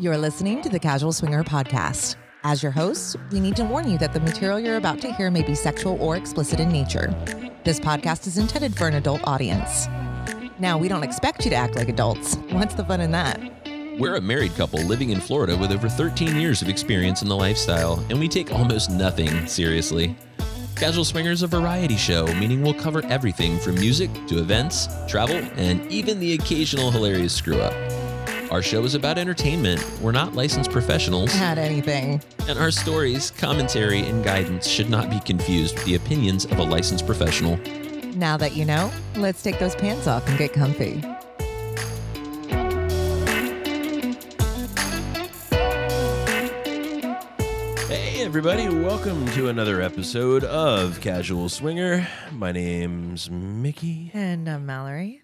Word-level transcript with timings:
You're 0.00 0.16
listening 0.16 0.62
to 0.62 0.68
the 0.68 0.78
Casual 0.78 1.10
Swinger 1.10 1.42
Podcast. 1.42 2.14
As 2.44 2.62
your 2.62 2.70
hosts, 2.70 3.16
we 3.32 3.40
need 3.40 3.56
to 3.56 3.64
warn 3.64 3.90
you 3.90 3.98
that 3.98 4.12
the 4.12 4.20
material 4.20 4.60
you're 4.60 4.76
about 4.76 5.00
to 5.00 5.12
hear 5.12 5.28
may 5.28 5.42
be 5.42 5.56
sexual 5.56 6.00
or 6.00 6.16
explicit 6.16 6.60
in 6.60 6.68
nature. 6.68 7.12
This 7.64 7.80
podcast 7.80 8.28
is 8.28 8.38
intended 8.38 8.76
for 8.76 8.86
an 8.86 8.94
adult 8.94 9.22
audience. 9.24 9.88
Now, 10.60 10.78
we 10.78 10.86
don't 10.86 11.02
expect 11.02 11.44
you 11.44 11.50
to 11.50 11.56
act 11.56 11.74
like 11.74 11.88
adults. 11.88 12.36
What's 12.50 12.76
the 12.76 12.84
fun 12.84 13.00
in 13.00 13.10
that? 13.10 13.40
We're 13.98 14.14
a 14.14 14.20
married 14.20 14.54
couple 14.54 14.80
living 14.82 15.10
in 15.10 15.18
Florida 15.18 15.56
with 15.56 15.72
over 15.72 15.88
13 15.88 16.36
years 16.36 16.62
of 16.62 16.68
experience 16.68 17.22
in 17.22 17.28
the 17.28 17.34
lifestyle, 17.34 17.98
and 18.08 18.20
we 18.20 18.28
take 18.28 18.52
almost 18.52 18.92
nothing 18.92 19.48
seriously. 19.48 20.16
Casual 20.76 21.04
Swinger 21.04 21.32
is 21.32 21.42
a 21.42 21.48
variety 21.48 21.96
show, 21.96 22.24
meaning 22.36 22.62
we'll 22.62 22.72
cover 22.72 23.04
everything 23.06 23.58
from 23.58 23.74
music 23.74 24.12
to 24.28 24.38
events, 24.38 24.86
travel, 25.08 25.38
and 25.56 25.84
even 25.90 26.20
the 26.20 26.34
occasional 26.34 26.92
hilarious 26.92 27.34
screw 27.34 27.60
up. 27.60 27.74
Our 28.50 28.62
show 28.62 28.82
is 28.84 28.94
about 28.94 29.18
entertainment. 29.18 29.84
We're 30.00 30.12
not 30.12 30.34
licensed 30.34 30.70
professionals, 30.70 31.30
Had 31.32 31.58
anything. 31.58 32.22
and 32.48 32.58
our 32.58 32.70
stories, 32.70 33.30
commentary, 33.32 34.00
and 34.00 34.24
guidance 34.24 34.66
should 34.66 34.88
not 34.88 35.10
be 35.10 35.20
confused 35.20 35.74
with 35.74 35.84
the 35.84 35.96
opinions 35.96 36.46
of 36.46 36.58
a 36.58 36.62
licensed 36.62 37.04
professional. 37.04 37.58
Now 38.16 38.38
that 38.38 38.56
you 38.56 38.64
know, 38.64 38.90
let's 39.16 39.42
take 39.42 39.58
those 39.58 39.74
pants 39.74 40.06
off 40.06 40.26
and 40.28 40.38
get 40.38 40.54
comfy. 40.54 41.02
Hey, 47.88 48.22
everybody, 48.24 48.68
welcome 48.68 49.26
to 49.32 49.48
another 49.48 49.80
episode 49.82 50.44
of 50.44 51.00
Casual 51.00 51.48
Swinger. 51.48 52.06
My 52.32 52.52
name's 52.52 53.30
Mickey, 53.30 54.10
And 54.14 54.48
I'm 54.48 54.64
Mallory, 54.66 55.22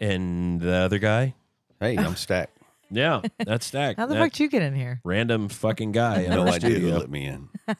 and 0.00 0.60
the 0.60 0.74
other 0.74 0.98
guy. 0.98 1.34
Hey, 1.80 1.96
I'm 1.96 2.16
Stack. 2.16 2.50
Yeah, 2.90 3.22
that's 3.38 3.66
Stack. 3.66 3.96
how 3.98 4.06
the 4.06 4.14
That 4.14 4.20
fuck 4.20 4.32
did 4.32 4.40
you 4.40 4.48
get 4.48 4.62
in 4.62 4.74
here? 4.74 5.00
random 5.04 5.48
fucking 5.48 5.92
guy 5.92 6.20
in 6.22 6.30
No 6.30 6.42
our 6.42 6.48
idea 6.48 6.70
who 6.70 6.76
studio. 6.76 6.98
let 6.98 7.10
me 7.10 7.26
in. 7.26 7.48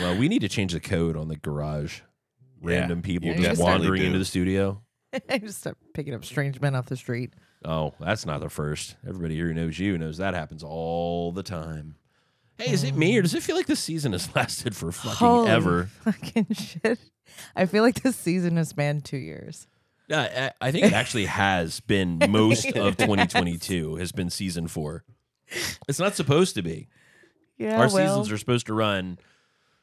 Well, 0.00 0.16
we 0.16 0.28
need 0.28 0.40
to 0.40 0.48
change 0.48 0.72
the 0.72 0.80
code 0.80 1.16
on 1.18 1.28
the 1.28 1.36
garage. 1.36 2.00
Yeah, 2.62 2.78
Random 2.80 3.02
people 3.02 3.28
you 3.28 3.34
just 3.34 3.44
definitely 3.44 3.64
wandering 3.64 4.00
do. 4.00 4.06
into 4.06 4.18
the 4.18 4.24
studio. 4.24 4.80
I 5.28 5.38
just 5.38 5.58
start 5.60 5.76
picking 5.92 6.14
up 6.14 6.24
strange 6.24 6.60
men 6.60 6.74
off 6.74 6.86
the 6.86 6.96
street. 6.96 7.34
Oh, 7.64 7.92
that's 8.00 8.24
not 8.24 8.40
the 8.40 8.48
first. 8.48 8.96
Everybody 9.06 9.34
here 9.34 9.48
who 9.48 9.54
knows 9.54 9.78
you 9.78 9.98
knows 9.98 10.16
that 10.18 10.32
happens 10.34 10.62
all 10.64 11.32
the 11.32 11.42
time. 11.42 11.96
Hey, 12.56 12.72
is 12.72 12.84
it 12.84 12.94
me 12.94 13.16
or 13.16 13.18
oh. 13.18 13.22
does 13.22 13.34
it 13.34 13.42
feel 13.42 13.56
like 13.56 13.66
this 13.66 13.80
season 13.80 14.12
has 14.12 14.34
lasted 14.34 14.74
for 14.74 14.90
fucking 14.92 15.14
Holy 15.16 15.50
ever? 15.50 15.84
Fucking 16.04 16.46
shit. 16.52 16.98
I 17.54 17.66
feel 17.66 17.82
like 17.82 18.02
this 18.02 18.16
season 18.16 18.56
has 18.56 18.70
spanned 18.70 19.04
two 19.04 19.16
years. 19.18 19.66
Uh, 20.10 20.28
yeah, 20.30 20.50
I 20.60 20.70
think 20.72 20.86
it 20.86 20.92
actually 20.92 21.26
has 21.26 21.80
been 21.80 22.18
most 22.28 22.66
of 22.76 22.96
2022 22.96 23.96
has 23.96 24.12
been 24.12 24.30
season 24.30 24.68
four. 24.68 25.04
It's 25.88 25.98
not 25.98 26.14
supposed 26.14 26.54
to 26.56 26.62
be. 26.62 26.88
Yeah, 27.58 27.74
Our 27.74 27.88
well, 27.88 27.90
seasons 27.90 28.32
are 28.32 28.38
supposed 28.38 28.66
to 28.66 28.74
run. 28.74 29.18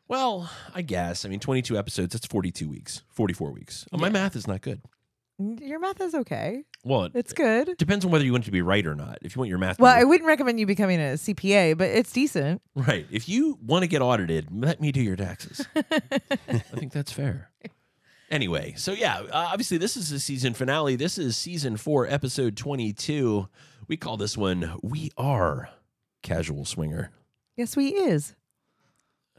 Well, 0.07 0.49
I 0.73 0.81
guess. 0.81 1.23
I 1.25 1.29
mean, 1.29 1.39
22 1.39 1.77
episodes. 1.77 2.13
That's 2.13 2.25
42 2.25 2.67
weeks, 2.67 3.03
44 3.09 3.51
weeks. 3.51 3.85
Oh, 3.93 3.97
My 3.97 4.09
math 4.09 4.35
is 4.35 4.47
not 4.47 4.61
good. 4.61 4.81
Your 5.37 5.79
math 5.79 6.01
is 6.01 6.13
okay. 6.13 6.63
Well, 6.83 7.03
it 7.05 7.11
It's 7.15 7.31
good. 7.31 7.77
depends 7.77 8.03
on 8.03 8.11
whether 8.11 8.25
you 8.25 8.33
want 8.33 8.43
it 8.43 8.47
to 8.47 8.51
be 8.51 8.61
right 8.61 8.85
or 8.85 8.93
not. 8.95 9.19
If 9.21 9.35
you 9.35 9.39
want 9.39 9.47
your 9.49 9.57
math, 9.57 9.77
to 9.77 9.83
Well, 9.83 9.95
I 9.95 10.03
wouldn't 10.03 10.27
recommend 10.27 10.59
you 10.59 10.65
becoming 10.65 10.99
a 10.99 11.13
CPA, 11.13 11.77
but 11.77 11.87
it's 11.89 12.11
decent. 12.11 12.61
right. 12.75 13.05
If 13.09 13.29
you 13.29 13.57
want 13.65 13.83
to 13.83 13.87
get 13.87 14.01
audited, 14.01 14.47
let 14.51 14.81
me 14.81 14.91
do 14.91 15.01
your 15.01 15.15
taxes. 15.15 15.65
I 15.75 16.57
think 16.75 16.91
that's 16.91 17.11
fair. 17.13 17.48
Anyway, 18.29 18.73
so 18.77 18.91
yeah, 18.91 19.19
uh, 19.21 19.49
obviously 19.51 19.77
this 19.77 19.97
is 19.97 20.09
the 20.09 20.19
season 20.19 20.53
finale. 20.53 20.95
This 20.95 21.17
is 21.17 21.35
season 21.35 21.77
four, 21.77 22.07
episode 22.07 22.55
22. 22.55 23.47
We 23.87 23.97
call 23.97 24.17
this 24.17 24.37
one 24.37 24.75
"We 24.83 25.09
Are 25.17 25.69
Casual 26.21 26.65
Swinger." 26.65 27.11
Yes, 27.57 27.75
we 27.75 27.87
is. 27.89 28.35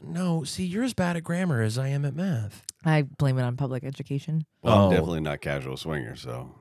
No, 0.03 0.43
see, 0.43 0.65
you're 0.65 0.83
as 0.83 0.93
bad 0.93 1.15
at 1.15 1.23
grammar 1.23 1.61
as 1.61 1.77
I 1.77 1.87
am 1.89 2.05
at 2.05 2.15
math. 2.15 2.63
I 2.83 3.03
blame 3.03 3.37
it 3.37 3.43
on 3.43 3.55
public 3.55 3.83
education. 3.83 4.45
Well, 4.63 4.75
Oh. 4.77 4.85
I'm 4.85 4.89
definitely 4.91 5.21
not 5.21 5.41
casual 5.41 5.77
swinger, 5.77 6.15
so 6.15 6.55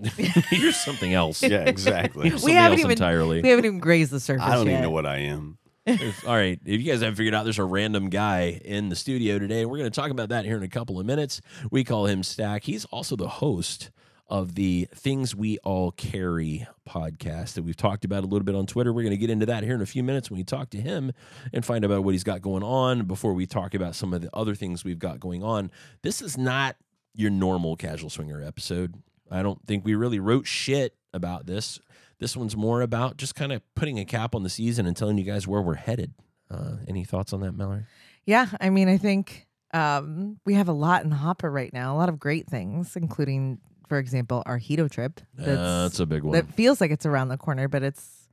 you're 0.52 0.72
something 0.72 1.12
else. 1.12 1.42
yeah, 1.42 1.64
exactly. 1.64 2.26
You're 2.28 2.34
We 2.36 2.40
something 2.40 2.54
haven't 2.56 2.72
else 2.78 2.80
even- 2.80 2.90
entirely. 2.92 3.42
We 3.42 3.48
haven't 3.50 3.64
even 3.64 3.78
grazed 3.80 4.10
the 4.12 4.20
surface 4.20 4.46
I 4.46 4.54
don't 4.54 4.66
yet. 4.66 4.72
even 4.72 4.82
know 4.84 4.90
what 4.90 5.06
I 5.06 5.18
am. 5.18 5.58
If- 5.86 6.26
all 6.26 6.34
right. 6.34 6.58
If 6.64 6.80
you 6.80 6.90
guys 6.90 7.00
haven't 7.00 7.16
figured 7.16 7.34
out, 7.34 7.44
there's 7.44 7.58
a 7.58 7.64
random 7.64 8.08
guy 8.08 8.60
in 8.64 8.88
the 8.88 8.96
studio 8.96 9.38
today. 9.38 9.66
We're 9.66 9.78
going 9.78 9.90
to 9.90 10.00
talk 10.00 10.10
about 10.10 10.30
that 10.30 10.44
here 10.44 10.56
in 10.56 10.62
a 10.62 10.68
couple 10.68 10.98
of 10.98 11.06
minutes. 11.06 11.40
We 11.70 11.84
call 11.84 12.06
him 12.06 12.22
Stack. 12.22 12.64
He's 12.64 12.84
also 12.86 13.16
the 13.16 13.28
host 13.28 13.90
of 14.26 14.54
the 14.54 14.88
Things 14.94 15.36
We 15.36 15.58
All 15.58 15.90
Carry 15.92 16.66
podcast 16.88 17.54
that 17.54 17.62
we've 17.62 17.76
talked 17.76 18.06
about 18.06 18.24
a 18.24 18.26
little 18.26 18.44
bit 18.44 18.54
on 18.54 18.64
Twitter. 18.66 18.92
We're 18.92 19.02
going 19.02 19.10
to 19.10 19.18
get 19.18 19.28
into 19.28 19.44
that 19.46 19.62
here 19.62 19.74
in 19.74 19.82
a 19.82 19.86
few 19.86 20.02
minutes 20.02 20.30
when 20.30 20.38
we 20.38 20.44
talk 20.44 20.70
to 20.70 20.80
him 20.80 21.12
and 21.52 21.64
find 21.64 21.84
out 21.84 22.02
what 22.02 22.12
he's 22.12 22.24
got 22.24 22.40
going 22.40 22.62
on 22.62 23.04
before 23.04 23.34
we 23.34 23.44
talk 23.46 23.74
about 23.74 23.94
some 23.94 24.14
of 24.14 24.22
the 24.22 24.30
other 24.34 24.54
things 24.54 24.84
we've 24.84 24.98
got 24.98 25.20
going 25.20 25.42
on. 25.42 25.70
This 26.02 26.22
is 26.22 26.38
not 26.38 26.76
your 27.14 27.30
normal 27.30 27.76
casual 27.76 28.08
swinger 28.08 28.42
episode. 28.42 28.94
I 29.30 29.42
don't 29.42 29.64
think 29.66 29.84
we 29.84 29.94
really 29.94 30.18
wrote 30.18 30.46
shit 30.46 30.94
about 31.12 31.46
this. 31.46 31.78
This 32.18 32.36
one's 32.36 32.56
more 32.56 32.80
about 32.82 33.16
just 33.16 33.34
kind 33.34 33.52
of 33.52 33.62
putting 33.74 33.98
a 33.98 34.04
cap 34.04 34.34
on 34.34 34.42
the 34.42 34.50
season 34.50 34.86
and 34.86 34.96
telling 34.96 35.18
you 35.18 35.24
guys 35.24 35.46
where 35.48 35.60
we're 35.60 35.74
headed. 35.74 36.14
Uh, 36.50 36.76
any 36.88 37.04
thoughts 37.04 37.32
on 37.32 37.40
that, 37.40 37.52
Mallory? 37.52 37.84
Yeah, 38.24 38.46
I 38.60 38.70
mean, 38.70 38.88
I 38.88 38.96
think 38.96 39.46
um, 39.72 40.38
we 40.46 40.54
have 40.54 40.68
a 40.68 40.72
lot 40.72 41.02
in 41.02 41.10
the 41.10 41.16
hopper 41.16 41.50
right 41.50 41.72
now. 41.72 41.94
A 41.94 41.98
lot 41.98 42.08
of 42.08 42.18
great 42.18 42.46
things, 42.46 42.96
including, 42.96 43.58
for 43.88 43.98
example, 43.98 44.42
our 44.46 44.58
Hedo 44.58 44.90
trip. 44.90 45.20
Uh, 45.38 45.82
that's 45.82 45.98
a 46.00 46.06
big 46.06 46.22
one. 46.22 46.32
that 46.32 46.52
feels 46.54 46.80
like 46.80 46.90
it's 46.90 47.04
around 47.06 47.28
the 47.28 47.36
corner, 47.36 47.66
but 47.68 47.82
it's 47.82 48.28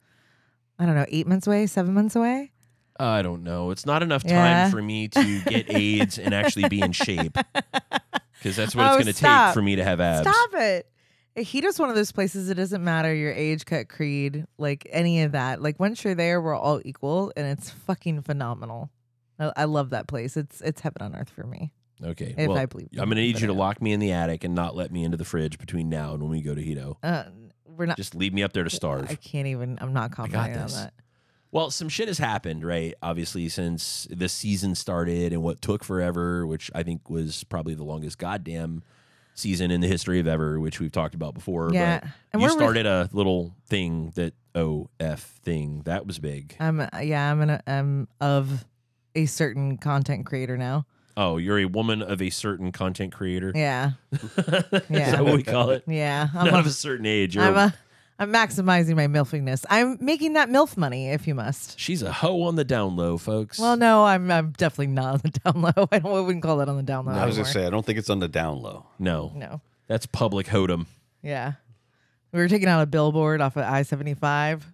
I 0.79 0.85
don't 0.85 0.95
know, 0.95 1.05
eight 1.09 1.27
months 1.27 1.47
away, 1.47 1.67
seven 1.67 1.93
months 1.93 2.15
away. 2.15 2.51
I 2.99 3.21
don't 3.23 3.43
know. 3.43 3.71
It's 3.71 3.85
not 3.85 4.03
enough 4.03 4.23
time 4.23 4.31
Yeah. 4.31 4.69
for 4.69 4.81
me 4.81 5.07
to 5.07 5.41
get 5.47 5.71
AIDS 5.73 6.19
and 6.19 6.33
actually 6.35 6.69
be 6.69 6.81
in 6.81 6.91
shape 6.91 7.33
because 7.53 8.55
that's 8.55 8.75
what 8.75 8.85
it's 8.85 8.93
Oh, 8.95 8.99
going 8.99 9.05
to 9.05 9.13
take 9.13 9.53
for 9.53 9.61
me 9.61 9.77
to 9.77 9.83
have 9.83 9.99
abs. 10.01 10.29
Stop 10.29 10.49
it. 10.55 10.91
Hedo's 11.37 11.79
one 11.79 11.89
of 11.89 11.95
those 11.95 12.11
places 12.11 12.49
it 12.49 12.55
doesn't 12.55 12.83
matter 12.83 13.13
your 13.13 13.31
age, 13.31 13.65
cut, 13.65 13.87
creed, 13.87 14.45
like 14.57 14.87
any 14.91 15.21
of 15.23 15.31
that. 15.31 15.61
Like 15.61 15.79
once 15.79 16.03
you're 16.03 16.15
there, 16.15 16.41
we're 16.41 16.55
all 16.55 16.81
equal, 16.83 17.31
and 17.37 17.47
it's 17.47 17.69
fucking 17.69 18.21
phenomenal. 18.23 18.89
I, 19.39 19.53
I 19.55 19.63
love 19.65 19.91
that 19.91 20.07
place. 20.07 20.35
It's 20.35 20.61
it's 20.61 20.81
heaven 20.81 21.01
on 21.01 21.15
earth 21.15 21.29
for 21.29 21.45
me. 21.45 21.73
Okay. 22.03 22.35
If 22.37 22.49
well, 22.49 22.57
I 22.57 22.65
believe 22.65 22.89
I'm 22.93 23.05
going 23.05 23.17
to 23.17 23.21
need 23.21 23.39
you 23.39 23.47
to 23.47 23.53
lock 23.53 23.81
me 23.81 23.93
in 23.93 23.99
the 23.99 24.11
attic 24.11 24.43
and 24.43 24.55
not 24.55 24.75
let 24.75 24.91
me 24.91 25.03
into 25.03 25.17
the 25.17 25.25
fridge 25.25 25.57
between 25.57 25.89
now 25.89 26.13
and 26.13 26.21
when 26.21 26.31
we 26.31 26.41
go 26.41 26.55
to 26.55 26.61
Hedo. 26.61 26.97
Uh, 27.03 27.25
we're 27.65 27.85
not. 27.85 27.97
Just 27.97 28.15
leave 28.15 28.33
me 28.33 28.43
up 28.43 28.53
there 28.53 28.63
to 28.63 28.69
starve. 28.69 29.09
I 29.09 29.15
can't 29.15 29.47
even. 29.47 29.77
I'm 29.81 29.93
not 29.93 30.11
confident 30.11 30.57
on 30.57 30.67
that. 30.69 30.93
Well, 31.51 31.69
some 31.69 31.89
shit 31.89 32.07
has 32.07 32.17
happened, 32.17 32.63
right? 32.63 32.93
Obviously, 33.01 33.49
since 33.49 34.07
the 34.09 34.29
season 34.29 34.73
started 34.73 35.33
and 35.33 35.43
what 35.43 35.61
took 35.61 35.83
forever, 35.83 36.47
which 36.47 36.71
I 36.73 36.83
think 36.83 37.09
was 37.09 37.43
probably 37.43 37.75
the 37.75 37.83
longest 37.83 38.17
goddamn 38.17 38.83
season 39.33 39.71
in 39.71 39.81
the 39.81 39.87
history 39.87 40.19
of 40.19 40.27
ever, 40.27 40.59
which 40.59 40.79
we've 40.79 40.91
talked 40.91 41.15
about 41.15 41.33
before. 41.33 41.69
Yeah, 41.73 41.99
But 42.01 42.09
and 42.33 42.41
you 42.41 42.49
started 42.49 42.85
a 42.85 43.09
little 43.11 43.53
thing 43.67 44.11
that 44.15 44.33
OF 44.55 45.19
thing 45.43 45.81
that 45.85 46.05
was 46.05 46.19
big. 46.19 46.55
I'm 46.59 46.79
uh, 46.81 46.87
yeah. 47.01 47.31
I'm 47.31 47.41
an 47.41 47.61
I'm 47.67 48.07
of 48.19 48.65
a 49.15 49.25
certain 49.25 49.77
content 49.77 50.25
creator 50.25 50.57
now. 50.57 50.85
Oh, 51.17 51.37
you're 51.37 51.59
a 51.59 51.65
woman 51.65 52.01
of 52.01 52.21
a 52.21 52.29
certain 52.29 52.71
content 52.71 53.13
creator. 53.13 53.51
Yeah, 53.53 53.91
Is 54.11 54.21
Yeah. 54.89 55.11
that 55.11 55.25
what 55.25 55.33
we 55.35 55.43
call 55.43 55.69
it? 55.71 55.83
yeah. 55.87 56.27
I'm 56.33 56.45
Not 56.45 56.53
a, 56.55 56.59
of 56.59 56.65
a 56.65 56.71
certain 56.71 57.05
age. 57.05 57.35
You're 57.35 57.43
I'm 57.43 57.55
a 57.57 57.73
I'm 58.21 58.31
maximizing 58.31 58.95
my 58.95 59.07
milfiness. 59.07 59.65
I'm 59.69 59.97
making 59.99 60.33
that 60.33 60.47
milf 60.49 60.77
money, 60.77 61.09
if 61.09 61.27
you 61.27 61.33
must. 61.33 61.79
she's 61.79 62.03
a 62.03 62.11
hoe 62.11 62.43
on 62.43 62.55
the 62.55 62.63
down 62.63 62.95
low, 62.95 63.17
folks. 63.17 63.57
Well, 63.57 63.75
no, 63.77 64.05
I'm 64.05 64.29
I'm 64.29 64.51
definitely 64.51 64.87
not 64.93 65.13
on 65.15 65.21
the 65.23 65.29
down 65.43 65.61
low. 65.61 65.87
I 65.91 65.97
don't 65.99 66.15
I 66.15 66.19
wouldn't 66.21 66.43
call 66.43 66.57
that 66.57 66.69
on 66.69 66.77
the 66.77 66.83
down 66.83 67.05
low. 67.05 67.13
I 67.13 67.25
was 67.25 67.35
anymore. 67.35 67.43
gonna 67.45 67.53
say 67.53 67.65
I 67.65 67.69
don't 67.71 67.85
think 67.85 67.97
it's 67.97 68.09
on 68.11 68.19
the 68.19 68.28
down 68.28 68.61
low. 68.61 68.85
no, 68.99 69.31
no. 69.35 69.61
that's 69.87 70.05
public 70.05 70.46
hodom. 70.47 70.85
Yeah, 71.23 71.53
we 72.31 72.40
were 72.40 72.47
taking 72.47 72.67
out 72.67 72.81
a 72.81 72.85
billboard 72.85 73.41
off 73.41 73.57
of 73.57 73.63
I 73.63 73.81
seventy 73.81 74.13
five 74.13 74.66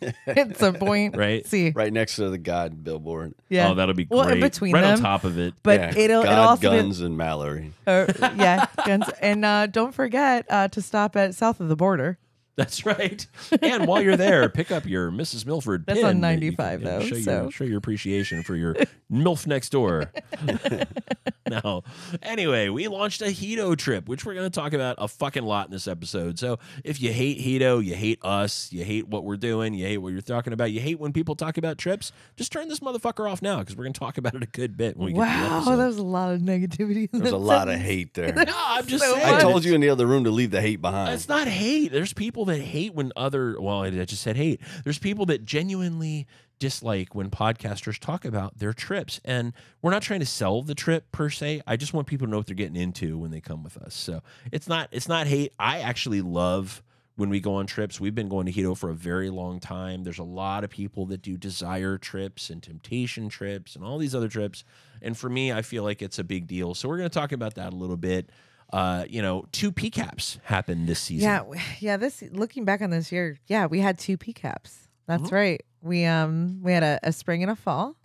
at 0.26 0.56
some 0.58 0.74
point. 0.74 1.16
Right. 1.16 1.46
See, 1.46 1.70
Right 1.70 1.92
next 1.92 2.16
to 2.16 2.28
the 2.30 2.38
God 2.38 2.84
billboard. 2.84 3.34
yeah. 3.48 3.70
Oh, 3.70 3.74
that'll 3.74 3.94
be 3.94 4.06
Well, 4.10 4.28
in 4.28 4.40
between 4.40 4.74
right 4.74 4.82
them. 4.82 4.94
on 4.94 4.98
top 5.00 5.24
of 5.24 5.38
it. 5.38 5.54
but 5.62 5.80
yeah, 5.80 5.96
it'll 5.96 6.22
God, 6.22 6.32
it'll 6.32 6.44
also 6.44 6.70
be- 6.70 6.76
guns 6.76 7.00
and 7.00 7.16
Mallory. 7.16 7.72
uh, 7.86 8.06
yeah, 8.36 8.66
guns. 8.84 9.08
And 9.22 9.44
uh, 9.44 9.66
don't 9.68 9.92
forget 9.94 10.44
uh, 10.50 10.68
to 10.68 10.82
stop 10.82 11.16
at 11.16 11.34
south 11.34 11.60
of 11.60 11.68
the 11.68 11.76
border. 11.76 12.18
That's 12.56 12.86
right. 12.86 13.26
And 13.60 13.86
while 13.86 14.00
you're 14.02 14.16
there, 14.16 14.48
pick 14.50 14.70
up 14.70 14.86
your 14.86 15.10
Mrs. 15.10 15.44
Milford. 15.44 15.84
That's 15.86 15.98
pin 16.00 16.06
on 16.08 16.20
95 16.20 16.80
can, 16.80 16.88
uh, 16.88 16.98
though, 16.98 17.04
Show, 17.04 17.16
so- 17.18 17.42
your, 17.42 17.50
show 17.50 17.64
your 17.64 17.78
appreciation 17.78 18.42
for 18.42 18.56
your 18.56 18.74
MILF 19.12 19.46
next 19.46 19.70
door. 19.70 20.10
no. 21.50 21.84
Anyway, 22.22 22.68
we 22.68 22.88
launched 22.88 23.22
a 23.22 23.26
Hedo 23.26 23.76
trip, 23.76 24.08
which 24.08 24.24
we're 24.24 24.34
going 24.34 24.50
to 24.50 24.60
talk 24.60 24.72
about 24.72 24.96
a 24.98 25.06
fucking 25.08 25.44
lot 25.44 25.66
in 25.66 25.72
this 25.72 25.86
episode. 25.86 26.38
So 26.38 26.58
if 26.84 27.00
you 27.00 27.12
hate 27.12 27.38
Hedo, 27.40 27.84
you 27.84 27.94
hate 27.94 28.18
us, 28.22 28.72
you 28.72 28.84
hate 28.84 29.06
what 29.08 29.24
we're 29.24 29.36
doing, 29.36 29.74
you 29.74 29.86
hate 29.86 29.98
what 29.98 30.12
you're 30.12 30.22
talking 30.22 30.52
about, 30.52 30.72
you 30.72 30.80
hate 30.80 30.98
when 30.98 31.12
people 31.12 31.36
talk 31.36 31.58
about 31.58 31.78
trips, 31.78 32.10
just 32.36 32.50
turn 32.52 32.68
this 32.68 32.80
motherfucker 32.80 33.30
off 33.30 33.42
now 33.42 33.60
because 33.60 33.76
we're 33.76 33.84
going 33.84 33.92
to 33.92 34.00
talk 34.00 34.18
about 34.18 34.34
it 34.34 34.42
a 34.42 34.46
good 34.46 34.76
bit 34.76 34.96
when 34.96 35.06
we 35.06 35.12
get 35.12 35.18
to 35.24 35.26
the 35.42 35.48
Wow, 35.50 35.56
episode. 35.58 35.76
that 35.76 35.86
was 35.86 35.98
a 35.98 36.02
lot 36.02 36.34
of 36.34 36.40
negativity. 36.40 37.08
in 37.12 37.18
There's 37.20 37.28
a 37.28 37.32
that 37.32 37.36
lot 37.36 37.68
of 37.68 37.76
hate 37.78 38.14
there. 38.14 38.32
no, 38.32 38.44
I'm 38.56 38.86
just 38.86 39.04
So 39.04 39.14
saying. 39.14 39.34
I 39.34 39.40
told 39.40 39.64
you 39.64 39.74
in 39.74 39.80
the 39.80 39.90
other 39.90 40.06
room 40.06 40.24
to 40.24 40.30
leave 40.30 40.50
the 40.50 40.60
hate 40.62 40.80
behind. 40.80 41.12
It's 41.14 41.28
not 41.28 41.46
hate. 41.48 41.92
There's 41.92 42.12
people 42.12 42.45
that 42.46 42.60
hate 42.60 42.94
when 42.94 43.12
other. 43.16 43.60
Well, 43.60 43.82
I 43.82 43.90
just 43.90 44.22
said 44.22 44.36
hate. 44.36 44.60
There's 44.84 44.98
people 44.98 45.26
that 45.26 45.44
genuinely 45.44 46.26
dislike 46.58 47.14
when 47.14 47.30
podcasters 47.30 47.98
talk 47.98 48.24
about 48.24 48.58
their 48.58 48.72
trips, 48.72 49.20
and 49.24 49.52
we're 49.82 49.90
not 49.90 50.02
trying 50.02 50.20
to 50.20 50.26
sell 50.26 50.62
the 50.62 50.74
trip 50.74 51.12
per 51.12 51.28
se. 51.28 51.62
I 51.66 51.76
just 51.76 51.92
want 51.92 52.06
people 52.06 52.26
to 52.26 52.30
know 52.30 52.38
what 52.38 52.46
they're 52.46 52.54
getting 52.56 52.76
into 52.76 53.18
when 53.18 53.30
they 53.30 53.40
come 53.40 53.62
with 53.62 53.76
us. 53.76 53.94
So 53.94 54.22
it's 54.50 54.68
not. 54.68 54.88
It's 54.92 55.08
not 55.08 55.26
hate. 55.26 55.52
I 55.58 55.80
actually 55.80 56.22
love 56.22 56.82
when 57.16 57.30
we 57.30 57.40
go 57.40 57.54
on 57.54 57.66
trips. 57.66 57.98
We've 57.98 58.14
been 58.14 58.28
going 58.28 58.46
to 58.46 58.52
Hedo 58.52 58.76
for 58.76 58.90
a 58.90 58.94
very 58.94 59.30
long 59.30 59.58
time. 59.58 60.04
There's 60.04 60.18
a 60.18 60.24
lot 60.24 60.64
of 60.64 60.70
people 60.70 61.06
that 61.06 61.22
do 61.22 61.36
desire 61.36 61.98
trips 61.98 62.50
and 62.50 62.62
temptation 62.62 63.28
trips 63.28 63.74
and 63.74 63.84
all 63.84 63.98
these 63.98 64.14
other 64.14 64.28
trips. 64.28 64.64
And 65.02 65.16
for 65.16 65.28
me, 65.28 65.52
I 65.52 65.62
feel 65.62 65.82
like 65.82 66.02
it's 66.02 66.18
a 66.18 66.24
big 66.24 66.46
deal. 66.46 66.74
So 66.74 66.88
we're 66.88 66.98
going 66.98 67.08
to 67.08 67.18
talk 67.18 67.32
about 67.32 67.54
that 67.54 67.72
a 67.72 67.76
little 67.76 67.96
bit. 67.96 68.30
Uh, 68.72 69.04
you 69.08 69.22
know, 69.22 69.46
two 69.52 69.70
PCAPs 69.72 70.38
happened 70.44 70.88
this 70.88 70.98
season. 71.00 71.28
Yeah, 71.28 71.44
yeah. 71.78 71.96
This 71.96 72.22
looking 72.32 72.64
back 72.64 72.82
on 72.82 72.90
this 72.90 73.12
year, 73.12 73.38
yeah, 73.46 73.66
we 73.66 73.80
had 73.80 73.98
two 73.98 74.18
PCAPs. 74.18 74.88
That's 75.06 75.24
Mhm. 75.30 75.32
right. 75.32 75.62
We 75.82 76.04
um 76.04 76.60
we 76.62 76.72
had 76.72 76.82
a, 76.82 76.98
a 77.02 77.12
spring 77.12 77.42
and 77.42 77.50
a 77.52 77.56
fall. 77.56 77.96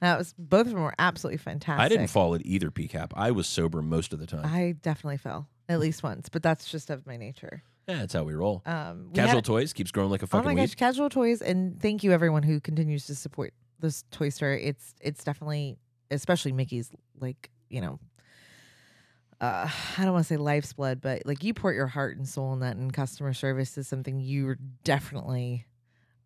That 0.00 0.16
was 0.16 0.34
both 0.38 0.66
of 0.66 0.72
them 0.72 0.82
were 0.82 0.94
absolutely 0.98 1.36
fantastic. 1.36 1.84
I 1.84 1.88
didn't 1.88 2.06
fall 2.06 2.34
at 2.34 2.40
either 2.46 2.70
PCAP. 2.70 3.10
I 3.14 3.30
was 3.30 3.46
sober 3.46 3.82
most 3.82 4.14
of 4.14 4.18
the 4.18 4.26
time. 4.26 4.46
I 4.46 4.74
definitely 4.80 5.18
fell 5.18 5.48
at 5.68 5.78
least 5.80 6.02
once, 6.02 6.30
but 6.30 6.42
that's 6.42 6.70
just 6.70 6.88
of 6.88 7.06
my 7.06 7.18
nature. 7.18 7.62
yeah, 7.86 7.96
that's 7.98 8.14
how 8.14 8.22
we 8.22 8.32
roll. 8.34 8.62
Um, 8.64 9.08
we 9.08 9.14
Casual 9.16 9.36
had- 9.36 9.44
Toys 9.44 9.72
keeps 9.74 9.90
growing 9.90 10.10
like 10.10 10.22
a 10.22 10.24
oh 10.24 10.28
fucking 10.28 10.44
my 10.46 10.54
weed. 10.54 10.60
gosh, 10.68 10.74
casual 10.76 11.10
toys, 11.10 11.42
and 11.42 11.78
thank 11.82 12.02
you 12.02 12.12
everyone 12.12 12.42
who 12.42 12.58
continues 12.60 13.04
to 13.06 13.14
support 13.14 13.52
this 13.80 14.04
toy 14.10 14.30
store. 14.30 14.52
It's 14.52 14.94
it's 15.02 15.22
definitely, 15.24 15.76
especially 16.10 16.52
Mickey's, 16.52 16.90
like 17.20 17.50
you 17.68 17.82
know. 17.82 17.98
Uh, 19.40 19.68
I 19.98 20.04
don't 20.04 20.12
want 20.12 20.24
to 20.26 20.34
say 20.34 20.36
life's 20.36 20.72
blood, 20.72 21.00
but 21.00 21.22
like 21.24 21.42
you 21.44 21.54
pour 21.54 21.72
your 21.72 21.86
heart 21.86 22.16
and 22.16 22.28
soul 22.28 22.52
in 22.52 22.60
that, 22.60 22.76
and 22.76 22.92
customer 22.92 23.32
service 23.32 23.76
is 23.78 23.88
something 23.88 24.20
you 24.20 24.56
definitely 24.84 25.66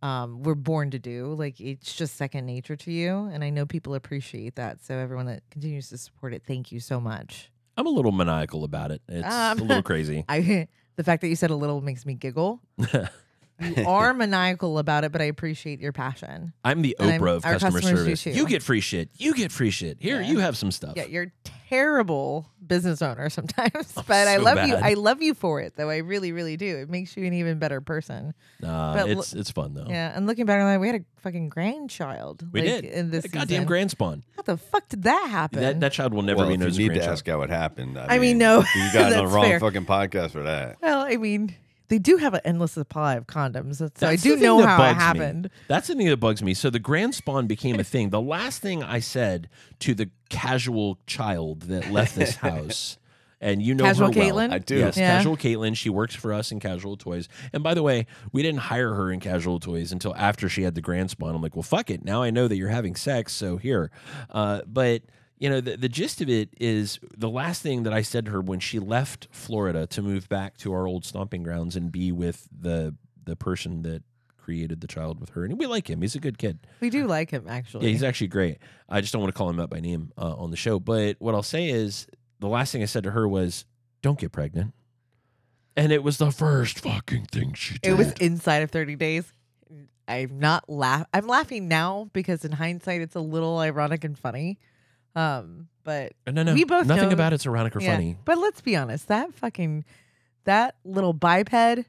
um, 0.03 0.43
were 0.43 0.55
born 0.55 0.91
to 0.91 0.99
do. 0.99 1.35
Like 1.35 1.61
it's 1.61 1.95
just 1.95 2.17
second 2.17 2.47
nature 2.47 2.77
to 2.77 2.91
you, 2.93 3.29
and 3.33 3.43
I 3.45 3.51
know 3.51 3.67
people 3.67 3.95
appreciate 3.95 4.57
that. 4.57 4.85
So 4.85 4.95
everyone 4.99 5.27
that 5.27 5.43
continues 5.51 5.89
to 5.91 5.99
support 5.99 6.35
it, 6.35 6.43
thank 6.47 6.73
you 6.73 6.81
so 6.81 7.01
much. 7.01 7.51
I'm 7.77 7.87
a 7.87 7.91
little 7.91 8.13
maniacal 8.13 8.63
about 8.65 8.91
it. 8.91 9.03
It's 9.09 9.27
Um, 9.27 9.59
a 9.59 9.63
little 9.63 9.83
crazy. 9.93 10.25
I 10.29 10.69
the 10.97 11.05
fact 11.05 11.23
that 11.23 11.29
you 11.29 11.37
said 11.37 11.51
a 11.51 11.57
little 11.57 11.81
makes 11.81 12.05
me 12.07 12.15
giggle. 12.15 12.61
You 13.61 13.85
are 13.87 14.13
maniacal 14.15 14.79
about 14.79 15.05
it, 15.05 15.13
but 15.13 15.21
I 15.21 15.27
appreciate 15.27 15.81
your 15.81 15.93
passion. 15.93 16.53
I'm 16.65 16.83
the 16.83 16.97
And 16.99 17.11
I'm- 17.11 17.21
Oprah 17.21 17.37
of 17.37 17.45
our 17.45 17.53
customer 17.53 17.81
customers 17.81 18.01
do 18.01 18.05
service. 18.17 18.23
too. 18.25 18.31
You 18.31 18.47
get 18.49 18.63
free 18.63 18.81
shit. 18.81 19.11
You 19.17 19.35
get 19.35 19.53
free 19.53 19.71
shit. 19.71 19.99
Here, 20.01 20.21
Yeah. 20.21 20.29
you 20.29 20.39
have 20.41 20.57
some 20.57 20.71
stuff. 20.73 20.95
Yeah, 20.97 21.05
you're 21.05 21.33
terrible 21.69 22.47
business 22.67 23.03
owner 23.03 23.29
sometimes, 23.31 23.93
Oh, 23.97 24.05
but 24.09 24.29
I 24.29 24.37
so 24.37 24.43
love 24.43 24.67
you. 24.67 24.75
bad. 24.75 24.83
I 24.83 24.95
love 24.95 25.23
you 25.23 25.35
for 25.35 25.61
it, 25.61 25.75
though. 25.77 25.91
I 25.91 25.99
really, 25.99 26.33
really 26.33 26.57
do. 26.57 26.77
It 26.79 26.89
makes 26.91 27.17
you 27.17 27.25
an 27.27 27.33
even 27.35 27.59
better 27.59 27.81
person. 27.81 28.35
Nah, 28.61 28.95
But 28.95 29.11
it's 29.11 29.33
it's 29.33 29.51
fun 29.51 29.75
though. 29.75 29.87
Yeah, 29.89 30.13
and 30.17 30.27
looking 30.27 30.47
back 30.47 30.61
on 30.61 30.67
that, 30.67 30.81
we 30.81 30.87
had 30.89 30.97
a 30.97 31.05
fucking 31.21 31.49
grandchild. 31.49 32.47
We 32.53 32.61
like, 32.63 32.83
did. 32.83 32.85
in 32.93 33.11
this 33.11 33.25
A 33.25 33.29
goddamn 33.29 33.49
season. 33.49 33.65
grand 33.67 33.91
spawn. 33.91 34.25
How 34.37 34.43
the 34.43 34.57
fuck 34.57 34.89
did 34.89 35.03
that 35.05 35.29
happen? 35.31 35.61
That 35.61 35.81
that 35.81 35.93
child 35.93 36.13
will 36.15 36.23
never 36.23 36.39
well, 36.39 36.49
be 36.49 36.55
if 36.55 36.61
known 36.61 36.67
you 36.67 36.71
as 36.71 36.77
a 36.77 36.81
need 36.81 36.89
to 36.89 36.95
grandchild. 36.95 37.13
ask 37.19 37.27
how 37.27 37.43
it 37.43 37.51
happened. 37.51 37.99
I, 37.99 38.07
I 38.15 38.19
mean, 38.19 38.39
no, 38.39 38.59
you 38.61 38.93
got 38.93 39.05
on 39.05 39.11
the 39.11 39.17
that's 39.23 39.33
wrong 39.33 39.45
fair. 39.45 39.61
fucking 39.61 39.87
podcast 39.87 40.31
for 40.31 40.43
that. 40.45 40.77
well, 40.83 41.01
I 41.03 41.17
mean, 41.17 41.55
they 41.89 41.99
do 41.99 42.17
have 42.17 42.35
an 42.35 42.41
endless 42.45 42.73
supply 42.73 43.15
of 43.15 43.27
condoms, 43.27 43.77
so 43.77 43.87
I 43.87 43.89
That's 44.13 44.23
do 44.23 44.35
thing 44.35 44.43
know 44.43 44.61
that 44.61 44.67
how 44.69 44.75
it 44.77 44.79
bugs 44.79 44.97
me. 44.97 45.03
happened. 45.03 45.51
That's 45.69 45.87
the 45.89 45.95
thing 45.95 46.07
that 46.09 46.17
bugs 46.19 46.43
me. 46.43 46.55
So 46.55 46.71
the 46.71 46.79
grand 46.79 47.15
spawn 47.15 47.47
became 47.47 47.79
a 47.79 47.85
thing. 47.85 48.11
The 48.11 48.21
last 48.21 48.63
thing 48.63 48.83
I 48.83 49.01
said 49.01 49.49
to 49.81 49.95
the 49.95 50.11
casual 50.31 50.99
child 51.07 51.63
that 51.63 51.91
left 51.91 52.15
this 52.17 52.37
house, 52.37 52.99
and 53.41 53.61
you 53.63 53.75
know 53.75 53.85
Casual 53.85 54.13
her 54.13 54.19
well. 54.19 54.31
Caitlin? 54.31 54.53
I 54.53 54.59
do. 54.59 54.77
Yes, 54.79 54.97
Yeah. 54.97 55.19
Casual 55.19 55.37
Caitlin. 55.37 55.77
She 55.77 55.91
works 55.91 56.15
for 56.15 56.33
us 56.33 56.51
in 56.51 56.61
Casual 56.61 56.97
Toys. 56.97 57.29
And 57.53 57.63
by 57.63 57.75
the 57.75 57.83
way, 57.83 58.07
we 58.33 58.43
didn't 58.43 58.61
hire 58.61 58.95
her 58.95 59.13
in 59.13 59.21
Casual 59.21 59.61
Toys 59.61 59.93
until 59.93 60.15
after 60.17 60.49
she 60.49 60.63
had 60.63 60.75
the 60.75 60.81
grand 60.81 61.11
spawn. 61.11 61.35
I'm 61.35 61.43
like, 61.43 61.55
well, 61.55 61.63
fuck 61.63 61.91
it. 61.91 62.03
Now 62.05 62.23
I 62.23 62.31
know 62.31 62.49
that 62.49 62.57
you're 62.57 62.71
having 62.71 62.97
sex, 62.97 63.35
so 63.35 63.59
here. 63.59 63.91
Uh, 64.31 64.63
but 64.67 65.03
you 65.39 65.51
know, 65.51 65.61
the, 65.61 65.77
the 65.77 65.89
gist 65.89 66.21
of 66.21 66.29
it 66.29 66.51
is 66.61 66.99
the 67.17 67.29
last 67.29 67.63
thing 67.63 67.83
that 67.83 67.93
I 67.93 68.03
said 68.03 68.27
to 68.27 68.31
her 68.33 68.41
when 68.41 68.61
she 68.61 68.79
left 68.79 69.29
Florida 69.31 69.87
to 69.89 70.03
move 70.03 70.29
back 70.29 70.57
to 70.59 70.73
our 70.73 70.87
old 70.87 71.05
stomping 71.05 71.43
grounds 71.43 71.77
and 71.77 71.91
be 71.91 72.13
with 72.13 72.49
the 72.57 72.95
the 73.25 73.37
person 73.37 73.83
that 73.83 74.03
created 74.37 74.81
the 74.83 74.87
child 74.87 75.19
with 75.19 75.31
her. 75.31 75.45
And 75.45 75.59
we 75.59 75.67
like 75.67 75.89
him. 75.89 76.03
He's 76.03 76.15
a 76.15 76.21
good 76.21 76.37
kid. 76.37 76.59
We 76.81 76.91
do 76.91 77.07
like 77.07 77.31
him, 77.31 77.47
actually. 77.49 77.87
Yeah, 77.87 77.93
he's 77.93 78.03
actually 78.03 78.27
great. 78.29 78.59
I 78.89 79.01
just 79.01 79.13
don't 79.13 79.23
want 79.23 79.35
to 79.35 79.39
call 79.39 79.49
him 79.49 79.59
out 79.59 79.71
by 79.71 79.81
name 79.81 80.13
uh, 80.19 80.35
on 80.35 80.51
the 80.51 80.57
show. 80.57 80.79
But 80.79 81.17
what 81.19 81.35
I'll 81.35 81.43
say 81.43 81.71
is 81.71 82.07
the 82.41 82.49
last 82.49 82.71
thing 82.71 82.83
I 82.83 82.87
said 82.87 83.05
to 83.05 83.11
her 83.13 83.27
was, 83.27 83.65
"Don't 84.03 84.19
get 84.19 84.33
pregnant." 84.33 84.75
And 85.77 85.91
it 85.91 86.05
was 86.05 86.19
the 86.19 86.31
first 86.31 86.81
fucking 86.81 87.27
thing 87.27 87.55
she 87.55 87.79
did. 87.79 87.93
It 87.93 87.97
was 87.97 88.13
inside 88.15 88.63
of 88.63 88.71
30 88.71 88.95
days. 88.95 89.33
I'm 90.07 90.39
not 90.39 90.69
laugh. 90.69 91.07
I'm 91.13 91.27
laughing 91.27 91.67
now 91.67 92.11
because 92.13 92.45
in 92.45 92.53
hindsight, 92.53 93.01
it's 93.01 93.17
a 93.17 93.21
little 93.21 93.59
ironic 93.59 94.05
and 94.05 94.17
funny. 94.17 94.59
Um, 95.15 95.69
but 95.85 96.13
no, 96.27 96.43
no, 96.43 96.55
we 96.55 96.65
both 96.65 96.87
nothing 96.87 97.09
know- 97.09 97.15
about 97.15 97.33
it's 97.33 97.47
ironic 97.47 97.77
or 97.77 97.81
yeah. 97.81 97.93
funny. 97.95 98.17
But 98.25 98.39
let's 98.39 98.61
be 98.61 98.77
honest, 98.77 99.09
that 99.09 99.35
fucking 99.35 99.85
that 100.45 100.77
little 100.85 101.13
biped, 101.13 101.87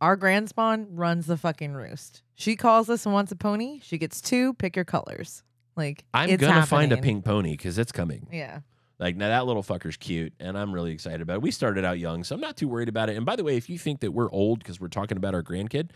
our 0.00 0.16
grand 0.16 0.48
spawn 0.48 0.86
runs 0.94 1.26
the 1.26 1.36
fucking 1.36 1.72
roost. 1.72 2.22
She 2.34 2.54
calls 2.54 2.88
us 2.88 3.04
and 3.04 3.12
wants 3.12 3.32
a 3.32 3.36
pony. 3.36 3.80
She 3.82 3.98
gets 3.98 4.20
two. 4.20 4.54
Pick 4.54 4.76
your 4.76 4.84
colors. 4.84 5.42
Like 5.76 6.04
I'm 6.12 6.36
gonna 6.36 6.66
find 6.66 6.92
a 6.92 6.96
pink 6.96 7.24
pony 7.24 7.52
because 7.52 7.78
it's 7.78 7.92
coming. 7.92 8.26
Yeah. 8.30 8.60
Like 8.98 9.16
now, 9.16 9.28
that 9.28 9.46
little 9.46 9.62
fucker's 9.62 9.96
cute, 9.96 10.32
and 10.40 10.58
I'm 10.58 10.74
really 10.74 10.90
excited 10.90 11.20
about 11.20 11.34
it. 11.34 11.42
We 11.42 11.52
started 11.52 11.84
out 11.84 12.00
young, 12.00 12.24
so 12.24 12.34
I'm 12.34 12.40
not 12.40 12.56
too 12.56 12.66
worried 12.66 12.88
about 12.88 13.08
it. 13.08 13.16
And 13.16 13.24
by 13.24 13.36
the 13.36 13.44
way, 13.44 13.56
if 13.56 13.70
you 13.70 13.78
think 13.78 14.00
that 14.00 14.10
we're 14.10 14.30
old 14.32 14.58
because 14.58 14.80
we're 14.80 14.88
talking 14.88 15.16
about 15.16 15.34
our 15.36 15.42
grandkid, 15.42 15.90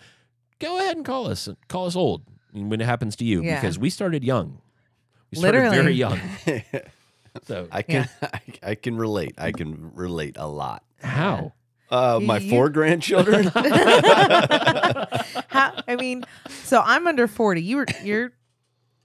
go 0.60 0.78
ahead 0.78 0.96
and 0.96 1.04
call 1.04 1.28
us. 1.28 1.48
Call 1.66 1.86
us 1.86 1.96
old 1.96 2.22
when 2.52 2.80
it 2.80 2.84
happens 2.84 3.16
to 3.16 3.24
you 3.24 3.42
Yeah. 3.42 3.60
because 3.60 3.76
we 3.76 3.90
started 3.90 4.22
young. 4.22 4.60
We 5.32 5.38
started 5.38 5.58
Literally. 5.58 5.76
very 5.76 5.94
young. 5.94 6.20
So 7.46 7.66
I 7.72 7.80
can 7.80 8.06
I, 8.22 8.40
I 8.62 8.74
can 8.74 8.94
relate. 8.98 9.34
I 9.38 9.52
can 9.52 9.92
relate 9.94 10.36
a 10.38 10.46
lot. 10.46 10.82
how? 11.02 11.54
Uh, 11.90 12.20
my 12.22 12.36
you- 12.38 12.50
four 12.50 12.68
grandchildren. 12.68 13.44
How, 15.48 15.72
I 15.86 15.96
mean, 15.98 16.24
so 16.48 16.80
I'm 16.84 17.06
under 17.06 17.26
40. 17.26 17.62
You 17.62 17.76
were 17.78 17.86
you're 18.02 18.32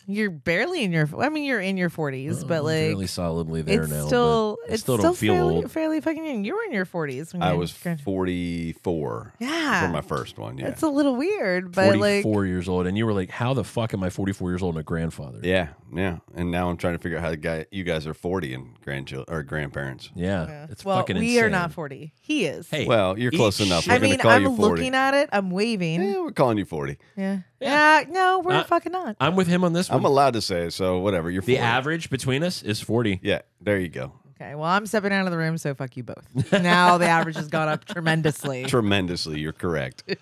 you're 0.09 0.31
barely 0.31 0.83
in 0.83 0.91
your 0.93 1.07
I 1.19 1.27
mean 1.29 1.43
you're 1.43 1.59
in 1.59 1.75
your 1.77 1.89
40s, 1.89 2.43
Oh, 2.43 2.47
but 2.47 2.63
like 2.63 2.75
really 2.89 3.07
solidly 3.07 3.61
there 3.61 3.81
it's 3.83 3.91
now. 3.91 4.01
but 4.03 4.07
still 4.07 4.57
I 4.69 4.73
it's 4.73 4.81
still 4.83 4.95
still, 4.97 5.03
don't 5.09 5.17
feel 5.17 5.33
fairly, 5.33 5.55
old. 5.55 5.71
fairly 5.71 6.01
fucking 6.01 6.25
young. 6.25 6.43
You 6.45 6.55
were 6.55 6.63
in 6.63 6.71
your 6.71 6.85
40s 6.85 7.33
when 7.33 7.43
I 7.43 7.51
you 7.51 7.57
was 7.59 7.73
grand- 7.73 8.01
44 8.01 9.33
Yeah. 9.39 9.85
for 9.85 9.91
my 9.91 10.01
first 10.01 10.37
one. 10.37 10.57
Yeah. 10.57 10.67
It's 10.69 10.81
a 10.81 10.87
little 10.89 11.15
weird, 11.15 11.71
but 11.73 11.97
like 11.97 12.23
44 12.23 12.45
years 12.45 12.67
old, 12.69 12.87
and 12.87 12.97
you 12.97 13.05
were 13.05 13.13
like, 13.13 13.29
"How 13.29 13.53
the 13.53 13.63
fuck 13.63 13.93
am 13.93 14.03
I 14.03 14.09
44 14.09 14.49
years 14.51 14.63
old 14.63 14.75
and 14.75 14.79
a 14.81 14.83
grandfather?" 14.83 15.39
yeah, 15.43 15.69
yeah. 15.93 16.17
And 16.35 16.51
now 16.51 16.69
I'm 16.69 16.77
trying 16.77 16.93
to 16.93 16.99
figure 16.99 17.17
out 17.17 17.23
how 17.23 17.29
the 17.31 17.37
guy 17.37 17.65
you 17.71 17.83
guys 17.83 18.07
are 18.07 18.13
40 18.13 18.53
and 18.53 18.79
grandchildren 18.83 19.25
or 19.35 19.43
grandparents. 19.43 20.09
Yeah, 20.15 20.47
Yeah. 20.47 20.67
it's 20.69 20.85
well, 20.85 20.97
fucking 20.97 21.17
we 21.17 21.29
insane. 21.37 21.43
are 21.45 21.49
not 21.49 21.73
40. 21.73 22.13
He 22.21 22.45
is. 22.45 22.69
Hey, 22.69 22.85
Well, 22.85 23.17
you're 23.17 23.31
close 23.31 23.59
each- 23.59 23.67
enough. 23.67 23.87
We're 23.87 23.93
I 23.95 23.99
mean, 23.99 24.17
call 24.19 24.31
I'm 24.31 24.43
you 24.43 24.55
40. 24.55 24.61
looking 24.61 24.95
at 24.95 25.13
it. 25.13 25.29
I'm 25.31 25.49
waving. 25.51 26.01
Yeah, 26.03 26.21
we're 26.21 26.31
calling 26.31 26.57
you 26.57 26.65
40. 26.65 26.97
Yeah. 27.15 27.39
Yeah. 27.59 28.01
Yeah. 28.01 28.05
no, 28.11 28.39
we're 28.39 28.53
Uh, 28.53 28.63
fucking 28.63 28.91
not. 28.91 29.15
I'm 29.19 29.35
with 29.35 29.47
him 29.47 29.63
on 29.63 29.73
this 29.73 29.89
one. 29.89 29.99
I'm 29.99 30.05
allowed 30.05 30.33
to 30.33 30.41
say 30.41 30.63
it, 30.67 30.71
so 30.73 30.99
whatever. 30.99 31.29
You're 31.31 31.41
40. 31.41 31.53
the 31.55 31.59
average 31.59 32.09
between 32.09 32.43
us 32.43 32.61
is 32.63 32.79
40. 32.81 33.19
Yeah, 33.23 33.41
there 33.61 33.79
you 33.79 33.89
go. 33.89 34.13
Okay. 34.39 34.53
Well, 34.53 34.65
I'm 34.65 34.85
stepping 34.85 35.11
out 35.11 35.25
of 35.25 35.31
the 35.31 35.37
room, 35.39 35.57
so 35.57 35.73
fuck 35.73 35.97
you 35.97 36.03
both. 36.03 36.51
now 36.51 36.99
the 36.99 37.07
average 37.07 37.35
has 37.37 37.47
gone 37.47 37.67
up 37.67 37.85
tremendously. 37.85 38.63
Tremendously, 38.67 39.39
you're 39.39 39.51
correct. 39.53 40.03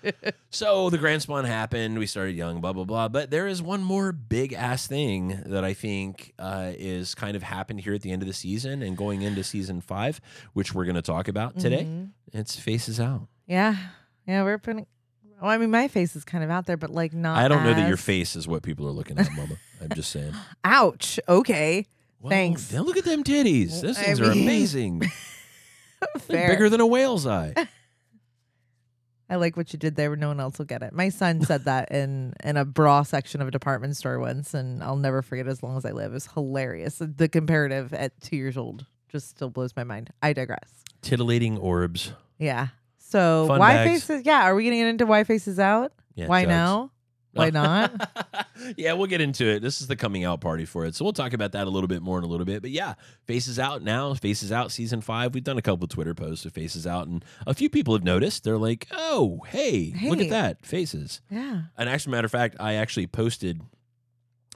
So 0.48 0.88
the 0.88 0.96
grand 0.96 1.20
spawn 1.20 1.44
happened. 1.44 1.98
We 1.98 2.06
started 2.06 2.34
young, 2.34 2.62
blah 2.62 2.72
blah 2.72 2.84
blah. 2.84 3.08
But 3.08 3.30
there 3.30 3.46
is 3.46 3.60
one 3.60 3.82
more 3.84 4.10
big 4.10 4.54
ass 4.54 4.86
thing 4.86 5.42
that 5.44 5.64
I 5.64 5.74
think 5.74 6.32
uh, 6.38 6.72
is 6.74 7.14
kind 7.14 7.36
of 7.36 7.42
happened 7.42 7.80
here 7.80 7.92
at 7.92 8.00
the 8.00 8.10
end 8.10 8.22
of 8.22 8.26
the 8.28 8.32
season 8.32 8.80
and 8.80 8.96
going 8.96 9.20
into 9.20 9.44
season 9.44 9.82
five, 9.82 10.18
which 10.54 10.72
we're 10.74 10.86
going 10.86 10.94
to 10.94 11.02
talk 11.02 11.28
about 11.28 11.58
today. 11.58 11.84
Mhm. 11.84 12.12
It's 12.32 12.56
faces 12.58 12.98
out. 12.98 13.28
Yeah. 13.46 13.76
Yeah, 14.26 14.44
we're 14.44 14.56
putting. 14.56 14.86
Well, 15.40 15.50
I 15.50 15.58
mean, 15.58 15.70
my 15.70 15.88
face 15.88 16.16
is 16.16 16.24
kind 16.24 16.42
of 16.42 16.50
out 16.50 16.66
there, 16.66 16.76
but 16.76 16.90
like 16.90 17.12
not. 17.12 17.38
I 17.38 17.48
don't 17.48 17.62
know 17.64 17.74
that 17.74 17.88
your 17.88 17.96
face 17.98 18.36
is 18.36 18.48
what 18.48 18.62
people 18.62 18.86
are 18.86 18.92
looking 18.92 19.18
at, 19.18 19.30
Mama. 19.32 19.56
I'm 19.82 19.90
just 19.94 20.10
saying. 20.10 20.32
Ouch. 20.64 21.20
Okay. 21.28 21.86
Well, 22.20 22.30
Thanks. 22.30 22.68
Then 22.68 22.82
look 22.82 22.96
at 22.96 23.04
them 23.04 23.22
titties. 23.22 23.82
Those 23.82 23.98
I 23.98 24.02
things 24.02 24.20
are 24.20 24.30
mean- 24.34 24.42
amazing. 24.44 24.98
They're 26.00 26.20
Fair. 26.20 26.48
bigger 26.48 26.68
than 26.68 26.80
a 26.80 26.86
whale's 26.86 27.26
eye. 27.26 27.54
I 29.28 29.36
like 29.36 29.56
what 29.56 29.72
you 29.72 29.78
did 29.78 29.96
there. 29.96 30.14
No 30.14 30.28
one 30.28 30.38
else 30.38 30.58
will 30.58 30.66
get 30.66 30.82
it. 30.82 30.92
My 30.92 31.08
son 31.08 31.42
said 31.42 31.64
that 31.64 31.90
in 31.90 32.32
in 32.44 32.56
a 32.56 32.64
bra 32.64 33.02
section 33.02 33.40
of 33.42 33.48
a 33.48 33.50
department 33.50 33.96
store 33.96 34.20
once, 34.20 34.54
and 34.54 34.82
I'll 34.84 34.96
never 34.96 35.20
forget 35.20 35.46
it 35.46 35.50
as 35.50 35.62
long 35.64 35.76
as 35.76 35.84
I 35.84 35.90
live. 35.90 36.14
It's 36.14 36.28
hilarious. 36.32 37.02
The 37.04 37.28
comparative 37.28 37.92
at 37.92 38.18
two 38.20 38.36
years 38.36 38.56
old 38.56 38.86
just 39.08 39.28
still 39.30 39.50
blows 39.50 39.74
my 39.74 39.82
mind. 39.84 40.10
I 40.22 40.32
digress. 40.32 40.84
Titillating 41.02 41.58
orbs. 41.58 42.12
Yeah. 42.38 42.68
So 43.08 43.46
Fun 43.46 43.58
why 43.60 43.74
bags. 43.74 44.04
faces? 44.04 44.26
Yeah. 44.26 44.42
Are 44.42 44.54
we 44.54 44.64
gonna 44.64 44.76
get 44.76 44.88
into 44.88 45.06
why 45.06 45.24
faces 45.24 45.58
out? 45.58 45.92
Yeah, 46.14 46.26
why 46.26 46.44
now? 46.44 46.90
Why 47.36 47.50
not? 47.50 47.92
yeah, 48.78 48.94
we'll 48.94 49.08
get 49.08 49.20
into 49.20 49.44
it. 49.46 49.60
This 49.60 49.82
is 49.82 49.88
the 49.88 49.94
coming 49.96 50.24
out 50.24 50.40
party 50.40 50.64
for 50.64 50.86
it. 50.86 50.94
So 50.94 51.04
we'll 51.04 51.12
talk 51.12 51.34
about 51.34 51.52
that 51.52 51.66
a 51.66 51.70
little 51.70 51.86
bit 51.86 52.00
more 52.00 52.16
in 52.16 52.24
a 52.24 52.26
little 52.26 52.46
bit. 52.46 52.62
But 52.62 52.70
yeah, 52.70 52.94
Faces 53.26 53.58
Out 53.58 53.82
now, 53.82 54.14
Faces 54.14 54.50
Out 54.50 54.72
season 54.72 55.02
five. 55.02 55.34
We've 55.34 55.44
done 55.44 55.58
a 55.58 55.62
couple 55.62 55.84
of 55.84 55.90
Twitter 55.90 56.14
posts 56.14 56.46
of 56.46 56.54
Faces 56.54 56.86
Out, 56.86 57.08
and 57.08 57.22
a 57.46 57.52
few 57.52 57.68
people 57.68 57.92
have 57.92 58.04
noticed. 58.04 58.42
They're 58.42 58.56
like, 58.56 58.86
oh, 58.90 59.42
hey, 59.48 59.92
look 60.02 60.20
at 60.20 60.30
that, 60.30 60.64
Faces. 60.64 61.20
yeah. 61.30 61.64
And 61.76 61.90
actually, 61.90 62.12
matter 62.12 62.24
of 62.24 62.32
fact, 62.32 62.56
I 62.58 62.72
actually 62.72 63.06
posted 63.06 63.60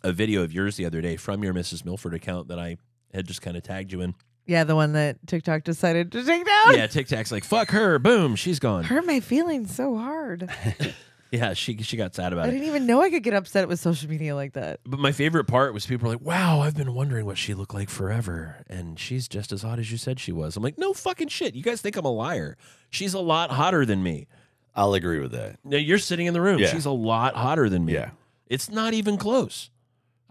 a 0.02 0.11
video 0.12 0.42
of 0.42 0.50
yours 0.54 0.76
the 0.76 0.87
other 0.87 1.02
day 1.02 1.16
from 1.16 1.45
your 1.45 1.52
Mrs. 1.52 1.85
Milford 1.85 2.14
account 2.14 2.49
that 2.49 2.59
I 2.59 2.78
had 3.12 3.26
just 3.26 3.42
kind 3.42 3.59
of 3.59 3.62
tagged 3.62 3.92
you 3.92 4.00
in. 4.00 4.14
Yeah, 4.50 4.64
the 4.64 4.75
one 4.75 4.95
that 4.95 5.25
TikTok 5.28 5.62
decided 5.62 6.11
to 6.11 6.25
take 6.25 6.45
down. 6.45 6.75
Yeah, 6.75 6.88
TikTok's 6.88 7.30
like, 7.30 7.45
fuck 7.45 7.71
her, 7.71 8.00
boom, 8.00 8.35
she's 8.35 8.59
gone. 8.59 8.83
Hurt 8.83 9.07
my 9.07 9.21
feelings 9.21 9.75
so 9.75 9.97
hard. 9.97 10.50
Yeah, 11.33 11.54
she 11.54 11.76
she 11.76 11.97
got 11.97 12.12
sad 12.12 12.33
about 12.33 12.47
it. 12.47 12.47
I 12.47 12.49
it. 12.49 12.52
didn't 12.54 12.66
even 12.66 12.87
know 12.87 13.00
I 13.00 13.09
could 13.09 13.23
get 13.23 13.35
upset 13.35 13.69
with 13.69 13.78
social 13.78 14.11
media 14.11 14.35
like 14.35 14.54
that. 14.54 14.80
But 14.85 14.99
my 14.99 15.12
favorite 15.12 15.45
part 15.45 15.73
was 15.73 15.87
people 15.87 16.09
were 16.09 16.14
like, 16.14 16.25
"Wow, 16.25 16.59
I've 16.59 16.76
been 16.76 16.92
wondering 16.92 17.25
what 17.25 17.38
she 17.38 17.54
looked 17.54 17.73
like 17.73 17.88
forever, 17.88 18.64
and 18.69 18.99
she's 18.99 19.28
just 19.28 19.52
as 19.52 19.62
hot 19.62 19.78
as 19.78 19.92
you 19.92 19.97
said 19.97 20.19
she 20.19 20.33
was." 20.33 20.57
I'm 20.57 20.62
like, 20.64 20.76
"No 20.76 20.92
fucking 20.92 21.28
shit. 21.28 21.54
You 21.54 21.62
guys 21.62 21.80
think 21.80 21.97
I'm 21.97 22.04
a 22.04 22.11
liar? 22.11 22.57
She's 22.90 23.14
a 23.14 23.21
lot 23.21 23.52
hotter 23.52 23.87
than 23.87 24.02
me. 24.02 24.26
I'll 24.75 24.92
agree 24.95 25.21
with 25.21 25.30
that. 25.30 25.61
Now 25.62 25.76
you're 25.76 25.99
sitting 25.99 26.26
in 26.26 26.35
the 26.35 26.40
room. 26.40 26.59
Yeah. 26.59 26.66
She's 26.66 26.85
a 26.85 26.90
lot 26.90 27.37
hotter 27.37 27.69
than 27.69 27.85
me. 27.85 27.92
Yeah. 27.92 28.11
It's 28.49 28.69
not 28.69 28.92
even 28.92 29.16
close. 29.16 29.71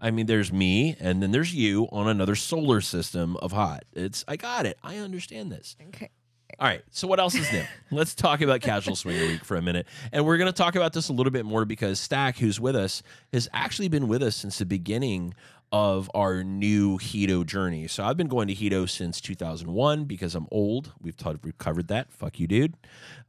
I 0.00 0.10
mean, 0.10 0.26
there's 0.26 0.52
me, 0.52 0.96
and 0.98 1.22
then 1.22 1.30
there's 1.30 1.54
you 1.54 1.88
on 1.92 2.08
another 2.08 2.34
solar 2.34 2.80
system 2.80 3.36
of 3.36 3.52
hot. 3.52 3.84
It's 3.92 4.24
I 4.26 4.36
got 4.36 4.66
it. 4.66 4.78
I 4.82 4.96
understand 4.96 5.52
this. 5.52 5.76
Okay. 5.88 6.10
All 6.58 6.66
right. 6.66 6.82
So 6.90 7.06
what 7.06 7.20
else 7.20 7.34
is 7.34 7.50
new? 7.52 7.62
Let's 7.90 8.14
talk 8.14 8.40
about 8.40 8.60
Casual 8.60 8.96
Swinger 8.96 9.26
Week 9.26 9.44
for 9.44 9.56
a 9.56 9.62
minute, 9.62 9.86
and 10.12 10.24
we're 10.24 10.38
going 10.38 10.50
to 10.50 10.56
talk 10.56 10.74
about 10.74 10.92
this 10.92 11.08
a 11.08 11.12
little 11.12 11.30
bit 11.30 11.44
more 11.44 11.64
because 11.64 12.00
Stack, 12.00 12.38
who's 12.38 12.58
with 12.58 12.76
us, 12.76 13.02
has 13.32 13.48
actually 13.52 13.88
been 13.88 14.08
with 14.08 14.22
us 14.22 14.36
since 14.36 14.58
the 14.58 14.66
beginning 14.66 15.34
of 15.72 16.10
our 16.14 16.42
new 16.42 16.98
Hedo 16.98 17.46
journey. 17.46 17.86
So 17.86 18.02
I've 18.02 18.16
been 18.16 18.28
going 18.28 18.48
to 18.48 18.54
Hedo 18.54 18.88
since 18.88 19.20
2001 19.20 20.04
because 20.04 20.34
I'm 20.34 20.48
old. 20.50 20.92
We've, 21.00 21.16
taught, 21.16 21.36
we've 21.44 21.58
covered 21.58 21.88
that. 21.88 22.10
Fuck 22.10 22.40
you, 22.40 22.48
dude. 22.48 22.74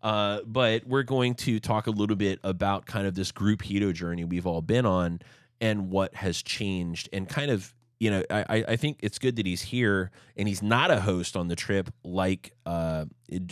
Uh, 0.02 0.40
but 0.46 0.88
we're 0.88 1.04
going 1.04 1.36
to 1.36 1.60
talk 1.60 1.86
a 1.86 1.92
little 1.92 2.16
bit 2.16 2.40
about 2.44 2.88
kind 2.88 3.06
of 3.06 3.14
this 3.14 3.32
group 3.32 3.62
Hedo 3.62 3.94
journey 3.94 4.24
we've 4.24 4.48
all 4.48 4.62
been 4.62 4.88
on 4.88 5.20
and 5.62 5.90
what 5.90 6.14
has 6.16 6.42
changed 6.42 7.08
and 7.14 7.30
kind 7.30 7.50
of 7.52 7.74
you 8.00 8.10
know 8.10 8.24
I, 8.32 8.46
I- 8.50 8.66
I 8.70 8.76
think 8.78 8.98
it's 9.04 9.20
good 9.20 9.36
that 9.36 9.46
he's 9.46 9.62
here 9.62 10.10
and 10.36 10.48
he's 10.48 10.64
not 10.64 10.90
a 10.92 11.00
host 11.00 11.38
on 11.38 11.48
the 11.50 11.56
trip 11.56 11.92
like 12.04 12.52
uh, 12.66 13.06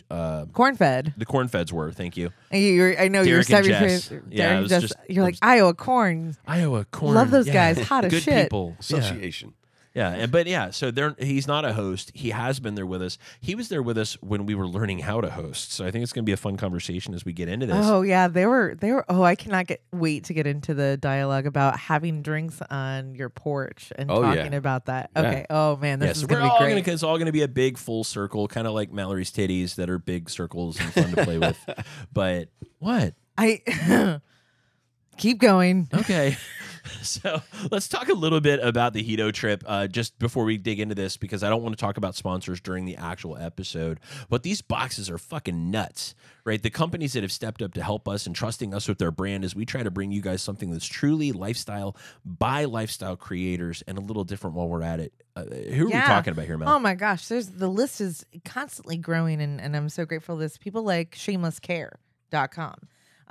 uh, 0.10 0.46
Corn 0.54 0.76
fed. 0.76 1.14
the 1.18 1.26
corn 1.26 1.48
feds 1.48 1.72
were 1.72 1.92
thank 1.92 2.18
you 2.18 2.32
you- 2.52 2.60
You're, 2.60 3.00
I 3.00 3.08
know 3.10 3.22
you're 3.22 3.44
Derek 3.44 3.48
and. 3.48 3.66
Jess. 3.90 4.10
Derek 4.10 4.24
Yeah, 4.32 4.58
and 4.60 4.68
Jess, 4.68 4.82
just- 4.82 4.96
you're 5.08 5.24
like 5.24 5.34
was- 5.34 5.40
Iowa 5.44 5.74
corn. 5.76 6.36
iowa 6.48 6.86
corn 6.86 7.14
Love 7.14 7.30
those 7.32 7.48
yeah. 7.48 7.74
guys. 7.74 7.88
Hot 7.88 8.06
as 8.06 8.12
good 8.12 8.24
shit. 8.24 8.46
people 8.46 8.70
yeah. 8.72 8.80
Association. 8.80 9.54
Yeah, 9.96 10.12
and 10.12 10.32
but 10.32 10.46
yeah, 10.46 10.70
so 10.70 10.92
there 10.92 11.16
he's 11.18 11.48
not 11.48 11.66
a 11.66 11.74
host. 11.74 12.12
He 12.14 12.30
has 12.30 12.60
been 12.60 12.76
there 12.76 12.86
with 12.86 13.02
us. 13.02 13.18
He 13.42 13.56
was 13.56 13.70
there 13.70 13.82
with 13.82 13.98
us 13.98 14.14
when 14.22 14.46
we 14.46 14.54
were 14.54 14.68
learning 14.68 15.00
how 15.00 15.20
to 15.20 15.32
host. 15.32 15.74
So 15.74 15.84
I 15.84 15.90
think 15.90 16.04
it's 16.04 16.14
going 16.14 16.24
to 16.24 16.30
be 16.30 16.32
a 16.34 16.38
fun 16.38 16.58
conversation 16.58 17.16
as 17.16 17.26
we 17.26 17.34
get 17.34 17.50
into 17.50 17.66
this. 17.66 17.76
Oh 17.88 18.04
yeah, 18.04 18.28
they 18.28 18.46
were 18.46 18.76
they 18.80 18.92
were. 18.92 19.04
Oh, 19.10 19.24
I 19.24 19.34
cannot 19.36 19.66
get 19.66 19.82
wait 19.92 20.26
to 20.26 20.34
get 20.36 20.46
into 20.46 20.76
the 20.76 20.96
dialogue 20.96 21.48
about 21.48 21.80
having 21.80 22.22
drinks 22.22 22.62
on 22.70 23.16
your 23.16 23.30
porch 23.30 23.92
and 23.96 24.12
Oh, 24.12 24.22
yeah. 24.22 24.36
talking 24.36 24.54
about 24.54 24.86
that. 24.86 25.10
Yeah. 25.16 25.22
Okay. 25.22 25.46
Oh 25.50 25.76
man, 25.78 25.98
this 26.00 26.06
yeah, 26.08 26.12
is 26.12 26.20
so 26.20 26.28
we're 26.30 26.38
gonna 26.40 26.52
all 26.54 26.60
be 26.60 26.70
gonna 26.82 26.94
it's 26.94 27.04
all 27.04 27.18
gonna 27.18 27.32
be 27.32 27.42
a 27.42 27.48
big 27.48 27.78
full 27.80 28.04
circle, 28.04 28.48
kind 28.48 28.68
of 28.68 28.74
like 28.74 28.92
Mallory's 28.92 29.32
titties 29.32 29.74
that 29.76 29.90
are 29.90 29.98
big 29.98 30.30
circles 30.30 30.80
and 30.80 30.94
fun 30.94 31.10
to 31.16 31.24
play 31.24 31.40
with. 31.40 31.58
But 32.14 32.50
what? 32.78 33.16
I 33.38 33.62
keep 35.18 35.40
going. 35.40 35.90
Okay. 35.94 36.38
So 37.02 37.42
let's 37.72 37.88
talk 37.88 38.10
a 38.10 38.14
little 38.14 38.40
bit 38.42 38.60
about 38.62 38.94
the 38.94 39.04
Hedo 39.04 39.32
trip 39.34 39.64
uh, 39.66 39.88
just 39.88 40.18
before 40.20 40.44
we 40.44 40.58
dig 40.58 40.80
into 40.80 40.96
this 40.96 41.18
because 41.18 41.44
I 41.44 41.50
don't 41.50 41.64
want 41.64 41.78
to 41.78 41.82
talk 41.82 41.98
about 41.98 42.16
sponsors 42.16 42.60
during 42.62 42.86
the 42.86 42.96
actual 42.98 43.38
episode. 43.38 44.00
But 44.30 44.44
these 44.44 44.62
boxes 44.62 45.10
are 45.10 45.18
fucking 45.18 45.72
nuts, 45.72 46.14
right? 46.46 46.62
The 46.62 46.70
companies 46.70 47.14
that 47.14 47.24
have 47.24 47.32
stepped 47.32 47.62
up 47.62 47.74
to 47.76 47.84
help 47.84 48.08
us 48.08 48.26
and 48.26 48.36
trusting 48.36 48.74
us 48.74 48.88
with 48.88 48.98
their 49.00 49.12
brand 49.12 49.44
as 49.44 49.56
we 49.56 49.66
try 49.66 49.82
to 49.84 49.92
bring 49.92 50.12
you 50.12 50.22
guys 50.22 50.42
something 50.42 50.72
that's 50.72 50.86
truly 50.86 51.32
lifestyle 51.32 51.96
by 52.26 52.66
lifestyle 52.66 53.16
creators 53.16 53.82
and 53.88 53.98
a 53.98 54.02
little 54.02 54.24
different 54.24 54.56
while 54.56 54.68
we're 54.68 54.84
at 54.84 55.00
it. 55.00 55.14
Uh, 55.36 55.44
who 55.46 55.88
are 55.88 55.90
Yeah. 55.90 56.02
we 56.02 56.08
talking 56.08 56.32
about 56.34 56.46
here, 56.46 56.58
Mel? 56.58 56.70
Oh 56.70 56.80
my 56.80 56.96
gosh, 56.96 57.28
there's 57.28 57.48
the 57.50 57.70
list 57.70 58.02
is 58.02 58.26
constantly 58.46 58.98
growing 58.98 59.42
and, 59.42 59.60
and 59.62 59.76
I'm 59.76 59.90
so 59.90 60.06
grateful 60.06 60.36
for 60.36 60.42
this. 60.42 60.58
People 60.58 60.84
like 60.84 61.16
shamelesscare.com. 61.16 62.76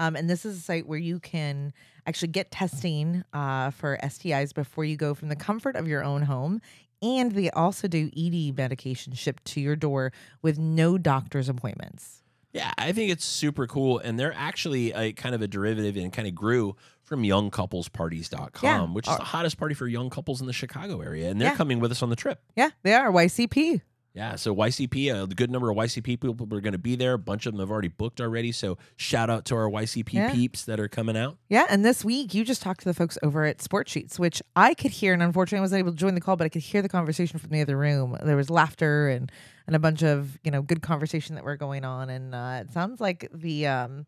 Um, 0.01 0.15
and 0.15 0.31
this 0.31 0.45
is 0.47 0.59
a 0.59 0.61
site 0.61 0.87
where 0.87 0.99
you 0.99 1.19
can 1.19 1.73
actually 2.09 2.29
get 2.29 2.51
testing 2.51 3.23
uh, 3.33 3.71
for 3.71 3.99
STIs 4.03 4.55
before 4.55 4.85
you 4.85 4.97
go 4.97 5.15
from 5.15 5.29
the 5.29 5.37
comfort 5.37 5.77
of 5.77 5.87
your 5.87 6.03
own 6.03 6.23
home. 6.23 6.61
And 7.01 7.31
they 7.33 7.51
also 7.51 7.87
do 7.87 8.11
ED 8.17 8.57
medication 8.57 9.13
shipped 9.13 9.45
to 9.47 9.61
your 9.61 9.77
door 9.77 10.13
with 10.43 10.59
no 10.59 10.99
doctor's 10.99 11.49
appointments. 11.49 12.23
Yeah, 12.53 12.73
I 12.79 12.93
think 12.93 13.13
it's 13.13 13.25
super 13.27 13.67
cool. 13.69 13.99
And 13.99 14.19
they're 14.19 14.33
actually 14.35 14.93
a 14.93 15.13
kind 15.13 15.35
of 15.35 15.43
a 15.43 15.47
derivative 15.47 15.97
and 15.97 16.13
kind 16.13 16.27
of 16.27 16.35
grew 16.35 16.75
from 17.05 17.23
youngcouplesparties.com, 17.23 18.51
Yeah. 18.63 18.83
which 18.93 19.07
is 19.07 19.15
Uh, 19.15 19.19
the 19.19 19.25
hottest 19.25 19.59
party 19.59 19.75
for 19.75 19.87
young 19.87 20.11
couples 20.11 20.41
in 20.41 20.47
the 20.47 20.53
Chicago 20.53 21.01
area. 21.01 21.31
And 21.31 21.41
they're 21.41 21.51
Yeah. 21.51 21.57
coming 21.57 21.79
with 21.79 21.93
us 21.93 22.03
on 22.03 22.11
the 22.11 22.17
trip. 22.17 22.43
Yeah, 22.57 22.71
they 22.83 22.95
are 22.95 23.11
YCP. 23.13 23.83
Yeah, 24.15 24.35
so 24.37 24.53
YCP, 24.55 25.15
a 25.15 25.27
good 25.29 25.51
number 25.51 25.71
of 25.71 25.77
YCP 25.77 26.19
people 26.19 26.31
are 26.53 26.61
going 26.61 26.73
to 26.73 26.79
be 26.79 26.97
there. 26.97 27.13
A 27.13 27.19
bunch 27.19 27.47
of 27.47 27.53
them 27.53 27.61
have 27.61 27.71
already 27.71 27.89
booked 27.89 28.21
already. 28.21 28.51
So 28.51 28.77
shout 28.97 29.31
out 29.31 29.45
to 29.47 29.55
our 29.55 29.69
YCP 29.71 30.13
Yeah. 30.15 30.33
peeps 30.33 30.65
that 30.65 30.81
are 30.81 30.89
coming 30.89 31.17
out. 31.17 31.37
Yeah, 31.49 31.67
and 31.71 31.85
this 31.85 32.05
week 32.05 32.35
you 32.35 32.45
just 32.45 32.61
talked 32.63 32.81
to 32.81 32.85
the 32.87 32.95
folks 32.95 33.17
over 33.23 33.45
at 33.45 33.63
Sport 33.63 33.89
Sheets, 33.89 34.19
which 34.19 34.43
I 34.57 34.75
could 34.75 34.91
hear, 34.91 35.13
and 35.13 35.23
unfortunately 35.23 35.59
I 35.59 35.63
wasn't 35.63 35.79
able 35.81 35.93
to 35.93 35.97
join 35.99 36.15
the 36.15 36.21
call, 36.21 36.37
but 36.37 36.47
I 36.47 36.49
could 36.49 36.63
hear 36.63 36.83
the 36.83 36.89
conversation 36.89 37.39
from 37.39 37.51
the 37.51 37.61
other 37.61 37.77
room. 37.77 38.17
There 38.23 38.37
was 38.37 38.51
laughter 38.51 39.09
and 39.09 39.31
and 39.67 39.77
a 39.77 39.79
bunch 39.79 40.03
of 40.03 40.39
you 40.43 40.51
know 40.51 40.63
good 40.63 40.81
conversation 40.83 41.35
that 41.37 41.45
were 41.45 41.57
going 41.57 41.85
on, 41.85 42.09
and 42.11 42.35
uh, 42.35 42.63
it 42.63 42.73
sounds 42.73 43.01
like 43.01 43.29
the 43.33 43.67
um 43.67 44.07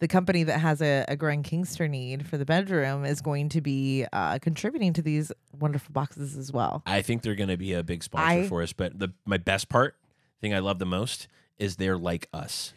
the 0.00 0.08
company 0.08 0.42
that 0.42 0.58
has 0.58 0.82
a, 0.82 1.04
a 1.08 1.16
growing 1.16 1.42
Kingster 1.42 1.88
need 1.88 2.26
for 2.26 2.36
the 2.36 2.44
bedroom 2.44 3.04
is 3.04 3.20
going 3.20 3.48
to 3.50 3.60
be 3.60 4.04
uh, 4.12 4.38
contributing 4.40 4.92
to 4.94 5.02
these 5.02 5.30
wonderful 5.58 5.92
boxes 5.92 6.36
as 6.36 6.52
well. 6.52 6.82
I 6.86 7.02
think 7.02 7.22
they're 7.22 7.34
going 7.36 7.50
to 7.50 7.56
be 7.56 7.72
a 7.74 7.82
big 7.82 8.02
sponsor 8.02 8.40
I- 8.44 8.48
for 8.48 8.62
us. 8.62 8.72
But 8.72 8.98
the 8.98 9.10
my 9.24 9.36
best 9.36 9.68
part, 9.68 9.96
thing 10.40 10.52
I 10.54 10.58
love 10.58 10.78
the 10.78 10.86
most, 10.86 11.28
is 11.58 11.76
they're 11.76 11.98
like 11.98 12.28
us. 12.32 12.72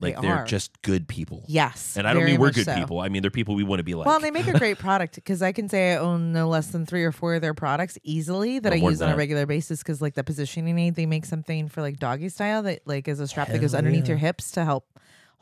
Like 0.00 0.20
they're 0.20 0.34
are. 0.40 0.44
just 0.44 0.82
good 0.82 1.08
people. 1.08 1.44
Yes, 1.48 1.96
And 1.96 2.06
I 2.06 2.12
don't 2.12 2.22
very 2.22 2.32
mean 2.32 2.40
we're 2.40 2.48
much 2.48 2.56
good 2.56 2.64
so. 2.66 2.74
people. 2.74 3.00
I 3.00 3.08
mean 3.08 3.22
they're 3.22 3.30
people 3.30 3.54
we 3.54 3.62
want 3.64 3.78
to 3.78 3.84
be 3.84 3.94
like. 3.94 4.06
Well, 4.06 4.20
they 4.20 4.30
make 4.32 4.46
a 4.48 4.58
great 4.58 4.76
product 4.78 5.14
because 5.14 5.40
I 5.40 5.52
can 5.52 5.68
say 5.68 5.94
I 5.94 5.96
own 5.96 6.32
no 6.32 6.48
less 6.48 6.66
than 6.66 6.84
three 6.84 7.04
or 7.04 7.12
four 7.12 7.36
of 7.36 7.40
their 7.42 7.54
products 7.54 7.96
easily 8.02 8.58
that 8.58 8.68
No 8.70 8.76
I 8.76 8.80
more 8.80 8.90
use 8.90 8.98
than 8.98 9.06
on 9.08 9.12
a 9.12 9.16
that. 9.16 9.18
regular 9.18 9.46
basis. 9.46 9.78
Because 9.82 10.02
like 10.02 10.14
the 10.14 10.22
positioning 10.24 10.78
aid, 10.78 10.94
they 10.96 11.06
make 11.06 11.24
something 11.24 11.68
for 11.68 11.80
like 11.80 11.98
doggy 11.98 12.28
style 12.28 12.62
that 12.64 12.80
like 12.86 13.08
is 13.08 13.18
a 13.18 13.26
strap 13.26 13.48
that 13.48 13.60
goes 13.60 13.72
underneath 13.72 14.06
your 14.08 14.18
hips 14.18 14.50
to 14.52 14.64
help 14.64 14.84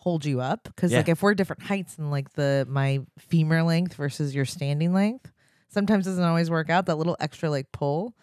hold 0.03 0.25
you 0.25 0.41
up. 0.41 0.65
Because 0.65 0.91
Yeah. 0.91 0.99
like 0.99 1.09
if 1.09 1.23
we're 1.23 1.35
different 1.35 1.63
heights 1.63 1.97
and 1.97 2.11
like 2.11 2.33
the 2.33 2.67
my 2.69 3.01
femur 3.19 3.63
length 3.63 3.95
versus 3.95 4.35
your 4.35 4.45
standing 4.45 4.93
length, 4.93 5.31
sometimes 5.69 6.07
doesn't 6.07 6.25
always 6.25 6.51
work 6.51 6.69
out. 6.71 6.87
That 6.87 6.97
little 6.99 7.17
extra 7.21 7.49
like 7.49 7.71
pull. 7.71 8.15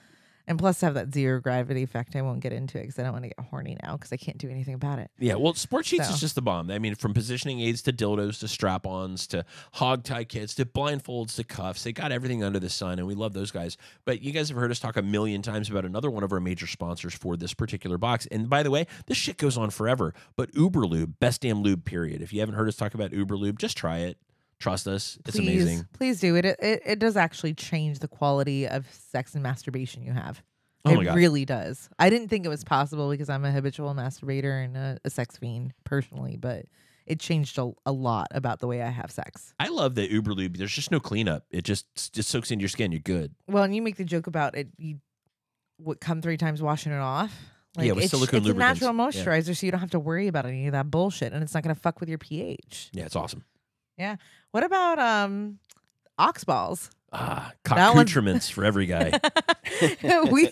And 0.49 0.57
plus, 0.57 0.81
have 0.81 0.95
that 0.95 1.13
zero 1.13 1.39
gravity 1.39 1.83
effect, 1.83 2.15
I 2.15 2.23
won't 2.23 2.39
get 2.39 2.51
into 2.51 2.79
it 2.79 2.81
because 2.81 2.97
I 2.97 3.03
don't 3.03 3.13
want 3.13 3.23
to 3.23 3.29
get 3.29 3.39
horny 3.39 3.77
now 3.83 3.95
because 3.95 4.11
I 4.11 4.17
can't 4.17 4.39
do 4.39 4.49
anything 4.49 4.73
about 4.73 4.97
it. 4.97 5.11
Yeah, 5.19 5.35
well, 5.35 5.53
Sport 5.53 5.85
Sheets 5.85 6.07
So. 6.07 6.15
is 6.15 6.19
just 6.19 6.33
the 6.33 6.41
bomb. 6.41 6.71
I 6.71 6.79
mean, 6.79 6.95
from 6.95 7.13
positioning 7.13 7.59
aids 7.59 7.83
to 7.83 7.93
dildos 7.93 8.39
to 8.39 8.47
strap-ons 8.47 9.27
to 9.27 9.45
hog 9.73 10.03
tie 10.03 10.23
kits 10.23 10.55
to 10.55 10.65
blindfolds 10.65 11.35
to 11.35 11.43
cuffs, 11.43 11.83
they 11.83 11.93
got 11.93 12.11
everything 12.11 12.43
under 12.43 12.59
the 12.59 12.69
sun, 12.69 12.97
and 12.97 13.07
we 13.07 13.13
love 13.13 13.33
those 13.33 13.51
guys. 13.51 13.77
But 14.05 14.23
you 14.23 14.31
guys 14.31 14.49
have 14.49 14.57
heard 14.57 14.71
us 14.71 14.79
talk 14.79 14.97
a 14.97 15.03
million 15.03 15.43
times 15.43 15.69
about 15.69 15.85
another 15.85 16.09
one 16.09 16.23
of 16.23 16.33
our 16.33 16.39
major 16.39 16.65
sponsors 16.65 17.13
for 17.13 17.37
this 17.37 17.53
particular 17.53 17.99
box. 17.99 18.25
And 18.31 18.49
by 18.49 18.63
the 18.63 18.71
way, 18.71 18.87
this 19.05 19.17
shit 19.17 19.37
goes 19.37 19.55
on 19.55 19.69
forever. 19.69 20.15
But 20.35 20.55
Uber 20.55 20.87
Lube, 20.87 21.19
best 21.19 21.41
damn 21.41 21.61
lube, 21.61 21.85
period. 21.85 22.23
If 22.23 22.33
you 22.33 22.39
haven't 22.39 22.55
heard 22.55 22.67
us 22.67 22.75
talk 22.75 22.95
about 22.95 23.13
Uber 23.13 23.37
Lube, 23.37 23.59
just 23.59 23.77
try 23.77 23.99
it. 23.99 24.17
Trust 24.59 24.87
us, 24.87 25.17
it's 25.25 25.37
please, 25.37 25.63
amazing. 25.63 25.87
Please 25.93 26.19
do 26.19 26.35
it. 26.35 26.45
It, 26.45 26.59
it. 26.61 26.81
it 26.85 26.99
does 26.99 27.15
actually 27.15 27.53
change 27.53 27.99
the 27.99 28.07
quality 28.07 28.67
of 28.67 28.85
sex 28.93 29.33
and 29.33 29.41
masturbation 29.41 30.03
you 30.03 30.11
have. 30.11 30.43
Oh 30.85 30.91
it 30.91 30.97
my 30.97 31.03
God. 31.05 31.15
really 31.15 31.45
does. 31.45 31.89
I 31.99 32.09
didn't 32.09 32.29
think 32.29 32.45
it 32.45 32.49
was 32.49 32.63
possible 32.63 33.09
because 33.09 33.29
I'm 33.29 33.45
a 33.45 33.51
habitual 33.51 33.93
masturbator 33.93 34.63
and 34.63 34.77
a, 34.77 34.97
a 35.03 35.09
sex 35.09 35.37
fiend 35.37 35.73
personally, 35.83 36.37
but 36.37 36.65
it 37.05 37.19
changed 37.19 37.57
a, 37.57 37.71
a 37.85 37.91
lot 37.91 38.27
about 38.31 38.59
the 38.59 38.67
way 38.67 38.81
I 38.81 38.89
have 38.89 39.11
sex. 39.11 39.53
I 39.59 39.69
love 39.69 39.95
that 39.95 40.09
Uber 40.09 40.33
Lube. 40.33 40.57
There's 40.57 40.71
just 40.71 40.91
no 40.91 40.99
cleanup. 40.99 41.43
It 41.51 41.63
just 41.63 42.13
just 42.13 42.29
soaks 42.29 42.51
into 42.51 42.61
your 42.61 42.69
skin. 42.69 42.91
You're 42.91 43.01
good. 43.01 43.33
Well, 43.47 43.63
and 43.63 43.75
you 43.75 43.81
make 43.81 43.97
the 43.97 44.05
joke 44.05 44.27
about 44.27 44.55
it. 44.55 44.67
You 44.77 44.99
would 45.79 45.99
come 45.99 46.21
three 46.21 46.37
times 46.37 46.61
washing 46.61 46.91
it 46.91 46.99
off. 46.99 47.33
Like 47.77 47.87
Yeah, 47.87 47.93
with 47.93 48.05
it's, 48.05 48.11
silicone 48.11 48.41
it's 48.41 48.49
a 48.49 48.53
natural 48.53 48.91
lubricants. 48.91 49.17
Yeah. 49.17 49.25
moisturizer, 49.25 49.55
so 49.57 49.65
you 49.65 49.71
don't 49.71 49.81
have 49.81 49.91
to 49.91 49.99
worry 49.99 50.27
about 50.27 50.45
any 50.45 50.67
of 50.67 50.73
that 50.73 50.89
bullshit, 50.91 51.33
and 51.33 51.43
it's 51.43 51.53
not 51.53 51.63
going 51.63 51.73
to 51.73 51.79
fuck 51.79 51.99
with 51.99 52.09
your 52.09 52.17
pH. 52.17 52.89
Yeah, 52.93 53.05
it's 53.05 53.15
awesome. 53.15 53.43
What 54.51 54.63
about 54.63 54.99
um, 54.99 55.59
ox 56.17 56.43
balls? 56.43 56.89
Ah, 57.11 57.53
accoutrements 57.65 58.49
for 58.49 58.63
every 58.63 58.85
guy. 58.85 59.19
we, 60.31 60.49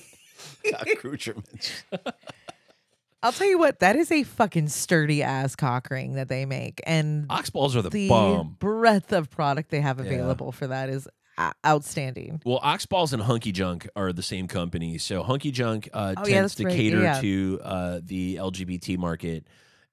Accoutrements. 0.74 1.84
I'll 3.24 3.32
tell 3.32 3.48
you 3.48 3.58
what, 3.58 3.80
that 3.80 3.96
is 3.96 4.12
a 4.12 4.24
fucking 4.24 4.68
sturdy 4.70 5.24
ass 5.24 5.56
cock 5.56 5.89
ring 5.89 6.13
that 6.13 6.30
they 6.30 6.46
make, 6.46 6.82
and 6.86 7.25
Ox 7.30 7.50
balls 7.50 7.75
are 7.75 7.82
the, 7.82 7.89
the 7.89 8.08
bomb. 8.10 8.56
breadth 8.60 9.12
of 9.12 9.30
product 9.30 9.72
they 9.72 9.82
have 9.82 9.98
Yeah. 10.00 10.06
available 10.06 10.51
for 10.51 10.68
that 10.68 10.89
is 10.89 11.08
uh, 11.38 11.51
outstanding. 11.66 12.42
Well, 12.46 12.60
Oxballs 12.62 13.13
and 13.13 13.22
Hunky 13.22 13.51
Junk 13.51 13.88
are 13.96 14.12
the 14.13 14.24
same 14.24 14.48
company. 14.48 14.98
So 14.98 15.22
Hunky 15.24 15.51
Junk 15.51 15.88
uh, 15.94 16.16
Oh, 16.18 16.24
tends 16.24 16.60
yeah, 16.60 16.63
to 16.63 16.68
right. 16.70 16.75
cater 16.75 17.01
Yeah. 17.01 17.22
to 17.22 17.60
uh, 17.63 18.00
the 18.04 18.36
LGBT 18.38 18.98
market, 18.98 19.46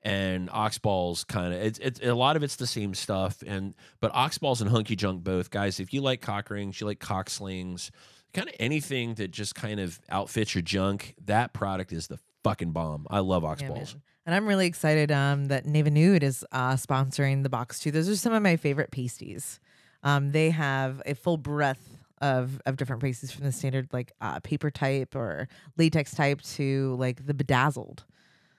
and 0.05 0.49
Oxballs 0.51 1.27
kind 1.27 1.55
of 1.55 1.61
it's, 1.63 1.79
it's 1.79 2.01
a 2.03 2.15
lot 2.15 2.37
of 2.37 2.43
it's 2.43 2.57
the 2.57 2.67
same 2.67 2.95
stuff. 2.95 3.43
And 3.47 3.75
but 4.01 4.13
Oxballs 4.13 4.61
and 4.61 4.71
Hunky 4.71 4.97
Junk 4.97 5.25
both 5.25 5.51
guys. 5.51 5.81
If 5.81 5.93
you 5.95 6.01
like 6.03 6.21
cock 6.21 6.51
rings, 6.51 6.81
you 6.81 6.87
like 6.87 7.01
cock 7.01 7.31
slings, 7.31 7.91
kind 8.33 8.49
of 8.49 8.55
anything 8.61 9.15
that 9.15 9.31
just 9.31 9.55
kind 9.55 9.81
of 9.81 9.99
outfits 10.11 10.55
your 10.55 10.63
junk, 10.63 11.15
that 11.25 11.53
product 11.55 11.93
is 11.93 12.07
the 12.09 12.19
fucking 12.43 12.73
bomb. 12.73 13.07
I 13.11 13.21
love 13.21 13.43
Yeah, 13.43 13.55
Oxballs. 13.55 13.95
man. 13.95 14.03
and 14.27 14.35
I'm 14.35 14.47
really 14.47 14.67
excited 14.67 15.11
um, 15.11 15.47
that 15.47 15.65
Neva 15.65 15.91
Nude 15.91 16.23
is 16.23 16.45
uh, 16.53 16.75
sponsoring 16.75 17.43
the 17.43 17.49
box 17.49 17.79
too. 17.81 17.91
Those 17.91 18.09
are 18.09 18.17
some 18.17 18.33
of 18.35 18.43
my 18.43 18.57
favorite 18.57 18.91
pasties. 18.91 19.61
Um, 20.03 20.33
they 20.33 20.51
have 20.51 21.01
a 21.07 21.15
full 21.15 21.39
breadth 21.39 21.99
of 22.21 22.61
of 22.67 22.77
different 22.77 23.03
pasties 23.03 23.33
from 23.33 23.45
the 23.45 23.53
standard 23.53 23.89
like 23.93 24.13
uh, 24.21 24.39
paper 24.41 24.71
type 24.71 25.15
or 25.17 25.49
latex 25.79 26.15
type 26.15 26.41
to 26.43 26.95
like 26.99 27.25
the 27.27 27.35
bedazzled, 27.35 28.05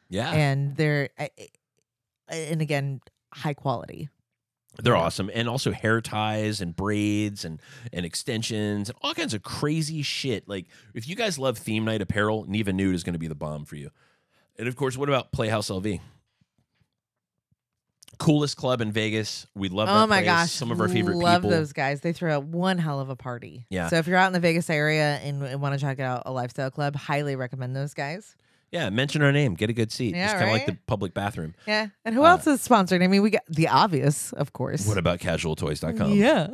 yeah, 0.09 0.31
and 0.31 0.75
they're 0.75 1.09
I- 1.17 1.29
I- 2.29 2.35
and 2.35 2.61
again 2.61 3.01
high 3.33 3.53
quality. 3.53 4.09
They're 4.81 4.95
awesome. 4.95 5.31
And 5.33 5.47
also 5.47 5.71
hair 5.71 6.01
ties 6.01 6.59
and 6.59 6.75
braids 6.75 7.45
and 7.45 7.61
and 7.93 8.05
extensions 8.05 8.89
and 8.89 8.97
all 9.01 9.13
kinds 9.13 9.33
of 9.33 9.41
crazy 9.41 10.01
shit. 10.01 10.49
Like 10.49 10.65
if 10.93 11.07
you 11.07 11.15
guys 11.15 11.39
love 11.39 11.57
theme 11.57 11.85
night 11.85 12.01
apparel, 12.01 12.45
Neva 12.47 12.73
Nude 12.73 12.93
is 12.95 13.03
going 13.03 13.13
to 13.13 13.19
be 13.19 13.27
the 13.27 13.35
bomb 13.35 13.63
for 13.65 13.77
you. 13.77 13.89
And 14.57 14.67
of 14.67 14.75
course, 14.75 14.97
what 14.97 15.07
about 15.07 15.31
Playhouse 15.31 15.69
LV? 15.69 15.99
Coolest 18.17 18.55
club 18.55 18.79
in 18.79 18.93
Vegas. 18.93 19.45
We 19.55 19.67
love 19.67 19.87
that 19.87 19.93
oh 20.03 20.07
my 20.07 20.17
place. 20.19 20.25
gosh, 20.25 20.51
Some 20.51 20.71
of 20.71 20.79
our 20.79 20.87
favorite 20.87 21.17
love 21.17 21.41
people. 21.41 21.49
those 21.49 21.73
guys. 21.73 21.99
They 21.99 22.13
throw 22.13 22.33
out 22.35 22.45
one 22.45 22.77
hell 22.77 23.01
of 23.01 23.09
a 23.09 23.15
party. 23.17 23.65
Yeah. 23.69 23.89
So 23.89 23.97
if 23.97 24.07
you're 24.07 24.17
out 24.17 24.27
in 24.27 24.33
the 24.33 24.39
Vegas 24.39 24.69
area 24.69 25.17
and, 25.17 25.43
and 25.43 25.61
want 25.61 25.73
to 25.75 25.79
check 25.81 25.99
out 25.99 26.23
a 26.25 26.31
lifestyle 26.31 26.71
club, 26.71 26.95
highly 26.95 27.35
recommend 27.35 27.75
those 27.75 27.93
guys. 27.93 28.37
Yeah, 28.75 28.89
mention 28.89 29.21
our 29.21 29.31
name. 29.31 29.53
Get 29.55 29.69
a 29.69 29.73
good 29.73 29.91
seat. 29.91 30.15
Yeah, 30.15 30.25
it's 30.25 30.33
kind 30.33 30.45
of 30.45 30.49
like 30.51 30.67
right? 30.67 30.75
the 30.75 30.77
public 30.85 31.13
bathroom. 31.13 31.55
Yeah. 31.65 31.87
And 32.03 32.13
who 32.13 32.23
Uh, 32.23 32.31
else 32.31 32.45
is 32.45 32.61
sponsored? 32.61 33.01
I 33.01 33.07
mean, 33.07 33.21
we 33.21 33.29
got 33.29 33.43
the 33.47 33.69
obvious, 33.69 34.33
of 34.33 34.51
course. 34.53 34.85
What 34.87 34.97
about 34.97 35.19
casualtoys.com? 35.19 36.11
Yeah. 36.13 36.47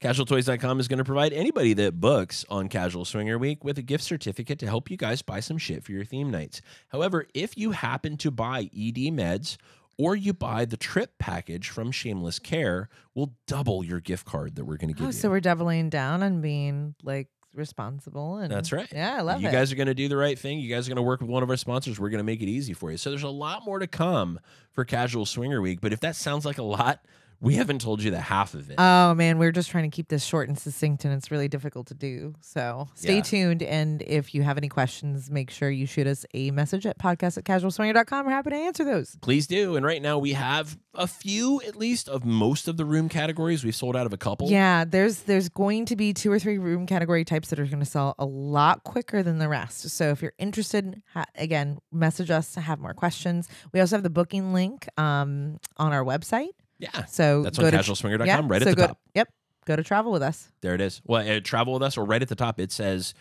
Casualtoys.com 0.00 0.80
is 0.80 0.88
going 0.88 0.98
to 0.98 1.04
provide 1.04 1.32
anybody 1.32 1.74
that 1.74 2.00
books 2.00 2.44
on 2.50 2.68
Casual 2.68 3.04
Swinger 3.04 3.38
Week 3.38 3.62
with 3.62 3.78
a 3.78 3.82
gift 3.82 4.02
certificate 4.02 4.58
to 4.58 4.66
help 4.66 4.90
you 4.90 4.96
guys 4.96 5.22
buy 5.22 5.38
some 5.38 5.58
shit 5.58 5.84
for 5.84 5.92
your 5.92 6.04
theme 6.04 6.28
nights. 6.30 6.60
However, 6.88 7.26
if 7.34 7.56
you 7.56 7.70
happen 7.70 8.16
to 8.16 8.32
buy 8.32 8.62
ED 8.76 9.12
meds 9.12 9.58
or 9.98 10.16
you 10.16 10.32
buy 10.32 10.64
the 10.64 10.76
trip 10.76 11.18
package 11.20 11.68
from 11.68 11.92
Shameless 11.92 12.40
Care, 12.40 12.88
we'll 13.14 13.34
double 13.46 13.84
your 13.84 14.00
gift 14.00 14.24
card 14.26 14.56
that 14.56 14.64
we're 14.64 14.76
going 14.78 14.88
to 14.92 14.94
give 14.94 15.04
Oh, 15.04 15.08
you. 15.10 15.12
so 15.12 15.30
we're 15.30 15.38
doubling 15.40 15.88
down 15.88 16.24
on 16.24 16.40
being 16.40 16.96
like 17.04 17.28
responsible 17.54 18.38
and 18.38 18.50
That's 18.50 18.72
right. 18.72 18.88
Yeah, 18.92 19.16
I 19.18 19.20
love 19.22 19.40
you 19.40 19.48
it. 19.48 19.52
You 19.52 19.56
guys 19.56 19.72
are 19.72 19.76
going 19.76 19.86
to 19.86 19.94
do 19.94 20.08
the 20.08 20.16
right 20.16 20.38
thing. 20.38 20.58
You 20.58 20.68
guys 20.68 20.86
are 20.86 20.90
going 20.90 20.96
to 20.96 21.02
work 21.02 21.20
with 21.20 21.30
one 21.30 21.42
of 21.42 21.50
our 21.50 21.56
sponsors. 21.56 21.98
We're 21.98 22.10
going 22.10 22.18
to 22.18 22.24
make 22.24 22.42
it 22.42 22.48
easy 22.48 22.72
for 22.72 22.90
you. 22.90 22.96
So 22.96 23.10
there's 23.10 23.22
a 23.22 23.28
lot 23.28 23.64
more 23.64 23.78
to 23.78 23.86
come 23.86 24.40
for 24.72 24.84
Casual 24.84 25.26
Swinger 25.26 25.60
Week. 25.60 25.80
But 25.80 25.92
if 25.92 26.00
that 26.00 26.16
sounds 26.16 26.44
like 26.44 26.58
a 26.58 26.62
lot, 26.62 27.04
we 27.42 27.56
haven't 27.56 27.80
told 27.82 28.02
you 28.02 28.10
the 28.10 28.20
half 28.20 28.54
of 28.54 28.70
it. 28.70 28.76
Oh 28.78 29.14
man, 29.14 29.36
we're 29.38 29.52
just 29.52 29.68
trying 29.70 29.90
to 29.90 29.94
keep 29.94 30.08
this 30.08 30.24
short 30.24 30.48
and 30.48 30.58
succinct, 30.58 31.04
and 31.04 31.12
it's 31.12 31.30
really 31.30 31.48
difficult 31.48 31.88
to 31.88 31.94
do. 31.94 32.34
So 32.40 32.88
stay 32.94 33.16
Yeah. 33.16 33.22
tuned, 33.22 33.62
and 33.62 34.00
if 34.02 34.34
you 34.34 34.42
have 34.44 34.56
any 34.56 34.68
questions, 34.68 35.30
make 35.30 35.50
sure 35.50 35.68
you 35.70 35.84
shoot 35.86 36.06
us 36.06 36.24
a 36.32 36.50
message 36.52 36.86
at 36.86 36.98
podcast 36.98 37.36
at 37.38 37.44
casualswinger.com. 37.44 38.24
We're 38.26 38.32
happy 38.32 38.50
to 38.50 38.56
answer 38.56 38.84
those. 38.84 39.16
Please 39.20 39.46
do. 39.46 39.76
And 39.76 39.84
right 39.84 40.00
now 40.00 40.18
we 40.18 40.32
have 40.34 40.78
a 40.94 41.06
few, 41.06 41.60
at 41.66 41.76
least, 41.76 42.08
of 42.08 42.24
most 42.24 42.68
of 42.68 42.76
the 42.76 42.84
room 42.84 43.08
categories. 43.08 43.64
We've 43.64 43.74
sold 43.74 43.96
out 43.96 44.06
of 44.06 44.12
a 44.12 44.16
couple. 44.18 44.48
Yeah, 44.48 44.84
there's 44.84 45.20
there's 45.22 45.48
going 45.48 45.86
to 45.86 45.96
be 45.96 46.12
two 46.14 46.30
or 46.30 46.38
three 46.38 46.58
room 46.58 46.86
category 46.86 47.24
types 47.24 47.50
that 47.50 47.58
are 47.58 47.66
going 47.66 47.80
to 47.80 47.84
sell 47.84 48.14
a 48.18 48.24
lot 48.24 48.84
quicker 48.84 49.22
than 49.22 49.38
the 49.38 49.48
rest. 49.48 49.88
So 49.90 50.10
if 50.10 50.22
you're 50.22 50.34
interested, 50.38 51.02
ha- 51.12 51.24
again, 51.34 51.78
message 51.90 52.30
us 52.30 52.52
to 52.54 52.60
have 52.60 52.78
more 52.78 52.94
questions. 52.94 53.48
We 53.72 53.80
also 53.80 53.96
have 53.96 54.02
the 54.02 54.10
booking 54.10 54.52
link 54.52 54.86
um, 54.98 55.58
on 55.76 55.92
our 55.92 56.04
website. 56.04 56.50
Yeah. 56.78 57.04
So 57.06 57.42
That's 57.42 57.58
on 57.58 57.70
casualswinger.com, 57.72 58.26
yeah, 58.26 58.40
right 58.46 58.62
so 58.62 58.68
at 58.70 58.76
the 58.76 58.80
go- 58.82 58.86
top. 58.88 58.98
Yep, 59.14 59.28
go 59.66 59.76
to 59.76 59.82
travel 59.84 60.10
with 60.12 60.22
us. 60.22 60.50
There 60.62 60.74
it 60.74 60.80
is. 60.80 61.00
Well, 61.06 61.28
uh, 61.28 61.40
travel 61.40 61.74
with 61.74 61.82
us, 61.82 61.96
or 61.96 62.04
right 62.04 62.20
at 62.22 62.28
the 62.28 62.34
top, 62.34 62.58
it 62.58 62.72
says 62.72 63.14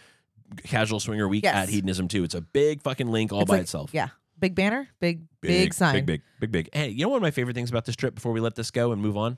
Casual 0.63 0.99
Swinger 0.99 1.27
Week 1.27 1.43
Yes. 1.43 1.55
at 1.55 1.69
Hedonism 1.69 2.07
2. 2.07 2.23
It's 2.23 2.35
a 2.35 2.41
big 2.41 2.81
fucking 2.81 3.07
link 3.09 3.31
all 3.31 3.41
It's 3.41 3.47
by 3.49 3.55
like- 3.55 3.61
itself. 3.63 3.91
Yeah, 3.93 4.09
big 4.39 4.55
banner, 4.55 4.87
big 4.99 5.21
big, 5.41 5.73
sign. 5.73 5.93
Big, 5.93 6.05
big, 6.05 6.21
big, 6.39 6.51
big. 6.51 6.69
Hey, 6.73 6.89
you 6.89 7.03
know 7.05 7.09
one 7.09 7.17
of 7.17 7.21
my 7.21 7.31
favorite 7.31 7.53
things 7.53 7.69
about 7.69 7.85
this 7.85 7.95
trip 7.95 8.15
before 8.15 8.31
we 8.31 8.39
let 8.39 8.55
this 8.55 8.71
go 8.71 8.91
and 8.91 9.01
move 9.01 9.15
on? 9.17 9.37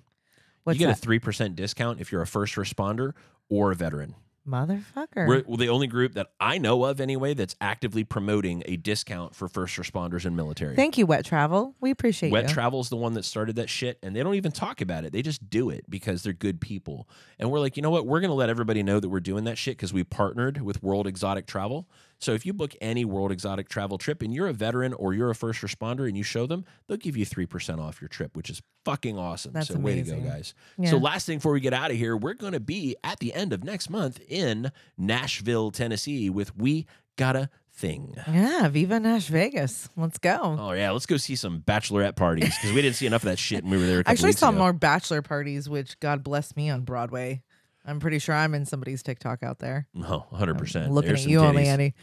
What's 0.64 0.80
you 0.80 0.88
get 0.88 0.96
that? 0.96 1.06
a 1.06 1.08
3% 1.08 1.56
discount 1.56 2.00
if 2.00 2.12
you're 2.12 2.22
a 2.22 2.28
first 2.28 2.56
responder 2.56 3.12
or 3.50 3.72
a 3.72 3.76
veteran. 3.76 4.16
Motherfucker. 4.48 5.46
We're 5.48 5.58
the 5.58 5.70
only 5.70 5.88
group 5.88 6.14
that 6.16 6.28
I 6.40 6.58
know 6.58 6.84
of, 6.84 7.00
anyway, 7.00 7.34
that's 7.34 7.56
actively 7.62 8.04
promoting 8.04 8.64
a 8.66 8.76
discount 8.76 9.36
for 9.36 9.48
first 9.48 9.78
responders 9.78 10.26
and 10.26 10.36
military. 10.36 10.76
Thank 10.76 10.98
you, 10.98 11.06
Wet 11.06 11.24
Travel. 11.26 11.76
We 11.80 11.92
appreciate 11.92 12.32
Wet 12.32 12.50
you. 12.50 12.54
Travel's 12.54 12.90
the 12.90 12.98
one 12.98 13.14
that 13.14 13.24
started 13.24 13.56
that 13.56 13.70
shit, 13.70 14.00
and 14.04 14.16
they 14.16 14.22
don't 14.22 14.36
even 14.36 14.52
talk 14.52 14.82
about 14.82 15.06
it. 15.06 15.14
They 15.14 15.22
just 15.22 15.50
do 15.50 15.70
it 15.70 15.90
because 15.90 16.24
they're 16.24 16.34
good 16.34 16.60
people. 16.60 17.08
And 17.40 17.52
we're 17.52 17.60
like, 17.60 17.78
you 17.78 17.84
know 17.84 17.90
what? 17.90 18.06
We're 18.06 18.20
going 18.20 18.32
to 18.32 18.36
let 18.36 18.50
everybody 18.50 18.84
know 18.84 19.00
that 19.00 19.10
we're 19.10 19.22
doing 19.22 19.46
that 19.46 19.58
shit 19.58 19.78
because 19.78 19.94
we 19.94 20.04
partnered 20.04 20.62
with 20.62 20.84
World 20.84 21.08
Exotic 21.08 21.48
Travel. 21.48 21.88
So 22.24 22.34
if 22.34 22.46
you 22.46 22.54
book 22.54 22.74
any 22.80 23.04
World 23.04 23.32
Exotic 23.32 23.68
Travel 23.68 23.98
trip 23.98 24.22
and 24.22 24.34
you're 24.34 24.48
a 24.48 24.54
veteran 24.54 24.94
or 24.94 25.14
you're 25.14 25.30
a 25.30 25.36
first 25.36 25.62
responder 25.62 26.08
and 26.08 26.16
you 26.16 26.24
show 26.24 26.48
them, 26.48 26.64
they'll 26.88 26.98
give 26.98 27.18
you 27.18 27.26
3% 27.26 27.80
off 27.80 28.02
your 28.02 28.08
trip, 28.08 28.36
which 28.36 28.50
is 28.50 28.62
fucking 28.86 29.18
awesome. 29.18 29.52
That's 29.52 29.68
so 29.68 29.78
way 29.78 30.02
to 30.02 30.02
go, 30.04 30.20
guys. 30.22 30.54
Yeah. 30.78 30.92
So 30.92 30.98
last 30.98 31.26
thing 31.26 31.40
before 31.40 31.52
we 31.52 31.60
get 31.60 31.74
out 31.74 31.92
of 31.92 31.98
here, 31.98 32.16
we're 32.16 32.34
going 32.34 32.54
to 32.54 32.62
be 32.62 32.96
at 33.04 33.20
the 33.20 33.34
end 33.34 33.52
of 33.52 33.64
next 33.64 33.90
month 33.90 34.22
in 34.28 34.72
Nashville, 34.98 35.72
Tennessee 35.72 36.30
with 36.30 36.56
We 36.56 36.88
Gotta 37.18 37.50
Thing. 37.76 38.16
yeah, 38.32 38.68
Viva 38.70 39.00
Nash 39.00 39.28
Vegas. 39.28 39.90
Let's 39.98 40.20
go. 40.20 40.56
Oh 40.60 40.74
yeah, 40.74 40.92
let's 40.92 41.08
go 41.08 41.18
see 41.18 41.36
some 41.36 41.60
bachelorette 41.60 42.16
parties 42.16 42.56
because 42.56 42.72
we 42.72 42.84
didn't 42.84 42.98
see 42.98 43.08
enough 43.08 43.24
of 43.24 43.30
that 43.30 43.40
shit 43.40 43.64
when 43.64 43.72
we 43.72 43.78
were 43.80 43.86
there. 43.88 44.04
I 44.06 44.12
actually 44.12 44.34
saw 44.34 44.50
ago. 44.50 44.60
more 44.60 44.74
bachelor 44.74 45.24
parties, 45.24 45.68
which 45.68 46.00
God 46.00 46.24
bless 46.24 46.56
me 46.56 46.70
on 46.70 46.82
Broadway. 46.82 47.42
I'm 47.86 48.00
pretty 48.00 48.20
sure 48.20 48.34
I'm 48.36 48.54
in 48.56 48.66
somebody's 48.66 49.04
TikTok 49.04 49.44
out 49.44 49.60
there. 49.60 49.88
No, 49.94 50.26
hundred 50.32 50.58
percent. 50.58 50.92
Looking 50.92 51.12
at 51.12 51.26
you 51.26 51.40
only, 51.40 51.68
Annie. 51.68 51.94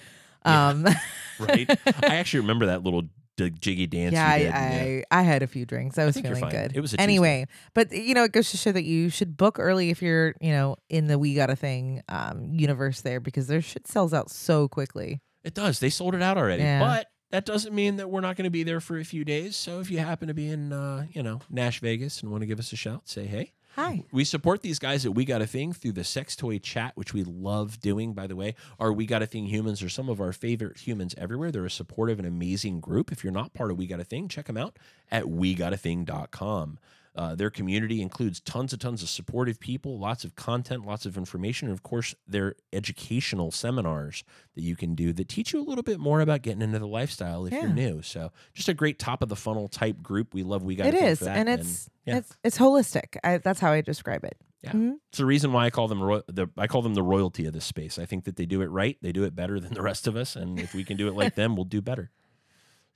Um, 0.45 0.85
right? 1.39 1.69
I 2.03 2.17
actually 2.17 2.41
remember 2.41 2.67
that 2.67 2.83
little 2.83 3.03
d- 3.37 3.51
jiggy 3.51 3.87
dance. 3.87 4.13
yeah, 4.13 4.37
you 4.37 4.45
did. 4.45 4.55
I, 4.55 5.05
I 5.13 5.21
I 5.21 5.23
had 5.23 5.43
a 5.43 5.47
few 5.47 5.65
drinks. 5.67 5.99
I 5.99 6.05
was 6.05 6.17
you're 6.17 6.35
feeling 6.35 6.51
good. 6.51 6.73
It 6.75 6.81
was 6.81 6.95
a 6.95 7.01
anyway, 7.01 7.47
but 7.75 7.93
you 7.93 8.15
know, 8.15 8.25
it 8.25 8.33
goes 8.33 8.51
to 8.51 8.57
show 8.57 8.73
that 8.73 8.85
you 8.85 9.09
should 9.11 9.37
book 9.37 9.59
early 9.59 9.91
if 9.91 10.03
you're, 10.03 10.35
you 10.41 10.53
know, 10.53 10.77
in 10.89 11.07
the 11.07 11.19
We 11.19 11.35
Gotta 11.35 11.57
Thing 11.57 12.03
um, 12.09 12.53
universe 12.53 13.01
there 13.03 13.21
because 13.21 13.47
their 13.47 13.61
shit 13.63 13.87
sells 13.87 14.13
out 14.15 14.31
so 14.31 14.69
quickly. 14.69 15.21
it 15.45 15.55
does. 15.55 15.79
They 15.81 15.91
sold 15.91 16.15
it 16.15 16.23
out 16.23 16.37
already, 16.39 16.63
Yeah. 16.63 16.81
but 16.81 17.07
that 17.31 17.45
doesn't 17.47 17.75
mean 17.75 17.97
that 17.97 18.11
we're 18.11 18.21
not 18.21 18.37
going 18.37 18.45
to 18.45 18.51
be 18.51 18.65
there 18.65 18.81
for 18.81 18.99
a 18.99 19.05
few 19.05 19.25
days. 19.25 19.55
So 19.57 19.79
if 19.81 19.89
you 19.91 19.99
happen 19.99 20.27
to 20.29 20.35
be 20.35 20.49
in, 20.51 20.73
uh, 20.73 21.07
you 21.13 21.23
know, 21.23 21.41
Nash 21.49 21.81
Vegas 21.81 22.23
and 22.23 22.31
want 22.31 22.43
to 22.43 22.47
give 22.47 22.59
us 22.59 22.73
a 22.73 22.77
shout, 22.77 23.09
say 23.09 23.25
hey. 23.27 23.53
Hi. 23.77 24.05
We 24.11 24.25
support 24.25 24.63
these 24.63 24.81
guys 24.81 25.07
at 25.07 25.15
We 25.15 25.25
Gotta 25.25 25.47
Thing 25.47 25.73
through 25.73 25.93
the 25.93 26.03
sex 26.03 26.35
toy 26.35 26.59
chat, 26.59 26.93
which 26.97 27.15
we 27.15 27.23
love 27.23 27.81
doing, 27.81 28.15
by 28.15 28.27
the 28.27 28.35
way. 28.35 28.57
Our 28.81 28.93
We 28.93 29.07
Gotta 29.07 29.27
Thing 29.27 29.47
humans 29.47 29.81
are 29.81 29.89
some 29.89 30.09
of 30.09 30.21
our 30.21 30.33
favorite 30.33 30.79
humans 30.79 31.15
everywhere. 31.17 31.53
They're 31.53 31.65
a 31.65 31.71
supportive 31.71 32.19
and 32.19 32.27
amazing 32.27 32.81
group. 32.81 33.13
If 33.13 33.23
you're 33.23 33.33
not 33.33 33.55
part 33.55 33.71
of 33.71 33.79
We 33.79 33.87
Gotta 33.87 34.03
Thing, 34.03 34.27
check 34.27 34.47
them 34.47 34.57
out 34.57 34.77
at 35.11 35.25
WeGotAthing.com. 35.25 36.79
Uh, 37.17 37.35
their 37.35 37.51
community 37.51 38.01
includes 38.01 38.41
tons 38.41 38.73
and 38.73 38.81
tons 38.81 39.03
of 39.03 39.09
supportive 39.09 39.59
people, 39.59 39.99
lots 39.99 40.25
of 40.25 40.37
content, 40.37 40.87
lots 40.87 41.05
of 41.07 41.17
information, 41.17 41.67
and 41.69 41.77
of 41.77 41.83
course, 41.83 42.15
their 42.27 42.55
educational 42.73 43.51
seminars 43.51 44.23
that 44.55 44.63
you 44.63 44.77
can 44.77 44.95
do 44.95 45.13
that 45.13 45.29
teach 45.29 45.53
you 45.53 45.61
a 45.61 45.67
little 45.67 45.83
bit 45.83 45.99
more 45.99 46.21
about 46.21 46.43
getting 46.43 46.63
into 46.63 46.79
the 46.79 46.87
lifestyle 46.87 47.47
if 47.47 47.53
Yeah. 47.53 47.63
you're 47.63 47.73
new. 47.73 48.03
So, 48.03 48.31
just 48.55 48.69
a 48.69 48.75
great 48.75 48.99
top 48.99 49.23
of 49.23 49.29
the 49.29 49.35
funnel 49.37 49.67
type 49.67 50.01
group. 50.03 50.33
We 50.35 50.43
love 50.45 50.63
We 50.63 50.77
Got 50.77 50.95
It 50.95 51.19
that. 51.19 51.37
and 51.37 51.49
it's 51.49 51.91
yeah. 52.07 52.19
it's 52.19 52.37
it's 52.45 52.59
holistic. 52.59 53.17
I, 53.25 53.39
that's 53.39 53.59
how 53.61 53.73
I 53.73 53.81
describe 53.81 54.25
it. 54.25 54.37
Yeah. 54.63 54.73
Mhm. 54.73 54.97
It's 55.09 55.19
the 55.19 55.27
reason 55.27 55.53
why 55.53 55.65
I 55.67 55.71
call 55.71 55.89
them 55.89 56.03
ro- 56.03 56.23
the 56.29 56.47
I 56.57 56.67
call 56.69 56.83
them 56.83 56.95
the 56.95 57.03
royalty 57.03 57.45
of 57.47 57.53
this 57.53 57.65
space. 57.65 57.99
I 57.99 58.07
think 58.07 58.25
that 58.25 58.37
they 58.37 58.47
do 58.47 58.63
it 58.63 58.67
right. 58.67 58.97
They 59.03 59.11
do 59.13 59.25
it 59.25 59.35
better 59.35 59.59
than 59.59 59.75
the 59.75 59.83
rest 59.83 60.07
of 60.07 60.15
us, 60.17 60.37
and 60.37 60.61
if 60.61 60.75
we 60.75 60.85
can 60.85 60.97
do 60.97 61.09
it 61.09 61.15
like 61.15 61.35
them, 61.35 61.57
we'll 61.57 61.65
do 61.65 61.81
better. 61.83 62.11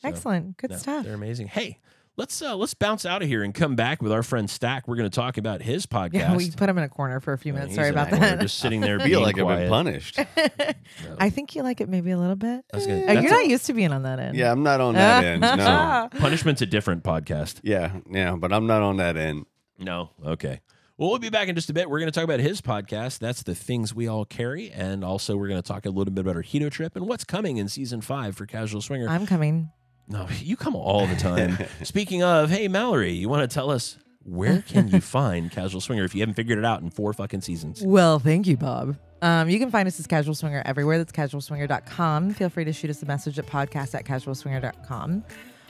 So, 0.03 0.09
Excellent. 0.09 0.57
Good 0.59 0.70
no, 0.70 0.77
stuff. 0.77 1.05
They're 1.05 1.14
amazing. 1.14 1.46
Hey, 1.48 1.79
let's 2.16 2.40
uh, 2.42 2.57
let's 2.57 2.74
bounce 2.74 3.05
out 3.07 3.22
of 3.22 3.29
here 3.29 3.42
and 3.42 3.55
come 3.55 3.74
back 3.77 4.03
with 4.03 4.12
our 4.12 4.22
friend 4.22 4.48
Stack. 4.48 4.87
We're 4.88 4.96
going 4.96 5.11
to 5.11 5.14
talk 5.14 5.37
about 5.37 5.62
his 5.62 5.87
podcast. 5.87 6.14
Yeah, 6.14 6.37
we 6.37 6.50
put 6.50 6.68
him 6.68 6.79
in 6.79 6.85
a 6.85 6.88
corner 6.88 7.20
for 7.20 7.33
a 7.33 7.38
few 7.38 7.53
minutes. 7.53 7.70
he's 7.70 7.77
Sorry 7.77 7.88
about 7.90 8.11
that. 8.11 8.40
Just 8.40 8.59
sitting 8.59 8.81
there, 8.83 8.96
I 9.00 9.05
feel 9.09 9.20
being 9.20 9.22
like 9.24 9.38
I've 9.38 9.44
quiet. 9.44 9.61
been 9.61 9.70
punished. 9.70 10.18
I 11.18 11.31
think 11.31 11.55
you 11.55 11.62
like 11.62 11.81
it 11.81 11.88
maybe 11.88 12.11
a 12.11 12.18
little 12.18 12.37
bit. 12.37 12.64
I 12.72 12.77
was 12.77 12.87
gonna- 12.87 13.03
Uh, 13.03 13.07
that's 13.07 13.22
You're 13.22 13.33
a- 13.33 13.37
not 13.37 13.46
used 13.46 13.66
to 13.66 13.72
being 13.72 13.92
on 13.92 14.03
that 14.05 14.18
end. 14.18 14.37
Yeah, 14.37 14.50
I'm 14.53 14.62
not 14.62 14.81
on 14.81 14.94
that 14.94 15.24
end. 15.24 15.40
No. 15.40 16.09
punishment's 16.18 16.62
a 16.62 16.66
different 16.66 17.03
podcast. 17.05 17.61
Yeah, 17.62 17.92
yeah, 18.11 18.37
but 18.37 18.53
I'm 18.53 18.66
not 18.66 18.83
on 18.83 18.96
that 18.98 19.16
end. 19.16 19.46
No. 19.79 20.11
Okay. 20.24 20.61
Well, 20.96 21.11
we'll 21.11 21.18
be 21.18 21.29
back 21.31 21.48
in 21.48 21.57
just 21.57 21.68
a 21.70 21.72
bit. 21.72 21.90
We're 21.90 21.98
going 21.98 22.11
to 22.12 22.14
talk 22.14 22.22
about 22.22 22.38
his 22.38 22.61
podcast. 22.61 23.18
That's 23.18 23.42
the 23.42 23.57
things 23.57 23.92
we 23.92 24.07
all 24.07 24.24
carry, 24.24 24.70
and 24.70 25.05
also 25.05 25.37
we're 25.37 25.48
going 25.48 25.61
to 25.61 25.66
talk 25.66 25.87
a 25.87 25.90
little 25.90 26.12
bit 26.14 26.20
about 26.20 26.37
our 26.37 26.42
Hedo 26.44 26.70
trip 26.70 26.94
and 26.94 27.09
what's 27.09 27.24
coming 27.24 27.57
in 27.57 27.68
season 27.68 28.00
five 28.00 28.37
for 28.37 28.46
Casual 28.46 28.81
Swinger. 28.81 29.09
I'm 29.09 29.27
coming. 29.27 29.70
No, 30.09 30.27
you 30.40 30.57
come 30.57 30.77
all 30.77 31.07
the 31.07 31.17
time. 31.17 31.57
Speaking 31.83 32.23
of, 32.23 32.51
hey 32.51 32.69
Mallory, 32.69 33.12
you 33.12 33.29
want 33.29 33.49
to 33.49 33.53
tell 33.53 33.71
us 33.71 33.99
where 34.23 34.62
can 34.62 34.88
you 34.88 35.01
find 35.03 35.51
Casual 35.51 35.81
Swinger 35.81 36.05
if 36.05 36.14
you 36.14 36.21
haven't 36.21 36.35
figured 36.35 36.59
it 36.59 36.64
out 36.64 36.83
in 36.83 36.90
four 36.90 37.12
fucking 37.12 37.43
seasons? 37.43 37.83
Well, 37.85 38.19
thank 38.19 38.47
you, 38.47 38.57
Bob. 38.57 38.97
Um, 39.23 39.49
you 39.49 39.59
can 39.59 39.71
find 39.71 39.87
us 39.87 39.99
as 39.99 40.07
Casual 40.07 40.35
Swinger 40.35 40.62
everywhere. 40.67 40.99
That's 40.99 41.12
casualswinger.com. 41.12 42.35
Feel 42.35 42.49
free 42.51 42.64
to 42.64 42.73
shoot 42.73 42.90
us 42.90 43.03
a 43.03 43.07
message 43.07 43.38
at 43.38 43.47
podcast 43.47 43.95
at 43.95 44.05
casualswinger.com. 44.05 45.25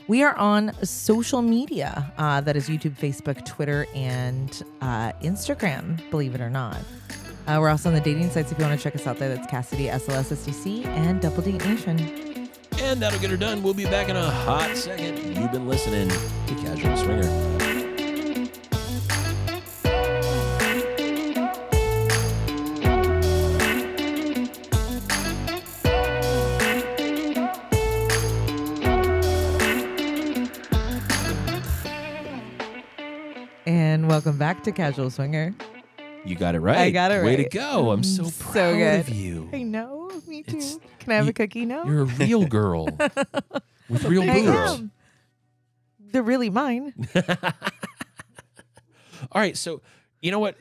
We 0.07 0.23
are 0.23 0.37
on 0.37 0.73
social 0.85 1.41
media. 1.41 2.13
Uh, 2.19 2.41
that 2.43 2.57
is 2.57 2.69
YouTube, 2.69 2.97
Facebook, 2.97 3.45
Twitter, 3.47 3.87
and 3.95 4.63
uh, 4.83 5.13
Instagram, 5.23 5.99
believe 6.11 6.35
it 6.35 6.41
or 6.41 6.51
not. 6.51 6.77
Uh, 7.47 7.59
we're 7.61 7.71
also 7.71 7.89
on 7.89 7.95
the 7.95 8.01
dating 8.01 8.31
sites 8.31 8.53
if 8.53 8.59
you 8.59 8.65
want 8.65 8.79
to 8.79 8.83
check 8.83 8.95
us 8.95 9.07
out 9.07 9.19
there. 9.19 9.35
That's 9.35 9.47
Kasidie, 9.47 9.91
SLS, 9.91 10.33
SDC, 10.33 10.85
and 10.87 11.21
Double 11.23 11.43
D 11.43 11.53
Nation. 11.53 12.34
And 12.81 13.01
that'll 13.01 13.19
get 13.21 13.31
her 13.31 13.37
done. 13.37 13.63
We'll 13.63 13.75
be 13.75 13.85
back 13.85 14.09
in 14.09 14.17
a 14.17 14.31
hot 14.31 14.77
second. 14.77 15.19
You've 15.37 15.53
been 15.53 15.67
listening 15.69 16.09
to 16.09 16.55
Casual 16.63 16.97
Swinger. 16.97 17.55
And 33.67 34.09
welcome 34.09 34.37
back 34.37 34.63
to 34.65 34.73
Casual 34.73 35.11
Swinger. 35.11 35.55
You 36.25 36.37
got 36.37 36.55
it 36.55 36.61
right. 36.61 36.79
I 36.79 36.91
got 36.91 37.11
it 37.11 37.17
right. 37.17 37.25
Way 37.25 37.37
to 37.37 37.49
go. 37.49 37.91
I'm 37.91 38.03
so 38.03 38.25
So 38.25 38.45
proud 38.53 38.75
good. 38.77 39.01
of 39.01 39.09
you. 39.09 39.49
I 39.53 39.63
know, 39.63 40.04
me 40.29 40.43
too. 40.43 40.57
It's- 40.57 40.79
Can 41.01 41.13
I 41.13 41.17
have 41.17 41.25
you- 41.27 41.31
a 41.31 41.35
cookie 41.35 41.65
now? 41.67 41.85
You're 41.85 42.03
a 42.03 42.05
real 42.05 42.47
girl 42.47 42.85
with 43.89 44.05
real 44.05 44.23
I 44.23 44.33
boobs. 44.43 44.81
am. 44.81 44.91
They're 46.13 46.23
really 46.23 46.51
mine. 46.51 46.93
All 49.33 49.41
right, 49.41 49.57
so 49.57 49.81
you 50.21 50.31
know 50.31 50.39
what? 50.39 50.57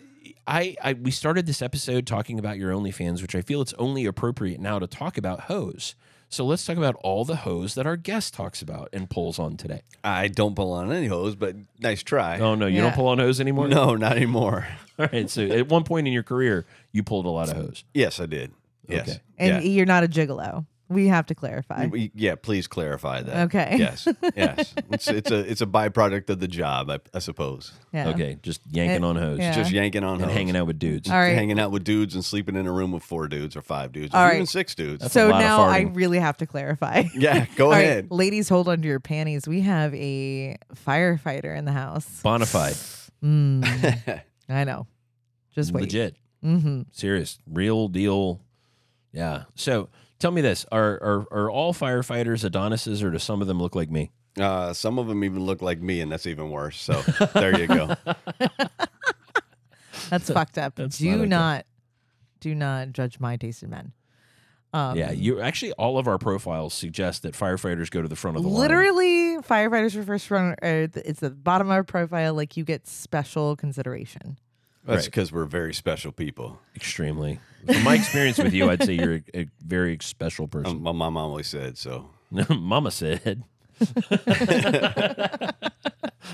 I, 0.48 0.76
I 0.84 0.94
we 0.94 1.12
started 1.12 1.46
this 1.46 1.62
episode 1.62 2.06
talking 2.08 2.40
about 2.40 2.58
your 2.58 2.72
OnlyFans, 2.74 3.22
which 3.22 3.36
I 3.36 3.42
feel 3.42 3.62
it's 3.62 3.74
only 3.74 4.06
appropriate 4.06 4.60
now 4.60 4.80
to 4.80 4.88
talk 4.88 5.18
about 5.18 5.42
hoes. 5.42 5.96
So 6.30 6.44
let's 6.46 6.66
talk 6.66 6.78
about 6.78 6.96
all 7.04 7.26
the 7.26 7.36
hoes 7.38 7.76
that 7.76 7.86
our 7.86 7.96
guest 7.96 8.34
talks 8.34 8.62
about 8.64 8.90
and 8.92 9.08
pulls 9.08 9.38
on 9.38 9.56
today. 9.56 9.84
I 10.04 10.28
don't 10.30 10.56
pull 10.56 10.72
on 10.74 10.92
any 10.92 11.06
hose, 11.06 11.36
but 11.36 11.56
nice 11.80 12.02
try. 12.02 12.40
Oh 12.40 12.56
no, 12.56 12.66
you 12.66 12.78
don't 12.82 12.90
Yeah. 12.90 12.96
pull 12.96 13.08
on 13.08 13.20
hoes 13.20 13.40
anymore. 13.40 13.68
no, 13.68 13.96
not 13.96 14.18
anymore. 14.18 14.68
All 14.98 15.08
right. 15.14 15.30
So 15.30 15.44
at 15.44 15.68
one 15.70 15.84
point 15.84 16.08
in 16.08 16.14
your 16.14 16.24
career, 16.24 16.66
you 16.92 17.04
pulled 17.04 17.26
a 17.26 17.30
lot 17.30 17.50
of 17.50 17.56
hoes. 17.58 17.84
Yes, 17.94 18.20
I 18.20 18.26
did. 18.26 18.52
Yes. 18.88 19.10
Okay. 19.10 19.20
And 19.38 19.64
yeah. 19.64 19.70
you're 19.70 19.86
not 19.86 20.04
a 20.04 20.08
gigolo. 20.08 20.66
We 20.90 21.08
have 21.08 21.26
to 21.28 21.36
clarify. 21.36 21.88
We- 21.88 22.12
yeah, 22.14 22.36
please 22.36 22.68
clarify 22.68 23.22
that. 23.24 23.46
Okay. 23.48 23.78
Yes. 23.80 24.08
Yes. 24.36 24.76
It's 24.92 25.08
it's 25.08 25.32
a 25.32 25.40
it's 25.40 25.62
a 25.62 25.66
byproduct 25.66 26.30
of 26.30 26.40
the 26.40 26.48
job, 26.48 26.92
I, 26.92 27.00
I 27.14 27.20
suppose. 27.20 27.72
Yeah. 27.94 28.10
Okay, 28.10 28.38
just 28.44 28.62
yanking 28.70 29.04
Uh, 29.04 29.08
on 29.08 29.16
hoes 29.16 29.40
yeah. 29.40 29.56
Just 29.56 29.72
yanking 29.72 30.04
on 30.04 30.16
and 30.16 30.26
hose. 30.26 30.34
hanging 30.34 30.56
out 30.56 30.68
with 30.68 30.78
dudes. 30.78 31.10
All 31.10 31.16
right. 31.18 31.34
hanging 31.34 31.60
out 31.60 31.72
with 31.72 31.84
dudes 31.84 32.14
and 32.14 32.24
sleeping 32.24 32.56
in 32.56 32.68
a 32.68 32.72
room 32.72 32.92
with 32.92 33.02
four 33.02 33.28
dudes 33.28 33.56
or 33.56 33.62
five 33.64 33.92
dudes 33.92 34.14
or 34.14 34.18
All 34.18 34.28
even 34.28 34.40
right. 34.42 34.48
six 34.50 34.76
dudes. 34.76 35.02
That's 35.02 35.16
a 35.16 35.20
So 35.20 35.28
lot 35.30 35.36
of 35.36 35.42
now 35.42 35.62
I 35.64 35.80
really 35.94 36.20
have 36.20 36.38
to 36.38 36.46
clarify. 36.46 37.06
yeah, 37.16 37.48
go 37.56 37.66
All 37.68 37.72
right, 37.72 37.80
ahead. 37.86 38.12
ladies, 38.12 38.48
hold 38.50 38.68
on 38.68 38.82
to 38.84 38.88
your 38.88 39.00
panties. 39.00 39.48
We 39.48 39.62
have 39.62 39.96
a 39.96 40.58
firefighter 40.86 41.58
in 41.58 41.66
the 41.66 41.72
house. 41.72 42.06
Bonafide, 42.24 42.76
Mm, 43.24 44.22
I 44.50 44.64
know. 44.66 44.86
Just 45.56 45.72
wait. 45.72 45.82
legit, 45.84 46.18
Mm-hmm. 46.44 46.82
serious, 46.92 47.40
real 47.50 47.88
deal. 47.88 48.42
Yeah. 49.14 49.44
So 49.56 49.90
tell 50.20 50.32
me 50.32 50.42
this: 50.42 50.66
Are 50.72 50.94
are 51.02 51.28
are 51.32 51.50
all 51.50 51.74
firefighters 51.74 52.44
Adonises, 52.44 53.02
or 53.04 53.12
do 53.12 53.20
some 53.20 53.42
of 53.42 53.48
them 53.48 53.62
look 53.62 53.76
like 53.76 53.90
me? 53.90 54.12
Uh, 54.40 54.74
some 54.74 54.98
of 54.98 55.08
them 55.08 55.24
even 55.24 55.46
look 55.46 55.62
like 55.62 55.80
me, 55.80 56.02
and 56.02 56.12
that's 56.12 56.26
even 56.26 56.50
worse. 56.50 56.82
So 56.82 56.94
there 57.34 57.58
you 57.58 57.68
go. 57.68 57.96
That's 60.10 60.30
fucked 60.30 60.58
up. 60.58 60.76
That's 60.76 60.98
do 60.98 61.10
not 61.10 61.20
okay. 61.20 61.28
not, 61.28 61.66
do 62.40 62.56
not 62.56 62.92
judge 62.94 63.20
my 63.20 63.38
taste 63.38 63.64
in 63.64 63.70
men. 63.70 63.94
Um, 64.74 64.98
yeah, 64.98 65.12
you 65.12 65.40
actually 65.40 65.72
all 65.74 66.00
of 66.00 66.08
our 66.08 66.18
profiles 66.18 66.74
suggest 66.74 67.22
that 67.22 67.36
firefighters 67.36 67.92
go 67.92 68.02
to 68.02 68.08
the 68.08 68.16
front 68.16 68.38
of 68.38 68.44
the 68.44 68.50
line. 68.50 68.60
Literally, 68.60 69.38
firefighters 69.38 69.96
are 69.96 70.04
first 70.04 70.32
run. 70.32 70.54
Uh, 70.64 70.88
it's 70.96 71.20
the 71.20 71.30
bottom 71.30 71.68
of 71.68 71.72
our 71.72 71.84
profile. 71.84 72.34
Like 72.34 72.58
you 72.58 72.64
get 72.64 72.88
special 72.88 73.56
consideration. 73.56 74.40
That's 74.86 75.04
Right. 75.04 75.06
because 75.06 75.32
we're 75.32 75.46
very 75.46 75.74
special 75.74 76.12
people. 76.12 76.60
Extremely. 76.76 77.40
From 77.66 77.84
my 77.84 77.96
experience 77.96 78.38
with 78.38 78.54
you, 78.54 78.70
I'd 78.70 78.84
say 78.84 78.94
you're 78.94 79.14
a, 79.34 79.42
a 79.42 79.48
very 79.66 79.98
special 80.02 80.48
person. 80.48 80.78
Um, 80.78 80.84
my 80.84 80.92
mom 80.92 81.16
always 81.18 81.48
said 81.48 81.78
so. 81.78 82.10
Mama 82.50 82.92
said. 82.92 83.44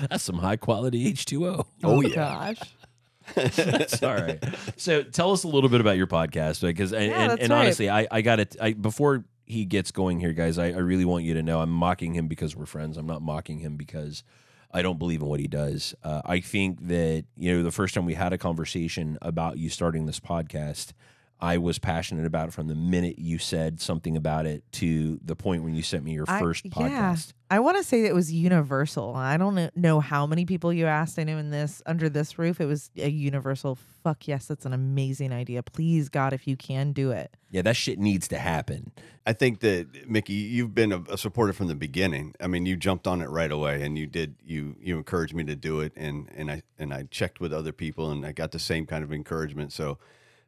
That's 0.08 0.22
some 0.22 0.38
high 0.38 0.56
quality 0.56 1.12
H2O. 1.12 1.66
Oh, 1.84 2.00
yeah. 2.00 2.14
gosh. 2.14 2.58
That's 3.34 4.02
all 4.02 4.14
right. 4.14 4.42
So 4.76 5.02
tell 5.02 5.30
us 5.32 5.44
a 5.44 5.48
little 5.48 5.70
bit 5.70 5.80
about 5.80 5.96
your 5.96 6.06
podcast 6.06 6.62
because 6.62 6.92
and, 6.92 7.06
Yeah, 7.10 7.30
and, 7.32 7.40
and 7.40 7.50
right. 7.50 7.60
honestly, 7.64 7.88
I, 7.90 8.06
I 8.10 8.22
got 8.22 8.40
it. 8.40 8.56
I 8.60 8.72
before 8.72 9.24
he 9.44 9.64
gets 9.64 9.92
going 9.92 10.18
here, 10.20 10.32
guys, 10.32 10.58
I, 10.58 10.66
I 10.66 10.78
really 10.78 11.04
want 11.04 11.24
you 11.24 11.34
to 11.34 11.42
know 11.42 11.60
I'm 11.60 11.70
mocking 11.70 12.14
him 12.14 12.26
because 12.28 12.56
we're 12.56 12.66
friends. 12.66 12.96
I'm 12.96 13.06
not 13.06 13.22
mocking 13.22 13.58
him 13.60 13.76
because 13.76 14.24
I 14.72 14.82
don't 14.82 14.98
believe 14.98 15.20
in 15.22 15.28
what 15.28 15.40
he 15.40 15.48
does. 15.48 15.94
Uh, 16.02 16.22
I 16.24 16.40
think 16.40 16.86
that 16.88 17.24
you 17.36 17.56
know 17.56 17.62
the 17.62 17.72
first 17.72 17.94
time 17.94 18.04
we 18.04 18.14
had 18.14 18.32
a 18.32 18.38
conversation 18.38 19.18
about 19.20 19.58
you 19.58 19.68
starting 19.68 20.06
this 20.06 20.20
podcast, 20.20 20.92
I 21.40 21.58
was 21.58 21.78
passionate 21.78 22.26
about 22.26 22.48
it 22.48 22.52
from 22.52 22.68
the 22.68 22.74
minute 22.74 23.18
you 23.18 23.38
said 23.38 23.80
something 23.80 24.16
about 24.16 24.46
it 24.46 24.62
to 24.72 25.18
the 25.24 25.34
point 25.34 25.62
when 25.62 25.74
you 25.74 25.82
sent 25.82 26.04
me 26.04 26.12
your 26.12 26.26
I- 26.28 26.40
first 26.40 26.64
yeah. 26.64 26.70
podcast. 26.72 27.32
I 27.52 27.58
want 27.58 27.78
to 27.78 27.82
say 27.82 28.04
it 28.04 28.14
was 28.14 28.32
universal. 28.32 29.16
I 29.16 29.36
don't 29.36 29.76
know 29.76 29.98
how 29.98 30.24
many 30.24 30.44
people 30.44 30.72
you 30.72 30.86
asked. 30.86 31.18
I 31.18 31.24
know 31.24 31.36
in 31.36 31.50
this 31.50 31.82
under 31.84 32.08
this 32.08 32.38
roof, 32.38 32.60
it 32.60 32.66
was 32.66 32.90
a 32.96 33.10
universal. 33.10 33.76
Fuck 34.04 34.28
yes, 34.28 34.46
that's 34.46 34.64
an 34.66 34.72
amazing 34.72 35.32
idea. 35.32 35.64
Please 35.64 36.08
God, 36.08 36.32
if 36.32 36.46
you 36.46 36.56
can 36.56 36.92
do 36.92 37.10
it. 37.10 37.36
Yeah, 37.50 37.62
that 37.62 37.74
shit 37.74 37.98
needs 37.98 38.28
to 38.28 38.38
happen. 38.38 38.92
I 39.26 39.32
think 39.32 39.60
that 39.60 40.08
Mickey, 40.08 40.34
you've 40.34 40.76
been 40.76 40.92
a, 40.92 41.02
a 41.10 41.18
supporter 41.18 41.52
from 41.52 41.66
the 41.66 41.74
beginning. 41.74 42.34
I 42.40 42.46
mean, 42.46 42.66
you 42.66 42.76
jumped 42.76 43.08
on 43.08 43.20
it 43.20 43.28
right 43.28 43.50
away, 43.50 43.82
and 43.82 43.98
you 43.98 44.06
did. 44.06 44.36
You 44.44 44.76
you 44.80 44.96
encouraged 44.96 45.34
me 45.34 45.42
to 45.44 45.56
do 45.56 45.80
it, 45.80 45.92
and 45.96 46.30
and 46.36 46.52
I 46.52 46.62
and 46.78 46.94
I 46.94 47.08
checked 47.10 47.40
with 47.40 47.52
other 47.52 47.72
people, 47.72 48.12
and 48.12 48.24
I 48.24 48.30
got 48.30 48.52
the 48.52 48.60
same 48.60 48.86
kind 48.86 49.02
of 49.02 49.12
encouragement. 49.12 49.72
So, 49.72 49.98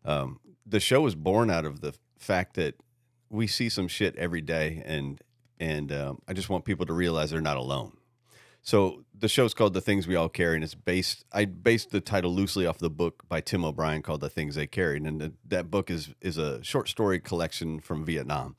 um, 0.05 0.39
the 0.67 0.81
show 0.81 1.01
was 1.01 1.15
born 1.15 1.51
out 1.51 1.65
of 1.65 1.81
the 1.81 1.95
fact 2.19 2.55
that 2.55 2.75
we 3.31 3.47
see 3.47 3.69
some 3.69 3.89
shit 3.89 4.15
every 4.17 4.41
day, 4.41 4.83
and 4.85 5.21
and 5.59 5.93
um, 5.93 6.23
I 6.27 6.33
just 6.33 6.49
want 6.49 6.65
people 6.65 6.87
to 6.87 6.93
realize 6.93 7.31
they're 7.31 7.41
not 7.41 7.57
alone. 7.57 7.97
So 8.65 9.05
the 9.19 9.29
show's 9.29 9.55
called 9.55 9.75
The 9.75 9.81
Things 9.81 10.07
We 10.07 10.15
All 10.15 10.29
Carry, 10.29 10.55
and 10.55 10.63
it's 10.63 10.75
based. 10.75 11.25
I 11.33 11.47
based 11.47 11.91
the 11.91 12.01
title 12.01 12.33
loosely 12.33 12.67
off 12.67 12.79
the 12.79 12.91
book 12.91 13.25
by 13.29 13.41
Tim 13.41 13.65
O'Brien 13.65 14.03
called 14.03 14.21
The 14.21 14.29
Things 14.29 14.55
They 14.55 14.67
Carried, 14.67 15.03
and 15.03 15.21
the, 15.21 15.33
that 15.49 15.71
book 15.71 15.91
is 15.91 16.15
is 16.21 16.39
a 16.39 16.63
short 16.63 16.89
story 16.89 17.19
collection 17.19 17.81
from 17.81 18.05
Vietnam, 18.05 18.57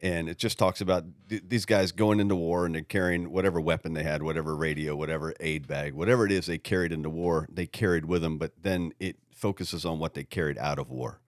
and 0.00 0.28
it 0.28 0.38
just 0.38 0.58
talks 0.58 0.80
about 0.80 1.04
th- 1.28 1.44
these 1.48 1.64
guys 1.64 1.92
going 1.92 2.20
into 2.20 2.36
war 2.36 2.66
and 2.66 2.74
they're 2.74 2.82
carrying 2.82 3.30
whatever 3.30 3.60
weapon 3.60 3.94
they 3.94 4.02
had, 4.02 4.22
whatever 4.22 4.54
radio, 4.54 4.94
whatever 4.94 5.34
aid 5.40 5.66
bag, 5.66 5.94
whatever 5.94 6.26
it 6.26 6.32
is 6.32 6.46
they 6.46 6.58
carried 6.58 6.92
into 6.92 7.08
war, 7.10 7.48
they 7.50 7.66
carried 7.66 8.04
with 8.04 8.22
them. 8.22 8.38
But 8.38 8.52
then 8.62 8.92
it 9.00 9.16
focuses 9.32 9.84
on 9.84 9.98
what 9.98 10.14
they 10.14 10.24
carried 10.24 10.58
out 10.58 10.78
of 10.78 10.90
war. 10.90 11.20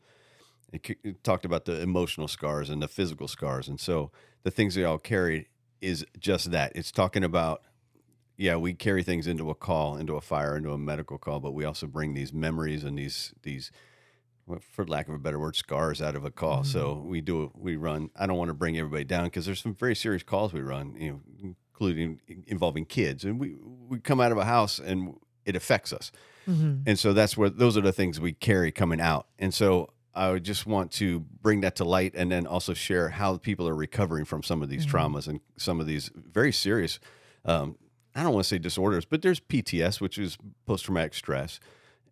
It, 0.85 1.23
talked 1.25 1.45
about 1.45 1.65
the 1.65 1.81
emotional 1.81 2.29
scars 2.29 2.71
and 2.71 2.83
the 2.83 2.89
physical 2.89 3.29
scars, 3.29 3.69
and 3.69 3.79
so 3.81 4.11
the 4.43 4.51
things 4.51 4.75
they 4.75 4.85
all 4.85 4.99
carry 4.99 5.49
is 5.81 6.05
just 6.19 6.51
that. 6.53 6.73
It's 6.75 6.91
talking 6.93 7.25
about 7.25 7.63
yeah, 8.39 8.57
we 8.57 8.75
carry 8.75 9.03
things 9.03 9.27
into 9.27 9.49
a 9.49 9.55
call, 9.55 9.97
into 9.97 10.15
a 10.15 10.21
fire, 10.21 10.57
into 10.57 10.71
a 10.73 10.79
medical 10.79 11.17
call, 11.17 11.41
but 11.41 11.53
we 11.55 11.65
also 11.65 11.87
bring 11.87 12.13
these 12.15 12.33
memories 12.35 12.85
and 12.85 12.99
these 12.99 13.33
these, 13.43 13.71
for 14.61 14.87
lack 14.87 15.09
of 15.09 15.15
a 15.15 15.19
better 15.19 15.39
word, 15.39 15.57
scars 15.57 16.03
out 16.03 16.15
of 16.15 16.25
a 16.25 16.31
call. 16.31 16.63
So 16.63 17.03
we 17.07 17.21
do 17.21 17.51
we 17.55 17.77
run. 17.77 18.11
I 18.15 18.27
don't 18.27 18.37
want 18.37 18.49
to 18.49 18.55
bring 18.55 18.79
everybody 18.79 19.05
down 19.05 19.25
because 19.25 19.47
there's 19.47 19.63
some 19.63 19.75
very 19.75 19.95
serious 19.95 20.23
calls 20.23 20.53
we 20.53 20.61
run, 20.61 20.95
you 20.99 21.11
know, 21.13 21.55
including 21.73 22.21
involving 22.47 22.85
kids, 22.85 23.25
and 23.25 23.41
we 23.41 23.57
we 23.89 24.01
come 24.01 24.21
out 24.21 24.33
of 24.33 24.39
a 24.39 24.45
house 24.45 24.79
and 24.79 25.15
it 25.45 25.57
affects 25.57 25.93
us, 25.93 26.13
Mm-hmm. 26.49 26.83
and 26.87 26.97
so 26.97 27.13
that's 27.13 27.37
where 27.37 27.51
those 27.51 27.77
are 27.77 27.81
the 27.81 27.93
things 27.93 28.21
we 28.21 28.33
carry 28.33 28.71
coming 28.71 29.01
out, 29.01 29.27
and 29.39 29.53
so. 29.53 29.91
I 30.17 30.31
would 30.31 30.45
just 30.45 30.67
want 30.67 30.91
to 30.93 31.21
bring 31.21 31.61
that 31.61 31.77
to 31.77 31.85
light 31.85 32.15
and 32.17 32.33
then 32.33 32.47
also 32.47 32.75
share 32.75 33.11
how 33.11 33.37
people 33.37 33.69
are 33.69 33.75
recovering 33.75 34.25
from 34.25 34.43
some 34.43 34.63
of 34.63 34.69
these 34.69 34.87
traumas 34.87 35.29
and 35.29 35.41
some 35.57 35.81
of 35.81 35.87
these 35.87 36.11
very 36.15 36.53
serious 36.53 36.99
um, 37.45 37.77
I 38.17 38.23
don't 38.23 38.33
want 38.33 38.45
to 38.45 38.49
say 38.49 38.59
disorders, 38.59 39.05
but 39.05 39.21
there's 39.21 39.41
PTS, 39.41 40.01
which 40.01 40.19
is 40.19 40.39
post 40.65 40.87
traumatic 40.87 41.13
stress, 41.13 41.61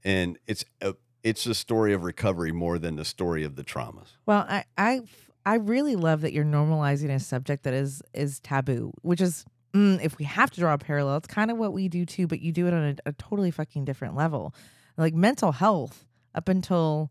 and 0.04 0.38
it's 0.46 0.64
a 0.82 0.94
it's 1.22 1.46
a 1.46 1.54
story 1.54 1.94
of 1.94 2.04
recovery 2.04 2.52
more 2.52 2.78
than 2.78 2.96
the 2.96 3.06
story 3.06 3.42
of 3.42 3.56
the 3.56 3.64
traumas. 3.64 4.08
Well, 4.26 4.44
I 4.46 4.64
I 4.76 5.00
I 5.46 5.54
really 5.56 5.96
love 5.96 6.20
that 6.20 6.34
you're 6.34 6.44
normalizing 6.44 7.10
a 7.10 7.18
subject 7.18 7.64
that 7.64 7.72
is 7.72 8.02
is 8.12 8.38
taboo, 8.40 8.92
which 9.00 9.22
is 9.22 9.46
mm, 9.74 9.98
if 10.04 10.18
we 10.18 10.26
have 10.26 10.50
to 10.50 10.60
draw 10.60 10.74
a 10.74 10.78
parallel, 10.78 11.16
it's 11.16 11.26
kind 11.26 11.50
of 11.50 11.56
what 11.56 11.72
we 11.72 11.88
do 11.88 12.04
too, 12.04 12.26
but 12.26 12.40
you 12.40 12.52
do 12.52 12.66
it 12.66 12.74
on 12.74 12.84
a, 12.84 13.08
a 13.08 13.12
totally 13.12 13.50
fucking 13.50 13.86
different 13.86 14.14
level. 14.14 14.54
Like 14.98 15.14
mental 15.14 15.52
health 15.52 16.04
up 16.34 16.50
until 16.50 17.10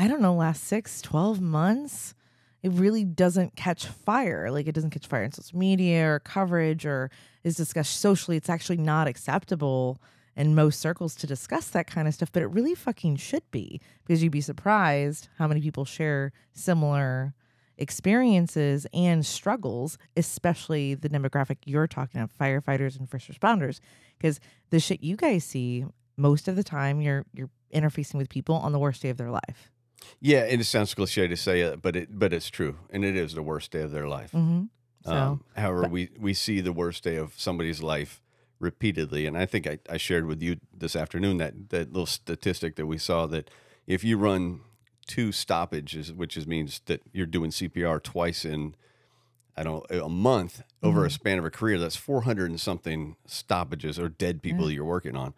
I 0.00 0.08
don't 0.08 0.22
know, 0.22 0.32
last 0.32 0.64
six, 0.64 1.02
12 1.02 1.42
months, 1.42 2.14
it 2.62 2.72
really 2.72 3.04
doesn't 3.04 3.54
catch 3.54 3.84
fire. 3.84 4.50
Like 4.50 4.66
it 4.66 4.72
doesn't 4.72 4.92
catch 4.92 5.06
fire 5.06 5.24
in 5.24 5.30
social 5.30 5.58
media 5.58 6.08
or 6.08 6.20
coverage 6.20 6.86
or 6.86 7.10
is 7.44 7.54
discussed 7.54 8.00
socially. 8.00 8.38
It's 8.38 8.48
actually 8.48 8.78
not 8.78 9.06
acceptable 9.06 10.00
in 10.34 10.54
most 10.54 10.80
circles 10.80 11.14
to 11.16 11.26
discuss 11.26 11.68
that 11.68 11.86
kind 11.86 12.08
of 12.08 12.14
stuff, 12.14 12.32
but 12.32 12.42
it 12.42 12.46
really 12.46 12.74
fucking 12.74 13.16
should 13.16 13.42
be 13.50 13.78
because 14.06 14.22
you'd 14.22 14.32
be 14.32 14.40
surprised 14.40 15.28
how 15.36 15.46
many 15.46 15.60
people 15.60 15.84
share 15.84 16.32
similar 16.54 17.34
experiences 17.76 18.86
and 18.94 19.26
struggles, 19.26 19.98
especially 20.16 20.94
the 20.94 21.10
demographic 21.10 21.58
you're 21.66 21.86
talking 21.86 22.22
about, 22.22 22.34
firefighters 22.38 22.98
and 22.98 23.10
first 23.10 23.30
responders. 23.30 23.80
Because 24.16 24.40
the 24.70 24.80
shit 24.80 25.02
you 25.02 25.16
guys 25.16 25.44
see 25.44 25.84
most 26.16 26.48
of 26.48 26.56
the 26.56 26.64
time, 26.64 27.02
you're 27.02 27.26
you're 27.34 27.50
interfacing 27.74 28.14
with 28.14 28.30
people 28.30 28.54
on 28.54 28.72
the 28.72 28.78
worst 28.78 29.02
day 29.02 29.10
of 29.10 29.18
their 29.18 29.30
life. 29.30 29.70
Yeah, 30.20 30.40
and 30.40 30.60
it 30.60 30.64
sounds 30.64 30.94
cliche 30.94 31.26
to 31.26 31.36
say 31.36 31.60
it, 31.60 31.82
but 31.82 31.96
it 31.96 32.18
but 32.18 32.32
it's 32.32 32.50
true, 32.50 32.76
and 32.90 33.04
it 33.04 33.16
is 33.16 33.34
the 33.34 33.42
worst 33.42 33.70
day 33.70 33.82
of 33.82 33.90
their 33.90 34.08
life. 34.08 34.32
Mm-hmm. 34.32 34.64
So, 35.04 35.12
um, 35.12 35.44
however, 35.56 35.82
but- 35.82 35.90
we 35.90 36.10
we 36.18 36.34
see 36.34 36.60
the 36.60 36.72
worst 36.72 37.04
day 37.04 37.16
of 37.16 37.34
somebody's 37.36 37.82
life 37.82 38.20
repeatedly, 38.58 39.26
and 39.26 39.36
I 39.36 39.46
think 39.46 39.66
I, 39.66 39.78
I 39.88 39.96
shared 39.96 40.26
with 40.26 40.42
you 40.42 40.56
this 40.76 40.94
afternoon 40.94 41.38
that 41.38 41.70
that 41.70 41.92
little 41.92 42.06
statistic 42.06 42.76
that 42.76 42.86
we 42.86 42.98
saw 42.98 43.26
that 43.26 43.50
if 43.86 44.04
you 44.04 44.18
run 44.18 44.60
two 45.06 45.32
stoppages, 45.32 46.12
which 46.12 46.36
is 46.36 46.46
means 46.46 46.80
that 46.86 47.02
you're 47.12 47.26
doing 47.26 47.50
CPR 47.50 48.02
twice 48.02 48.44
in 48.44 48.74
I 49.56 49.62
don't 49.62 49.84
a 49.90 50.08
month 50.08 50.62
over 50.82 51.04
a 51.04 51.10
span 51.10 51.38
of 51.38 51.44
a 51.44 51.50
career, 51.50 51.78
that's 51.78 51.96
400 51.96 52.50
and 52.50 52.60
something 52.60 53.16
stoppages 53.26 53.98
or 53.98 54.08
dead 54.08 54.42
people 54.42 54.70
you're 54.70 54.84
working 54.84 55.16
on. 55.16 55.34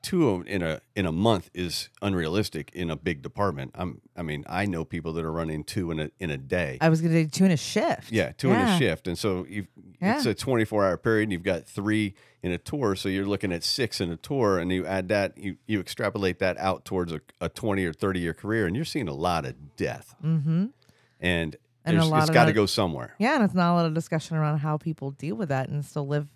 Two 0.00 0.42
in 0.46 0.62
a 0.62 0.80
in 0.94 1.06
a 1.06 1.12
month 1.12 1.50
is 1.54 1.88
unrealistic 2.00 2.70
in 2.72 2.88
a 2.90 2.96
big 2.96 3.20
department. 3.22 3.72
I'm 3.74 4.00
I 4.16 4.22
mean 4.22 4.44
I 4.48 4.64
know 4.64 4.84
people 4.84 5.12
that 5.14 5.24
are 5.24 5.32
running 5.32 5.64
two 5.64 5.90
in 5.90 5.98
a 6.00 6.10
in 6.20 6.30
a 6.30 6.38
day. 6.38 6.78
I 6.80 6.88
was 6.88 7.00
going 7.00 7.12
to 7.12 7.24
do 7.24 7.28
two 7.28 7.44
in 7.44 7.50
a 7.50 7.56
shift. 7.56 8.10
Yeah, 8.12 8.32
two 8.32 8.50
in 8.50 8.56
a 8.60 8.78
shift, 8.78 9.08
and 9.08 9.18
so 9.18 9.44
you've, 9.48 9.66
it's 10.00 10.24
a 10.26 10.34
twenty-four 10.34 10.84
hour 10.84 10.96
period. 10.96 11.24
And 11.24 11.32
you've 11.32 11.42
got 11.42 11.66
three 11.66 12.14
in 12.42 12.52
a 12.52 12.58
tour, 12.58 12.94
so 12.94 13.08
you're 13.08 13.26
looking 13.26 13.52
at 13.52 13.64
six 13.64 14.00
in 14.00 14.10
a 14.12 14.16
tour, 14.16 14.58
and 14.58 14.70
you 14.72 14.86
add 14.86 15.08
that, 15.08 15.36
you 15.36 15.56
you 15.66 15.80
extrapolate 15.80 16.38
that 16.38 16.56
out 16.58 16.84
towards 16.84 17.12
a, 17.12 17.20
a 17.40 17.48
twenty 17.48 17.84
or 17.84 17.92
thirty 17.92 18.20
year 18.20 18.32
career, 18.34 18.66
and 18.66 18.76
you're 18.76 18.84
seeing 18.84 19.08
a 19.08 19.14
lot 19.14 19.44
of 19.44 19.76
death, 19.76 20.14
Mm-hmm. 20.24 20.48
and, 20.58 20.72
And 21.20 21.56
a 21.84 21.90
there's- 21.90 22.06
lot 22.08 22.22
it's 22.22 22.30
got 22.30 22.44
to 22.46 22.52
go 22.52 22.66
somewhere. 22.66 23.14
Yeah, 23.18 23.34
and 23.34 23.44
it's 23.44 23.54
not 23.54 23.72
a 23.72 23.74
lot 23.74 23.86
of 23.86 23.94
discussion 23.94 24.36
around 24.36 24.58
how 24.58 24.76
people 24.76 25.10
deal 25.10 25.34
with 25.36 25.48
that 25.48 25.68
and 25.68 25.84
still 25.84 26.06
live 26.06 26.28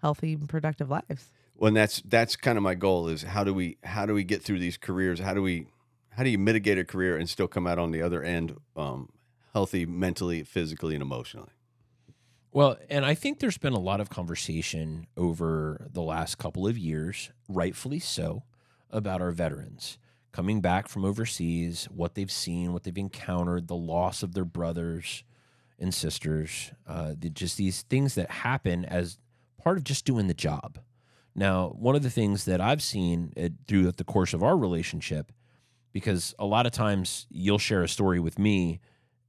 healthy 0.00 0.32
and 0.32 0.48
productive 0.48 0.88
lives. 0.90 1.30
Well, 1.62 1.68
and 1.68 1.76
that's 1.76 2.02
that's 2.04 2.34
kind 2.34 2.58
of 2.58 2.64
my 2.64 2.74
goal 2.74 3.06
is 3.06 3.22
how 3.22 3.44
do 3.44 3.54
we 3.54 3.76
how 3.84 4.04
do 4.04 4.14
we 4.14 4.24
get 4.24 4.42
through 4.42 4.58
these 4.58 4.76
careers? 4.76 5.20
How 5.20 5.32
do 5.32 5.40
we 5.40 5.68
how 6.10 6.24
do 6.24 6.28
you 6.28 6.36
mitigate 6.36 6.76
a 6.76 6.84
career 6.84 7.16
and 7.16 7.30
still 7.30 7.46
come 7.46 7.68
out 7.68 7.78
on 7.78 7.92
the 7.92 8.02
other 8.02 8.20
end 8.20 8.56
um, 8.74 9.10
healthy 9.52 9.86
mentally, 9.86 10.42
physically, 10.42 10.94
and 10.94 11.02
emotionally? 11.02 11.52
Well, 12.50 12.78
and 12.90 13.06
I 13.06 13.14
think 13.14 13.38
there's 13.38 13.58
been 13.58 13.74
a 13.74 13.78
lot 13.78 14.00
of 14.00 14.10
conversation 14.10 15.06
over 15.16 15.86
the 15.92 16.02
last 16.02 16.36
couple 16.36 16.66
of 16.66 16.76
years, 16.76 17.30
rightfully 17.48 18.00
so, 18.00 18.42
about 18.90 19.22
our 19.22 19.30
veterans 19.30 19.98
coming 20.32 20.60
back 20.62 20.88
from 20.88 21.04
overseas, 21.04 21.84
what 21.94 22.16
they've 22.16 22.28
seen, 22.28 22.72
what 22.72 22.82
they've 22.82 22.98
encountered, 22.98 23.68
the 23.68 23.76
loss 23.76 24.24
of 24.24 24.34
their 24.34 24.44
brothers 24.44 25.22
and 25.78 25.94
sisters, 25.94 26.72
uh, 26.88 27.14
the, 27.16 27.30
just 27.30 27.56
these 27.56 27.82
things 27.82 28.16
that 28.16 28.28
happen 28.32 28.84
as 28.84 29.20
part 29.62 29.76
of 29.76 29.84
just 29.84 30.04
doing 30.04 30.26
the 30.26 30.34
job. 30.34 30.80
Now, 31.34 31.68
one 31.68 31.96
of 31.96 32.02
the 32.02 32.10
things 32.10 32.44
that 32.44 32.60
I've 32.60 32.82
seen 32.82 33.32
uh, 33.36 33.48
through 33.66 33.92
the 33.92 34.04
course 34.04 34.34
of 34.34 34.42
our 34.42 34.56
relationship, 34.56 35.32
because 35.92 36.34
a 36.38 36.46
lot 36.46 36.66
of 36.66 36.72
times 36.72 37.26
you'll 37.30 37.58
share 37.58 37.82
a 37.82 37.88
story 37.88 38.20
with 38.20 38.38
me 38.38 38.80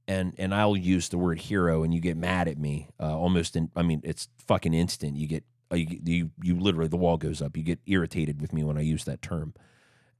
and 0.06 0.34
and 0.38 0.54
I'll 0.54 0.76
use 0.76 1.08
the 1.08 1.18
word 1.18 1.40
hero, 1.40 1.82
and 1.82 1.94
you 1.94 2.00
get 2.00 2.16
mad 2.16 2.48
at 2.48 2.58
me 2.58 2.88
uh, 3.00 3.16
almost. 3.16 3.56
In, 3.56 3.70
I 3.74 3.82
mean, 3.82 4.00
it's 4.04 4.28
fucking 4.46 4.74
instant. 4.74 5.16
You 5.16 5.26
get 5.26 5.44
uh, 5.72 5.76
you, 5.76 6.00
you 6.04 6.30
you 6.42 6.58
literally 6.58 6.88
the 6.88 6.96
wall 6.96 7.16
goes 7.16 7.40
up. 7.40 7.56
You 7.56 7.62
get 7.62 7.80
irritated 7.86 8.40
with 8.40 8.52
me 8.52 8.64
when 8.64 8.76
I 8.76 8.82
use 8.82 9.04
that 9.04 9.22
term. 9.22 9.54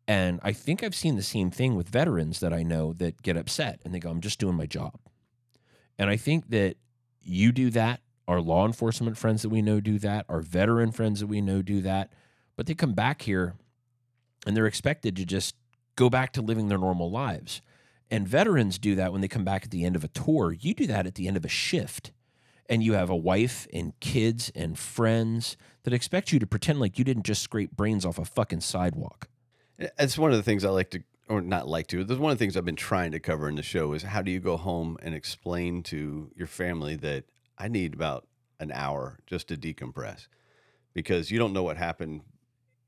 And 0.06 0.38
I 0.42 0.52
think 0.52 0.82
I've 0.82 0.94
seen 0.94 1.16
the 1.16 1.22
same 1.22 1.50
thing 1.50 1.76
with 1.76 1.88
veterans 1.88 2.40
that 2.40 2.52
I 2.52 2.62
know 2.62 2.92
that 2.94 3.22
get 3.22 3.36
upset 3.36 3.80
and 3.84 3.94
they 3.94 3.98
go, 3.98 4.10
"I'm 4.10 4.20
just 4.20 4.38
doing 4.38 4.54
my 4.54 4.66
job." 4.66 4.98
And 5.98 6.10
I 6.10 6.16
think 6.16 6.50
that 6.50 6.76
you 7.22 7.52
do 7.52 7.70
that. 7.70 8.00
Our 8.26 8.40
law 8.40 8.66
enforcement 8.66 9.18
friends 9.18 9.42
that 9.42 9.50
we 9.50 9.62
know 9.62 9.80
do 9.80 9.98
that. 9.98 10.24
Our 10.28 10.40
veteran 10.40 10.92
friends 10.92 11.20
that 11.20 11.26
we 11.26 11.40
know 11.40 11.62
do 11.62 11.82
that. 11.82 12.12
But 12.56 12.66
they 12.66 12.74
come 12.74 12.94
back 12.94 13.22
here, 13.22 13.54
and 14.46 14.56
they're 14.56 14.66
expected 14.66 15.16
to 15.16 15.24
just 15.24 15.54
go 15.96 16.08
back 16.08 16.32
to 16.34 16.42
living 16.42 16.68
their 16.68 16.78
normal 16.78 17.10
lives. 17.10 17.60
And 18.10 18.28
veterans 18.28 18.78
do 18.78 18.94
that 18.94 19.12
when 19.12 19.20
they 19.20 19.28
come 19.28 19.44
back 19.44 19.64
at 19.64 19.70
the 19.70 19.84
end 19.84 19.96
of 19.96 20.04
a 20.04 20.08
tour. 20.08 20.52
You 20.52 20.74
do 20.74 20.86
that 20.86 21.06
at 21.06 21.16
the 21.16 21.26
end 21.26 21.36
of 21.36 21.44
a 21.44 21.48
shift. 21.48 22.12
And 22.68 22.82
you 22.82 22.94
have 22.94 23.10
a 23.10 23.16
wife 23.16 23.66
and 23.72 23.98
kids 24.00 24.50
and 24.54 24.78
friends 24.78 25.56
that 25.82 25.92
expect 25.92 26.32
you 26.32 26.38
to 26.38 26.46
pretend 26.46 26.80
like 26.80 26.98
you 26.98 27.04
didn't 27.04 27.24
just 27.24 27.42
scrape 27.42 27.72
brains 27.72 28.06
off 28.06 28.18
a 28.18 28.24
fucking 28.24 28.60
sidewalk. 28.60 29.28
It's 29.78 30.16
one 30.16 30.30
of 30.30 30.36
the 30.38 30.42
things 30.42 30.64
I 30.64 30.70
like 30.70 30.90
to, 30.90 31.02
or 31.28 31.42
not 31.42 31.68
like 31.68 31.88
to. 31.88 32.04
There's 32.04 32.18
one 32.18 32.32
of 32.32 32.38
the 32.38 32.42
things 32.42 32.56
I've 32.56 32.64
been 32.64 32.76
trying 32.76 33.12
to 33.12 33.20
cover 33.20 33.48
in 33.48 33.56
the 33.56 33.62
show 33.62 33.92
is 33.92 34.02
how 34.02 34.22
do 34.22 34.30
you 34.30 34.40
go 34.40 34.56
home 34.56 34.96
and 35.02 35.14
explain 35.14 35.82
to 35.84 36.30
your 36.34 36.46
family 36.46 36.96
that 36.96 37.24
I 37.58 37.68
need 37.68 37.94
about 37.94 38.26
an 38.60 38.72
hour 38.72 39.18
just 39.26 39.48
to 39.48 39.56
decompress 39.56 40.26
because 40.92 41.30
you 41.30 41.38
don't 41.38 41.52
know 41.52 41.62
what 41.62 41.76
happened. 41.76 42.22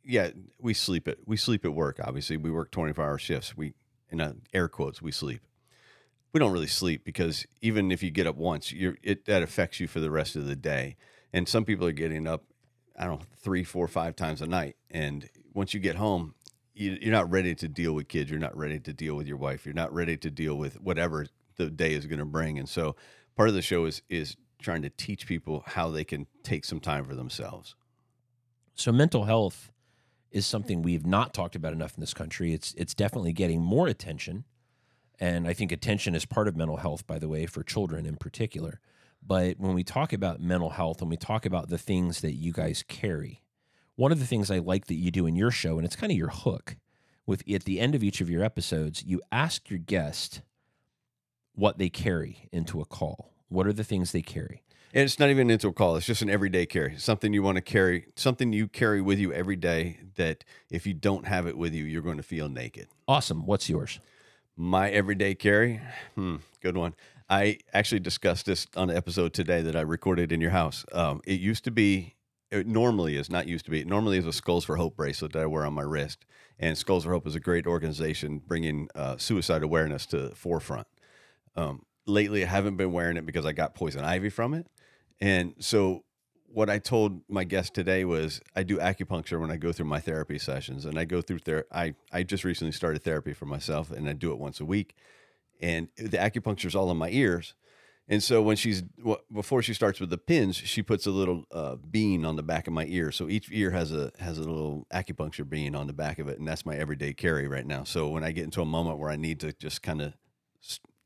Yeah, 0.05 0.31
we 0.61 0.75
sleep 0.75 1.09
at 1.09 1.19
we 1.27 1.37
sleep 1.37 1.65
at 1.65 1.75
work. 1.75 2.01
Obviously, 2.03 2.37
we 2.37 2.51
work 2.51 2.71
24 2.71 3.05
hour 3.05 3.19
shifts. 3.19 3.57
We 3.57 3.75
in 4.11 4.21
uh, 4.21 4.35
air 4.53 4.69
quotes 4.69 5.03
we 5.03 5.13
sleep. 5.13 5.41
We 6.33 6.41
don't 6.41 6.53
really 6.53 6.67
sleep 6.67 7.05
because 7.05 7.47
even 7.61 7.91
if 7.91 8.03
you 8.03 8.11
get 8.11 8.27
up 8.27 8.37
once, 8.37 8.73
you're 8.73 8.97
it 9.03 9.25
that 9.27 9.43
affects 9.43 9.81
you 9.81 9.89
for 9.89 10.01
the 10.01 10.11
rest 10.11 10.37
of 10.37 10.47
the 10.47 10.57
day. 10.57 10.97
And 11.33 11.49
some 11.49 11.65
people 11.65 11.87
are 11.87 11.93
getting 11.93 12.27
up, 12.27 12.45
I 12.97 13.05
don't 13.05 13.21
know, 13.21 13.27
three, 13.37 13.65
four, 13.65 13.89
five 13.89 14.17
times 14.17 14.41
a 14.41 14.47
night. 14.47 14.77
And 14.91 15.29
once 15.53 15.75
you 15.75 15.81
get 15.81 15.97
home, 15.97 16.35
you, 16.73 16.97
you're 17.01 17.13
not 17.13 17.31
ready 17.31 17.55
to 17.57 17.69
deal 17.69 17.93
with 17.93 18.09
kids. 18.09 18.31
You're 18.31 18.39
not 18.39 18.57
ready 18.57 18.79
to 18.81 18.93
deal 18.93 19.17
with 19.17 19.27
your 19.27 19.37
wife. 19.37 19.67
You're 19.67 19.75
not 19.75 19.93
ready 19.93 20.17
to 20.19 20.31
deal 20.31 20.55
with 20.57 20.81
whatever 20.81 21.27
the 21.57 21.71
day 21.71 21.95
is 21.95 22.07
going 22.07 22.21
to 22.21 22.25
bring. 22.25 22.59
And 22.59 22.69
so, 22.69 22.97
part 23.35 23.49
of 23.49 23.55
the 23.55 23.63
show 23.63 23.87
is 23.87 24.03
is 24.09 24.37
trying 24.67 24.83
to 24.83 24.91
teach 24.91 25.29
people 25.29 25.63
how 25.65 25.91
they 25.91 26.03
can 26.03 26.27
take 26.43 26.65
some 26.65 26.81
time 26.81 27.05
for 27.05 27.15
themselves. 27.15 27.77
So 28.75 28.91
mental 28.91 29.25
health 29.25 29.71
is 30.33 30.45
something 30.45 30.83
we've 30.83 31.07
not 31.07 31.33
talked 31.33 31.55
about 31.55 31.73
enough 31.73 31.95
in 31.95 32.01
this 32.01 32.13
country. 32.13 32.53
It's 32.53 32.75
it's 32.77 32.93
definitely 32.93 33.33
getting 33.33 33.61
more 33.63 33.87
attention. 33.87 34.45
And 35.21 35.47
I 35.47 35.53
think 35.53 35.71
attention 35.71 36.17
is 36.17 36.27
part 36.27 36.49
of 36.49 36.57
mental 36.57 36.79
health, 36.79 37.07
by 37.07 37.21
the 37.21 37.29
way, 37.29 37.47
for 37.47 37.63
children 37.63 38.05
in 38.07 38.17
particular. 38.17 38.81
But 39.25 39.61
when 39.61 39.73
we 39.73 39.85
talk 39.85 40.13
about 40.13 40.41
mental 40.41 40.71
health 40.71 41.01
and 41.01 41.09
we 41.09 41.17
talk 41.17 41.47
about 41.47 41.69
the 41.69 41.79
things 41.79 42.21
that 42.23 42.35
you 42.35 42.53
guys 42.53 42.83
carry, 42.87 43.45
one 43.95 44.11
of 44.11 44.19
the 44.19 44.27
things 44.27 44.51
I 44.51 44.59
like 44.59 44.87
that 44.89 44.97
you 44.97 45.13
do 45.13 45.27
in 45.27 45.37
your 45.37 45.53
show, 45.53 45.79
and 45.79 45.87
it's 45.87 45.97
kind 45.97 46.11
of 46.11 46.19
your 46.19 46.31
hook, 46.31 46.77
with 47.25 47.49
at 47.49 47.65
the 47.65 47.79
end 47.79 47.95
of 47.95 48.03
each 48.03 48.21
of 48.21 48.29
your 48.29 48.43
episodes, 48.43 49.05
you 49.05 49.23
ask 49.31 49.71
your 49.71 49.79
guest 49.79 50.43
what 51.55 51.79
they 51.79 51.89
carry 51.89 52.49
into 52.51 52.81
a 52.81 52.85
call. 52.85 53.36
What 53.49 53.67
are 53.67 53.73
the 53.73 53.85
things 53.85 54.13
they 54.13 54.23
carry? 54.23 54.63
And 54.95 55.05
it's 55.05 55.19
not 55.19 55.29
even 55.29 55.51
into 55.51 55.69
a 55.69 55.73
call. 55.73 55.97
It's 55.97 56.07
just 56.07 56.23
an 56.23 56.31
everyday 56.31 56.65
carry. 56.65 56.97
Something 56.97 57.35
you 57.35 57.43
want 57.43 57.57
to 57.57 57.63
carry, 57.63 58.07
something 58.17 58.53
you 58.53 58.67
carry 58.67 59.01
with 59.01 59.19
you 59.19 59.33
every 59.33 59.57
day 59.57 60.01
that 60.15 60.45
if 60.71 60.87
you 60.87 60.95
don't 60.95 61.27
have 61.27 61.47
it 61.47 61.59
with 61.59 61.75
you, 61.75 61.85
you're 61.85 62.03
going 62.03 62.17
to 62.17 62.23
feel 62.23 62.49
naked. 62.49 62.89
Awesome. 63.07 63.45
What's 63.45 63.69
yours? 63.69 64.01
My 64.57 64.89
everyday 64.89 65.35
carry, 65.35 65.83
hmm, 66.15 66.37
good 66.63 66.79
one. 66.79 66.95
I 67.29 67.59
actually 67.75 68.01
discussed 68.01 68.47
this 68.47 68.67
on 68.75 68.89
an 68.89 68.97
episode 68.97 69.35
today 69.35 69.61
that 69.61 69.77
I 69.77 69.83
recorded 69.83 70.33
in 70.33 70.41
your 70.41 70.53
house. 70.53 70.87
Um, 70.93 71.21
it 71.27 71.41
used 71.41 71.65
to 71.65 71.71
be, 71.71 72.15
it 72.51 72.67
normally 72.67 73.17
is 73.17 73.29
not 73.29 73.47
used 73.47 73.67
to 73.67 73.71
be. 73.71 73.81
It 73.81 73.87
normally 73.87 74.17
is 74.17 74.25
a 74.25 74.33
Skulls 74.33 74.65
for 74.65 74.77
Hope 74.77 74.97
bracelet 74.97 75.33
that 75.33 75.43
I 75.43 75.47
wear 75.47 75.67
on 75.67 75.75
my 75.75 75.83
wrist. 75.83 76.25
And 76.59 76.79
Skulls 76.79 77.05
for 77.05 77.13
Hope 77.13 77.27
is 77.27 77.35
a 77.35 77.41
great 77.41 77.67
organization 77.67 78.41
bringing 78.47 78.89
uh, 78.95 79.19
suicide 79.19 79.63
awareness 79.63 80.07
to 80.07 80.29
the 80.29 80.35
forefront. 80.35 80.87
Um, 81.55 81.83
lately, 82.07 82.45
I 82.45 82.49
haven't 82.49 82.77
been 82.77 82.92
wearing 82.92 83.16
it 83.16 83.27
because 83.27 83.47
I 83.47 83.53
got 83.53 83.75
poison 83.75 84.05
ivy 84.05 84.31
from 84.31 84.55
it. 84.55 84.66
And 85.21 85.55
so, 85.59 86.05
what 86.49 86.71
I 86.71 86.79
told 86.79 87.23
my 87.29 87.45
guest 87.45 87.75
today 87.75 88.05
was 88.05 88.40
I 88.55 88.62
do 88.62 88.79
acupuncture 88.79 89.40
when 89.40 89.51
I 89.51 89.57
go 89.57 89.73
through 89.73 89.87
my 89.87 90.01
therapy 90.01 90.38
sessions, 90.38 90.85
and 90.87 90.99
I 90.99 91.05
go 91.05 91.21
through 91.23 91.40
there. 91.45 91.66
I 91.73 91.95
I 92.12 92.23
just 92.23 92.45
recently 92.45 92.73
started 92.73 93.03
therapy 93.03 93.33
for 93.33 93.47
myself, 93.47 93.90
and 93.90 94.09
I 94.09 94.12
do 94.14 94.33
it 94.33 94.38
once 94.38 94.61
a 94.61 94.64
week. 94.64 94.95
And 95.61 95.88
the 95.97 96.19
acupuncture 96.19 96.66
is 96.66 96.75
all 96.77 96.90
in 96.90 96.99
my 96.99 97.11
ears, 97.11 97.55
And 98.09 98.23
so 98.23 98.40
when 98.40 98.57
she's 98.57 98.83
before 99.33 99.62
she 99.62 99.75
starts 99.75 99.99
with 99.99 100.11
the 100.11 100.19
pins, 100.19 100.57
she 100.57 100.81
puts 100.83 101.07
a 101.07 101.11
little 101.11 101.45
uh, 101.51 101.77
bean 101.77 102.25
on 102.25 102.37
the 102.37 102.42
back 102.42 102.69
of 102.69 102.73
my 102.73 102.87
ear. 102.87 103.11
So 103.11 103.29
each 103.29 103.51
ear 103.51 103.73
has 103.73 103.92
a 103.92 104.12
has 104.21 104.38
a 104.38 104.42
little 104.42 104.87
acupuncture 104.95 105.49
bean 105.49 105.75
on 105.75 105.88
the 105.88 105.92
back 105.92 106.21
of 106.21 106.29
it, 106.29 106.38
and 106.38 106.47
that's 106.47 106.64
my 106.64 106.77
everyday 106.77 107.12
carry 107.14 107.49
right 107.49 107.66
now. 107.66 107.83
So 107.85 108.09
when 108.09 108.23
I 108.23 108.31
get 108.31 108.45
into 108.45 108.62
a 108.62 108.66
moment 108.66 108.99
where 108.99 109.11
I 109.11 109.16
need 109.16 109.40
to 109.40 109.53
just 109.55 109.83
kind 109.83 110.01
of, 110.03 110.14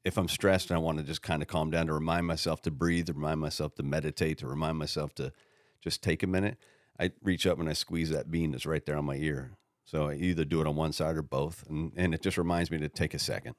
if 0.04 0.16
I'm 0.16 0.28
stressed 0.28 0.70
and 0.70 0.76
I 0.76 0.80
want 0.80 0.98
to 0.98 1.04
just 1.04 1.22
kind 1.22 1.42
of 1.42 1.48
calm 1.48 1.70
down, 1.70 1.86
to 1.86 1.92
remind 1.92 2.26
myself 2.26 2.62
to 2.62 2.70
breathe, 2.70 3.06
to 3.06 3.12
remind 3.12 3.40
myself 3.40 3.74
to 3.76 3.82
meditate, 3.82 4.38
to 4.38 4.46
remind 4.46 4.78
myself 4.78 5.14
to 5.16 5.32
just 5.80 6.02
take 6.02 6.22
a 6.22 6.26
minute, 6.26 6.56
I 6.98 7.12
reach 7.22 7.46
up 7.46 7.58
and 7.58 7.68
I 7.68 7.72
squeeze 7.72 8.10
that 8.10 8.30
bean 8.30 8.52
that's 8.52 8.66
right 8.66 8.84
there 8.84 8.96
on 8.96 9.04
my 9.04 9.16
ear. 9.16 9.52
So 9.84 10.08
I 10.08 10.14
either 10.14 10.44
do 10.44 10.60
it 10.60 10.66
on 10.66 10.76
one 10.76 10.92
side 10.92 11.16
or 11.16 11.22
both, 11.22 11.64
and 11.68 11.92
and 11.96 12.14
it 12.14 12.22
just 12.22 12.38
reminds 12.38 12.70
me 12.70 12.78
to 12.78 12.88
take 12.88 13.12
a 13.14 13.18
second. 13.18 13.56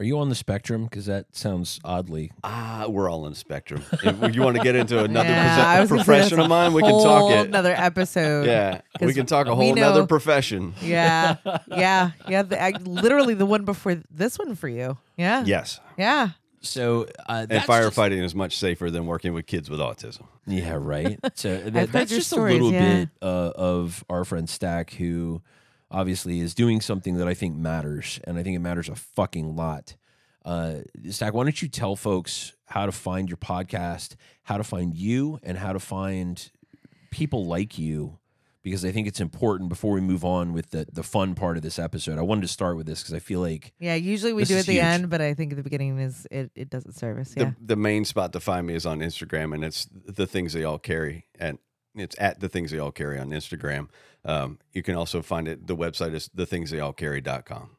Are 0.00 0.04
you 0.04 0.18
on 0.18 0.30
the 0.30 0.34
spectrum? 0.34 0.84
Because 0.84 1.04
that 1.06 1.36
sounds 1.36 1.78
oddly. 1.84 2.32
Ah, 2.42 2.86
we're 2.88 3.10
all 3.10 3.24
on 3.26 3.30
the 3.32 3.36
spectrum. 3.36 3.82
if 4.02 4.34
you 4.34 4.40
want 4.40 4.56
to 4.56 4.62
get 4.62 4.74
into 4.74 5.04
another 5.04 5.28
Yeah, 5.28 5.58
prese- 5.58 5.64
I 5.64 5.80
was 5.80 5.90
gonna 5.90 6.00
say 6.00 6.04
profession 6.06 6.36
that's 6.38 6.44
of 6.46 6.48
mine, 6.48 6.72
we 6.72 6.80
can 6.80 6.90
Whole 6.90 7.04
talk 7.04 7.30
it. 7.32 7.46
Another 7.48 7.74
episode. 7.76 8.46
Yeah, 8.46 8.80
we 8.98 9.08
'Cause 9.08 9.14
can 9.14 9.26
talk 9.26 9.46
a 9.46 9.54
we 9.54 9.66
whole 9.66 9.74
nother 9.74 10.00
know- 10.00 10.06
profession. 10.06 10.72
Yeah. 10.80 11.36
Yeah. 11.68 12.12
Yeah. 12.26 12.42
The, 12.42 12.62
I, 12.62 12.70
literally 12.80 13.34
the 13.34 13.44
one 13.44 13.66
before 13.66 14.00
this 14.10 14.38
one 14.38 14.54
for 14.56 14.68
you. 14.68 14.96
Yeah. 15.18 15.44
Yes, 15.44 15.80
Yeah. 15.98 16.30
So 16.62 17.02
uh, 17.28 17.32
and 17.40 17.48
that's 17.50 17.66
just- 17.66 17.96
firefighting 17.96 18.22
is 18.24 18.34
much 18.34 18.56
safer 18.58 18.90
than 18.90 19.04
working 19.06 19.34
with 19.34 19.46
kids 19.46 19.68
with 19.68 19.80
autism. 19.80 20.22
Yeah, 20.46 20.78
right. 20.80 21.18
So 21.34 21.56
that, 21.58 21.72
heard 21.74 21.92
that's 21.92 22.10
your 22.10 22.20
just 22.20 22.30
stories, 22.30 22.58
a 22.58 22.64
little 22.64 22.72
yeah. 22.72 22.94
bit 23.00 23.08
uh, 23.20 23.52
of 23.54 24.02
our 24.08 24.24
friend 24.24 24.48
Stack, 24.48 24.94
who 24.94 25.42
obviously 25.90 26.40
is 26.40 26.54
doing 26.54 26.80
something 26.80 27.16
that 27.16 27.28
I 27.28 27.34
think 27.34 27.56
matters, 27.56 28.20
and 28.24 28.38
I 28.38 28.42
think 28.42 28.56
it 28.56 28.60
matters 28.60 28.88
a 28.88 28.94
fucking 28.94 29.56
lot. 29.56 29.96
Uh, 30.44 30.78
Stack, 31.10 31.34
why 31.34 31.44
don't 31.44 31.60
you 31.60 31.68
tell 31.68 31.96
folks 31.96 32.54
how 32.66 32.86
to 32.86 32.92
find 32.92 33.28
your 33.28 33.36
podcast, 33.36 34.14
how 34.44 34.56
to 34.56 34.64
find 34.64 34.94
you, 34.96 35.38
and 35.42 35.58
how 35.58 35.72
to 35.72 35.78
find 35.80 36.50
people 37.10 37.46
like 37.46 37.78
you? 37.78 38.18
Because 38.62 38.84
I 38.84 38.92
think 38.92 39.08
it's 39.08 39.20
important 39.20 39.70
before 39.70 39.94
we 39.94 40.02
move 40.02 40.22
on 40.22 40.52
with 40.52 40.70
the 40.70 40.86
the 40.92 41.02
fun 41.02 41.34
part 41.34 41.56
of 41.56 41.62
this 41.62 41.78
episode. 41.78 42.18
I 42.18 42.22
wanted 42.22 42.42
to 42.42 42.48
start 42.48 42.76
with 42.76 42.84
this 42.86 43.00
because 43.02 43.14
I 43.14 43.18
feel 43.18 43.40
like 43.40 43.72
Yeah. 43.78 43.94
Usually 43.94 44.34
we 44.34 44.42
This 44.42 44.48
do 44.50 44.54
is 44.56 44.60
at 44.60 44.66
the 44.66 44.72
huge. 44.74 44.84
end, 44.84 45.10
but 45.10 45.22
I 45.22 45.32
think 45.32 45.52
at 45.52 45.56
the 45.56 45.62
beginning 45.62 45.98
is 45.98 46.26
it, 46.30 46.50
it 46.54 46.68
doesn't 46.68 46.92
service. 46.92 47.32
Yeah. 47.34 47.44
The 47.44 47.56
the 47.68 47.76
main 47.76 48.04
spot 48.04 48.34
to 48.34 48.40
find 48.40 48.66
me 48.66 48.74
is 48.74 48.84
on 48.84 48.98
Instagram, 49.00 49.54
and 49.54 49.64
it's 49.64 49.88
the 50.06 50.26
things 50.26 50.52
they 50.52 50.64
all 50.64 50.78
carry, 50.78 51.26
and 51.38 51.58
it's 51.94 52.16
at 52.18 52.40
the 52.40 52.48
things 52.48 52.70
they 52.70 52.78
all 52.78 52.92
carry 52.92 53.18
on 53.18 53.30
Instagram. 53.30 53.88
Um, 54.24 54.58
you 54.72 54.82
can 54.82 54.94
also 54.94 55.22
find 55.22 55.48
it. 55.48 55.66
The 55.66 55.76
website 55.76 56.14
is 56.14 56.28
thethingstheyallcarry.com. 56.36 57.70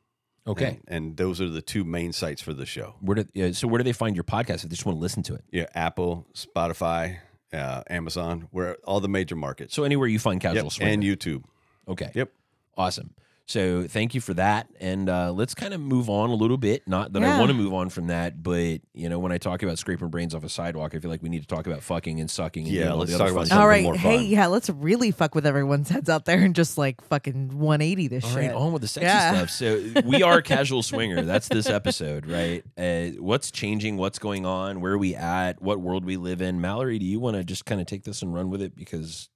okay, 0.47 0.79
and, 0.87 1.07
and 1.07 1.17
those 1.17 1.39
are 1.41 1.49
the 1.49 1.61
two 1.61 1.83
main 1.83 2.13
sites 2.13 2.41
for 2.41 2.53
the 2.53 2.65
show. 2.65 2.95
where 3.01 3.15
do 3.15 3.25
yeah, 3.33 3.51
so 3.51 3.67
where 3.67 3.77
do 3.77 3.83
they 3.83 3.93
find 3.93 4.15
your 4.15 4.23
podcast 4.23 4.55
if 4.55 4.61
they 4.63 4.69
just 4.69 4.85
want 4.85 4.97
to 4.97 5.01
listen 5.01 5.23
to 5.23 5.35
it? 5.35 5.43
Yeah, 5.51 5.65
Apple, 5.75 6.25
Spotify, 6.33 7.17
uh, 7.53 7.83
Amazon, 7.89 8.47
where 8.51 8.77
all 8.83 8.99
the 8.99 9.09
major 9.09 9.35
markets. 9.35 9.73
So 9.75 9.83
anywhere 9.83 10.07
you 10.07 10.19
find 10.19 10.39
casual 10.41 10.63
Yep, 10.63 10.71
swinger. 10.73 10.91
and 10.93 11.03
YouTube. 11.03 11.43
Okay. 11.87 12.11
Yep. 12.15 12.31
Awesome. 12.77 13.13
So 13.51 13.85
thank 13.85 14.15
you 14.15 14.21
for 14.21 14.33
that, 14.35 14.67
and 14.79 15.09
uh, 15.09 15.33
let's 15.33 15.53
kind 15.53 15.73
of 15.73 15.81
move 15.81 16.09
on 16.09 16.29
a 16.29 16.33
little 16.35 16.57
bit. 16.57 16.87
Not 16.87 17.11
that 17.11 17.21
I 17.23 17.37
want 17.37 17.49
to 17.49 17.53
move 17.53 17.73
on 17.73 17.89
from 17.89 18.07
that, 18.07 18.41
but 18.41 18.79
you 18.93 19.09
know, 19.09 19.19
when 19.19 19.33
I 19.33 19.37
talk 19.37 19.61
about 19.61 19.77
scraping 19.77 20.07
brains 20.07 20.33
off 20.33 20.45
a 20.45 20.49
sidewalk, 20.49 20.95
I 20.95 20.99
feel 20.99 21.11
like 21.11 21.21
we 21.21 21.27
need 21.27 21.41
to 21.41 21.47
talk 21.47 21.67
about 21.67 21.83
fucking 21.83 22.21
and 22.21 22.29
sucking. 22.31 22.65
And 22.65 22.73
Yeah, 22.73 22.93
let's 22.93 23.11
the 23.11 23.17
talk 23.17 23.25
other 23.27 23.31
about 23.33 23.39
fun 23.41 23.47
something 23.47 23.57
All 23.57 23.63
stuff. 23.63 23.69
right. 23.69 23.83
more 23.83 23.95
Hey, 23.95 24.17
fun. 24.19 24.25
yeah, 24.27 24.45
let's 24.47 24.69
really 24.69 25.11
fuck 25.11 25.35
with 25.35 25.45
everyone's 25.45 25.89
heads 25.89 26.09
out 26.09 26.23
there 26.23 26.39
and 26.39 26.55
just 26.55 26.77
like 26.77 27.01
fucking 27.01 27.49
180 27.59 28.07
this 28.07 28.23
All 28.23 28.29
shit. 28.29 28.37
right, 28.39 28.51
on 28.53 28.71
with 28.71 28.83
the 28.83 28.87
sexy 28.87 29.05
Yeah. 29.07 29.35
stuff. 29.35 29.49
So 29.49 29.83
we 30.05 30.23
are 30.23 30.41
casual 30.43 30.81
swinger. 30.81 31.23
That's 31.23 31.49
this 31.49 31.67
episode, 31.67 32.25
right? 32.27 32.63
Uh, 32.77 33.17
what's 33.21 33.51
changing? 33.51 33.97
What's 33.97 34.17
going 34.19 34.45
on? 34.45 34.79
Where 34.79 34.93
are 34.93 34.97
we 34.97 35.13
at? 35.15 35.61
What 35.61 35.81
world 35.81 36.05
we 36.05 36.15
live 36.15 36.41
in? 36.41 36.61
Mallory, 36.61 36.99
do 36.99 37.05
you 37.05 37.19
want 37.19 37.35
to 37.35 37.43
just 37.43 37.65
kind 37.65 37.81
of 37.81 37.87
take 37.87 38.03
this 38.05 38.21
and 38.21 38.33
run 38.33 38.49
with 38.49 38.61
it? 38.61 38.75
Because 38.77 39.27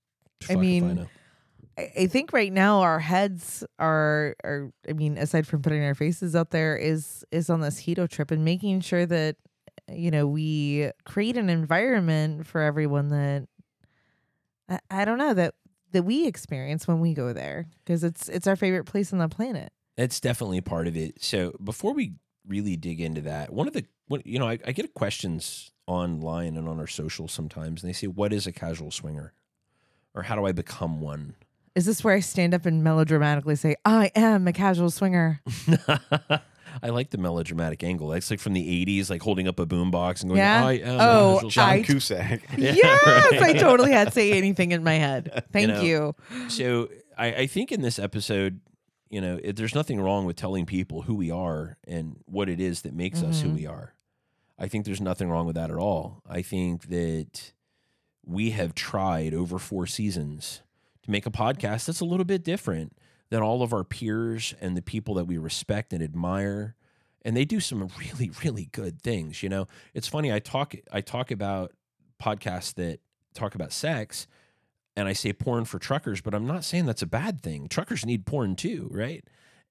I 0.44 0.46
fuck 0.46 0.56
if 0.56 0.62
mean, 0.62 0.96
know. 0.96 1.02
I 1.04 1.06
I 1.78 2.08
think 2.08 2.32
right 2.32 2.54
now 2.54 2.82
our 2.82 3.00
heads 3.00 3.64
are 3.80 4.36
are 4.44 4.72
I 4.88 4.94
mean, 4.94 5.18
aside 5.18 5.46
from 5.46 5.62
putting 5.62 5.84
our 5.84 5.96
faces 5.96 6.36
out 6.36 6.52
there, 6.52 6.78
is 6.78 7.26
is 7.32 7.50
on 7.50 7.62
this 7.62 7.82
Hedo 7.82 8.10
trip 8.10 8.32
and 8.32 8.46
making 8.46 8.82
sure 8.82 9.06
that 9.06 9.36
you 9.92 10.10
know 10.10 10.26
we 10.26 10.92
create 11.06 11.38
an 11.38 11.50
environment 11.50 12.48
for 12.48 12.62
everyone 12.62 13.10
that 13.10 13.48
I, 14.70 14.80
I 14.90 15.06
don't 15.06 15.18
know 15.18 15.34
that 15.34 15.56
that 15.92 16.04
we 16.04 16.28
experience 16.28 16.88
when 16.88 17.00
we 17.00 17.14
go 17.14 17.34
there 17.34 17.68
because 17.84 18.04
it's 18.04 18.30
it's 18.30 18.48
our 18.48 18.56
favorite 18.56 18.86
place 18.86 19.12
on 19.12 19.20
the 19.20 19.30
planet. 19.30 19.72
That's 19.98 20.20
definitely 20.20 20.62
part 20.62 20.88
of 20.88 20.96
it. 20.96 21.22
So 21.24 21.56
before 21.64 21.94
we 21.94 22.14
really 22.48 22.76
dig 22.76 23.02
into 23.02 23.22
that, 23.22 23.52
one 23.52 23.68
of 23.68 23.74
the 23.74 23.86
you 24.24 24.40
know, 24.40 24.48
I, 24.48 24.60
I 24.66 24.72
get 24.72 24.94
questions 24.94 25.72
online 25.88 26.58
and 26.58 26.70
on 26.70 26.80
our 26.80 26.88
social 26.88 27.28
sometimes, 27.28 27.84
and 27.84 27.90
they 27.90 27.94
say, 27.94 28.08
"What 28.08 28.32
is 28.32 28.48
a 28.48 28.52
casual 28.52 28.92
swinger?" 28.92 29.34
or 30.14 30.24
"How 30.24 30.36
do 30.36 30.46
I 30.46 30.52
become 30.52 31.02
one?" 31.02 31.36
Is 31.76 31.86
this 31.86 32.04
where 32.04 32.14
I 32.16 32.22
stand 32.22 32.54
up 32.54 32.66
and 32.66 32.84
melodramatically 32.84 33.58
say, 33.58 33.76
"I 33.84 34.12
am 34.16 34.48
a 34.48 34.54
casual 34.54 34.90
swinger"? 34.90 35.42
I 36.84 36.90
like 36.90 37.10
the 37.10 37.18
melodramatic 37.18 37.84
angle. 37.84 38.10
That's 38.10 38.30
like 38.32 38.40
from 38.40 38.54
the 38.54 38.86
'80s, 38.86 39.10
like 39.10 39.22
holding 39.22 39.48
up 39.48 39.60
a 39.60 39.66
boombox 39.66 40.22
and 40.22 40.30
going, 40.30 40.38
Yeah? 40.40 40.66
"I 40.66 40.74
am." 40.74 40.98
Oh, 41.02 41.32
a 41.32 41.36
casual 41.36 41.50
John 41.50 41.68
swinger." 41.70 41.80
I- 41.80 41.84
Cusack. 41.84 42.42
Yeah, 42.58 42.72
yes, 42.76 43.42
I 43.42 43.54
totally 43.54 43.92
had 43.92 44.14
say 44.14 44.32
anything 44.34 44.72
in 44.72 44.84
my 44.84 44.94
head. 44.96 45.44
Thank 45.52 45.68
know, 45.70 45.82
you. 45.82 46.16
so 46.48 46.90
I, 47.18 47.28
I 47.34 47.48
think 47.48 47.72
in 47.72 47.82
this 47.82 48.00
episode, 48.00 48.60
you 49.10 49.20
know, 49.22 49.40
it, 49.44 49.56
there's 49.58 49.76
nothing 49.76 50.00
wrong 50.02 50.26
with 50.26 50.36
telling 50.38 50.66
people 50.66 51.04
who 51.04 51.16
we 51.16 51.30
are 51.32 51.78
and 51.88 52.18
what 52.26 52.50
it 52.50 52.60
is 52.60 52.82
that 52.84 52.94
makes 52.94 53.22
us 53.22 53.42
who 53.42 53.50
Mhm. 53.50 53.56
we 53.56 53.66
are. 53.68 53.94
I 54.58 54.68
think 54.70 54.86
there's 54.86 55.02
nothing 55.02 55.30
wrong 55.30 55.46
with 55.46 55.56
that 55.56 55.70
at 55.70 55.76
all. 55.78 56.22
I 56.30 56.42
think 56.42 56.88
that 56.88 57.52
we 58.26 58.52
have 58.52 58.74
tried 58.74 59.34
over 59.34 59.60
four 59.60 59.86
seasons 59.86 60.62
to 61.06 61.12
make 61.12 61.26
a 61.26 61.32
podcast 61.32 61.86
that's 61.86 62.02
a 62.02 62.06
little 62.06 62.26
bit 62.26 62.44
different 62.44 62.98
than 63.30 63.42
all 63.42 63.62
of 63.64 63.74
our 63.74 63.84
peers 63.84 64.54
and 64.60 64.76
the 64.76 64.82
people 64.82 65.16
that 65.16 65.26
we 65.26 65.38
respect 65.38 65.94
and 65.94 66.04
admire. 66.04 66.76
And 67.24 67.36
they 67.36 67.46
do 67.46 67.60
some 67.60 67.90
really, 67.98 68.32
really 68.44 68.70
good 68.72 69.02
things. 69.02 69.42
You 69.42 69.50
know, 69.50 69.68
it's 69.94 70.08
funny. 70.08 70.34
I 70.34 70.40
talk, 70.40 70.76
I 70.92 71.02
talk 71.02 71.32
about 71.32 71.72
podcasts 72.22 72.74
that 72.76 73.00
talk 73.34 73.56
about 73.56 73.72
sex, 73.72 74.28
and 74.96 75.08
I 75.08 75.14
say 75.14 75.34
porn 75.34 75.66
for 75.66 75.78
truckers, 75.78 76.22
but 76.22 76.34
I'm 76.34 76.48
not 76.48 76.64
saying 76.64 76.86
that's 76.86 77.02
a 77.02 77.08
bad 77.08 77.42
thing. 77.42 77.68
Truckers 77.68 78.06
need 78.06 78.26
porn 78.26 78.56
too, 78.56 78.88
right? 78.92 79.24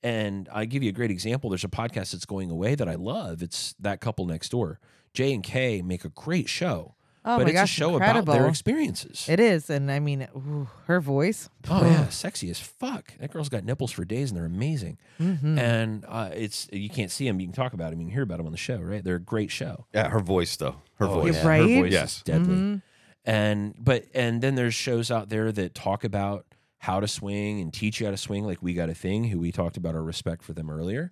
And 0.03 0.49
I 0.53 0.67
give 0.67 0.83
you 0.83 0.91
a 0.91 0.93
great 0.93 1.11
example. 1.11 1.49
There's 1.49 1.65
a 1.65 1.69
podcast 1.69 2.13
that's 2.13 2.27
going 2.27 2.51
away 2.51 2.75
that 2.75 2.89
I 2.89 2.95
love. 2.95 3.43
It's 3.43 3.75
that 3.81 4.01
couple 4.01 4.27
next 4.27 4.51
door. 4.51 4.79
Jay 5.15 5.33
and 5.33 5.43
Kay 5.43 5.81
make 5.81 6.05
a 6.05 6.11
great 6.11 6.49
show, 6.49 6.95
Oh 7.27 7.39
but 7.39 7.45
my 7.45 7.51
it's 7.51 7.53
gosh, 7.61 7.71
a 7.71 7.75
show 7.81 7.93
incredible. 7.95 8.21
about 8.33 8.33
their 8.41 8.49
experiences. 8.49 9.27
It 9.29 9.41
is, 9.41 9.71
and 9.71 9.91
I 9.91 9.99
mean, 9.99 10.29
ooh, 10.37 10.69
her 10.87 11.01
voice. 11.01 11.49
oh 11.71 11.83
yeah, 11.85 12.09
sexy 12.09 12.51
as 12.51 12.61
fuck. 12.61 13.17
That 13.19 13.33
girl's 13.33 13.49
got 13.49 13.65
nipples 13.65 13.93
for 13.93 14.05
days, 14.05 14.31
and 14.31 14.39
they're 14.39 14.45
amazing. 14.47 14.99
Mhm. 15.19 15.59
And 15.59 16.05
uh, 16.07 16.31
it's 16.35 16.69
you 16.73 16.91
can't 16.91 17.11
see 17.11 17.27
them, 17.27 17.41
you 17.41 17.47
can 17.47 17.55
talk 17.55 17.73
about 17.73 17.91
them, 17.91 18.01
you 18.01 18.07
can 18.09 18.13
hear 18.15 18.25
about 18.25 18.37
them 18.39 18.47
on 18.47 18.53
the 18.53 18.59
show, 18.59 18.79
right? 18.79 19.03
They're 19.03 19.17
a 19.17 19.21
great 19.21 19.51
show. 19.51 19.87
Yeah, 19.95 20.09
her 20.11 20.21
voice 20.21 20.57
though. 20.57 20.77
Her 20.99 21.07
Oh, 21.07 21.21
voice. 21.21 21.35
yeah. 21.37 21.43
Her 21.43 21.49
Right? 21.49 21.81
voice 21.81 21.93
Yes. 21.93 22.17
is 22.19 22.23
deadly. 22.25 22.55
Mhm. 22.57 22.83
and 23.25 23.75
but 23.79 24.05
and 24.15 24.43
then 24.43 24.55
there's 24.55 24.75
shows 24.75 25.11
out 25.11 25.31
there 25.31 25.51
that 25.51 25.75
talk 25.75 26.05
about 26.05 26.45
how 26.79 27.01
to 27.01 27.09
swing 27.09 27.59
and 27.63 27.73
teach 27.73 27.99
you 28.01 28.07
how 28.07 28.11
to 28.11 28.19
swing 28.19 28.45
like 28.45 28.63
We 28.63 28.75
Gotta 28.75 28.93
Thing 28.95 29.25
who 29.25 29.39
we 29.41 29.51
talked 29.51 29.79
about 29.79 29.95
our 29.95 30.03
respect 30.03 30.43
for 30.45 30.53
them 30.53 30.69
earlier 30.69 31.11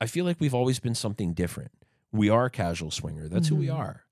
i 0.00 0.06
feel 0.06 0.24
like 0.24 0.40
we've 0.40 0.52
always 0.54 0.80
been 0.80 0.96
something 0.96 1.32
different 1.32 1.70
we 2.10 2.28
are 2.28 2.50
casual 2.50 2.90
swinger 2.90 3.28
that's 3.28 3.46
who 3.46 3.54
we 3.54 3.66
Mhm. 3.68 3.76
are 3.78 4.03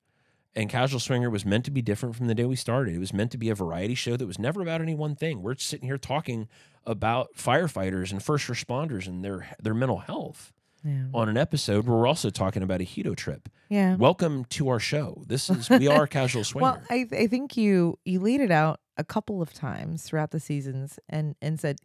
and 0.55 0.69
casual 0.69 1.01
swinger 1.01 1.31
was 1.31 1.45
meant 1.45 1.65
to 1.65 1.71
be 1.71 1.83
different 1.83 2.15
from 2.17 2.27
the 2.27 2.35
day 2.35 2.45
we 2.45 2.57
started 2.57 2.95
it 2.95 2.99
was 2.99 3.13
meant 3.13 3.31
to 3.31 3.39
be 3.39 3.49
a 3.51 3.55
variety 3.55 3.95
show 3.95 4.17
that 4.17 4.27
was 4.27 4.39
never 4.39 4.61
about 4.63 4.81
any 4.81 4.95
one 4.95 5.15
thing 5.15 5.43
we're 5.43 5.57
sitting 5.57 5.87
here 5.89 5.99
talking 5.99 6.49
about 6.85 7.29
firefighters 7.37 8.11
and 8.11 8.23
first 8.23 8.49
responders 8.49 9.07
and 9.07 9.25
their 9.25 9.49
their 9.63 9.75
mental 9.75 9.99
health 9.99 10.53
Yeah. 10.85 11.05
on 11.15 11.29
an 11.29 11.37
episode 11.37 11.87
where 11.87 11.97
we're 11.97 12.07
also 12.09 12.29
talking 12.31 12.63
about 12.65 12.81
a 12.81 12.85
Hedo 12.85 13.15
trip. 13.15 13.49
Yeah. 13.69 13.95
Welcome 13.95 14.45
to 14.47 14.69
our 14.69 14.81
show. 14.81 15.23
This 15.29 15.49
is 15.49 15.71
we 15.71 15.87
are 15.87 16.07
casual 16.09 16.43
swinger. 16.51 16.63
Well, 16.65 16.83
I 16.91 17.07
I 17.13 17.27
think 17.29 17.57
you 17.57 17.99
you 18.05 18.19
laid 18.19 18.41
it 18.41 18.51
out 18.51 18.81
a 18.97 19.05
couple 19.05 19.41
of 19.41 19.53
times 19.55 20.03
throughout 20.03 20.33
the 20.33 20.41
seasons 20.41 20.99
and 21.09 21.37
and 21.41 21.61
said, 21.61 21.79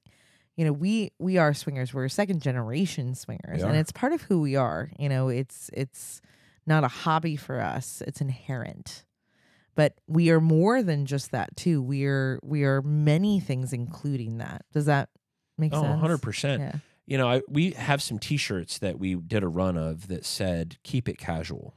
you 0.55 0.65
know, 0.65 0.73
we 0.73 1.11
we 1.19 1.37
are 1.37 1.53
swingers. 1.53 1.93
We're 1.93 2.09
second 2.09 2.41
generation 2.41 3.13
swingers, 3.13 3.61
and 3.61 3.75
it's 3.77 3.91
part 3.91 4.13
of 4.13 4.23
who 4.23 4.41
we 4.41 4.55
are. 4.55 4.89
You 4.97 5.09
know, 5.09 5.29
it's 5.29 5.69
it's 5.73 6.19
not 6.67 6.83
a 6.83 6.87
hobby 6.87 7.35
for 7.35 7.61
us. 7.61 8.03
It's 8.05 8.21
inherent. 8.21 9.05
But 9.75 9.93
we 10.07 10.31
are 10.31 10.41
more 10.41 10.81
than 10.81 11.05
just 11.05 11.31
that 11.31 11.55
too. 11.55 11.81
We 11.81 12.05
are 12.05 12.39
we 12.43 12.63
are 12.63 12.81
many 12.81 13.39
things 13.39 13.73
including 13.73 14.39
that. 14.39 14.65
Does 14.73 14.85
that 14.85 15.09
make 15.57 15.71
oh, 15.73 15.81
sense? 15.81 16.01
100%. 16.01 16.59
Yeah. 16.59 16.71
You 17.05 17.17
know, 17.17 17.29
I, 17.29 17.41
we 17.47 17.71
have 17.71 18.01
some 18.01 18.19
T-shirts 18.19 18.79
that 18.79 18.99
we 18.99 19.15
did 19.15 19.43
a 19.43 19.47
run 19.47 19.77
of 19.77 20.07
that 20.09 20.25
said 20.25 20.77
"Keep 20.83 21.07
it 21.07 21.17
casual," 21.17 21.73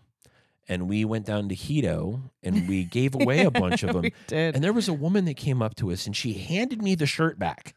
and 0.68 0.88
we 0.88 1.04
went 1.04 1.26
down 1.26 1.48
to 1.50 1.54
Hedo 1.54 2.30
and 2.42 2.66
we 2.66 2.84
gave 2.84 3.14
away 3.14 3.44
a 3.44 3.50
bunch 3.50 3.84
of 3.84 3.92
them. 3.92 4.02
we 4.02 4.14
did. 4.26 4.56
And 4.56 4.64
there 4.64 4.72
was 4.72 4.88
a 4.88 4.92
woman 4.92 5.26
that 5.26 5.36
came 5.36 5.62
up 5.62 5.76
to 5.76 5.92
us 5.92 6.06
and 6.06 6.16
she 6.16 6.32
handed 6.32 6.82
me 6.82 6.96
the 6.96 7.06
shirt 7.06 7.38
back 7.38 7.76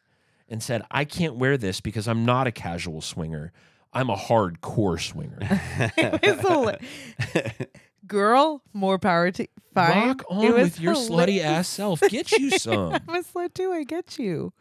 and 0.49 0.63
said, 0.63 0.84
"I 0.89 1.06
can't 1.06 1.36
wear 1.36 1.58
this 1.58 1.80
because 1.80 2.08
I'm 2.08 2.26
not 2.26 2.48
a 2.48 2.52
casual 2.52 3.02
swinger. 3.02 3.52
I'm 3.94 4.10
a 4.10 4.15
hardcore 4.15 5.00
swinger. 5.00 5.37
It's 5.98 6.41
hila- 6.41 7.67
Girl, 8.06 8.62
more 8.73 9.00
power 9.00 9.31
to 9.31 9.48
fine. 9.73 10.08
Rock 10.08 10.23
on 10.29 10.44
It 10.46 10.54
with 10.54 10.79
your 10.79 10.94
slutty 10.94 11.39
ass 11.41 11.67
self. 11.69 12.02
Get 12.10 12.31
you 12.33 12.50
some. 12.58 12.94
I'm 12.94 13.15
a 13.15 13.23
slut 13.23 13.54
too. 13.54 13.71
I 13.71 13.83
get 13.83 14.19
you. 14.19 14.52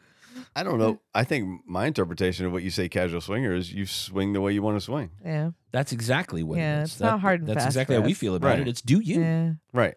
I 0.56 0.62
don't 0.62 0.78
know. 0.78 1.00
I 1.14 1.24
think 1.24 1.60
my 1.66 1.86
interpretation 1.86 2.46
of 2.46 2.52
what 2.52 2.62
you 2.62 2.70
say 2.70 2.88
casual 2.88 3.20
swinger 3.20 3.52
is 3.54 3.72
you 3.72 3.84
swing 3.84 4.32
the 4.32 4.40
way 4.40 4.52
you 4.52 4.62
want 4.62 4.76
to 4.76 4.80
swing. 4.80 5.10
Yeah. 5.24 5.50
That's 5.72 5.92
exactly 5.92 6.42
what 6.42 6.58
Yeah, 6.58 6.80
it 6.80 6.82
is. 6.84 6.92
it's 6.92 7.00
not 7.00 7.20
hard 7.20 7.40
and 7.40 7.48
That's 7.48 7.56
fast 7.64 7.66
exactly 7.68 7.96
for 7.96 8.02
how 8.02 8.06
we 8.06 8.14
feel 8.14 8.34
about 8.36 8.48
Right. 8.48 8.60
it. 8.60 8.68
It's 8.68 8.80
do 8.80 9.00
you. 9.00 9.20
Yeah. 9.20 9.52
Right. 9.72 9.94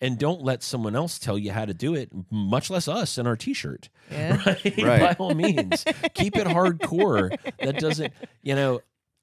And 0.00 0.18
don't 0.18 0.42
let 0.42 0.62
someone 0.62 0.94
else 0.94 1.18
tell 1.18 1.38
you 1.38 1.52
how 1.52 1.64
to 1.64 1.72
do 1.72 1.94
it, 1.94 2.10
much 2.30 2.68
less 2.68 2.86
us 2.86 3.16
in 3.16 3.26
our 3.26 3.36
t 3.36 3.54
shirt. 3.54 3.88
Yeah. 4.10 4.36
Right? 4.46 4.78
Right. 4.84 5.00
By 5.00 5.16
all 5.18 5.34
means, 5.34 5.84
keep 6.14 6.36
it 6.36 6.46
hardcore. 6.46 7.36
That 7.60 7.78
doesn't, 7.78 8.12
you 8.42 8.54
know, 8.54 8.80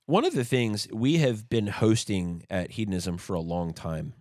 one 0.07 0.25
of 0.25 0.33
the 0.33 0.43
things 0.43 0.87
we 0.91 1.17
have 1.17 1.47
been 1.47 1.67
hosting 1.67 2.43
at 2.49 2.71
Hedonism 2.71 3.17
for 3.17 3.35
a 3.35 3.39
long 3.39 3.73
time. 3.73 4.13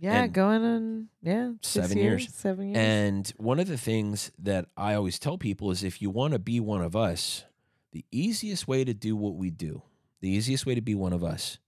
Yeah. 0.00 0.26
Going 0.26 0.64
on. 0.64 1.08
Yeah. 1.22 1.52
six 1.62 1.86
Seven 1.86 1.98
years. 1.98 2.34
Seven 2.34 2.68
years. 2.70 2.78
And 2.78 3.32
one 3.36 3.60
of 3.60 3.68
the 3.68 3.78
things 3.78 4.32
that 4.40 4.66
I 4.76 4.94
always 4.94 5.18
tell 5.20 5.38
people 5.38 5.70
is 5.70 5.84
if 5.84 6.02
you 6.02 6.10
want 6.10 6.32
to 6.32 6.38
be 6.40 6.58
one 6.58 6.82
of 6.82 6.96
us, 6.96 7.44
the 7.92 8.04
easiest 8.10 8.66
way 8.66 8.84
to 8.84 8.92
do 8.92 9.14
what 9.14 9.36
we 9.36 9.50
do, 9.50 9.82
the 10.20 10.28
easiest 10.28 10.66
way 10.66 10.74
to 10.74 10.80
be 10.80 10.96
one 10.96 11.12
of 11.12 11.22
us 11.22 11.58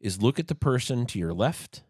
is 0.00 0.22
look 0.22 0.38
at 0.38 0.48
the 0.48 0.54
person 0.54 1.04
to 1.06 1.18
your 1.18 1.34
left, 1.34 1.82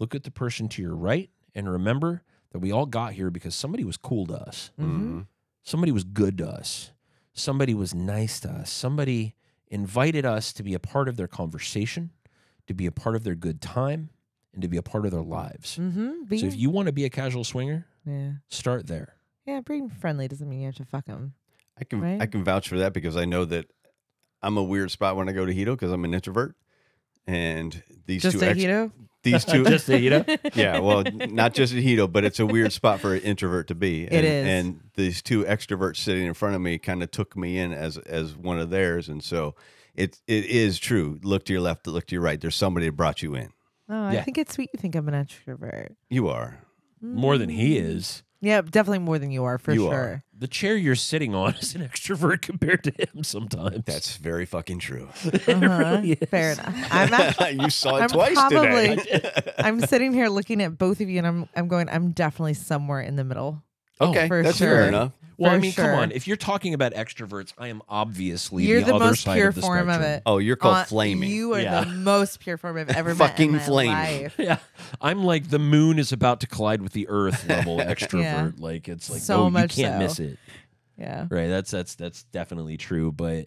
look 0.00 0.14
at 0.16 0.24
the 0.24 0.30
person 0.32 0.68
to 0.70 0.82
your 0.82 0.96
right, 0.96 1.30
and 1.54 1.70
remember 1.70 2.22
that 2.50 2.58
we 2.58 2.72
all 2.72 2.86
got 2.86 3.12
here 3.12 3.30
because 3.30 3.54
somebody 3.54 3.84
was 3.84 3.96
cool 3.96 4.26
to 4.26 4.34
us. 4.34 4.72
Mhm. 4.80 5.26
Somebody 5.62 5.92
was 5.92 6.02
good 6.02 6.36
to 6.38 6.48
us. 6.48 6.90
Somebody 7.32 7.74
was 7.74 7.94
nice 7.94 8.40
to 8.40 8.50
us. 8.50 8.70
Somebody 8.72 9.36
invited 9.68 10.24
us 10.26 10.52
to 10.54 10.64
be 10.64 10.74
a 10.74 10.80
part 10.80 11.06
of 11.08 11.16
their 11.16 11.28
conversation, 11.28 12.10
to 12.66 12.74
be 12.74 12.86
a 12.86 12.92
part 12.92 13.14
of 13.14 13.22
their 13.22 13.36
good 13.36 13.60
time, 13.60 14.10
and 14.52 14.62
to 14.62 14.68
be 14.68 14.76
a 14.76 14.82
part 14.82 15.04
of 15.04 15.12
their 15.12 15.22
lives. 15.22 15.78
Mm-hmm. 15.78 16.34
So 16.36 16.46
if 16.46 16.56
you 16.56 16.70
want 16.70 16.86
to 16.86 16.92
be 16.92 17.04
a 17.04 17.10
casual 17.10 17.44
swinger, 17.44 17.86
yeah. 18.04 18.32
start 18.48 18.88
there. 18.88 19.14
Yeah. 19.46 19.60
Being 19.60 19.88
friendly 19.88 20.26
doesn't 20.26 20.48
mean 20.48 20.60
you 20.60 20.66
have 20.66 20.74
to 20.76 20.84
fuck 20.84 21.04
them. 21.04 21.34
I 21.78 21.84
can 21.84 22.00
Right. 22.00 22.20
I 22.20 22.26
can 22.26 22.42
vouch 22.42 22.68
for 22.68 22.78
that 22.78 22.92
because 22.92 23.16
I 23.16 23.26
know 23.26 23.44
that 23.44 23.70
I'm 24.42 24.56
a 24.56 24.62
weird 24.62 24.90
spot 24.90 25.14
when 25.16 25.28
I 25.28 25.32
go 25.32 25.46
to 25.46 25.54
Hedo 25.54 25.66
because 25.74 25.92
I'm 25.92 26.04
an 26.04 26.14
introvert, 26.14 26.56
and 27.26 27.80
these 28.06 28.22
Just 28.22 28.38
two 28.40 28.44
a 28.44 28.48
ex- 28.48 28.58
Hedo? 28.58 28.90
These 29.22 29.44
two 29.44 29.64
Just 29.64 29.88
a, 29.90 29.98
you 30.00 30.10
know, 30.10 30.24
yeah 30.54 30.78
well 30.78 31.02
not 31.28 31.52
just 31.54 31.74
at 31.74 31.82
Hedo 31.82 32.10
but 32.10 32.24
it's 32.24 32.40
a 32.40 32.46
weird 32.46 32.72
spot 32.72 33.00
for 33.00 33.14
an 33.14 33.20
introvert 33.20 33.68
to 33.68 33.74
be. 33.74 34.04
It 34.04 34.12
and, 34.12 34.26
is. 34.26 34.46
and 34.46 34.80
these 34.94 35.20
two 35.22 35.44
extroverts 35.44 35.96
sitting 35.96 36.26
in 36.26 36.34
front 36.34 36.54
of 36.54 36.60
me 36.62 36.78
kind 36.78 37.02
of 37.02 37.10
took 37.10 37.36
me 37.36 37.58
in 37.58 37.72
as 37.72 37.98
as 37.98 38.34
one 38.36 38.58
of 38.58 38.70
theirs, 38.70 39.08
and 39.08 39.22
so 39.22 39.54
it 39.94 40.20
it 40.26 40.46
is 40.46 40.78
true. 40.78 41.18
Look 41.22 41.44
to 41.46 41.52
your 41.52 41.60
left, 41.62 41.86
look 41.86 42.06
to 42.06 42.14
your 42.14 42.22
right. 42.22 42.40
There's 42.40 42.56
somebody 42.56 42.86
that 42.86 42.96
brought 42.96 43.20
you 43.22 43.34
in. 43.34 43.50
oh 43.90 44.04
I 44.04 44.14
Yeah. 44.14 44.22
think 44.24 44.38
it's 44.38 44.54
sweet 44.54 44.70
you 44.72 44.78
think 44.80 44.94
I'm 44.94 45.08
an 45.08 45.14
extrovert. 45.26 45.94
You 46.08 46.28
are. 46.28 46.58
more 47.02 47.36
than 47.38 47.48
he 47.50 47.76
Mm. 47.78 47.84
is. 47.96 48.22
Yeah, 48.42 48.62
definitely 48.62 49.00
more 49.00 49.18
than 49.18 49.30
you 49.30 49.44
are 49.44 49.58
for 49.58 49.72
You 49.72 49.80
sure. 49.82 49.94
are. 49.94 50.24
The 50.38 50.48
chair 50.48 50.74
you're 50.74 50.94
sitting 50.94 51.34
on 51.34 51.54
is 51.60 51.74
an 51.74 51.82
extrovert 51.86 52.40
compared 52.40 52.82
to 52.84 52.90
him 52.92 53.22
sometimes. 53.22 53.84
That's 53.84 54.16
very 54.16 54.46
fucking 54.46 54.78
true. 54.78 55.08
Uh-huh. 55.46 55.52
really 55.58 56.12
is. 56.12 56.28
Fair 56.30 56.52
enough. 56.52 56.74
I'm 56.90 57.12
actually, 57.14 57.62
you 57.62 57.70
saw 57.70 57.96
it 57.96 58.02
I'm 58.02 58.08
twice 58.08 58.34
probably- 58.34 58.96
today. 58.96 59.52
I'm 59.58 59.80
sitting 59.80 60.12
here 60.14 60.28
looking 60.28 60.62
at 60.62 60.78
both 60.78 61.00
of 61.00 61.08
you, 61.10 61.18
and 61.18 61.26
I'm 61.26 61.48
I'm 61.54 61.68
going. 61.68 61.88
I'm 61.90 62.12
definitely 62.12 62.54
somewhere 62.54 63.00
in 63.02 63.16
the 63.16 63.24
middle. 63.24 63.62
Oh, 64.00 64.10
okay, 64.10 64.28
for 64.28 64.42
that's 64.42 64.56
sure. 64.58 64.68
fair 64.68 64.88
enough. 64.88 65.12
Well, 65.36 65.52
I 65.52 65.54
For 65.54 65.60
mean, 65.60 65.72
come 65.72 65.94
on. 65.98 66.12
If 66.12 66.26
you're 66.28 66.36
talking 66.36 66.74
about 66.74 66.92
extroverts, 66.92 67.54
I 67.56 67.68
am 67.68 67.80
obviously 67.88 68.64
You're 68.64 68.80
the, 68.80 68.86
the 68.88 68.94
other 68.96 69.04
most 69.06 69.22
side 69.22 69.36
pure 69.36 69.48
of 69.48 69.54
the 69.54 69.62
form 69.62 69.88
of 69.88 69.94
spectrum. 69.94 70.12
it. 70.12 70.22
Oh, 70.26 70.36
you're 70.38 70.56
called 70.56 70.76
Uh, 70.76 70.84
flaming. 70.84 71.30
You 71.30 71.54
are 71.54 71.60
Yeah. 71.60 71.84
the 71.84 71.90
most 71.92 72.40
pure 72.40 72.58
form 72.58 72.76
I've 72.76 72.90
ever 72.90 73.14
Fucking 73.14 73.52
met 73.52 73.56
in 73.56 73.60
my 73.62 73.66
flaming. 73.66 74.22
life. 74.22 74.34
Yeah, 74.38 74.58
I'm 75.00 75.24
like 75.24 75.48
the 75.48 75.58
moon 75.58 75.98
is 75.98 76.12
about 76.12 76.40
to 76.40 76.46
collide 76.46 76.82
with 76.82 76.92
the 76.92 77.08
Earth 77.08 77.48
level 77.48 77.78
extrovert. 77.78 78.60
Like 78.60 78.86
it's 78.88 79.08
like 79.08 79.22
So 79.22 79.40
oh, 79.40 79.44
you 79.46 79.50
much 79.50 79.76
can't 79.76 79.94
so. 79.94 79.98
miss 79.98 80.18
it. 80.32 80.38
Yeah. 80.98 81.26
Right. 81.30 81.48
That's 81.48 81.70
that's 81.70 81.94
that's 81.94 82.24
definitely 82.24 82.76
true. 82.76 83.10
But 83.10 83.46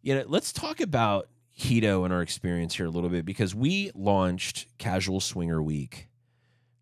you 0.00 0.14
know, 0.14 0.24
let's 0.26 0.50
talk 0.50 0.80
about 0.80 1.28
Hedo 1.58 2.04
and 2.04 2.12
our 2.14 2.22
experience 2.22 2.74
here 2.74 2.86
a 2.86 2.90
little 2.90 3.10
bit 3.10 3.26
because 3.26 3.54
we 3.54 3.90
launched 3.94 4.66
Casual 4.78 5.20
Swinger 5.20 5.62
Week 5.62 6.08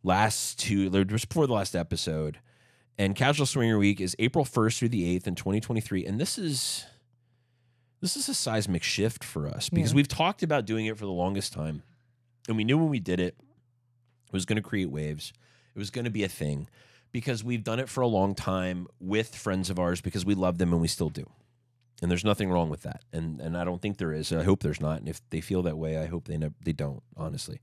last 0.04 0.58
two 0.60 0.88
just 1.04 1.28
before 1.28 1.48
the 1.48 1.52
last 1.52 1.74
episode. 1.74 2.38
And 2.98 3.16
Casual 3.16 3.46
Swinger 3.46 3.78
Week 3.78 4.00
is 4.00 4.14
April 4.18 4.44
1st 4.44 4.78
through 4.78 4.88
the 4.90 5.18
8th 5.18 5.26
in 5.26 5.34
2023. 5.34 6.04
And 6.06 6.20
this 6.20 6.38
is 6.38 6.84
this 8.00 8.16
is 8.16 8.28
a 8.28 8.34
seismic 8.34 8.82
shift 8.82 9.22
for 9.22 9.46
us 9.46 9.68
because 9.68 9.92
Yeah. 9.92 9.96
we've 9.96 10.08
talked 10.08 10.42
about 10.42 10.66
doing 10.66 10.86
it 10.86 10.98
for 10.98 11.04
the 11.06 11.12
longest 11.12 11.52
time. 11.52 11.84
And 12.48 12.56
we 12.56 12.64
knew 12.64 12.76
when 12.76 12.88
we 12.88 12.98
did 12.98 13.20
it, 13.20 13.36
it 13.38 14.32
was 14.32 14.44
going 14.44 14.56
to 14.56 14.62
create 14.62 14.90
waves. 14.90 15.32
It 15.74 15.78
was 15.78 15.90
going 15.90 16.04
to 16.04 16.10
be 16.10 16.24
a 16.24 16.28
thing 16.28 16.68
because 17.12 17.44
we've 17.44 17.62
done 17.62 17.78
it 17.78 17.88
for 17.88 18.00
a 18.00 18.08
long 18.08 18.34
time 18.34 18.88
with 18.98 19.36
friends 19.36 19.70
of 19.70 19.78
ours 19.78 20.00
because 20.00 20.24
we 20.26 20.34
love 20.34 20.58
them 20.58 20.72
and 20.72 20.82
we 20.82 20.88
still 20.88 21.10
do. 21.10 21.30
And 22.02 22.10
there's 22.10 22.24
nothing 22.24 22.50
wrong 22.50 22.68
with 22.70 22.82
that. 22.82 23.04
And 23.12 23.40
and 23.40 23.56
I 23.56 23.62
don't 23.62 23.80
think 23.80 23.98
there 23.98 24.12
is. 24.12 24.32
I 24.32 24.42
hope 24.42 24.62
there's 24.64 24.80
not. 24.80 24.98
And 24.98 25.08
if 25.08 25.20
they 25.30 25.40
feel 25.40 25.62
that 25.62 25.78
way, 25.78 25.96
I 25.96 26.06
hope 26.06 26.24
they 26.26 26.36
ne- 26.36 26.50
they 26.60 26.72
don't, 26.72 27.02
honestly. 27.16 27.60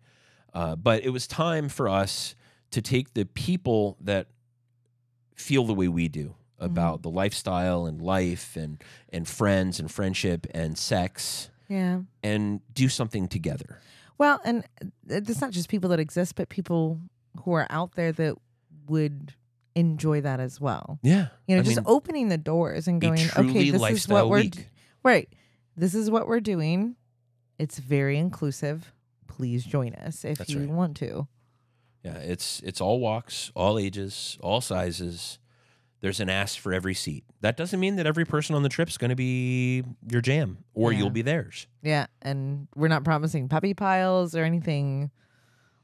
Uh, 0.53 0.77
but 0.77 1.03
it 1.03 1.09
was 1.09 1.27
time 1.27 1.67
for 1.67 1.89
us 1.89 2.34
to 2.71 2.82
take 2.82 3.13
the 3.13 3.25
people 3.25 3.97
that 3.99 4.27
feel 5.40 5.64
the 5.66 5.74
way 5.74 5.88
we 5.88 6.08
do 6.08 6.36
about 6.60 7.02
the 7.02 7.10
lifestyle 7.10 7.86
and 7.86 8.02
life 8.02 8.56
and 8.58 8.84
and 9.14 9.28
friends 9.28 9.80
and 9.80 9.90
friendship 9.92 10.46
and 10.54 10.78
sex 10.78 11.50
Yeah. 11.70 12.02
and 12.22 12.60
do 12.74 12.90
something 12.90 13.28
together. 13.28 13.80
Well, 14.18 14.42
and 14.44 14.66
uh, 14.84 14.88
it's 15.08 15.40
not 15.40 15.52
just 15.52 15.70
people 15.70 15.90
that 15.92 16.00
exist, 16.00 16.36
but 16.36 16.50
people 16.50 17.00
who 17.44 17.54
are 17.54 17.66
out 17.70 17.94
there 17.96 18.12
that 18.12 18.36
would 18.88 19.34
enjoy 19.76 20.20
that 20.22 20.42
as 20.42 20.60
well. 20.60 21.00
Yeah. 21.04 21.28
You 21.48 21.56
know, 21.56 21.62
I 21.62 21.64
just 21.64 21.78
mean, 21.78 21.86
opening 21.88 22.28
the 22.28 22.38
doors 22.38 22.88
and 22.88 23.00
going, 23.00 23.22
okay, 23.38 23.70
this 23.72 23.90
is 23.92 24.08
what 24.10 24.28
we're 24.30 24.44
d- 24.44 24.66
right. 25.04 25.30
This 25.78 25.96
is 25.96 26.12
what 26.12 26.28
we're 26.28 26.42
doing. 26.42 26.98
It's 27.58 27.80
very 27.80 28.18
inclusive. 28.18 28.92
Please 29.28 29.64
join 29.64 29.94
us 29.96 30.26
if 30.26 30.40
That's 30.40 30.50
you 30.50 30.60
right. 30.62 30.70
want 30.70 30.98
to. 30.98 31.28
Yeah, 32.04 32.18
it's 32.18 32.62
it's 32.62 32.80
all 32.82 33.00
walks, 33.00 33.52
all 33.56 33.78
ages, 33.78 34.38
all 34.41 34.62
sizes. 34.62 35.38
There's 36.02 36.22
an 36.22 36.30
ass 36.30 36.56
for 36.56 36.74
every 36.74 36.93
seat. 36.93 37.26
That 37.41 37.58
doesn't 37.58 37.78
mean 37.80 37.97
that 37.97 38.08
every 38.08 38.24
person 38.24 38.56
on 38.56 38.64
the 38.64 38.70
trip 38.70 38.88
is 38.88 38.97
going 38.97 39.10
to 39.10 39.18
be 39.18 39.84
your 40.10 40.22
jam 40.22 40.60
or 40.74 40.93
Yeah. 40.93 41.00
you'll 41.00 41.10
be 41.10 41.22
theirs. 41.24 41.68
Yeah, 41.84 42.06
and 42.22 42.70
we're 42.74 42.88
not 42.88 43.04
promising 43.04 43.50
puppy 43.50 43.74
piles 43.74 44.34
or 44.34 44.45
anything 44.45 45.12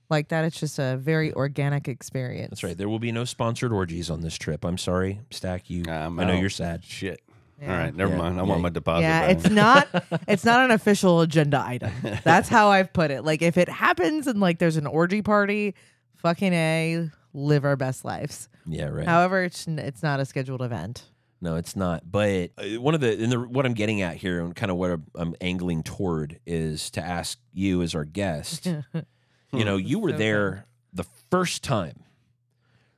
like 0.10 0.30
that. 0.30 0.46
It's 0.46 0.58
just 0.58 0.80
a 0.80 0.96
very 0.96 1.34
organic 1.34 1.90
experience. 1.90 2.50
That's 2.52 2.64
right. 2.64 2.78
There 2.78 2.88
will 2.88 3.00
be 3.00 3.12
no 3.12 3.26
sponsored 3.26 3.74
orgies 3.74 4.10
on 4.10 4.22
this 4.22 4.38
trip. 4.38 4.64
I'm 4.64 4.78
sorry, 4.78 5.20
Stack. 5.32 5.70
You, 5.70 5.84
I'm 5.90 6.18
I 6.18 6.24
know 6.24 6.34
out. 6.34 6.40
you're 6.40 6.50
sad. 6.50 6.86
Shit. 6.86 7.20
Yeah. 7.62 7.72
All 7.74 7.78
right, 7.78 7.94
never 7.96 8.12
Yeah, 8.14 8.18
mind. 8.18 8.40
I 8.40 8.44
yeah. 8.44 8.50
want 8.50 8.62
my 8.62 8.70
deposit 8.70 9.02
Yeah, 9.04 9.28
back. 9.28 9.38
it's 9.38 9.50
not 9.50 9.88
it's 10.30 10.46
not 10.46 10.64
an 10.64 10.72
official 10.72 11.20
agenda 11.22 11.62
item. 11.66 11.92
That's 12.24 12.48
how 12.48 12.70
I've 12.70 12.94
put 12.94 13.12
it. 13.12 13.26
Like 13.26 13.42
if 13.42 13.58
it 13.58 13.68
happens 13.68 14.28
and 14.28 14.40
like 14.40 14.60
there's 14.60 14.78
an 14.78 14.88
orgy 14.88 15.22
party, 15.22 15.74
fucking 16.18 16.54
a 16.54 17.10
live 17.34 17.66
our 17.66 17.76
best 17.76 18.06
lives. 18.06 18.50
Yeah, 18.66 18.86
right. 18.88 19.08
However, 19.08 19.44
it's 19.44 19.68
n- 19.68 19.80
it's 19.80 20.02
not 20.04 20.20
a 20.20 20.26
scheduled 20.26 20.62
event. 20.62 21.04
No, 21.42 21.56
it's 21.58 21.76
not. 21.76 22.10
But 22.10 22.52
uh, 22.58 22.80
one 22.82 22.96
of 22.96 23.02
the, 23.02 23.22
and 23.22 23.32
the 23.32 23.40
what 23.40 23.66
I'm 23.66 23.74
getting 23.74 24.02
at 24.02 24.16
here, 24.16 24.40
and 24.42 24.56
kind 24.56 24.72
of 24.72 24.78
what 24.78 24.92
I'm, 24.92 25.06
I'm 25.16 25.36
angling 25.42 25.84
toward, 25.84 26.40
is 26.46 26.90
to 26.92 27.02
ask 27.06 27.38
you 27.54 27.82
as 27.82 27.94
our 27.94 28.06
guest. 28.06 28.66
you 29.54 29.66
know, 29.66 29.78
you 29.78 30.00
were 30.00 30.12
So 30.12 30.18
there 30.18 30.66
the 30.94 31.06
first 31.30 31.62
time 31.64 32.00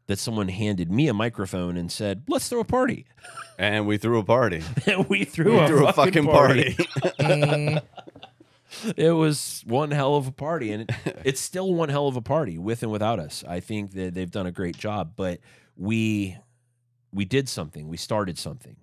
that 0.06 0.18
someone 0.20 0.48
handed 0.48 0.90
me 0.90 1.10
a 1.10 1.14
microphone 1.14 1.76
and 1.76 1.92
said, 1.92 2.24
"Let's 2.30 2.48
throw 2.48 2.62
a 2.62 2.66
party." 2.66 3.06
and 3.60 3.88
we 3.88 3.98
threw 3.98 4.20
a 4.20 4.24
party. 4.24 4.62
and 4.86 5.10
we 5.10 5.26
threw, 5.26 5.54
We 5.54 5.60
a, 5.60 5.68
threw 5.68 5.88
a 5.88 5.94
fucking 5.94 6.26
fucking 6.26 6.32
party. 6.32 6.78
Eh, 7.20 7.80
it 8.96 9.12
was 9.12 9.64
one 9.66 9.92
hell 9.92 10.16
of 10.16 10.28
a 10.28 10.32
party 10.32 10.72
and 10.72 10.84
it, 10.84 11.22
it's 11.26 11.42
still 11.42 11.74
one 11.74 11.90
hell 11.90 12.08
of 12.08 12.16
a 12.16 12.22
party 12.22 12.58
with 12.58 12.84
and 12.84 12.92
without 12.92 13.20
us 13.20 13.44
i 13.48 13.60
think 13.60 13.92
that 13.92 14.14
they've 14.14 14.32
done 14.32 14.46
a 14.46 14.52
great 14.52 14.78
job 14.78 15.14
but 15.16 15.40
we 15.76 16.38
we 17.14 17.26
did 17.26 17.48
something 17.50 17.88
we 17.88 17.98
started 17.98 18.38
something 18.38 18.76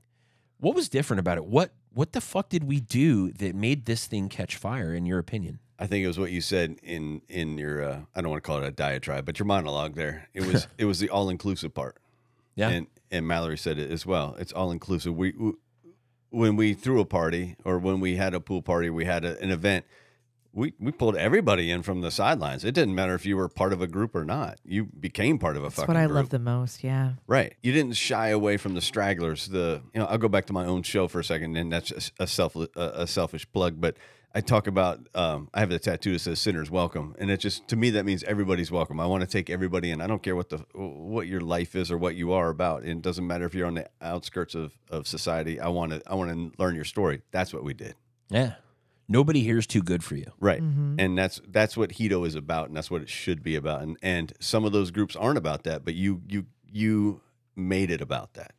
what 0.59 0.75
was 0.75 0.89
different 0.89 1.21
about 1.21 1.39
it 1.39 1.45
what 1.45 1.73
what 1.93 2.13
the 2.13 2.21
fuck 2.21 2.49
did 2.49 2.65
we 2.65 2.81
do 2.81 3.31
that 3.33 3.55
made 3.55 3.85
this 3.85 4.07
thing 4.07 4.29
catch 4.29 4.57
fire 4.57 4.95
in 4.95 5.07
your 5.07 5.19
opinion 5.19 5.59
I 5.77 5.87
think 5.87 6.05
it 6.05 6.07
was 6.07 6.19
what 6.19 6.31
you 6.31 6.41
said 6.41 6.77
in 6.83 7.21
in 7.29 7.59
your 7.59 7.83
uh, 7.83 8.01
I 8.15 8.21
don't 8.21 8.31
want 8.31 8.43
to 8.43 8.47
call 8.47 8.63
it 8.63 8.67
a 8.67 8.71
diatribe, 8.71 9.27
but 9.27 9.41
your 9.41 9.47
monologue 9.47 9.97
there. 9.97 10.29
It 10.33 10.47
was 10.47 10.69
it 10.79 10.85
was 10.85 11.01
the 11.01 11.11
all 11.11 11.29
inclusive 11.29 11.75
part. 11.75 11.97
yeah 12.55 12.69
And 12.69 12.87
and 13.11 13.27
Mallory 13.27 13.59
said 13.59 13.79
it 13.79 13.91
as 13.91 14.07
well. 14.07 14.37
It's 14.39 14.53
all 14.53 14.71
inclusive. 14.71 15.17
We, 15.17 15.33
we 15.33 15.53
when 16.35 16.57
we 16.57 16.75
threw 16.75 17.01
a 17.01 17.05
party 17.05 17.57
or 17.65 17.79
when 17.79 18.01
we 18.01 18.17
had 18.17 18.35
a 18.35 18.41
pool 18.41 18.63
party, 18.63 18.91
we 18.91 19.05
had 19.05 19.25
a, 19.25 19.41
an 19.41 19.51
event. 19.51 19.85
we 20.53 20.73
we 20.79 20.93
pulled 20.93 21.17
everybody 21.17 21.71
in 21.71 21.83
from 21.83 22.01
the 22.01 22.11
sidelines. 22.11 22.65
It 22.65 22.75
didn't 22.75 22.95
matter 22.95 23.15
if 23.15 23.25
you 23.27 23.37
were 23.37 23.49
part 23.49 23.73
of 23.73 23.81
a 23.83 23.87
group 23.87 24.15
or 24.15 24.25
not. 24.25 24.59
You 24.65 24.85
became 24.85 25.39
part 25.39 25.57
of 25.57 25.63
a 25.63 25.67
That's 25.67 25.77
fucking 25.77 25.95
what 25.95 26.01
I 26.01 26.07
group. 26.07 26.17
love 26.17 26.29
the 26.31 26.39
most. 26.39 26.85
Yeah. 26.85 27.13
Right. 27.27 27.55
You 27.63 27.73
didn't 27.73 27.95
shy 27.97 28.29
away 28.29 28.57
from 28.57 28.75
the 28.75 28.81
stragglers. 28.81 29.49
The 29.49 29.83
you 29.93 30.01
know, 30.01 30.07
I'll 30.07 30.19
go 30.19 30.29
back 30.29 30.47
to 30.47 30.53
my 30.53 30.65
own 30.67 30.83
show 30.83 31.09
for 31.09 31.21
a 31.21 31.25
second, 31.25 31.57
and 31.57 31.73
that's 31.73 32.11
a 32.21 32.27
self 32.27 32.55
a, 32.57 32.69
a 32.77 33.07
selfish 33.07 33.51
plug, 33.53 33.81
but 33.81 33.97
I 34.37 34.41
talk 34.41 34.67
about 34.67 35.01
um, 35.15 35.49
I 35.55 35.61
have 35.61 35.71
the 35.71 35.79
tattoo 35.79 36.15
that 36.15 36.19
says 36.19 36.41
"sinners 36.41 36.71
welcome," 36.71 37.15
and 37.19 37.31
it 37.31 37.39
just 37.39 37.69
to 37.69 37.77
me 37.77 37.91
that 37.91 38.05
means 38.05 38.25
everybody's 38.25 38.71
welcome. 38.71 38.99
I 38.99 39.07
want 39.07 39.21
to 39.23 39.27
take 39.29 39.49
everybody 39.49 39.91
in. 39.93 40.01
I 40.01 40.07
don't 40.09 40.23
care 40.23 40.35
what 40.35 40.49
the 40.49 40.59
what 40.75 41.27
your 41.29 41.41
life 41.41 41.77
is 41.77 41.91
or 41.91 41.99
what 41.99 42.17
you 42.17 42.33
are 42.33 42.49
about. 42.49 42.83
And 42.83 42.91
it 42.91 43.03
doesn't 43.03 43.27
matter 43.27 43.45
if 43.47 43.55
you're 43.55 43.67
on 43.67 43.75
the 43.75 43.89
outskirts 44.01 44.55
of, 44.57 44.73
of 44.91 45.07
society. 45.07 45.61
I 45.61 45.69
want 45.69 45.93
to 45.93 46.03
I 46.07 46.15
want 46.15 46.31
to 46.31 46.63
learn 46.63 46.75
your 46.75 46.85
story. 46.85 47.23
That's 47.31 47.55
what 47.55 47.63
we 47.63 47.75
did. 47.75 47.95
Yeah. 48.29 48.55
Nobody 49.07 49.43
here 49.43 49.59
is 49.59 49.67
too 49.67 49.83
good 49.83 50.03
for 50.03 50.17
you. 50.17 50.33
Right. 50.41 50.63
Mhm. 50.63 50.97
And 50.99 51.17
that's 51.17 51.41
that's 51.47 51.77
what 51.77 51.91
Hedo 51.91 52.27
is 52.27 52.35
about, 52.35 52.69
and 52.69 52.77
that's 52.77 52.91
what 52.91 53.03
it 53.03 53.09
should 53.09 53.43
be 53.43 53.55
about. 53.55 53.83
And 53.83 53.97
and 54.03 54.33
some 54.41 54.65
of 54.65 54.73
those 54.73 54.91
groups 54.91 55.15
aren't 55.15 55.39
about 55.39 55.63
that, 55.65 55.85
but 55.85 55.95
you 55.95 56.23
you 56.27 56.47
you 56.73 57.21
made 57.55 57.91
it 57.91 58.01
about 58.01 58.35
that. 58.35 58.55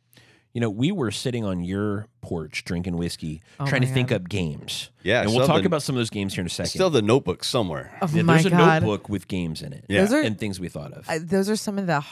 You 0.56 0.60
know, 0.60 0.70
we 0.70 0.90
were 0.90 1.10
sitting 1.10 1.44
on 1.44 1.62
your 1.62 2.06
porch 2.22 2.64
drinking 2.64 2.96
whiskey, 2.96 3.42
Oh 3.60 3.66
trying 3.66 3.82
to 3.82 3.88
my 3.88 3.92
think 3.92 4.10
up 4.10 4.26
games. 4.26 4.88
Yeah, 5.02 5.20
and 5.20 5.30
we'll 5.34 5.46
talk 5.46 5.60
the- 5.60 5.66
about 5.66 5.82
some 5.82 5.96
of 5.96 5.98
those 5.98 6.08
games 6.08 6.32
here 6.32 6.40
in 6.40 6.46
a 6.46 6.48
second. 6.48 6.70
Still 6.70 6.88
the 6.88 7.02
notebook 7.02 7.44
somewhere. 7.44 7.94
Oh 8.00 8.08
Yeah, 8.10 8.22
my 8.22 8.40
there's 8.40 8.46
a 8.46 8.56
notebook 8.56 9.10
with 9.10 9.28
games 9.28 9.60
in 9.60 9.74
it. 9.74 9.84
Yeah. 9.86 10.00
Those 10.00 10.14
are 10.14 10.22
and 10.22 10.38
things 10.38 10.58
we 10.58 10.70
thought 10.70 10.94
of. 10.94 11.04
I, 11.10 11.18
those 11.18 11.50
are 11.50 11.56
some 11.56 11.76
of 11.76 11.86
the 11.86 12.02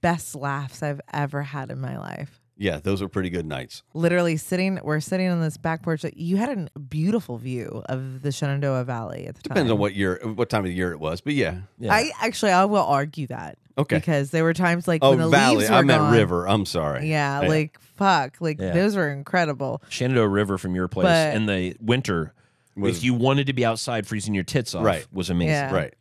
best 0.00 0.34
laughs 0.34 0.82
I've 0.82 1.02
ever 1.12 1.42
had 1.42 1.70
in 1.70 1.78
my 1.78 1.98
life. 1.98 2.40
Yeah, 2.56 2.80
those 2.82 3.02
are 3.02 3.08
pretty 3.08 3.28
good 3.28 3.44
nights. 3.44 3.82
Literally 3.92 4.38
sitting, 4.38 4.80
we're 4.82 5.00
sitting 5.00 5.28
on 5.28 5.42
this 5.42 5.58
back 5.58 5.82
porch. 5.82 6.02
You 6.16 6.38
had 6.38 6.70
a 6.74 6.78
beautiful 6.78 7.36
view 7.36 7.82
of 7.84 8.22
the 8.22 8.32
Shenandoah 8.32 8.84
Valley 8.84 9.26
at 9.26 9.34
the 9.34 9.42
time. 9.42 9.54
Depends 9.56 9.70
on 9.70 9.76
what 9.76 9.94
year, 9.94 10.18
what 10.24 10.48
time 10.48 10.60
of 10.60 10.68
the 10.70 10.74
year 10.74 10.92
it 10.92 11.00
was, 11.00 11.20
but 11.20 11.34
yeah. 11.34 11.58
yeah. 11.78 11.92
I 11.92 12.12
actually, 12.22 12.52
I 12.52 12.64
will 12.64 12.84
argue 12.84 13.26
that 13.26 13.58
Okay. 13.80 13.96
because 13.96 14.30
there 14.30 14.44
were 14.44 14.54
times 14.54 14.86
like 14.88 15.02
Oh, 15.02 15.10
when 15.10 15.18
the 15.18 15.28
Valley. 15.28 15.58
leaves 15.58 15.70
were 15.70 15.76
I 15.76 15.82
meant 15.82 16.00
gone. 16.00 16.12
River. 16.12 16.48
I'm 16.48 16.64
sorry. 16.66 17.08
Yeah, 17.08 17.40
like 17.40 17.78
fuck, 17.80 18.36
like 18.40 18.60
Yeah. 18.60 18.72
those 18.72 18.96
were 18.96 19.10
incredible. 19.10 19.82
Shenandoah 19.88 20.28
River 20.28 20.58
from 20.58 20.74
your 20.74 20.88
place 20.88 21.04
But- 21.04 21.34
in 21.36 21.46
the 21.46 21.76
winter, 21.80 22.32
Was- 22.76 22.98
if 22.98 23.04
you 23.04 23.14
wanted 23.14 23.46
to 23.48 23.52
be 23.52 23.64
outside 23.64 24.06
freezing 24.06 24.34
your 24.34 24.44
tits 24.44 24.74
off, 24.74 24.84
Right. 24.84 25.06
was 25.12 25.30
amazing. 25.30 25.50
Yeah. 25.54 25.74
right. 25.74 25.94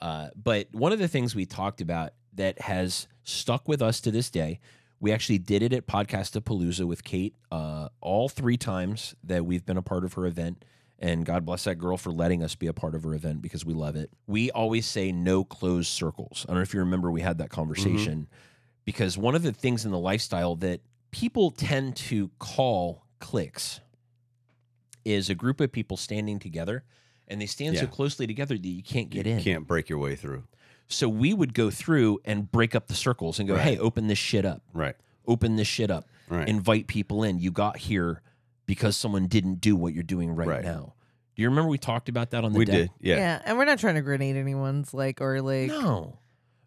Uh, 0.00 0.28
but 0.42 0.68
one 0.72 0.92
of 0.92 0.98
the 0.98 1.08
things 1.08 1.34
we 1.34 1.46
talked 1.46 1.80
about 1.80 2.12
that 2.34 2.60
has 2.60 3.08
stuck 3.24 3.66
with 3.66 3.80
us 3.80 4.00
to 4.02 4.10
this 4.10 4.28
day, 4.30 4.60
we 5.00 5.12
actually 5.12 5.38
did 5.38 5.62
it 5.62 5.72
at 5.72 5.86
Podcast 5.86 6.32
Podcastapalooza 6.40 6.84
with 6.86 7.04
Kate 7.04 7.34
uh, 7.50 7.88
all 8.00 8.28
three 8.28 8.56
times 8.56 9.14
that 9.24 9.44
we've 9.46 9.64
been 9.64 9.76
a 9.76 9.82
part 9.82 10.04
of 10.04 10.14
her 10.14 10.26
event. 10.26 10.64
And 10.98 11.26
God 11.26 11.44
bless 11.44 11.64
that 11.64 11.74
girl 11.74 11.96
for 11.96 12.10
letting 12.10 12.42
us 12.42 12.54
be 12.54 12.68
a 12.68 12.72
part 12.72 12.94
of 12.94 13.02
her 13.02 13.14
event 13.14 13.42
because 13.42 13.66
we 13.66 13.74
love 13.74 13.96
it. 13.96 14.10
We 14.26 14.50
always 14.50 14.86
say 14.86 15.12
no 15.12 15.44
closed 15.44 15.88
circles. 15.88 16.46
I 16.48 16.52
don't 16.52 16.56
know 16.56 16.62
if 16.62 16.72
you 16.72 16.80
remember 16.80 17.10
we 17.10 17.20
had 17.20 17.38
that 17.38 17.50
conversation 17.50 18.20
mm-hmm. 18.20 18.80
because 18.86 19.18
one 19.18 19.34
of 19.34 19.42
the 19.42 19.52
things 19.52 19.84
in 19.84 19.90
the 19.90 19.98
lifestyle 19.98 20.56
that 20.56 20.80
people 21.10 21.50
tend 21.50 21.96
to 21.96 22.30
call 22.38 23.04
cliques 23.18 23.80
is 25.04 25.28
a 25.28 25.34
group 25.34 25.60
of 25.60 25.70
people 25.70 25.96
standing 25.96 26.38
together 26.38 26.82
and 27.28 27.40
they 27.40 27.46
stand 27.46 27.76
so 27.76 27.86
closely 27.86 28.26
together 28.26 28.56
that 28.56 28.66
you 28.66 28.82
can't 28.82 29.10
get 29.10 29.26
in. 29.26 29.32
you 29.32 29.38
in. 29.38 29.44
can't 29.44 29.66
break 29.66 29.88
your 29.88 29.98
way 29.98 30.16
through. 30.16 30.44
So 30.88 31.08
we 31.08 31.34
would 31.34 31.52
go 31.52 31.70
through 31.70 32.20
and 32.24 32.50
break 32.50 32.74
up 32.74 32.86
the 32.86 32.94
circles 32.94 33.38
and 33.38 33.48
go, 33.48 33.54
Right. 33.54 33.64
hey, 33.64 33.78
open 33.78 34.06
this 34.06 34.18
shit 34.18 34.44
up. 34.44 34.62
Right. 34.72 34.94
Open 35.26 35.56
this 35.56 35.66
shit 35.66 35.90
up. 35.90 36.08
Right. 36.28 36.48
Invite 36.48 36.86
people 36.86 37.24
in. 37.24 37.38
You 37.38 37.50
got 37.50 37.76
here 37.76 38.22
because 38.66 38.96
someone 38.96 39.26
didn't 39.26 39.60
do 39.60 39.76
what 39.76 39.94
you're 39.94 40.02
doing 40.02 40.34
right, 40.34 40.48
Right. 40.48 40.64
now. 40.64 40.94
Do 41.34 41.42
you 41.42 41.48
remember 41.48 41.68
we 41.68 41.78
talked 41.78 42.08
about 42.08 42.30
that 42.30 42.44
on 42.44 42.52
the 42.52 42.58
we 42.58 42.64
deck? 42.64 42.74
did. 42.74 42.90
Yeah. 43.00 43.42
and 43.44 43.58
we're 43.58 43.66
not 43.66 43.78
trying 43.78 43.96
to 43.96 44.00
grenade 44.00 44.36
anyone's 44.36 44.94
like 44.94 45.20
or 45.20 45.42
like 45.42 45.68
No. 45.68 46.18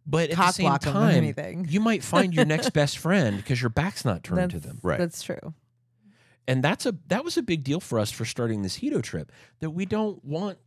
But 0.05 0.25
at 0.25 0.29
the 0.31 0.35
cock 0.37 0.55
same 0.55 0.65
block 0.65 0.87
'em 0.87 0.91
or 0.91 0.99
time, 0.99 1.15
anything. 1.15 1.67
you 1.69 1.79
might 1.79 2.03
find 2.03 2.33
your 2.33 2.45
next 2.45 2.69
best 2.73 2.97
friend 2.97 3.37
because 3.37 3.61
your 3.61 3.69
back's 3.69 4.05
not 4.05 4.23
turned 4.23 4.39
that's, 4.39 4.53
to 4.53 4.59
them. 4.59 4.79
Right. 4.81 4.97
That's 4.97 5.21
true. 5.21 5.53
And 6.47 6.63
that's 6.63 6.85
a 6.87 6.95
that 7.07 7.23
was 7.23 7.37
a 7.37 7.43
big 7.43 7.63
deal 7.63 7.79
for 7.79 7.99
us 7.99 8.09
for 8.09 8.25
starting 8.25 8.63
this 8.63 8.79
Hedo 8.79 9.03
trip 9.03 9.31
that 9.59 9.69
we 9.71 9.85
don't 9.85 10.23
want 10.25 10.57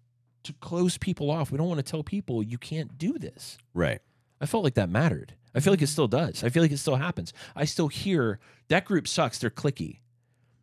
to 0.45 0.53
close 0.55 0.97
people 0.99 1.31
off. 1.31 1.51
We 1.51 1.59
don't 1.59 1.69
want 1.69 1.85
to 1.85 1.89
tell 1.89 2.03
people 2.03 2.43
you 2.43 2.59
can't 2.59 2.99
do 2.99 3.19
this. 3.19 3.59
Right. 3.75 4.01
I 4.41 4.47
felt 4.47 4.65
like 4.65 4.75
that 4.75 4.89
mattered. 4.89 5.35
I 5.55 5.61
feel 5.61 5.73
like 5.73 5.81
it 5.81 5.85
mm-hmm. 5.85 5.93
still 5.93 6.09
does. 6.09 6.43
I 6.45 6.49
feel 6.49 6.63
like 6.63 6.73
it 6.73 6.79
still 6.79 6.97
happens. 6.97 7.33
I 7.55 7.65
still 7.65 7.89
hear 7.89 8.39
that 8.69 8.85
group 8.85 9.07
sucks. 9.07 9.39
They're 9.39 9.51
clicky. 9.51 9.99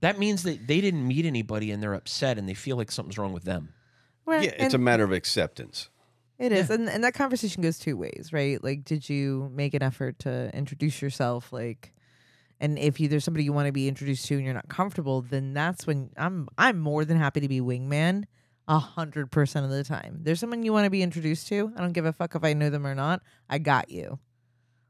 That 0.02 0.18
means 0.18 0.44
that 0.44 0.66
they 0.68 0.82
didn't 0.82 1.06
meet 1.08 1.26
anybody 1.26 1.72
and 1.72 1.82
they're 1.84 1.94
upset 1.94 2.38
and 2.38 2.48
they 2.48 2.54
feel 2.54 2.78
like 2.78 2.92
something's 2.92 3.18
wrong 3.18 3.34
with 3.34 3.44
them. 3.44 3.74
Well, 4.26 4.44
Yeah, 4.44 4.52
it's 4.58 4.74
a 4.74 4.78
matter 4.78 5.04
of 5.04 5.12
acceptance. 5.12 5.90
it 6.38 6.52
is, 6.52 6.70
and 6.70 6.88
and 6.90 7.04
that 7.04 7.14
conversation 7.14 7.62
goes 7.64 7.80
two 7.80 7.98
ways, 7.98 8.30
right? 8.32 8.64
Like, 8.64 8.86
did 8.86 9.10
you 9.10 9.52
make 9.54 9.74
an 9.74 9.84
effort 9.84 10.20
to 10.20 10.50
introduce 10.56 11.02
yourself, 11.02 11.52
like? 11.52 11.94
And 12.62 12.78
if 12.78 13.00
you, 13.00 13.08
there's 13.08 13.24
somebody 13.24 13.46
you 13.46 13.54
want 13.54 13.68
to 13.68 13.72
be 13.72 13.88
introduced 13.88 14.26
to 14.28 14.36
and 14.36 14.44
you're 14.44 14.54
not 14.54 14.68
comfortable, 14.68 15.22
then 15.22 15.54
that's 15.54 15.88
when 15.88 16.10
I'm 16.18 16.48
I'm 16.58 16.78
more 16.80 17.06
than 17.06 17.18
happy 17.18 17.40
to 17.40 17.48
be 17.48 17.62
wingman 17.62 18.26
a 18.68 18.78
hundred 18.80 19.32
percent 19.32 19.66
of 19.66 19.72
the 19.72 19.84
time. 19.84 20.20
There's 20.24 20.40
someone 20.42 20.64
you 20.64 20.74
want 20.74 20.84
to 20.86 20.90
be 20.90 21.02
introduced 21.02 21.48
to. 21.48 21.72
I 21.76 21.82
don't 21.82 21.94
give 21.94 22.06
a 22.06 22.12
fuck 22.14 22.36
if 22.36 22.44
I 22.44 22.54
know 22.54 22.70
them 22.70 22.86
or 22.86 22.94
not. 22.96 23.22
I 23.50 23.58
got 23.60 23.90
you. 23.90 24.20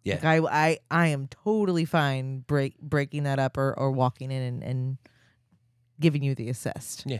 Yeah. 0.03 0.15
Like, 0.15 0.23
I 0.23 0.37
I 0.37 0.79
I 0.89 1.07
am 1.07 1.27
totally 1.27 1.85
fine 1.85 2.39
break 2.39 2.79
breaking 2.79 3.23
that 3.23 3.39
up 3.39 3.57
or, 3.57 3.73
or 3.77 3.91
walking 3.91 4.31
in 4.31 4.41
and, 4.41 4.63
and 4.63 4.97
giving 5.99 6.23
you 6.23 6.35
the 6.35 6.49
assist. 6.49 7.03
Yeah. 7.05 7.19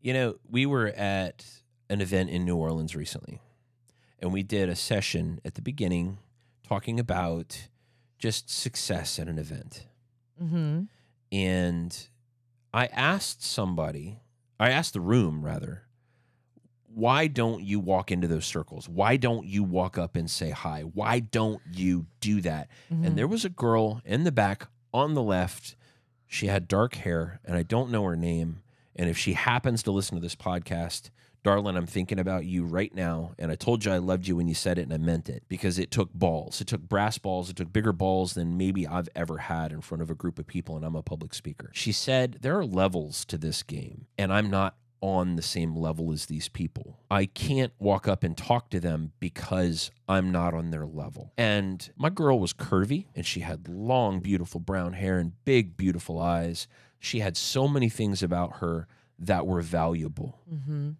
You 0.00 0.12
know, 0.14 0.34
we 0.50 0.66
were 0.66 0.88
at 0.88 1.44
an 1.88 2.00
event 2.00 2.30
in 2.30 2.44
New 2.44 2.56
Orleans 2.56 2.96
recently, 2.96 3.40
and 4.18 4.32
we 4.32 4.42
did 4.42 4.68
a 4.68 4.74
session 4.74 5.40
at 5.44 5.54
the 5.54 5.62
beginning 5.62 6.18
talking 6.66 6.98
about 6.98 7.68
just 8.18 8.50
success 8.50 9.18
at 9.18 9.28
an 9.28 9.38
event. 9.38 9.86
Mm-hmm. 10.42 10.84
And 11.30 12.08
I 12.72 12.86
asked 12.86 13.44
somebody, 13.44 14.20
I 14.58 14.70
asked 14.70 14.94
the 14.94 15.00
room 15.00 15.44
rather, 15.44 15.84
why 16.94 17.26
don't 17.26 17.62
you 17.62 17.80
walk 17.80 18.10
into 18.10 18.28
those 18.28 18.46
circles? 18.46 18.88
Why 18.88 19.16
don't 19.16 19.46
you 19.46 19.62
walk 19.62 19.98
up 19.98 20.16
and 20.16 20.30
say 20.30 20.50
hi? 20.50 20.82
Why 20.82 21.20
don't 21.20 21.60
you 21.72 22.06
do 22.20 22.40
that? 22.42 22.68
Mm-hmm. 22.92 23.04
And 23.04 23.18
there 23.18 23.28
was 23.28 23.44
a 23.44 23.50
girl 23.50 24.00
in 24.04 24.24
the 24.24 24.32
back 24.32 24.68
on 24.92 25.14
the 25.14 25.22
left. 25.22 25.74
She 26.26 26.46
had 26.46 26.68
dark 26.68 26.96
hair, 26.96 27.40
and 27.44 27.56
I 27.56 27.62
don't 27.62 27.90
know 27.90 28.04
her 28.04 28.16
name. 28.16 28.62
And 28.94 29.08
if 29.08 29.16
she 29.16 29.32
happens 29.34 29.82
to 29.82 29.90
listen 29.90 30.16
to 30.16 30.20
this 30.20 30.36
podcast, 30.36 31.10
darling, 31.42 31.76
I'm 31.76 31.86
thinking 31.86 32.18
about 32.18 32.44
you 32.44 32.64
right 32.64 32.94
now. 32.94 33.32
And 33.38 33.50
I 33.50 33.54
told 33.54 33.84
you 33.84 33.92
I 33.92 33.98
loved 33.98 34.28
you 34.28 34.36
when 34.36 34.48
you 34.48 34.54
said 34.54 34.78
it, 34.78 34.82
and 34.82 34.92
I 34.92 34.98
meant 34.98 35.28
it 35.28 35.44
because 35.48 35.78
it 35.78 35.90
took 35.90 36.12
balls. 36.12 36.60
It 36.60 36.66
took 36.66 36.82
brass 36.82 37.18
balls. 37.18 37.50
It 37.50 37.56
took 37.56 37.72
bigger 37.72 37.92
balls 37.92 38.34
than 38.34 38.56
maybe 38.56 38.86
I've 38.86 39.08
ever 39.14 39.38
had 39.38 39.72
in 39.72 39.80
front 39.80 40.02
of 40.02 40.10
a 40.10 40.14
group 40.14 40.38
of 40.38 40.46
people, 40.46 40.76
and 40.76 40.84
I'm 40.84 40.96
a 40.96 41.02
public 41.02 41.34
speaker. 41.34 41.70
She 41.72 41.92
said, 41.92 42.38
There 42.42 42.58
are 42.58 42.64
levels 42.64 43.24
to 43.26 43.38
this 43.38 43.62
game, 43.62 44.06
and 44.18 44.32
I'm 44.32 44.50
not 44.50 44.76
on 45.02 45.36
the 45.36 45.42
same 45.42 45.76
level 45.76 46.12
as 46.12 46.26
these 46.26 46.48
people. 46.48 47.00
I 47.10 47.26
can't 47.26 47.72
walk 47.78 48.08
up 48.08 48.22
and 48.22 48.36
talk 48.36 48.70
to 48.70 48.80
them 48.80 49.12
because 49.20 49.90
I'm 50.08 50.30
not 50.30 50.54
on 50.54 50.70
their 50.70 50.86
level. 50.86 51.32
And 51.36 51.90
my 51.96 52.08
girl 52.08 52.38
was 52.38 52.54
curvy 52.54 53.06
and 53.14 53.26
she 53.26 53.40
had 53.40 53.68
long, 53.68 54.20
beautiful 54.20 54.60
brown 54.60 54.94
hair 54.94 55.18
and 55.18 55.32
big, 55.44 55.76
beautiful 55.76 56.20
eyes. 56.20 56.68
She 57.00 57.18
had 57.18 57.36
so 57.36 57.66
many 57.66 57.88
things 57.88 58.22
about 58.22 58.58
her 58.58 58.86
that 59.18 59.46
were 59.46 59.60
valuable. 59.60 60.38
Mm-hmm. 60.50 60.90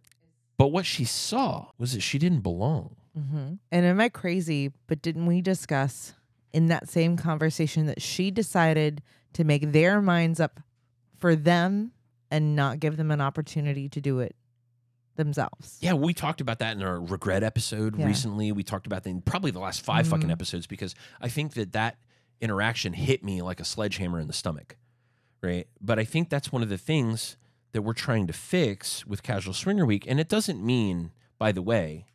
But 0.59 0.68
what 0.68 0.84
she 0.84 1.05
saw 1.05 1.68
was 1.78 1.92
that 1.94 2.00
she 2.00 2.18
didn't 2.18 2.40
belong. 2.40 2.96
Mm-hmm. 3.18 3.55
And 3.70 3.86
am 3.86 4.00
I 4.00 4.09
crazy? 4.09 4.72
But 4.88 5.00
didn't 5.00 5.26
we 5.26 5.40
discuss 5.40 6.14
in 6.53 6.66
that 6.66 6.88
same 6.88 7.16
conversation 7.16 7.86
that 7.86 8.03
she 8.03 8.30
decided 8.30 9.00
to 9.34 9.44
make 9.44 9.72
their 9.72 10.03
minds 10.03 10.40
up 10.40 10.61
for 11.18 11.36
them 11.36 11.92
and 12.33 12.57
not 12.57 12.80
give 12.80 12.97
them 12.97 13.11
an 13.12 13.20
opportunity 13.20 13.89
to 13.91 14.01
do 14.01 14.18
it 14.18 14.35
themselves? 15.16 15.78
Yeah, 15.80 15.93
we 15.93 16.14
talked 16.14 16.41
about 16.41 16.59
that 16.61 16.76
in 16.76 16.83
our 16.83 17.01
regret 17.01 17.43
episode 17.43 17.99
Yeah. 17.99 18.07
recently. 18.07 18.51
We 18.51 18.62
talked 18.64 18.87
about 18.87 19.05
that 19.05 19.11
in 19.11 19.20
probably 19.20 19.51
the 19.51 19.61
last 19.61 19.83
5 19.83 20.09
fucking 20.09 20.28
Mhm. 20.28 20.33
episodes 20.33 20.66
because 20.66 20.95
I 21.20 21.28
think 21.28 21.53
that 21.55 21.72
that 21.72 21.99
interaction 22.41 22.95
hit 22.95 23.22
me 23.22 23.43
like 23.43 23.61
a 23.61 23.64
sledgehammer 23.64 24.18
in 24.18 24.26
the 24.26 24.33
stomach, 24.33 24.76
right? 25.43 25.68
But 25.80 25.99
I 25.99 26.05
think 26.05 26.28
that's 26.30 26.51
one 26.51 26.62
of 26.62 26.68
the 26.70 26.78
things 26.78 27.37
that 27.72 27.83
we're 27.83 27.93
trying 27.93 28.26
to 28.26 28.33
fix 28.33 29.07
with 29.07 29.22
Casual 29.22 29.55
Swinger 29.55 29.87
Week. 29.87 30.05
And 30.09 30.18
it 30.18 30.28
doesn't 30.28 30.64
mean, 30.64 31.12
by 31.39 31.53
the 31.53 31.62
way, 31.62 32.07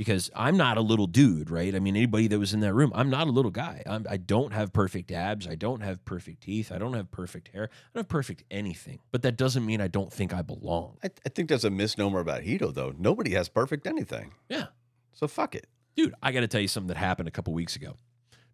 because 0.00 0.30
I'm 0.34 0.56
not 0.56 0.78
a 0.78 0.80
little 0.80 1.06
dude, 1.06 1.50
right? 1.50 1.74
I 1.74 1.78
mean, 1.78 1.94
anybody 1.94 2.26
that 2.28 2.38
was 2.38 2.54
in 2.54 2.60
that 2.60 2.72
room, 2.72 2.90
I'm 2.94 3.10
not 3.10 3.26
a 3.26 3.30
little 3.30 3.50
guy. 3.50 3.82
I'm, 3.84 4.06
I 4.08 4.16
don't 4.16 4.54
have 4.54 4.72
perfect 4.72 5.10
abs. 5.10 5.46
I 5.46 5.56
don't 5.56 5.82
have 5.82 6.02
perfect 6.06 6.44
teeth. 6.44 6.72
I 6.72 6.78
don't 6.78 6.94
have 6.94 7.10
perfect 7.10 7.48
hair. 7.48 7.64
I 7.64 7.88
don't 7.92 8.04
have 8.04 8.08
perfect 8.08 8.44
anything. 8.50 9.00
But 9.12 9.20
that 9.20 9.36
doesn't 9.36 9.66
mean 9.66 9.82
I 9.82 9.88
don't 9.88 10.10
think 10.10 10.32
I 10.32 10.40
belong. 10.40 10.96
I, 11.04 11.10
I 11.26 11.28
think 11.28 11.50
that's 11.50 11.64
a 11.64 11.70
misnomer 11.70 12.20
about 12.20 12.44
Hedo, 12.44 12.72
though. 12.72 12.94
Nobody 12.98 13.32
has 13.32 13.50
perfect 13.50 13.86
anything. 13.86 14.32
Yeah. 14.48 14.68
So 15.12 15.28
fuck 15.28 15.54
it. 15.54 15.66
Dude, 15.96 16.14
I 16.22 16.32
got 16.32 16.40
to 16.40 16.48
tell 16.48 16.62
you 16.62 16.68
something 16.68 16.88
that 16.88 16.96
happened 16.96 17.28
a 17.28 17.30
couple 17.30 17.52
weeks 17.52 17.76
ago 17.76 17.96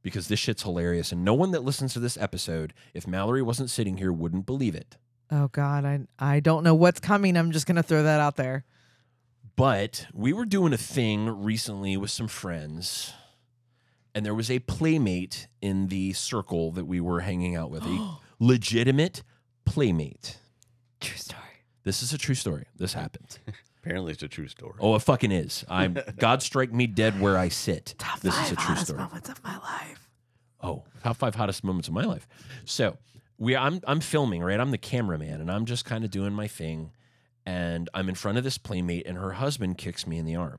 because 0.02 0.26
this 0.26 0.40
shit's 0.40 0.64
hilarious. 0.64 1.12
And 1.12 1.24
no 1.24 1.34
one 1.34 1.52
that 1.52 1.62
listens 1.62 1.92
to 1.92 2.00
this 2.00 2.16
episode, 2.16 2.74
if 2.92 3.06
Mallory 3.06 3.42
wasn't 3.42 3.70
sitting 3.70 3.98
here, 3.98 4.12
wouldn't 4.12 4.46
believe 4.46 4.74
it. 4.74 4.96
Oh 5.30 5.46
God, 5.46 5.84
I 5.84 6.00
I 6.18 6.40
don't 6.40 6.64
know 6.64 6.74
what's 6.74 6.98
coming. 6.98 7.36
I'm 7.36 7.52
just 7.52 7.66
gonna 7.66 7.84
throw 7.84 8.02
that 8.02 8.18
out 8.18 8.34
there. 8.34 8.64
But 9.56 10.06
we 10.12 10.32
were 10.34 10.44
doing 10.44 10.72
a 10.72 10.78
thing 10.78 11.28
recently 11.42 11.96
with 11.96 12.10
some 12.10 12.28
friends, 12.28 13.14
and 14.14 14.24
there 14.24 14.34
was 14.34 14.50
a 14.50 14.58
playmate 14.60 15.48
in 15.62 15.88
the 15.88 16.12
circle 16.12 16.72
that 16.72 16.84
we 16.84 17.00
were 17.00 17.20
hanging 17.20 17.56
out 17.56 17.70
with, 17.70 17.84
a 17.84 18.16
legitimate 18.38 19.22
playmate. 19.64 20.38
True 21.00 21.16
story. 21.16 21.42
This 21.84 22.02
is 22.02 22.12
a 22.12 22.18
true 22.18 22.34
story. 22.34 22.66
This 22.76 22.92
happened. 22.92 23.38
Apparently, 23.82 24.12
it's 24.12 24.22
a 24.22 24.28
true 24.28 24.48
story. 24.48 24.74
Oh, 24.80 24.94
it 24.96 25.02
fucking 25.02 25.30
is. 25.32 25.64
I'm 25.68 25.96
God 26.18 26.42
strike 26.42 26.72
me 26.72 26.86
dead 26.86 27.20
where 27.20 27.38
I 27.38 27.48
sit. 27.48 27.94
Top 27.98 28.20
this 28.20 28.34
five 28.34 28.46
is 28.46 28.52
a 28.52 28.56
true 28.56 28.64
hottest 28.64 28.86
story. 28.88 28.98
moments 28.98 29.28
of 29.28 29.42
my 29.44 29.56
life. 29.58 30.08
Oh, 30.60 30.84
top 31.02 31.16
five 31.16 31.34
hottest 31.34 31.62
moments 31.64 31.86
of 31.88 31.94
my 31.94 32.04
life. 32.04 32.26
So 32.64 32.98
we, 33.38 33.54
I'm, 33.54 33.80
I'm 33.86 34.00
filming, 34.00 34.42
right? 34.42 34.58
I'm 34.58 34.70
the 34.72 34.78
cameraman, 34.78 35.40
and 35.40 35.50
I'm 35.50 35.64
just 35.64 35.84
kind 35.84 36.04
of 36.04 36.10
doing 36.10 36.32
my 36.32 36.48
thing, 36.48 36.90
and 37.46 37.88
I'm 37.94 38.08
in 38.08 38.14
front 38.16 38.36
of 38.38 38.44
this 38.44 38.58
playmate, 38.58 39.06
and 39.06 39.16
her 39.16 39.32
husband 39.32 39.78
kicks 39.78 40.06
me 40.06 40.18
in 40.18 40.26
the 40.26 40.36
arm, 40.36 40.58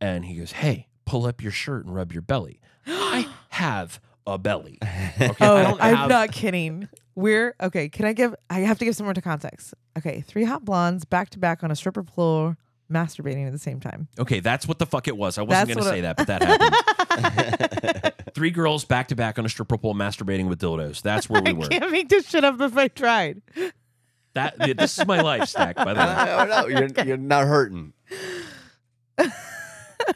and 0.00 0.24
he 0.24 0.34
goes, 0.36 0.52
"Hey, 0.52 0.88
pull 1.04 1.26
up 1.26 1.42
your 1.42 1.52
shirt 1.52 1.84
and 1.84 1.94
rub 1.94 2.12
your 2.12 2.22
belly." 2.22 2.60
I 2.86 3.28
have 3.50 4.00
a 4.26 4.38
belly. 4.38 4.78
Okay, 5.18 5.34
Oh, 5.40 5.56
I 5.56 5.62
don't 5.62 5.80
I'm 5.80 5.94
have. 5.96 6.08
not 6.10 6.32
kidding. 6.32 6.88
We're 7.14 7.54
okay. 7.62 7.88
Can 7.88 8.04
I 8.04 8.12
give? 8.12 8.34
I 8.50 8.60
have 8.60 8.78
to 8.80 8.84
give 8.84 8.94
some 8.96 9.06
more 9.06 9.14
to 9.14 9.22
context. 9.22 9.72
Okay, 9.96 10.22
three 10.26 10.44
hot 10.44 10.64
blondes 10.64 11.04
back 11.06 11.30
to 11.30 11.38
back 11.38 11.62
on 11.64 11.70
a 11.70 11.76
stripper 11.76 12.02
floor, 12.02 12.58
masturbating 12.92 13.46
at 13.46 13.52
the 13.52 13.58
same 13.58 13.80
time. 13.80 14.08
Okay, 14.18 14.40
that's 14.40 14.68
what 14.68 14.78
the 14.78 14.84
fuck 14.84 15.08
it 15.08 15.16
was. 15.16 15.38
I 15.38 15.42
wasn't 15.42 15.68
going 15.68 15.78
to 15.78 15.84
say 15.84 15.98
I- 15.98 16.00
that, 16.02 16.16
but 16.18 16.26
that 16.26 16.42
happened. 16.42 18.12
Three 18.34 18.50
girls 18.50 18.84
back 18.84 19.08
to 19.08 19.16
back 19.16 19.38
on 19.38 19.46
a 19.46 19.48
stripper 19.48 19.78
pole 19.78 19.94
masturbating 19.94 20.48
with 20.48 20.60
dildos. 20.60 21.00
That's 21.00 21.30
where 21.30 21.40
we 21.40 21.54
were. 21.54 21.64
I 21.64 21.66
were. 21.66 21.68
can't 21.68 21.90
make 21.90 22.10
this 22.10 22.28
shit 22.28 22.44
up 22.44 22.60
if 22.60 22.76
I 22.76 22.88
tried. 22.88 23.40
That 24.36 24.76
this 24.76 24.98
is 24.98 25.06
my 25.06 25.20
life 25.20 25.48
stack, 25.48 25.76
by 25.76 25.92
the 25.94 26.00
way. 26.00 26.06
no, 26.26 26.44
no, 26.44 26.66
you're, 26.68 27.04
you're 27.06 27.16
not 27.16 27.46
hurting. 27.46 27.92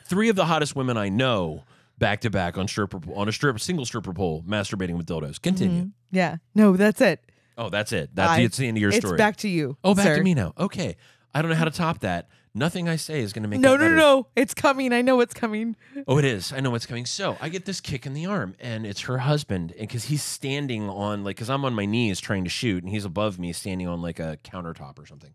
three 0.05 0.29
of 0.29 0.37
the 0.37 0.45
hottest 0.45 0.77
women 0.77 0.97
I 0.97 1.09
know 1.09 1.65
back 1.99 2.21
to 2.23 2.31
back 2.31 2.59
on 2.59 2.69
stripper 2.69 3.01
on 3.15 3.29
a 3.29 3.33
strip 3.33 3.59
single 3.61 3.85
stripper 3.85 4.13
pole 4.13 4.43
masturbating 4.47 4.97
with 4.97 5.07
dildos. 5.07 5.41
Continue. 5.41 5.83
Mhm. 5.85 5.93
Yeah. 6.11 6.37
No, 6.55 6.77
that's 6.77 7.01
it. 7.01 7.21
Oh, 7.57 7.69
that's 7.69 7.93
it. 7.93 8.11
That's 8.15 8.31
I- 8.31 8.41
it's 8.41 8.57
the 8.57 8.69
end 8.69 8.77
of 8.77 8.81
your 8.81 8.91
it's 8.91 8.99
story. 8.99 9.17
back 9.19 9.37
to 9.39 9.49
you. 9.49 9.77
oh, 9.85 9.95
back 9.95 10.05
sir. 10.07 10.17
to 10.17 10.23
me 10.23 10.35
now. 10.35 10.53
Okay. 10.59 10.97
I 11.35 11.43
don't 11.43 11.51
know 11.51 11.57
how 11.57 11.65
to 11.65 11.71
top 11.71 12.01
that. 12.01 12.29
Nothing 12.53 12.89
I 12.89 12.97
say 12.97 13.21
is 13.21 13.33
going 13.33 13.45
to 13.45 13.49
make 13.49 13.61
No, 13.61 13.73
that 13.73 13.79
no, 13.79 13.85
no, 13.85 13.89
better. 13.91 13.97
no. 13.97 14.27
It's 14.35 14.55
coming. 14.55 14.93
I 14.93 15.03
know 15.03 15.21
it's 15.21 15.33
coming. 15.35 15.77
Oh, 16.09 16.19
it 16.19 16.25
is. 16.25 16.53
I 16.53 16.59
know 16.59 16.71
what's 16.71 16.85
coming. 16.87 17.07
So 17.07 17.37
I 17.41 17.49
get 17.49 17.65
this 17.65 17.81
kick 17.81 18.07
in 18.07 18.13
the 18.13 18.27
arm, 18.27 18.57
and 18.59 18.85
it's 18.85 19.03
her 19.03 19.19
husband, 19.19 19.71
and 19.79 19.87
because 19.87 20.05
he's 20.07 20.25
standing 20.25 20.89
on 20.91 21.23
like, 21.23 21.37
because 21.37 21.49
I'm 21.49 21.65
on 21.65 21.75
my 21.75 21.87
knees 21.87 22.19
trying 22.19 22.43
to 22.43 22.51
shoot, 22.51 22.83
and 22.83 22.91
he's 22.93 23.05
above 23.05 23.39
me, 23.39 23.53
standing 23.53 23.87
on 23.87 24.03
like 24.03 24.19
a 24.19 24.37
countertop 24.43 24.99
or 24.99 25.07
something, 25.07 25.31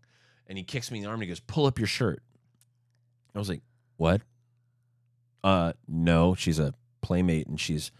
and 0.46 0.58
he 0.58 0.64
kicks 0.64 0.90
me 0.90 0.98
in 0.98 1.04
the 1.04 1.08
arm, 1.08 1.14
and 1.14 1.22
he 1.22 1.28
goes, 1.28 1.40
"Pull 1.40 1.64
up 1.64 1.78
your 1.78 1.88
shirt." 1.88 2.22
I 3.34 3.38
was 3.38 3.48
like, 3.48 3.62
"What?" 3.96 4.20
Uh, 5.42 5.72
no, 5.88 6.34
she's 6.34 6.58
a 6.58 6.74
playmate, 7.00 7.46
and 7.46 7.58
she's 7.58 7.92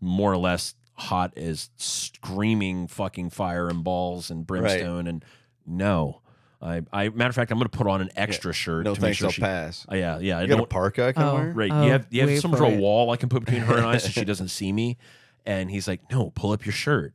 more 0.00 0.32
or 0.32 0.36
less 0.38 0.74
hot 0.94 1.36
as 1.36 1.70
screaming 1.76 2.88
fucking 2.88 3.30
fire 3.30 3.68
and 3.68 3.84
balls 3.84 4.30
and 4.30 4.44
brimstone, 4.46 5.06
and 5.06 5.24
no. 5.64 6.22
I, 6.64 6.80
I 6.92 7.08
matter 7.10 7.28
of 7.28 7.34
fact, 7.34 7.50
I'm 7.52 7.58
going 7.58 7.68
to 7.68 7.76
put 7.76 7.86
on 7.86 8.00
an 8.00 8.08
extra 8.16 8.52
shirt 8.54 8.84
No 8.84 8.94
to 8.94 9.00
make 9.00 9.08
thanks, 9.08 9.18
sure 9.18 9.26
I'll 9.26 9.32
she. 9.32 9.42
pass. 9.42 9.86
Uh, 9.90 9.96
yeah, 9.96 10.18
yeah. 10.18 10.38
I 10.38 10.42
You 10.42 10.48
got 10.48 10.54
a 10.54 10.58
don't- 10.58 10.70
parka 10.70 11.06
I 11.08 11.12
can 11.12 11.22
Oh. 11.22 11.34
wear? 11.34 11.52
Right. 11.52 11.70
Oh, 11.70 11.84
you 11.84 11.90
have 11.92 12.06
you 12.10 12.20
have 12.22 12.30
wait 12.30 12.40
some 12.40 12.52
for 12.52 12.56
sort 12.56 12.72
of 12.72 12.78
it. 12.78 12.80
wall 12.82 13.10
I 13.10 13.16
can 13.16 13.28
put 13.28 13.44
between 13.44 13.60
her 13.62 13.76
and 13.76 13.84
I 13.86 13.98
so 13.98 14.08
she 14.08 14.24
doesn't 14.24 14.48
see 14.48 14.72
me. 14.72 14.96
And 15.44 15.70
he's 15.70 15.86
like, 15.86 16.00
No, 16.10 16.30
pull 16.30 16.52
up 16.52 16.64
your 16.64 16.72
shirt. 16.72 17.12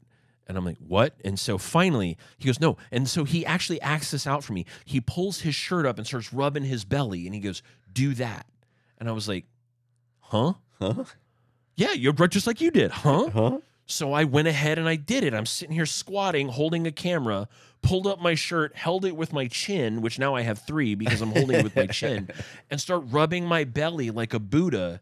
And 0.47 0.55
I'm 0.57 0.65
like, 0.65 0.77
What? 0.77 1.15
And 1.25 1.39
so 1.39 1.57
finally 1.57 2.15
he 2.37 2.45
goes, 2.45 2.59
No. 2.59 2.77
And 2.91 3.09
so 3.09 3.23
he 3.23 3.43
actually 3.45 3.81
acts 3.81 4.11
this 4.11 4.27
out 4.27 4.43
for 4.43 4.53
me. 4.53 4.65
He 4.85 5.01
pulls 5.01 5.41
his 5.41 5.55
shirt 5.55 5.85
up 5.87 5.97
and 5.97 6.05
starts 6.05 6.31
rubbing 6.31 6.63
his 6.63 6.85
belly 6.85 7.25
and 7.25 7.33
he 7.33 7.41
goes, 7.41 7.63
Do 7.91 8.13
that. 8.15 8.45
And 8.99 9.09
I 9.09 9.13
was 9.13 9.27
like, 9.27 9.45
Huh? 10.19 10.53
Huh? 10.79 11.05
Yeah, 11.75 11.93
you're 11.93 12.13
right, 12.13 12.29
just 12.29 12.45
like 12.45 12.61
you 12.61 12.71
did, 12.71 12.91
huh? 12.91 13.29
Huh? 13.33 13.57
So 13.91 14.13
I 14.13 14.23
went 14.23 14.47
ahead 14.47 14.77
and 14.77 14.87
I 14.87 14.95
did 14.95 15.23
it. 15.23 15.33
I'm 15.33 15.47
sitting 15.47 15.73
here 15.73 15.87
squatting, 15.87 16.47
holding 16.49 16.85
a 16.85 16.91
camera, 16.91 17.47
pulled 17.81 18.05
up 18.05 18.21
my 18.21 18.35
shirt, 18.35 18.75
held 18.75 19.03
it 19.03 19.15
with 19.15 19.33
my 19.33 19.47
chin, 19.47 20.01
which 20.01 20.19
now 20.19 20.35
I 20.35 20.41
have 20.41 20.59
three 20.59 20.93
because 20.93 21.21
I'm 21.21 21.31
holding 21.31 21.59
it 21.59 21.63
with 21.63 21.75
my 21.75 21.87
chin, 21.87 22.29
and 22.69 22.79
start 22.79 23.03
rubbing 23.07 23.45
my 23.45 23.63
belly 23.63 24.11
like 24.11 24.35
a 24.35 24.39
Buddha. 24.39 25.01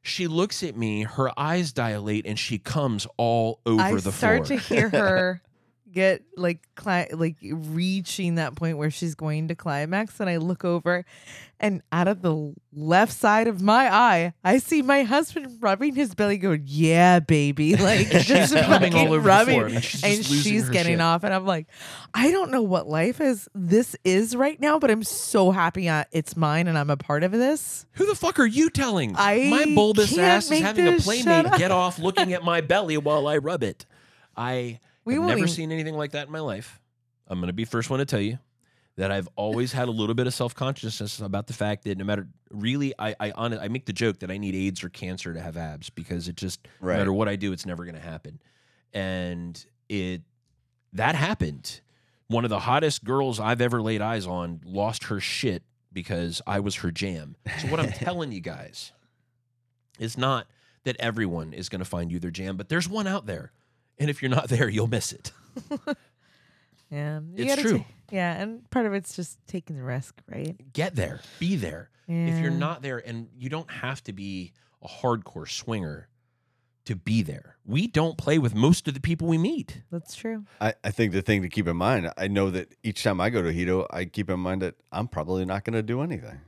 She 0.00 0.26
looks 0.26 0.62
at 0.62 0.74
me, 0.74 1.02
her 1.02 1.38
eyes 1.38 1.72
dilate, 1.72 2.26
and 2.26 2.38
she 2.38 2.58
comes 2.58 3.06
all 3.18 3.60
over 3.66 3.82
I 3.82 3.92
the 3.92 4.00
floor. 4.00 4.08
I 4.08 4.42
start 4.42 4.46
floor. 4.46 4.58
to 4.58 4.64
hear 4.64 4.88
her 4.88 5.42
get 5.94 6.22
like 6.36 6.66
cli- 6.74 7.08
like 7.12 7.36
reaching 7.42 8.34
that 8.34 8.54
point 8.54 8.76
where 8.76 8.90
she's 8.90 9.14
going 9.14 9.48
to 9.48 9.54
climax 9.54 10.20
and 10.20 10.28
I 10.28 10.36
look 10.36 10.64
over 10.64 11.04
and 11.60 11.82
out 11.92 12.08
of 12.08 12.20
the 12.20 12.52
left 12.74 13.12
side 13.12 13.46
of 13.46 13.62
my 13.62 13.92
eye 13.92 14.34
I 14.42 14.58
see 14.58 14.82
my 14.82 15.04
husband 15.04 15.58
rubbing 15.60 15.94
his 15.94 16.14
belly 16.14 16.36
going 16.36 16.64
yeah 16.66 17.20
baby 17.20 17.76
like 17.78 18.10
just 18.10 18.54
coming 18.54 18.94
all 18.94 19.06
over 19.06 19.14
the 19.14 19.20
rubbing 19.20 19.58
floor. 19.60 19.70
Mean, 19.70 19.80
she's 19.80 20.02
and 20.04 20.24
she's 20.24 20.68
getting 20.68 20.94
shit. 20.94 21.00
off 21.00 21.24
and 21.24 21.32
I'm 21.32 21.46
like 21.46 21.68
I 22.12 22.30
don't 22.30 22.50
know 22.50 22.62
what 22.62 22.88
life 22.88 23.20
is 23.20 23.48
this 23.54 23.96
is 24.04 24.34
right 24.36 24.60
now 24.60 24.78
but 24.78 24.90
I'm 24.90 25.04
so 25.04 25.52
happy 25.52 25.88
I, 25.88 26.06
it's 26.12 26.36
mine 26.36 26.66
and 26.66 26.76
I'm 26.76 26.90
a 26.90 26.96
part 26.96 27.22
of 27.22 27.32
this 27.32 27.86
Who 27.92 28.06
the 28.06 28.14
fuck 28.14 28.38
are 28.40 28.46
you 28.46 28.68
telling? 28.68 29.14
I 29.16 29.48
my 29.48 29.74
bulbous 29.74 30.18
ass 30.18 30.50
is 30.50 30.60
having 30.60 30.88
a 30.88 30.98
playmate 30.98 31.52
get 31.56 31.70
off 31.70 31.98
looking 31.98 32.32
at 32.32 32.42
my 32.42 32.60
belly 32.60 32.96
while 32.96 33.26
I 33.26 33.38
rub 33.38 33.62
it. 33.62 33.86
I 34.36 34.80
We 35.04 35.14
have 35.14 35.22
never 35.24 35.38
even- 35.38 35.48
seen 35.48 35.72
anything 35.72 35.96
like 35.96 36.12
that 36.12 36.26
in 36.26 36.32
my 36.32 36.40
life. 36.40 36.80
I'm 37.26 37.38
going 37.38 37.46
to 37.48 37.52
be 37.54 37.64
first 37.64 37.88
one 37.90 37.98
to 38.00 38.04
tell 38.04 38.20
you 38.20 38.38
that 38.96 39.10
I've 39.10 39.28
always 39.34 39.72
had 39.72 39.88
a 39.88 39.90
little 39.90 40.14
bit 40.14 40.26
of 40.26 40.34
self 40.34 40.54
consciousness 40.54 41.20
about 41.20 41.46
the 41.46 41.52
fact 41.52 41.84
that 41.84 41.98
no 41.98 42.04
matter 42.04 42.28
really, 42.50 42.92
I 42.98 43.14
I, 43.18 43.30
on, 43.32 43.56
I 43.58 43.68
make 43.68 43.86
the 43.86 43.92
joke 43.92 44.20
that 44.20 44.30
I 44.30 44.36
need 44.38 44.54
AIDS 44.54 44.84
or 44.84 44.88
cancer 44.88 45.32
to 45.34 45.40
have 45.40 45.56
abs 45.56 45.90
because 45.90 46.28
it 46.28 46.36
just 46.36 46.66
Right. 46.80 46.94
no 46.94 46.98
matter 47.00 47.12
what 47.12 47.28
I 47.28 47.36
do, 47.36 47.52
it's 47.52 47.66
never 47.66 47.84
going 47.84 47.94
to 47.96 48.00
happen. 48.00 48.40
And 48.92 49.64
it 49.88 50.22
that 50.92 51.14
happened. 51.16 51.80
One 52.28 52.44
of 52.44 52.50
the 52.50 52.60
hottest 52.60 53.04
girls 53.04 53.38
I've 53.40 53.60
ever 53.60 53.82
laid 53.82 54.00
eyes 54.00 54.26
on 54.26 54.60
lost 54.64 55.04
her 55.04 55.18
shit 55.20 55.62
because 55.92 56.40
I 56.46 56.60
was 56.60 56.76
her 56.76 56.90
jam. 56.90 57.36
So 57.60 57.68
what 57.68 57.80
I'm 57.80 57.90
telling 57.92 58.32
you 58.32 58.40
guys 58.40 58.92
is 59.98 60.16
not 60.18 60.46
that 60.84 60.96
everyone 60.98 61.52
is 61.52 61.68
going 61.68 61.80
to 61.80 61.84
find 61.84 62.10
you 62.12 62.18
their 62.18 62.30
jam, 62.30 62.56
but 62.56 62.68
there's 62.68 62.88
one 62.88 63.06
out 63.06 63.26
there. 63.26 63.52
And 63.98 64.10
if 64.10 64.22
you're 64.22 64.30
not 64.30 64.48
there, 64.48 64.68
you'll 64.68 64.86
miss 64.88 65.12
it. 65.12 65.32
yeah 66.90 67.20
you 67.36 67.44
It's 67.44 67.62
true. 67.62 67.78
ta- 67.78 67.84
yeah 68.10 68.34
and 68.40 68.68
part 68.70 68.86
of 68.86 68.92
it's 68.92 69.14
just 69.16 69.38
taking 69.46 69.76
the 69.76 69.82
risk 69.82 70.20
right 70.28 70.56
Get 70.72 70.94
there. 70.96 71.20
Be 71.38 71.56
there. 71.56 71.90
If 72.06 72.38
you're 72.38 72.50
not 72.50 72.82
there 72.82 72.98
and 72.98 73.28
you 73.38 73.48
don't 73.48 73.70
have 73.70 74.02
to 74.04 74.12
be 74.12 74.52
a 74.82 74.88
hardcore 74.88 75.48
swinger 75.48 76.08
to 76.84 76.94
be 76.94 77.22
there. 77.22 77.56
We 77.64 77.86
don't 77.86 78.18
play 78.18 78.38
with 78.38 78.54
most 78.54 78.86
of 78.86 78.92
the 78.92 79.00
people 79.00 79.26
we 79.26 79.38
meet. 79.38 79.80
That's 79.90 80.14
true. 80.14 80.44
I, 80.60 80.74
I 80.84 80.90
think 80.90 81.12
the 81.12 81.22
thing 81.22 81.40
to 81.40 81.48
keep 81.48 81.66
in 81.66 81.78
mind, 81.78 82.12
I 82.18 82.28
know 82.28 82.50
that 82.50 82.74
each 82.82 83.02
time 83.02 83.22
I 83.22 83.30
go 83.30 83.40
to 83.40 83.48
Hedo, 83.50 83.86
I 83.90 84.04
keep 84.04 84.28
in 84.28 84.38
mind 84.38 84.60
that 84.60 84.74
I'm 84.92 85.08
probably 85.08 85.46
not 85.46 85.64
going 85.64 85.72
to 85.72 85.82
do 85.82 86.02
anything. 86.02 86.40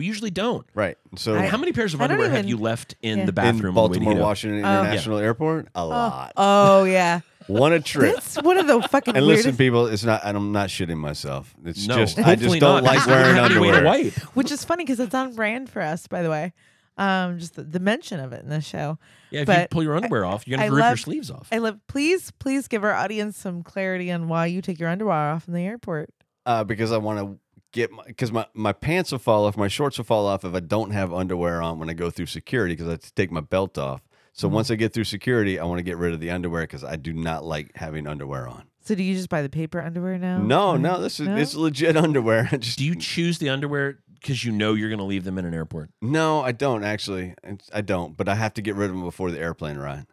We 0.00 0.06
usually 0.06 0.30
don't. 0.30 0.66
Right. 0.74 0.96
So 1.16 1.34
And 1.34 1.44
how 1.46 1.58
many 1.58 1.72
pairs 1.72 1.92
of 1.92 2.00
I 2.00 2.04
don't 2.06 2.12
underwear 2.12 2.30
have 2.30 2.38
even- 2.46 2.48
you 2.48 2.56
left 2.56 2.94
in 3.02 3.18
yeah. 3.18 3.24
the 3.26 3.32
bathroom 3.32 3.76
in 3.76 3.78
on 3.78 3.90
the 3.92 3.98
way 3.98 3.98
to 3.98 4.00
Baltimore, 4.00 4.14
Hedo? 4.14 4.20
Washington 4.22 4.64
Oh. 4.64 4.80
International 4.80 5.18
Airport, 5.18 5.68
a 5.74 5.84
lot. 5.86 6.32
Oh 6.38 6.84
yeah, 6.84 7.20
One 7.48 7.74
a 7.74 7.80
trip. 7.80 8.14
that's 8.14 8.40
one 8.42 8.56
of 8.56 8.66
the 8.66 8.80
fucking 8.88 9.14
And 9.14 9.26
weirdest. 9.26 9.46
listen, 9.46 9.58
people, 9.58 9.86
it's 9.88 10.04
not. 10.04 10.22
I'm 10.24 10.52
not 10.52 10.70
shitting 10.70 10.96
myself. 10.96 11.54
It's 11.66 11.86
No, 11.86 11.96
just 11.96 12.18
I 12.18 12.22
hopefully 12.22 12.58
just 12.58 12.60
don't 12.60 12.82
not, 12.82 12.84
like 12.84 12.92
because 12.94 13.06
we 13.08 13.12
don't 13.12 13.22
wearing 13.22 13.36
have 13.36 13.50
any 13.50 13.60
way 13.60 13.70
to 13.72 13.76
underwear. 13.76 14.02
wipe. 14.04 14.12
which 14.34 14.50
is 14.50 14.64
funny 14.64 14.84
because 14.84 15.00
it's 15.00 15.14
on 15.14 15.34
brand 15.34 15.68
for 15.68 15.82
us, 15.82 16.06
by 16.06 16.22
the 16.22 16.30
way. 16.30 16.52
Um, 16.96 17.38
just 17.38 17.54
the, 17.56 17.62
the 17.62 17.80
mention 17.80 18.20
of 18.20 18.32
it 18.32 18.42
in 18.42 18.48
the 18.50 18.60
show. 18.60 18.98
Yeah, 19.30 19.40
if 19.42 19.48
you 19.48 19.54
But 19.54 19.70
pull 19.70 19.82
your 19.82 19.96
underwear 19.96 20.24
off, 20.24 20.46
you're 20.46 20.56
gonna 20.58 20.62
I 20.62 20.66
have 20.66 20.70
to 20.72 20.76
rip 20.76 20.82
your 20.84 20.90
love- 20.90 21.00
sleeves 21.00 21.30
off. 21.30 21.48
I 21.52 21.58
love. 21.58 21.78
Please, 21.88 22.30
please 22.32 22.68
give 22.68 22.84
our 22.84 22.94
audience 22.94 23.36
some 23.36 23.62
clarity 23.62 24.10
on 24.10 24.28
why 24.28 24.46
you 24.46 24.62
take 24.62 24.78
your 24.78 24.88
underwear 24.88 25.14
off 25.32 25.46
in 25.46 25.52
the 25.54 25.62
airport. 25.66 26.10
Uh, 26.46 26.64
because 26.64 26.90
I 26.90 26.96
want 26.96 27.18
to 27.18 27.38
get 27.72 27.90
my 27.90 28.02
because 28.06 28.32
my, 28.32 28.46
my 28.54 28.72
pants 28.72 29.12
will 29.12 29.18
fall 29.18 29.46
off, 29.46 29.56
my 29.56 29.68
shorts 29.68 29.98
will 29.98 30.04
fall 30.04 30.26
off 30.26 30.44
if 30.44 30.54
I 30.54 30.60
don't 30.60 30.90
have 30.90 31.12
underwear 31.12 31.62
on 31.62 31.78
when 31.78 31.88
I 31.90 31.94
go 31.94 32.10
through 32.10 32.26
security 32.26 32.74
because 32.74 32.88
I 32.88 32.92
have 32.92 33.00
to 33.00 33.12
take 33.14 33.30
my 33.30 33.40
belt 33.40 33.78
off. 33.78 34.02
So 34.32 34.48
Mhm. 34.48 34.52
once 34.52 34.70
I 34.70 34.76
get 34.76 34.92
through 34.92 35.04
security, 35.04 35.58
I 35.58 35.64
want 35.64 35.78
to 35.78 35.82
get 35.82 35.96
rid 35.96 36.12
of 36.14 36.20
the 36.20 36.30
underwear 36.30 36.62
because 36.62 36.84
I 36.84 36.96
do 36.96 37.12
not 37.12 37.44
like 37.44 37.72
having 37.76 38.06
underwear 38.06 38.46
on. 38.48 38.64
So 38.82 38.94
do 38.94 39.02
you 39.02 39.14
just 39.14 39.28
buy 39.28 39.42
the 39.42 39.48
paper 39.48 39.80
underwear 39.80 40.18
now? 40.18 40.38
No, 40.38 40.70
Or- 40.70 40.78
no, 40.78 41.00
this 41.00 41.20
is 41.20 41.28
No? 41.28 41.36
it's 41.36 41.54
legit 41.54 41.96
underwear. 41.96 42.44
Just 42.58 42.78
Do 42.78 42.84
you 42.84 42.94
choose 42.94 43.38
the 43.38 43.50
underwear 43.50 43.98
because 44.14 44.42
you 44.44 44.52
know 44.52 44.72
you're 44.74 44.88
going 44.88 44.98
to 45.00 45.04
leave 45.04 45.24
them 45.24 45.36
in 45.38 45.44
an 45.44 45.52
airport? 45.52 45.90
no, 46.00 46.40
I 46.42 46.52
don't 46.52 46.82
actually. 46.84 47.34
I 47.74 47.82
don't, 47.82 48.16
but 48.16 48.28
I 48.28 48.34
have 48.36 48.54
to 48.54 48.62
get 48.62 48.76
rid 48.76 48.86
of 48.90 48.96
them 48.96 49.04
before 49.04 49.30
the 49.30 49.38
airplane 49.38 49.76
ride. 49.76 50.06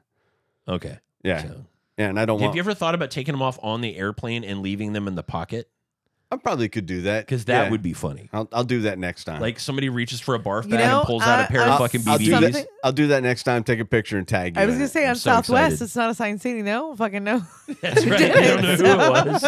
Okay. 0.68 1.00
Yeah, 1.24 1.44
So- 1.44 1.66
yeah, 1.98 2.10
and 2.10 2.20
I 2.20 2.26
don't 2.26 2.40
Have 2.40 2.48
want. 2.48 2.56
you 2.56 2.60
ever 2.62 2.74
thought 2.74 2.94
about 2.96 3.10
taking 3.12 3.34
them 3.34 3.42
off 3.42 3.58
on 3.64 3.82
the 3.82 3.96
airplane 3.96 4.44
and 4.44 4.62
leaving 4.62 4.94
them 4.94 5.08
in 5.08 5.16
the 5.16 5.24
pocket? 5.24 5.70
I 6.30 6.36
probably 6.36 6.68
could 6.68 6.86
do 6.86 7.04
that 7.04 7.26
because 7.26 7.46
that 7.46 7.64
Yeah. 7.66 7.70
would 7.72 7.82
be 7.82 7.94
funny. 7.94 8.30
I'll, 8.34 8.50
I'll 8.52 8.66
do 8.66 8.82
that 8.82 9.00
next 9.00 9.24
time. 9.24 9.40
Like 9.40 9.60
somebody 9.62 9.88
reaches 9.88 10.20
for 10.20 10.36
a 10.36 10.40
barf 10.40 10.66
You 10.66 10.72
bag 10.72 10.80
know, 10.82 10.98
and 11.00 11.08
pulls 11.08 11.24
out 11.24 11.40
a 11.40 11.44
I- 11.44 11.46
pair 11.46 11.62
I- 11.62 11.70
of 11.70 11.78
fucking 11.80 12.02
I'll 12.06 12.18
do 12.18 12.32
BBs. 12.34 12.52
that. 12.54 12.68
I'll 12.84 12.92
do 12.92 13.08
that 13.08 13.24
next 13.24 13.44
time. 13.44 13.64
Take 13.64 13.80
a 13.80 13.86
picture 13.86 14.18
and 14.18 14.28
tag 14.28 14.58
you. 14.58 14.62
I 14.62 14.66
was 14.66 14.74
in 14.76 14.80
gonna 14.80 14.86
it. 14.88 14.92
say 14.92 15.04
I'm 15.06 15.12
on 15.12 15.16
so 15.16 15.30
Southwest, 15.32 15.74
excited. 15.76 15.86
it's 15.86 15.96
not 15.96 16.10
a 16.10 16.14
sign 16.14 16.38
city. 16.40 16.62
No, 16.64 16.96
fucking 16.98 17.24
no. 17.24 17.44
That's 17.82 18.06
right. 18.06 18.18
did 18.20 18.32
I 18.36 18.48
don't 18.48 18.62
know 18.62 18.76
who 18.76 18.86
it 18.86 19.32
was. 19.32 19.44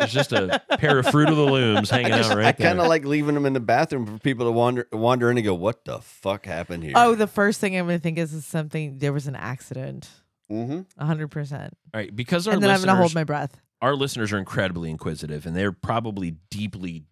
It's 0.00 0.12
just 0.12 0.32
a 0.32 0.60
pair 0.78 0.98
of 0.98 1.06
Fruit 1.06 1.30
of 1.30 1.36
the 1.36 1.44
Looms 1.46 1.88
hanging 1.88 2.12
out 2.12 2.28
right 2.28 2.38
I 2.46 2.52
there. 2.52 2.68
kind 2.68 2.80
of 2.80 2.88
like 2.88 3.06
leaving 3.06 3.34
them 3.34 3.46
in 3.46 3.54
the 3.54 3.60
bathroom 3.60 4.04
for 4.06 4.18
people 4.18 4.44
to 4.46 4.52
wander 4.52 4.86
wander 4.92 5.30
in 5.30 5.38
and 5.38 5.44
go, 5.46 5.54
"What 5.54 5.86
the 5.86 6.00
fuck 6.00 6.44
happened 6.44 6.82
here?" 6.84 6.92
Oh, 6.94 7.14
the 7.14 7.26
first 7.26 7.58
thing 7.58 7.74
I'm 7.78 7.86
gonna 7.86 7.98
think 7.98 8.18
is, 8.18 8.34
is 8.34 8.44
something. 8.44 8.98
There 8.98 9.14
was 9.14 9.26
an 9.28 9.36
accident. 9.36 10.10
mm-hmm. 10.50 11.02
hundred 11.02 11.28
percent. 11.28 11.74
All 11.94 12.00
right, 12.00 12.14
because 12.14 12.46
our 12.46 12.52
And 12.54 12.62
then 12.62 12.68
I'm 12.70 12.74
listeners, 12.74 12.86
gonna 12.86 12.98
hold 13.00 13.14
my 13.14 13.24
breath. 13.24 13.58
Our 13.82 13.94
listeners 13.94 14.32
are 14.32 14.38
incredibly 14.38 14.88
inquisitive, 14.90 15.44
and 15.44 15.54
they're 15.54 15.72
probably 15.72 16.36
deeply, 16.50 17.04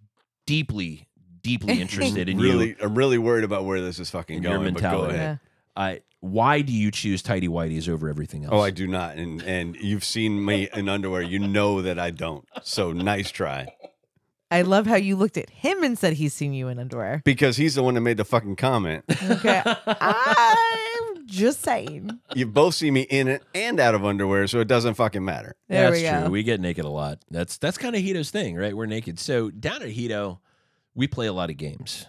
deeply, 0.46 1.08
deeply 1.42 1.80
interested 1.80 2.28
in 2.30 2.38
really, 2.38 2.68
you. 2.68 2.76
I'm 2.82 2.94
really 2.94 3.18
worried 3.18 3.44
about 3.44 3.64
where 3.66 3.82
this 3.82 3.98
is 3.98 4.08
fucking 4.08 4.36
And 4.36 4.44
your 4.44 4.54
going. 4.54 4.72
But 4.72 4.80
go 4.82 4.88
mentality. 4.88 5.14
ahead. 5.16 5.40
Yeah. 5.76 5.82
Uh, 5.82 5.96
why 6.20 6.60
do 6.60 6.72
you 6.72 6.90
choose 6.90 7.22
tidy 7.22 7.48
whities 7.48 7.88
over 7.88 8.08
everything 8.08 8.44
else? 8.44 8.52
Oh, 8.54 8.60
I 8.60 8.70
do 8.70 8.86
not, 8.86 9.16
and 9.16 9.42
and 9.42 9.74
you've 9.76 10.04
seen 10.04 10.44
me 10.44 10.68
in 10.74 10.88
underwear. 10.88 11.22
You 11.22 11.38
know 11.38 11.80
that 11.82 11.98
I 11.98 12.10
don't. 12.10 12.46
So 12.62 12.92
nice 12.92 13.30
try, 13.30 13.68
I 14.50 14.60
love 14.62 14.86
how 14.86 14.96
you 14.96 15.16
looked 15.16 15.38
at 15.38 15.48
him 15.48 15.82
and 15.82 15.98
said 15.98 16.14
he's 16.14 16.34
seen 16.34 16.52
you 16.52 16.68
in 16.68 16.78
underwear. 16.78 17.22
because 17.24 17.56
he's 17.56 17.74
the 17.74 17.82
one 17.82 17.94
that 17.94 18.02
made 18.02 18.18
the 18.18 18.26
fucking 18.26 18.56
comment. 18.56 19.04
Okay, 19.30 19.62
I'm 19.86 21.19
just 21.30 21.62
saying. 21.62 22.18
You 22.34 22.46
both 22.46 22.74
see 22.74 22.90
me 22.90 23.02
in 23.02 23.28
it 23.28 23.42
and 23.54 23.78
out 23.80 23.94
of 23.94 24.04
underwear, 24.04 24.46
so 24.46 24.60
it 24.60 24.68
doesn't 24.68 24.94
fucking 24.94 25.24
matter. 25.24 25.54
There 25.68 25.90
That's 25.90 25.96
we 25.96 26.08
go. 26.08 26.20
true. 26.22 26.30
We 26.30 26.42
get 26.42 26.60
naked 26.60 26.84
a 26.84 26.88
lot. 26.90 27.18
That's 27.30 27.56
that's 27.58 27.78
kind 27.78 27.94
of 27.96 28.02
Hedo's 28.02 28.30
thing, 28.30 28.56
right? 28.56 28.76
We're 28.76 28.86
naked. 28.86 29.18
So 29.18 29.50
down 29.50 29.82
at 29.82 29.88
Hedo, 29.90 30.38
we 30.94 31.06
play 31.06 31.26
a 31.26 31.32
lot 31.32 31.50
of 31.50 31.56
games, 31.56 32.06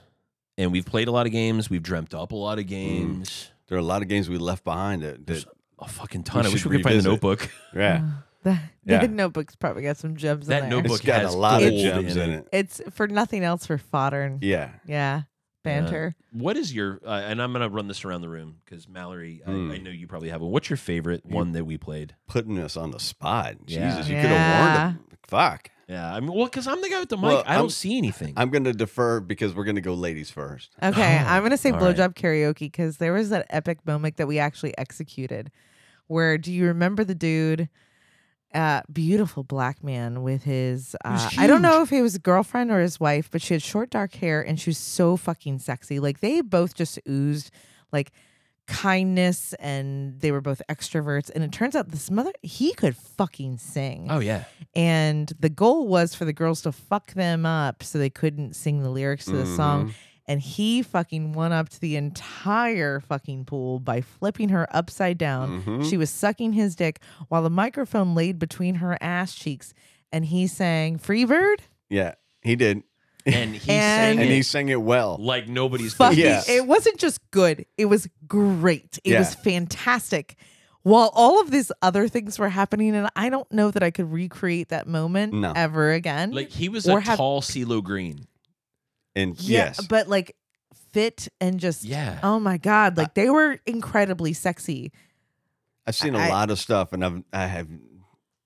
and 0.58 0.72
we've 0.72 0.86
played 0.86 1.08
a 1.08 1.12
lot 1.12 1.26
of 1.26 1.32
games. 1.32 1.70
We've 1.70 1.84
dreamt 1.84 2.14
up 2.14 2.32
a 2.32 2.36
lot 2.36 2.58
Mm. 2.58 2.62
of 2.62 2.68
games. 2.68 3.52
There 3.68 3.78
are 3.78 3.82
a 3.82 3.86
lot 3.86 4.02
of 4.02 4.08
games 4.10 4.30
we 4.30 4.38
left 4.38 4.64
behind 4.64 5.02
that. 5.04 5.18
that 5.18 5.28
There's 5.28 5.46
a 5.80 5.88
fucking 5.88 6.24
ton. 6.24 6.46
I 6.46 6.50
wish 6.50 6.62
should 6.62 6.72
we 6.72 6.78
could 6.78 6.84
find 6.84 6.94
the 7.02 7.10
revisit. 7.10 7.12
notebook. 7.12 7.50
yeah, 7.76 8.08
That, 8.44 8.62
Yeah. 8.86 8.98
that 9.02 9.12
notebook's 9.12 9.56
probably 9.56 9.84
got 9.84 9.98
some 9.98 10.16
gems 10.18 10.48
That 10.48 10.64
in 10.64 10.70
there. 10.70 10.80
notebook 10.82 10.98
it's 11.00 11.06
got 11.06 11.22
has 11.22 11.34
a 11.34 11.38
lot 11.38 11.62
of 11.64 11.70
gold 11.70 11.82
gems 11.82 12.16
in 12.18 12.22
in 12.24 12.30
it. 12.32 12.40
it. 12.40 12.48
It's 12.52 12.82
for 12.92 13.08
nothing 13.08 13.44
else 13.44 13.66
for 13.66 13.78
fodder 13.78 14.22
and 14.24 14.44
yeah, 14.44 14.72
Yeah, 14.86 15.22
banter. 15.64 16.16
What 16.32 16.58
is 16.58 16.74
your? 16.74 17.00
Uh, 17.06 17.10
and 17.26 17.42
I'm 17.42 17.52
gonna 17.54 17.70
run 17.70 17.88
this 17.88 18.04
around 18.06 18.22
the 18.22 18.30
room 18.30 18.58
because 18.66 18.88
Mallory, 18.88 19.42
Hmm. 19.46 19.72
I, 19.72 19.76
I 19.76 19.78
know 19.78 19.92
you 19.92 20.08
probably 20.08 20.30
have 20.30 20.42
one. 20.42 20.52
What's 20.52 20.70
your 20.70 20.78
favorite 20.78 21.26
one 21.26 21.52
that 21.54 21.66
we 21.66 21.78
played? 21.78 22.16
putting 22.28 22.58
us 22.60 22.78
on 22.78 22.92
the 22.92 23.00
spot. 23.00 23.56
Yeah. 23.68 23.90
Jesus, 23.90 24.10
you 24.10 24.16
could 24.16 24.26
have 24.30 24.86
warned 24.86 24.98
him. 24.98 25.18
Fuck. 25.28 25.70
Yeah, 25.88 26.14
I 26.14 26.22
mean, 26.22 26.32
well, 26.34 26.46
because 26.46 26.68
I'm 26.68 26.82
the 26.82 26.88
guy 26.90 27.02
with 27.02 27.10
the 27.10 27.18
mic. 27.18 27.26
Well, 27.26 27.44
I 27.46 27.54
don't 27.56 27.64
I'm- 27.64 27.70
see 27.70 27.98
anything. 27.98 28.34
I'm 28.38 28.50
going 28.50 28.64
to 28.64 28.72
defer 28.72 29.20
because 29.20 29.54
we're 29.54 29.66
going 29.66 29.76
to 29.76 29.82
go 29.82 29.94
ladies 29.94 30.32
first. 30.32 30.72
Okay, 30.82 31.20
Oh, 31.22 31.28
I'm 31.28 31.44
gonna 31.44 31.58
say 31.58 31.72
all 31.72 31.80
right. 31.80 31.94
blowjob 31.98 32.14
karaoke 32.16 32.60
because 32.60 32.96
there 32.98 33.12
was 33.12 33.30
that 33.30 33.46
epic 33.50 33.86
moment 33.86 34.16
that 34.16 34.26
we 34.28 34.40
actually 34.40 34.78
executed. 34.78 35.52
Where 36.08 36.38
do 36.38 36.54
you 36.54 36.66
remember 36.68 37.04
the 37.04 37.16
dude? 37.16 37.68
Uh, 38.54 38.82
beautiful 38.92 39.44
black 39.44 39.82
man 39.82 40.24
with 40.24 40.44
his 40.44 40.94
uh, 41.06 41.30
I 41.38 41.48
don't 41.48 41.62
know 41.62 41.82
if 41.84 41.90
he 41.90 42.02
was 42.02 42.16
a 42.16 42.20
girlfriend 42.20 42.70
or 42.70 42.82
his 42.82 43.00
wife, 43.00 43.30
but 43.32 43.42
she 43.42 43.54
had 43.54 43.64
short 43.64 43.90
dark 43.90 44.14
hair 44.16 44.42
and 44.42 44.60
she 44.60 44.70
was 44.72 44.78
so 44.78 45.16
fucking 45.16 45.60
sexy. 45.60 46.00
Like 46.02 46.20
they 46.20 46.42
both 46.42 46.76
just 46.76 47.00
oozed 47.08 47.50
like 47.94 48.12
kindness 48.68 49.54
and 49.54 50.20
they 50.20 50.32
were 50.32 50.42
both 50.42 50.62
extroverts. 50.70 51.30
And 51.34 51.44
it 51.44 51.52
turns 51.52 51.76
out 51.76 51.90
this 51.90 52.10
mother 52.12 52.32
he 52.42 52.74
could 52.74 52.96
fucking 52.96 53.58
sing. 53.58 54.08
oh 54.10 54.20
yeah, 54.20 54.44
And 54.76 55.32
the 55.40 55.50
goal 55.50 55.88
was 55.88 56.16
for 56.16 56.26
the 56.26 56.34
girls 56.34 56.62
to 56.64 56.72
fuck 56.72 57.14
them 57.14 57.46
up 57.46 57.84
so 57.84 57.98
they 58.00 58.10
couldn't 58.10 58.56
sing 58.56 58.82
the 58.84 58.90
lyrics 58.90 59.26
to 59.26 59.32
the 59.34 59.46
song. 59.46 59.94
And 60.32 60.40
he 60.40 60.82
fucking 60.82 61.34
won 61.34 61.52
up 61.52 61.68
to 61.70 61.80
the 61.82 61.98
entire 61.98 63.02
fucking 63.02 63.44
pool 63.44 63.80
by 63.82 64.00
flipping 64.00 64.48
her 64.50 64.66
upside 64.74 65.18
down. 65.18 65.62
Mhm. 65.64 65.90
She 65.90 65.98
was 65.98 66.10
sucking 66.10 66.54
his 66.54 66.74
dick 66.74 67.02
while 67.28 67.44
the 67.44 67.50
microphone 67.50 68.16
laid 68.16 68.40
between 68.40 68.76
her 68.76 68.98
ass 69.02 69.36
cheeks. 69.36 69.74
And 70.10 70.24
he 70.26 70.48
sang 70.48 70.98
Freebird. 71.00 71.58
Yeah, 71.90 72.14
he 72.42 72.56
did. 72.56 72.84
and 73.26 73.54
he 73.56 73.70
And- 73.72 74.16
sang 74.16 74.20
And 74.20 74.30
it 74.30 74.34
he 74.34 74.42
sang 74.42 74.70
it 74.70 74.82
well. 74.82 75.18
like 75.20 75.50
nobody's 75.50 75.94
Fucking, 75.96 76.16
business. 76.18 76.48
Yes. 76.48 76.50
It 76.58 76.66
wasn't 76.66 76.98
just 76.98 77.20
good, 77.32 77.66
it 77.78 77.86
was 77.86 78.08
great. 78.26 79.00
It 79.04 79.12
Yeah. 79.12 79.20
was 79.20 79.36
fantastic. 79.36 80.38
While 80.84 81.12
all 81.14 81.40
of 81.42 81.52
these 81.52 81.72
other 81.84 82.08
things 82.08 82.40
were 82.40 82.50
happening, 82.50 82.96
and 82.96 83.10
I 83.16 83.30
don't 83.30 83.52
know 83.52 83.70
that 83.70 83.84
I 83.84 83.92
could 83.92 84.12
recreate 84.12 84.70
that 84.70 84.88
moment 84.88 85.34
No. 85.34 85.52
ever 85.56 85.92
again. 85.92 86.32
Like 86.32 86.50
he 86.50 86.68
was 86.70 86.88
a 86.88 87.00
have- 87.02 87.18
tall 87.18 87.42
CeeLo 87.42 87.84
Green. 87.84 88.26
And 89.16 89.40
Yeah, 89.42 89.66
yes, 89.66 89.86
but 89.88 90.08
like 90.08 90.36
fit 90.92 91.28
and 91.40 91.60
just 91.60 91.84
Yeah. 91.84 92.20
oh 92.24 92.40
my 92.40 92.58
god, 92.58 92.98
like 92.98 93.14
they 93.14 93.30
were 93.30 93.60
incredibly 93.66 94.34
sexy. 94.34 94.92
I've 95.86 95.96
seen 95.96 96.16
a 96.16 96.20
I- 96.20 96.30
lot 96.30 96.50
of 96.50 96.60
stuff, 96.60 96.94
and 96.94 97.04
I've 97.04 97.24
I 97.34 97.46
have. 97.48 97.68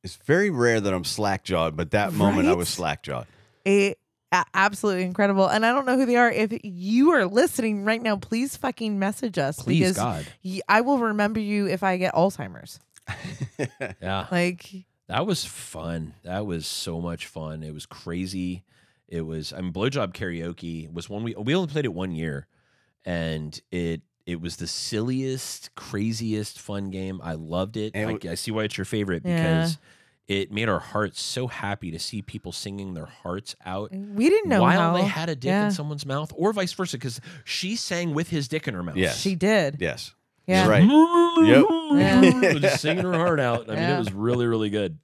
It's 0.03 0.17
very 0.25 0.51
rare 0.51 0.79
that 0.79 0.93
I'm 0.93 1.03
slack 1.03 1.43
jawed, 1.43 1.75
but 1.75 1.91
that 1.91 2.13
moment 2.13 2.47
I 2.47 2.53
was 2.53 2.69
slack 2.69 3.01
jawed. 3.03 3.25
It 3.63 3.97
absolutely 4.53 5.03
incredible, 5.03 5.47
and 5.47 5.65
I 5.65 5.71
don't 5.71 5.85
know 5.85 5.97
who 5.97 6.05
they 6.05 6.15
are. 6.17 6.31
If 6.31 6.53
you 6.63 7.11
are 7.11 7.25
listening 7.25 7.85
right 7.85 8.01
now, 8.01 8.15
please 8.17 8.55
fucking 8.57 8.99
message 8.99 9.37
us 9.37 9.61
Please 9.61 9.79
because 9.79 9.97
God. 9.97 10.25
I 10.67 10.81
will 10.81 10.99
remember 10.99 11.39
you 11.39 11.67
if 11.67 11.81
I 11.83 11.97
get 11.97 12.13
Alzheimer's. 12.13 12.79
Yeah. 14.01 14.27
Like 14.31 14.69
That 15.07 15.25
was 15.25 15.45
fun. 15.45 16.13
That 16.23 16.45
was 16.45 16.65
so 16.67 16.99
much 17.01 17.27
fun. 17.27 17.63
It 17.63 17.73
was 17.73 17.85
crazy. 17.85 18.63
It 19.07 19.21
was 19.21 19.53
I 19.53 19.61
mean 19.61 19.71
blowjob 19.73 20.13
karaoke 20.13 20.91
was 20.91 21.09
one 21.09 21.23
we 21.23 21.35
we 21.35 21.53
only 21.55 21.71
played 21.71 21.85
it 21.85 21.93
one 21.93 22.11
year 22.11 22.47
and 23.05 23.59
it 23.71 24.01
it 24.25 24.41
was 24.41 24.55
the 24.55 24.65
silliest, 24.65 25.75
craziest 25.75 26.59
fun 26.59 26.89
game. 26.89 27.21
I 27.23 27.33
loved 27.33 27.77
it. 27.77 27.91
And 27.93 28.09
I, 28.09 28.13
w- 28.13 28.31
I 28.31 28.33
see 28.35 28.49
why 28.49 28.63
it's 28.63 28.75
your 28.75 28.85
favorite 28.85 29.21
Yeah. 29.23 29.37
because 29.37 29.77
it 30.27 30.51
made 30.51 30.67
our 30.67 30.79
hearts 30.79 31.21
so 31.21 31.45
happy 31.45 31.91
to 31.91 31.99
see 31.99 32.23
people 32.23 32.51
singing 32.51 32.95
their 32.95 33.05
hearts 33.05 33.55
out 33.63 33.91
we 33.91 34.27
didn't 34.27 34.49
know 34.49 34.61
while 34.63 34.79
how 34.79 34.93
they 34.97 35.03
had 35.03 35.29
a 35.29 35.35
dick 35.35 35.49
yeah. 35.49 35.65
in 35.65 35.71
someone's 35.71 36.07
mouth, 36.07 36.33
or 36.35 36.51
vice 36.53 36.73
versa, 36.73 36.97
because 36.97 37.21
she 37.43 37.75
sang 37.75 38.15
with 38.15 38.29
his 38.31 38.47
dick 38.47 38.67
in 38.67 38.73
her 38.73 38.81
mouth. 38.81 38.95
Yes. 38.97 39.19
she 39.21 39.35
did. 39.35 39.77
yes, 39.79 40.15
Yeah. 40.47 40.63
You're 40.63 40.71
right. 40.71 41.21
Yeah. 41.45 42.53
just 42.59 42.81
singing 42.81 43.03
her 43.03 43.13
heart 43.13 43.39
out. 43.39 43.65
I 43.69 43.73
mean, 43.73 43.83
Yeah. 43.83 43.95
it 43.95 43.99
was 43.99 44.11
really, 44.13 44.47
really 44.47 44.69
good. 44.71 44.97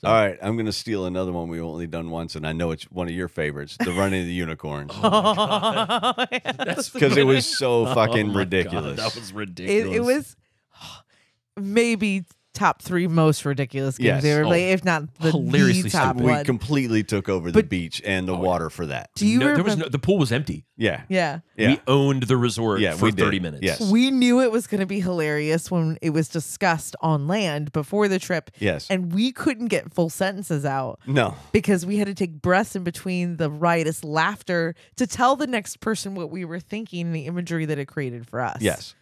So- 0.00 0.08
All 0.08 0.14
right, 0.14 0.38
I'm 0.40 0.56
gonna 0.56 0.72
steal 0.72 1.04
another 1.04 1.30
one 1.32 1.48
we've 1.48 1.62
only 1.62 1.86
done 1.86 2.10
once, 2.10 2.34
and 2.34 2.46
I 2.46 2.52
know 2.52 2.70
it's 2.70 2.84
one 2.84 3.06
of 3.08 3.14
your 3.14 3.28
favorites, 3.28 3.76
the 3.78 3.92
running 3.92 4.20
of 4.22 4.26
the 4.26 4.32
unicorns, 4.32 4.92
oh 4.94 6.14
That's 6.58 6.88
because 6.88 7.16
it 7.18 7.24
was 7.26 7.44
so 7.46 7.86
Oh 7.86 7.94
fucking 7.94 8.28
God, 8.28 8.36
ridiculous. 8.36 8.96
that 8.96 9.14
was 9.14 9.30
it, 9.30 9.34
ridiculous. 9.36 9.94
it 9.96 10.00
was 10.00 10.36
maybe 11.56 12.24
top 12.52 12.82
three 12.82 13.06
most 13.06 13.44
ridiculous 13.44 13.96
games 13.96 14.06
Yes. 14.06 14.22
they 14.24 14.32
ever 14.32 14.44
Oh, 14.44 14.48
played, 14.48 14.72
if 14.72 14.84
not 14.84 15.14
the, 15.20 15.30
hilariously 15.30 15.82
the 15.82 15.90
top 15.90 16.16
stupid. 16.16 16.24
we 16.26 16.32
one. 16.32 16.44
completely 16.44 17.04
took 17.04 17.28
over 17.28 17.52
the 17.52 17.58
But- 17.62 17.68
beach 17.68 18.02
and 18.04 18.26
the 18.26 18.34
Oh, 18.34 18.40
water 18.40 18.68
for 18.70 18.86
that. 18.86 19.10
Do 19.14 19.24
you 19.26 19.38
no, 19.38 19.44
there 19.46 19.52
remember? 19.54 19.70
was 19.70 19.76
no, 19.78 19.88
the 19.88 19.98
pool 20.00 20.18
was 20.18 20.32
empty. 20.32 20.66
Yeah, 20.76 21.02
yeah. 21.08 21.40
yeah, 21.56 21.68
We 21.72 21.80
owned 21.86 22.24
the 22.24 22.36
resort 22.36 22.80
Yeah, 22.80 22.94
for 22.94 23.04
we 23.06 23.10
did. 23.12 23.24
30 23.24 23.38
minutes. 23.40 23.62
Yes. 23.62 23.80
We 23.90 24.10
knew 24.10 24.40
it 24.40 24.50
was 24.50 24.66
going 24.66 24.80
to 24.80 24.86
be 24.86 24.98
hilarious 25.00 25.70
when 25.70 25.96
it 26.02 26.10
was 26.10 26.28
discussed 26.28 26.96
on 27.00 27.28
land 27.28 27.70
before 27.72 28.08
the 28.08 28.18
trip, 28.18 28.50
yes. 28.58 28.86
and 28.90 29.12
we 29.12 29.30
couldn't 29.30 29.68
get 29.68 29.92
full 29.94 30.10
sentences 30.10 30.64
out 30.64 30.98
no, 31.06 31.36
because 31.52 31.86
we 31.86 31.98
had 31.98 32.06
to 32.08 32.14
take 32.14 32.40
breaths 32.42 32.74
in 32.74 32.82
between 32.82 33.36
the 33.36 33.48
riotous 33.50 34.02
laughter 34.02 34.74
to 34.96 35.06
tell 35.06 35.36
the 35.36 35.46
next 35.46 35.80
person 35.80 36.14
what 36.16 36.30
we 36.30 36.44
were 36.44 36.58
thinking 36.60 37.06
and 37.06 37.14
the 37.14 37.26
imagery 37.26 37.64
that 37.66 37.78
it 37.78 37.86
created 37.86 38.26
for 38.26 38.40
us. 38.40 38.58
yes, 38.60 38.94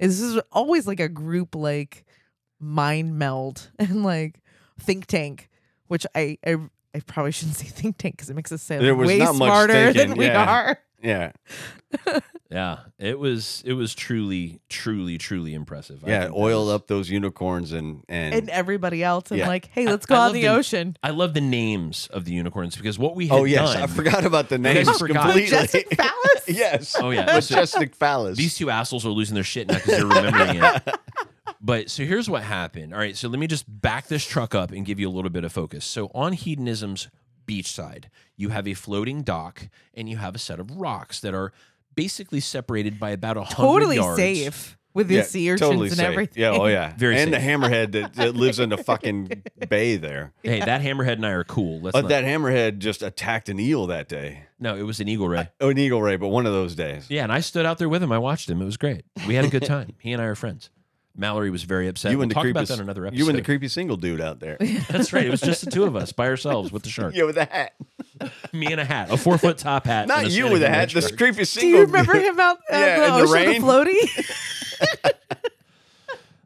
This 0.00 0.20
is 0.20 0.40
always 0.52 0.86
like 0.86 1.00
a 1.00 1.08
group 1.08 1.54
like 1.56 2.04
mind 2.60 3.18
meld 3.18 3.70
and 3.78 4.02
like 4.02 4.40
think 4.80 5.06
tank, 5.06 5.48
which 5.86 6.06
I 6.14 6.38
I, 6.46 6.56
I 6.94 7.00
probably 7.06 7.32
shouldn't 7.32 7.56
say 7.56 7.66
think 7.66 7.98
tank 7.98 8.16
because 8.16 8.30
it 8.30 8.34
makes 8.34 8.52
us 8.52 8.62
sound 8.62 8.82
There 8.84 8.94
was 8.94 9.08
way 9.08 9.18
not 9.18 9.34
much 9.34 9.48
smarter 9.48 9.72
thinking, 9.92 10.08
than 10.10 10.18
we 10.18 10.26
yeah. 10.26 10.44
are. 10.50 10.78
yeah, 11.02 11.32
Yeah. 12.50 12.78
It 12.98 13.18
was 13.18 13.62
it 13.66 13.74
was 13.74 13.94
truly, 13.94 14.60
truly, 14.70 15.18
truly 15.18 15.52
impressive. 15.52 16.02
I 16.02 16.08
yeah. 16.08 16.20
think 16.22 16.32
that 16.32 16.38
Oiled 16.40 16.66
was- 16.68 16.74
up 16.76 16.86
those 16.86 17.10
unicorns 17.10 17.72
and 17.72 18.02
and, 18.08 18.34
And 18.34 18.48
everybody 18.50 19.04
else, 19.04 19.30
and 19.30 19.38
Yeah. 19.38 19.48
like, 19.48 19.66
hey, 19.66 19.84
let's 19.86 20.06
go 20.06 20.14
I 20.14 20.18
out 20.18 20.20
love 20.28 20.34
in 20.36 20.40
the 20.42 20.48
the- 20.48 20.54
ocean. 20.54 20.96
I 21.02 21.10
love 21.10 21.34
the 21.34 21.42
names 21.42 22.08
of 22.10 22.24
the 22.24 22.32
unicorns 22.32 22.74
because 22.74 22.98
what 22.98 23.14
we 23.16 23.26
had 23.28 23.38
oh 23.38 23.44
yes, 23.44 23.74
done. 23.74 23.82
I 23.82 23.86
forgot 23.86 24.24
about 24.24 24.48
the 24.48 24.56
names 24.58 24.88
forgot. 24.98 25.24
completely. 25.24 25.42
Majestic 25.42 25.94
phallus. 25.94 26.48
yes. 26.48 26.96
Oh, 26.98 27.10
yeah. 27.10 27.26
majestic 27.26 27.94
phallus. 27.94 28.38
These 28.38 28.56
two 28.56 28.70
assholes 28.70 29.04
are 29.04 29.10
losing 29.10 29.34
their 29.34 29.44
shit 29.44 29.68
now 29.68 29.74
because 29.74 29.98
they're 29.98 30.06
remembering 30.06 30.62
it. 30.64 30.96
But 31.60 31.90
so 31.90 32.04
here's 32.04 32.30
what 32.30 32.42
happened. 32.42 32.92
All 32.92 33.00
right, 33.00 33.16
so 33.16 33.28
let 33.28 33.38
me 33.40 33.46
just 33.46 33.64
back 33.80 34.06
this 34.06 34.24
truck 34.24 34.54
up 34.54 34.70
and 34.70 34.86
give 34.86 35.00
you 35.00 35.08
a 35.08 35.12
little 35.12 35.30
bit 35.30 35.44
of 35.44 35.52
focus. 35.52 35.84
So 35.84 36.10
on 36.14 36.32
hedonism's 36.32 37.08
beach 37.46 37.70
side, 37.72 38.10
you 38.36 38.50
have 38.50 38.68
a 38.68 38.74
floating 38.74 39.22
dock 39.22 39.68
and 39.94 40.08
you 40.08 40.18
have 40.18 40.34
a 40.34 40.38
set 40.38 40.60
of 40.60 40.70
rocks 40.76 41.20
that 41.20 41.34
are 41.34 41.52
basically 41.94 42.40
separated 42.40 43.00
by 43.00 43.10
about 43.10 43.36
a 43.36 43.42
hundred 43.42 43.56
Totally 43.56 43.96
yards. 43.96 44.18
safe. 44.20 44.78
with 44.94 45.08
the 45.08 45.22
sea 45.22 45.50
urchins 45.50 45.68
totally 45.68 45.88
and 45.88 45.96
safe. 45.96 46.06
everything. 46.06 46.40
Yeah, 46.42 46.50
oh 46.52 46.66
yeah. 46.66 46.94
Very 46.96 47.18
and 47.18 47.32
the 47.32 47.38
hammerhead 47.38 47.92
that, 47.92 48.14
that 48.14 48.34
lives 48.36 48.60
in 48.60 48.68
the 48.68 48.76
fucking 48.84 49.42
bay 49.68 49.96
there. 49.96 50.32
Hey, 50.44 50.60
that 50.60 50.80
hammerhead 50.82 51.14
and 51.14 51.26
I 51.26 51.30
are 51.30 51.44
cool. 51.44 51.80
Let's 51.80 51.92
But 51.94 52.02
not, 52.02 52.08
that 52.10 52.24
hammerhead 52.24 52.78
just 52.78 53.02
attacked 53.02 53.48
an 53.48 53.58
eel 53.58 53.86
that 53.88 54.08
day. 54.08 54.44
no, 54.60 54.76
it 54.76 54.82
was 54.82 55.00
an 55.00 55.08
eagle 55.08 55.28
ray. 55.28 55.48
Oh, 55.60 55.70
an 55.70 55.78
eagle 55.78 56.02
ray, 56.02 56.16
but 56.16 56.28
one 56.28 56.46
of 56.46 56.52
those 56.52 56.74
days. 56.76 57.06
Yeah, 57.10 57.24
and 57.24 57.32
I 57.32 57.40
stood 57.40 57.66
out 57.66 57.78
there 57.78 57.88
with 57.88 58.02
him. 58.02 58.12
I 58.12 58.18
watched 58.18 58.48
him. 58.48 58.62
It 58.62 58.64
was 58.64 58.76
great. 58.76 59.04
We 59.26 59.34
had 59.34 59.44
a 59.44 59.48
good 59.48 59.64
time. 59.64 59.94
he 60.00 60.12
and 60.12 60.22
I 60.22 60.26
are 60.26 60.34
friends. 60.36 60.70
Mallory 61.18 61.50
was 61.50 61.64
very 61.64 61.88
upset. 61.88 62.12
You 62.12 62.18
we'll 62.18 62.22
and 62.22 62.30
the 62.30 62.34
talk 62.34 62.42
creepy, 62.44 62.52
about 62.58 62.68
that 62.68 62.74
in 62.74 62.80
another 62.80 63.04
episode. 63.06 63.18
you 63.18 63.28
and 63.28 63.36
the 63.36 63.42
creepy 63.42 63.68
single 63.68 63.96
dude 63.96 64.20
out 64.20 64.38
there. 64.40 64.56
That's 64.88 65.12
right. 65.12 65.26
It 65.26 65.30
was 65.30 65.40
just 65.40 65.64
the 65.64 65.70
two 65.70 65.84
of 65.84 65.96
us 65.96 66.12
by 66.12 66.28
ourselves 66.28 66.70
with 66.72 66.84
the 66.84 66.88
shark. 66.90 67.14
yeah, 67.16 67.24
with 67.24 67.36
a 67.36 67.44
hat. 67.44 67.74
Me 68.52 68.66
and 68.72 68.80
a 68.80 68.84
hat, 68.84 69.10
a 69.10 69.16
four 69.16 69.36
foot 69.38 69.58
top 69.58 69.84
hat. 69.84 70.08
Not 70.08 70.30
you 70.30 70.48
with 70.50 70.62
a 70.62 70.68
hat. 70.68 70.90
The 70.92 71.00
shark. 71.02 71.16
creepy 71.16 71.38
Do 71.38 71.44
single. 71.44 71.80
you 71.80 71.86
remember 71.86 72.14
him 72.14 72.38
out 72.40 72.56
on 72.70 72.80
Yeah, 72.80 73.00
the 73.10 73.18
in 73.18 73.26
the 73.26 73.32
rain. 73.32 73.60
the 73.60 73.66
floaty? 73.66 75.44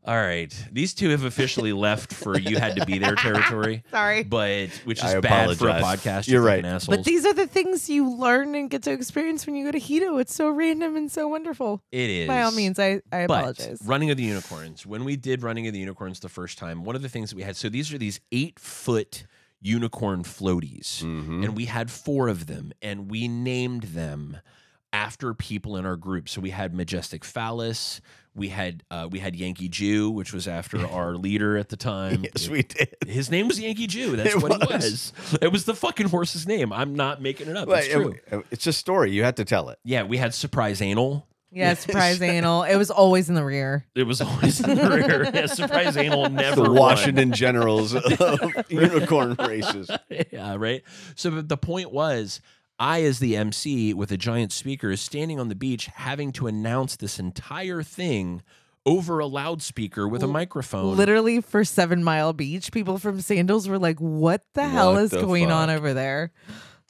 All 0.05 0.17
right, 0.17 0.53
these 0.73 0.95
two 0.95 1.11
have 1.11 1.23
officially 1.23 1.73
left 1.89 2.13
for 2.13 2.37
you 2.37 2.59
had 2.59 2.75
to 2.77 2.85
be 2.87 2.99
there 2.99 3.15
territory. 3.15 3.85
Sorry. 3.93 4.25
but 4.25 4.71
which 4.85 4.99
is 4.99 5.15
I 5.15 5.21
bad 5.21 5.57
for 5.57 5.69
a 5.69 5.75
podcast. 5.75 6.27
You're 6.27 6.43
right. 6.43 6.57
fucking 6.63 6.75
assholes. 6.75 6.97
But 6.99 7.05
these 7.05 7.25
are 7.25 7.33
the 7.35 7.47
things 7.47 7.89
you 7.89 8.11
learn 8.11 8.57
and 8.57 8.69
get 8.69 8.83
to 8.83 8.91
experience 8.93 9.47
when 9.47 9.55
you 9.55 9.65
go 9.65 9.71
to 9.71 9.79
Hedo. 9.79 10.21
It's 10.21 10.35
so 10.35 10.51
random 10.51 10.97
and 10.97 11.11
so 11.11 11.29
wonderful. 11.29 11.83
it 11.93 12.11
is 12.11 12.27
By 12.27 12.43
all 12.43 12.51
means, 12.51 12.81
I, 12.81 13.01
I 13.13 13.27
But 13.27 13.41
apologize. 13.41 13.81
running 13.85 14.11
of 14.11 14.17
the 14.17 14.25
unicorns, 14.25 14.85
when 14.85 15.05
we 15.05 15.15
did 15.17 15.43
running 15.45 15.69
of 15.69 15.73
the 15.73 15.79
unicorns 15.79 16.19
the 16.19 16.29
first 16.29 16.59
time, 16.59 16.83
one 16.83 16.97
of 16.97 17.03
the 17.03 17.09
things 17.09 17.31
that 17.31 17.37
we 17.37 17.43
had, 17.43 17.55
so 17.57 17.69
these 17.69 17.93
are 17.93 17.99
these 17.99 18.19
eight 18.33 18.59
foot 18.59 19.25
unicorn 19.61 20.25
floaties, 20.25 21.05
Mhm. 21.05 21.45
and 21.45 21.57
we 21.57 21.67
had 21.67 21.89
four 21.93 22.27
of 22.27 22.47
them, 22.49 22.73
and 22.83 23.09
we 23.09 23.29
named 23.29 23.85
them 23.85 24.39
after 24.93 25.33
people 25.33 25.77
in 25.77 25.87
our 25.87 25.95
group. 25.97 26.29
So 26.29 26.41
we 26.41 26.51
had 26.51 26.75
Majestic 26.75 27.25
Phallus, 27.25 28.01
we 28.35 28.49
had 28.49 28.83
uh, 28.91 29.09
we 29.11 29.19
had 29.19 29.37
Yankee 29.37 29.69
Jew, 29.69 30.11
which 30.11 30.33
was 30.33 30.49
after 30.49 30.87
our 30.91 31.15
leader 31.17 31.57
at 31.57 31.69
the 31.69 31.77
time. 31.77 32.25
Yes, 32.35 32.49
we 32.49 32.63
did. 32.63 32.95
His 33.07 33.31
name 33.31 33.49
was 33.49 33.61
Yankee 33.61 33.87
Jew. 33.87 34.17
That's 34.17 34.35
It 34.35 34.43
what 34.43 34.53
he 34.53 34.73
was. 34.75 35.13
was. 35.17 35.39
It 35.43 35.53
was 35.53 35.65
the 35.65 35.75
fucking 35.75 36.09
horse's 36.09 36.47
name. 36.47 36.73
I'm 36.73 36.95
not 36.95 37.21
making 37.21 37.49
it 37.49 37.57
up. 37.57 37.69
But 37.69 37.85
It's 37.85 37.93
true. 37.93 38.15
it- 38.31 38.47
it's 38.51 38.67
a 38.67 38.73
story. 38.73 39.11
You 39.13 39.23
had 39.25 39.37
to 39.37 39.45
tell 39.45 39.69
it. 39.69 39.79
Yeah, 39.85 40.05
we 40.05 40.17
had 40.17 40.33
Surprise 40.35 40.81
Anal. 40.81 41.27
yeah, 41.55 41.75
surprise 41.75 42.23
anal. 42.23 42.63
It 42.63 42.77
was 42.77 42.91
always 42.91 43.29
in 43.29 43.35
the 43.35 43.45
rear. 43.45 43.85
It 43.95 44.05
was 44.05 44.23
always 44.23 44.59
in 44.61 44.75
the 44.75 44.89
rear. 44.89 45.31
Yeah, 45.35 45.45
Surprise 45.47 45.99
Anal 45.99 46.31
never 46.31 46.63
The 46.63 46.71
won. 46.71 46.75
Washington 46.77 47.33
Generals 47.33 47.95
of 47.95 48.65
unicorn 48.71 49.37
races. 49.39 49.91
yeah, 50.31 50.57
right. 50.57 50.83
So 51.15 51.31
but 51.31 51.49
the 51.51 51.59
point 51.59 51.93
was, 51.93 52.41
I, 52.83 53.03
as 53.05 53.21
the 53.21 53.37
MC 53.37 53.95
with 53.95 54.11
a 54.11 54.17
giant 54.17 54.51
speaker, 54.51 54.91
is 54.91 55.01
standing 55.01 55.39
on 55.39 55.49
the 55.49 55.55
beach 55.55 55.87
having 55.87 56.33
to 56.33 56.49
announce 56.49 56.97
this 56.97 57.21
entire 57.21 57.85
thing 57.85 58.43
over 58.85 59.21
a 59.21 59.27
loudspeaker 59.27 60.09
with 60.09 60.25
a 60.25 60.27
microphone. 60.27 60.97
Literally 60.97 61.41
for 61.41 61.65
Seven 61.65 62.03
Mile 62.03 62.33
Beach, 62.33 62.73
people 62.73 62.99
from 62.99 63.21
Sandals 63.21 63.69
were 63.69 63.79
like, 63.79 64.01
"What 64.01 64.43
the 64.55 64.67
hell 64.69 64.95
What 64.95 65.03
is 65.05 65.11
the 65.13 65.21
going 65.21 65.53
on 65.53 65.69
fuck? 65.69 65.77
over 65.79 65.95
there?" 65.95 66.33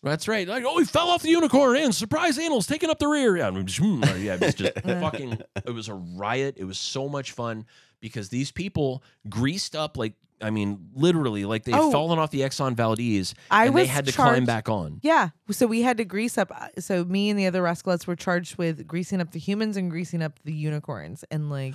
That's 0.02 0.26
right. 0.26 0.48
Like, 0.48 0.64
oh, 0.66 0.78
he 0.78 0.86
fell 0.86 1.08
off 1.08 1.20
the 1.22 1.28
unicorn 1.28 1.76
and 1.76 1.94
surprise 1.94 2.38
anal's 2.38 2.66
taking 2.66 2.88
up 2.88 2.98
the 2.98 3.06
rear. 3.06 3.36
Yeah, 3.36 3.50
just, 3.62 3.78
hmm, 3.82 4.02
yeah, 4.18 4.34
it 4.34 4.40
was 4.40 4.54
just 4.54 4.80
fucking. 4.80 5.42
It 5.66 5.70
was 5.74 5.88
a 5.88 5.94
riot. 5.94 6.54
It 6.56 6.64
was 6.64 6.78
so 6.78 7.06
much 7.06 7.32
fun 7.32 7.66
because 8.00 8.30
these 8.30 8.50
people 8.50 9.02
greased 9.28 9.76
up 9.76 9.98
like. 9.98 10.14
I 10.42 10.50
mean, 10.50 10.88
literally, 10.94 11.44
like 11.44 11.64
they've 11.64 11.74
Oh. 11.74 11.90
fallen 11.92 12.18
off 12.18 12.30
the 12.30 12.40
Exxon 12.40 12.74
Valdez, 12.74 13.34
I 13.50 13.66
and 13.66 13.74
was 13.74 13.82
they 13.84 13.86
had 13.88 14.06
to 14.06 14.12
climb 14.12 14.44
back 14.44 14.68
on. 14.68 15.00
Yeah, 15.02 15.30
so 15.50 15.66
we 15.66 15.82
had 15.82 15.96
to 15.98 16.04
grease 16.04 16.36
up. 16.36 16.50
uh, 16.54 16.68
So 16.80 17.04
me 17.04 17.30
and 17.30 17.38
the 17.38 17.46
other 17.46 17.62
rascalettes 17.62 18.06
were 18.06 18.16
charged 18.16 18.56
with 18.58 18.86
greasing 18.86 19.20
up 19.20 19.30
the 19.32 19.38
humans 19.38 19.76
and 19.76 19.90
greasing 19.90 20.22
up 20.22 20.38
the 20.44 20.52
unicorns, 20.52 21.24
and 21.30 21.48
like 21.50 21.74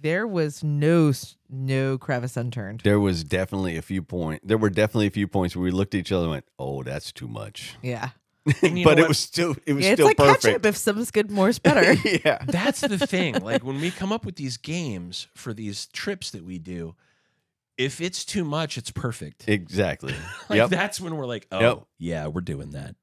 there 0.00 0.26
was 0.26 0.64
no 0.64 1.08
s- 1.08 1.36
no 1.50 1.98
crevice 1.98 2.36
unturned. 2.36 2.80
There 2.84 3.00
was 3.00 3.22
definitely 3.24 3.76
a 3.76 3.82
few 3.82 4.02
point. 4.02 4.46
There 4.46 4.56
were 4.58 4.70
definitely 4.70 5.08
a 5.08 5.10
few 5.10 5.28
points 5.28 5.54
where 5.54 5.62
we 5.64 5.70
looked 5.70 5.94
at 5.94 5.98
each 5.98 6.12
other 6.12 6.22
and 6.24 6.30
went, 6.30 6.44
"Oh, 6.58 6.82
that's 6.82 7.12
too 7.12 7.28
much." 7.28 7.76
Yeah, 7.82 8.10
And 8.62 8.78
you 8.78 8.84
but 8.84 8.98
it 8.98 9.02
what? 9.02 9.08
was 9.08 9.18
still 9.18 9.54
it 9.66 9.74
was 9.74 9.84
Yeah, 9.84 9.90
it's 9.92 9.96
still 9.98 10.06
like 10.06 10.16
perfect. 10.16 10.42
ketchup. 10.42 10.64
If 10.66 10.76
some's 10.78 11.10
good, 11.10 11.30
more's 11.30 11.58
better. 11.58 11.92
yeah. 12.24 12.38
That's 12.46 12.80
the 12.80 12.96
thing. 13.06 13.34
Like 13.42 13.62
when 13.62 13.78
we 13.80 13.90
come 13.90 14.10
up 14.12 14.24
with 14.24 14.36
these 14.36 14.56
games 14.56 15.28
for 15.34 15.52
these 15.52 15.86
trips 15.88 16.30
that 16.30 16.44
we 16.44 16.58
do, 16.58 16.94
if 17.80 18.00
it's 18.00 18.24
too 18.24 18.44
much, 18.44 18.76
it's 18.78 18.90
perfect. 18.90 19.48
Exactly. 19.48 20.14
Like 20.48 20.56
yep. 20.56 20.70
that's 20.70 21.00
when 21.00 21.16
we're 21.16 21.26
like, 21.26 21.46
oh 21.52 21.60
Yep. 21.60 21.82
yeah, 21.98 22.26
we're 22.26 22.40
doing 22.40 22.70
that. 22.70 22.96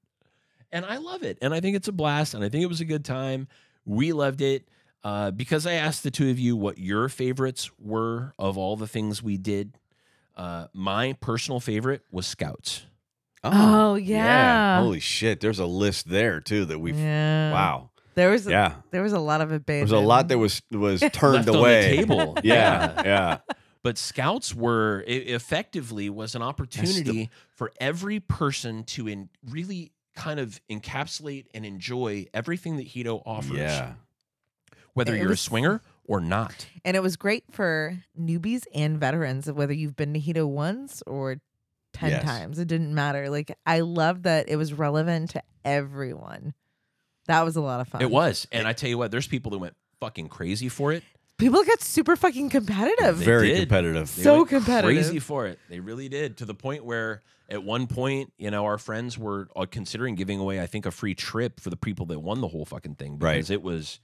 And 0.71 0.85
I 0.85 0.97
love 0.97 1.23
it. 1.23 1.37
And 1.41 1.53
I 1.53 1.61
think 1.61 1.75
it's 1.77 1.87
a 1.87 1.93
blast. 1.93 2.33
And 2.33 2.43
I 2.43 2.49
think 2.49 2.63
it 2.63 2.67
was 2.67 2.81
a 2.81 2.85
good 2.85 3.05
time. 3.05 3.47
We 3.85 4.11
loved 4.11 4.41
it. 4.41 4.67
Uh, 5.03 5.31
because 5.31 5.65
I 5.65 5.73
asked 5.73 6.03
the 6.03 6.11
two 6.11 6.29
of 6.29 6.37
you 6.39 6.57
what 6.57 6.77
your 6.77 7.07
favorites 7.07 7.69
were 7.79 8.33
of 8.37 8.57
all 8.57 8.75
the 8.75 8.87
things 8.87 9.23
we 9.23 9.37
did. 9.37 9.77
Uh, 10.35 10.67
my 10.73 11.13
personal 11.21 11.59
favorite 11.61 12.01
was 12.11 12.27
Scouts. 12.27 12.85
Oh, 13.43 13.95
yeah. 13.95 14.81
Holy 14.81 14.99
shit. 14.99 15.39
There's 15.39 15.59
a 15.59 15.65
list 15.65 16.09
there 16.09 16.41
too 16.41 16.65
that 16.65 16.79
we've 16.79 16.99
yeah. 16.99 17.53
wow. 17.53 17.91
There 18.15 18.31
was 18.31 18.45
a, 18.47 18.49
Yeah. 18.51 18.73
there 18.91 19.03
was 19.03 19.13
a 19.13 19.19
lot 19.19 19.39
of 19.41 19.51
it. 19.53 19.65
There 19.65 19.81
was 19.81 19.91
a 19.93 19.99
lot 19.99 20.27
that 20.27 20.37
was 20.37 20.61
was 20.71 20.99
turned 21.13 21.45
Left 21.45 21.49
away. 21.57 21.85
on 21.85 21.91
the 21.91 21.97
table. 21.97 22.37
Yeah. 22.43 23.01
Yeah. 23.05 23.37
But 23.87 23.97
scouts 23.97 24.53
were 24.53 25.05
effectively 25.07 26.09
was 26.09 26.35
an 26.35 26.41
opportunity 26.41 27.29
for 27.55 27.71
every 27.79 28.19
person 28.19 28.83
to 28.83 29.07
in 29.07 29.29
really 29.49 29.93
kind 30.13 30.41
of 30.41 30.59
encapsulate 30.69 31.45
and 31.53 31.65
enjoy 31.65 32.25
everything 32.33 32.75
that 32.77 32.87
Hedo 32.89 33.23
offers. 33.25 33.55
Yeah. 33.59 33.93
Whether 34.93 35.15
It 35.15 35.19
you're 35.19 35.29
was- 35.29 35.39
a 35.39 35.41
swinger 35.43 35.81
or 36.03 36.19
not. 36.19 36.67
and 36.83 36.97
it 36.97 36.99
was 37.01 37.15
great 37.15 37.45
for 37.49 37.97
newbies 38.19 38.63
and 38.75 38.99
veterans. 38.99 39.49
Whether 39.49 39.71
you've 39.73 39.95
been 39.95 40.13
to 40.15 40.19
Hedo 40.19 40.49
once 40.49 41.01
or 41.07 41.37
ten 41.93 42.09
Yes. 42.09 42.23
times, 42.25 42.59
it 42.59 42.67
didn't 42.67 42.93
matter. 42.93 43.29
Like 43.29 43.57
I 43.65 43.79
love 43.79 44.23
that 44.23 44.49
it 44.49 44.57
was 44.57 44.73
relevant 44.73 45.29
to 45.29 45.43
everyone. 45.63 46.55
That 47.27 47.43
was 47.45 47.55
a 47.55 47.61
lot 47.61 47.79
of 47.79 47.87
fun. 47.87 48.01
It 48.01 48.11
was. 48.11 48.47
And 48.51 48.67
I 48.67 48.73
tell 48.73 48.89
you 48.89 48.97
what, 48.97 49.11
there's 49.11 49.27
people 49.27 49.51
that 49.51 49.59
went 49.59 49.77
fucking 50.01 50.27
crazy 50.27 50.67
for 50.67 50.91
it. 50.91 51.05
People 51.37 51.63
got 51.63 51.81
super 51.81 52.15
fucking 52.15 52.49
competitive. 52.49 53.19
They 53.19 53.25
Very 53.25 53.49
did. 53.49 53.59
competitive. 53.61 54.15
They 54.15 54.23
So 54.23 54.37
went 54.37 54.49
competitive. 54.49 55.03
Crazy 55.03 55.19
for 55.19 55.45
it. 55.45 55.59
They 55.69 55.79
really 55.79 56.09
did. 56.09 56.37
To 56.37 56.45
the 56.45 56.55
point 56.55 56.83
where 56.83 57.21
at 57.49 57.63
one 57.63 57.85
point, 57.87 58.33
you 58.37 58.49
know, 58.49 58.65
our 58.65 58.77
friends 58.79 59.17
were 59.17 59.47
uh, 59.55 59.65
considering 59.69 60.15
giving 60.15 60.39
away, 60.39 60.59
I 60.59 60.65
think, 60.65 60.85
a 60.87 60.91
free 60.91 61.13
trip 61.13 61.59
for 61.59 61.69
the 61.69 61.77
people 61.77 62.07
that 62.07 62.19
won 62.19 62.41
the 62.41 62.47
whole 62.47 62.65
fucking 62.65 62.95
thing 62.95 63.19
Right. 63.19 63.33
because 63.33 63.51
it 63.51 63.61
was 63.61 63.99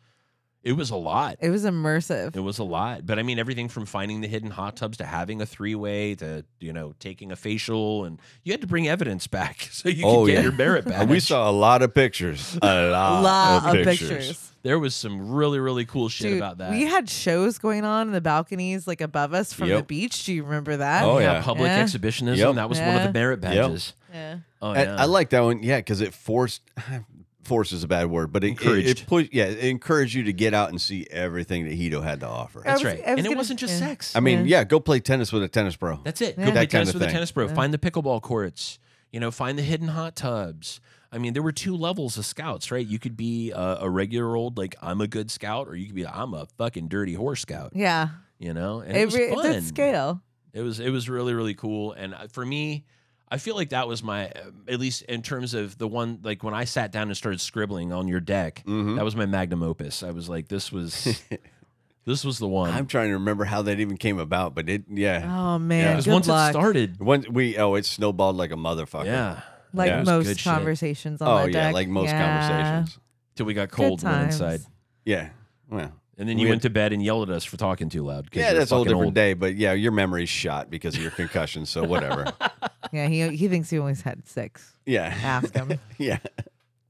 it 0.62 0.74
was 0.74 0.92
a 0.92 0.96
lot. 0.96 1.36
It 1.42 1.50
was 1.50 1.66
immersive. 1.66 2.38
It 2.38 2.40
was 2.40 2.58
a 2.60 2.64
lot. 2.64 3.06
But 3.06 3.20
I 3.20 3.24
mean, 3.24 3.38
everything 3.38 3.68
from 3.68 3.86
finding 3.86 4.22
the 4.22 4.30
hidden 4.30 4.50
hot 4.50 4.78
tubs 4.78 4.98
to 5.00 5.06
having 5.06 5.42
a 5.42 5.46
three 5.46 5.76
way 5.76 6.16
to, 6.16 6.46
you 6.62 6.72
know, 6.72 6.94
taking 7.00 7.34
a 7.34 7.36
facial. 7.36 8.06
And 8.06 8.18
you 8.44 8.54
had 8.54 8.62
to 8.62 8.68
bring 8.68 8.88
evidence 8.88 9.28
back 9.28 9.62
so 9.72 9.90
you 9.90 10.06
Oh, 10.06 10.22
could 10.22 10.28
get 10.28 10.34
yeah. 10.36 10.42
your 10.44 10.52
merit 10.54 10.86
back. 10.86 11.10
We 11.10 11.20
saw 11.20 11.50
a 11.50 11.52
lot 11.52 11.82
of 11.82 11.94
pictures. 11.94 12.58
A 12.62 12.90
lot, 12.92 13.24
lot 13.24 13.76
of, 13.76 13.84
pictures. 13.84 14.10
pictures. 14.10 14.53
There 14.64 14.80
was 14.80 14.96
some 14.96 15.32
really, 15.32 15.60
really 15.60 15.84
cool 15.86 16.08
shit 16.10 16.30
Dude, 16.30 16.38
about 16.38 16.58
that. 16.60 16.72
We 16.72 16.84
had 16.84 17.10
shows 17.10 17.58
going 17.58 17.84
on 17.84 18.08
in 18.08 18.14
the 18.14 18.22
balconies 18.22 18.88
like 18.88 19.02
above 19.02 19.34
us 19.34 19.52
from 19.54 19.68
the 19.70 19.84
beach. 19.84 20.26
Do 20.26 20.34
you 20.34 20.44
remember 20.44 20.78
that? 20.78 21.04
Oh, 21.04 21.20
yeah, 21.20 21.34
yeah. 21.34 21.42
public 21.44 21.68
Yeah. 21.68 21.82
exhibitionism. 21.82 22.40
Yep. 22.48 22.56
That 22.56 22.70
was 22.70 22.80
one 22.80 22.96
of 22.96 23.04
the 23.04 23.12
merit 23.14 23.42
badges. 23.42 23.94
Yeah. 24.14 24.38
Oh, 24.62 24.72
I, 24.72 24.84
yeah. 24.84 24.96
I 24.98 25.06
like 25.06 25.32
that 25.32 25.42
one, 25.42 25.62
yeah, 25.64 25.78
because 25.80 26.02
it 26.02 26.14
forced. 26.14 26.62
Force 27.44 27.74
is 27.74 27.84
a 27.84 27.90
bad 27.90 28.10
word, 28.10 28.32
but 28.32 28.46
it, 28.46 28.48
it, 28.48 28.50
Encouraged. 28.52 28.88
it 29.02 29.06
put, 29.06 29.34
yeah, 29.34 29.44
it 29.48 29.66
encouraged 29.66 30.14
you 30.14 30.24
to 30.24 30.32
get 30.32 30.54
out 30.54 30.70
and 30.70 30.80
see 30.80 31.06
everything 31.12 31.66
that 31.66 31.78
Hedo 31.78 32.02
had 32.02 32.22
to 32.22 32.26
offer. 32.26 32.62
That's 32.64 32.82
was- 32.82 32.86
right. 32.86 33.00
Was 33.00 33.06
and 33.06 33.20
it 33.20 33.24
gonna- 33.24 33.36
wasn't 33.36 33.60
just 33.60 33.82
yeah. 33.82 33.88
sex. 33.90 34.16
I 34.16 34.22
mean, 34.22 34.46
Yeah. 34.46 34.60
yeah, 34.60 34.64
go 34.64 34.80
play 34.80 35.02
tennis 35.02 35.34
with 35.34 35.44
a 35.44 35.50
tennis 35.50 35.76
pro. 35.76 36.00
That's 36.06 36.22
it. 36.22 36.38
Yeah. 36.38 36.46
Go 36.46 36.52
play 36.52 36.62
That 36.62 36.70
tennis 36.70 36.90
of 36.90 37.02
with 37.02 37.04
a 37.04 37.12
tennis 37.12 37.32
pro. 37.34 37.48
Yeah. 37.48 37.54
Find 37.54 37.74
the 37.74 37.78
pickleball 37.78 38.22
courts. 38.22 38.80
You 39.12 39.20
know, 39.20 39.30
find 39.30 39.58
the 39.58 39.62
hidden 39.62 39.90
hot 39.90 40.16
tubs. 40.16 40.80
I 41.14 41.20
mean, 41.20 41.34
there 41.34 41.44
were 41.44 41.52
two 41.52 41.78
levels 41.78 42.18
of 42.18 42.26
scouts, 42.26 42.72
right? 42.72 42.86
You 42.86 42.98
could 43.00 43.16
be 43.16 43.52
a, 43.52 43.78
a 43.82 43.90
regular 43.90 44.36
old 44.36 44.58
like 44.58 44.76
I'm 44.82 45.00
a 45.00 45.08
good 45.08 45.30
scout, 45.32 45.68
or 45.68 45.76
you 45.76 45.86
could 45.86 45.96
be 45.96 46.06
I'm 46.08 46.34
a 46.34 46.48
fucking 46.58 46.88
dirty 46.88 47.14
horse 47.14 47.42
scout. 47.42 47.72
Yeah. 47.76 48.10
You 48.40 48.54
know, 48.54 48.80
and 48.82 48.98
it, 48.98 49.02
It, 49.02 49.06
was 49.06 49.16
re- 49.16 49.34
fun. 49.34 49.46
it 49.46 49.64
scale. 49.64 50.22
It 50.54 50.62
was 50.62 50.80
it 50.80 50.90
was 50.90 51.08
really 51.08 51.34
really 51.34 51.54
cool, 51.54 51.94
and 51.94 52.14
uh, 52.14 52.28
for 52.32 52.46
me, 52.46 52.86
I 53.30 53.38
feel 53.38 53.56
like 53.56 53.70
that 53.70 53.88
was 53.88 54.04
my 54.04 54.28
uh, 54.30 54.52
at 54.68 54.80
least 54.80 55.04
in 55.04 55.22
terms 55.22 55.54
of 55.54 55.78
the 55.78 55.88
one 55.88 56.20
like 56.24 56.44
when 56.44 56.54
I 56.54 56.66
sat 56.66 56.92
down 56.92 57.08
and 57.08 57.16
started 57.18 57.40
scribbling 57.42 57.94
on 57.94 58.08
your 58.08 58.20
deck. 58.20 58.64
Mhm. 58.68 58.96
That 58.98 59.06
was 59.06 59.16
my 59.16 59.26
magnum 59.26 59.64
opus. 59.64 60.04
I 60.04 60.12
was 60.12 60.28
like, 60.30 60.48
this 60.50 60.72
was 60.72 61.24
this 62.06 62.24
was 62.26 62.38
the 62.38 62.48
one. 62.48 62.70
I'm 62.72 62.86
trying 62.88 63.08
to 63.10 63.14
remember 63.14 63.46
how 63.46 63.62
that 63.64 63.80
even 63.80 63.98
came 63.98 64.20
about, 64.20 64.54
but 64.56 64.68
it, 64.70 64.84
yeah. 64.90 65.24
Oh 65.26 65.58
man, 65.60 65.94
Because 65.94 66.06
good 66.06 66.14
once 66.14 66.28
luck. 66.28 66.50
it 66.50 66.54
started, 66.54 67.00
once 67.00 67.28
we, 67.30 67.58
oh, 67.58 67.76
it 67.76 67.86
snowballed 67.86 68.36
like 68.36 68.52
a 68.52 68.56
motherfucker. 68.56 69.06
yeah, 69.06 69.42
like 69.74 69.88
Yeah. 69.90 69.98
It 69.98 70.00
was 70.02 70.08
good 70.10 70.16
most 70.28 70.28
shit. 70.40 70.44
conversations 70.44 71.22
on 71.22 71.28
Oh 71.28 71.38
that 71.46 71.48
yeah, 71.52 71.64
deck. 71.66 71.74
like 71.74 71.88
most 71.88 72.10
Yeah. 72.10 72.48
conversations. 72.48 73.00
till 73.36 73.46
we 73.48 73.54
got 73.56 73.70
Good 73.70 73.76
cold 73.76 74.04
and 74.04 74.12
went 74.12 74.22
times. 74.32 74.36
inside. 74.42 74.62
Yeah. 75.06 75.30
Well. 75.70 75.92
And 76.20 76.30
then 76.30 76.38
you 76.38 76.46
We 76.46 76.52
went 76.52 76.62
to 76.62 76.70
bed 76.70 76.94
and 76.94 77.04
yelled 77.04 77.28
at 77.32 77.36
us 77.36 77.44
for 77.44 77.58
talking 77.58 77.90
too 77.90 78.04
loud. 78.04 78.30
'cause 78.30 78.40
Yeah, 78.40 78.52
you're 78.52 78.60
that's 78.60 78.72
a 78.72 78.76
whole 78.76 78.84
fucking 78.84 78.92
different 78.94 79.08
old. 79.08 79.14
day, 79.16 79.34
but 79.34 79.56
yeah, 79.56 79.74
your 79.74 79.92
memory's 79.92 80.30
shot 80.30 80.70
because 80.70 80.96
of 80.96 81.02
your 81.02 81.10
concussion, 81.12 81.66
so 81.66 81.84
whatever. 81.84 82.32
Yeah, 82.92 83.08
he 83.08 83.36
he 83.36 83.48
thinks 83.48 83.72
he 83.72 83.80
only 83.80 83.96
had 83.96 84.28
six. 84.28 84.74
yeah. 84.86 85.06
Ask 85.24 85.56
him. 85.56 85.80
yeah. 85.98 86.20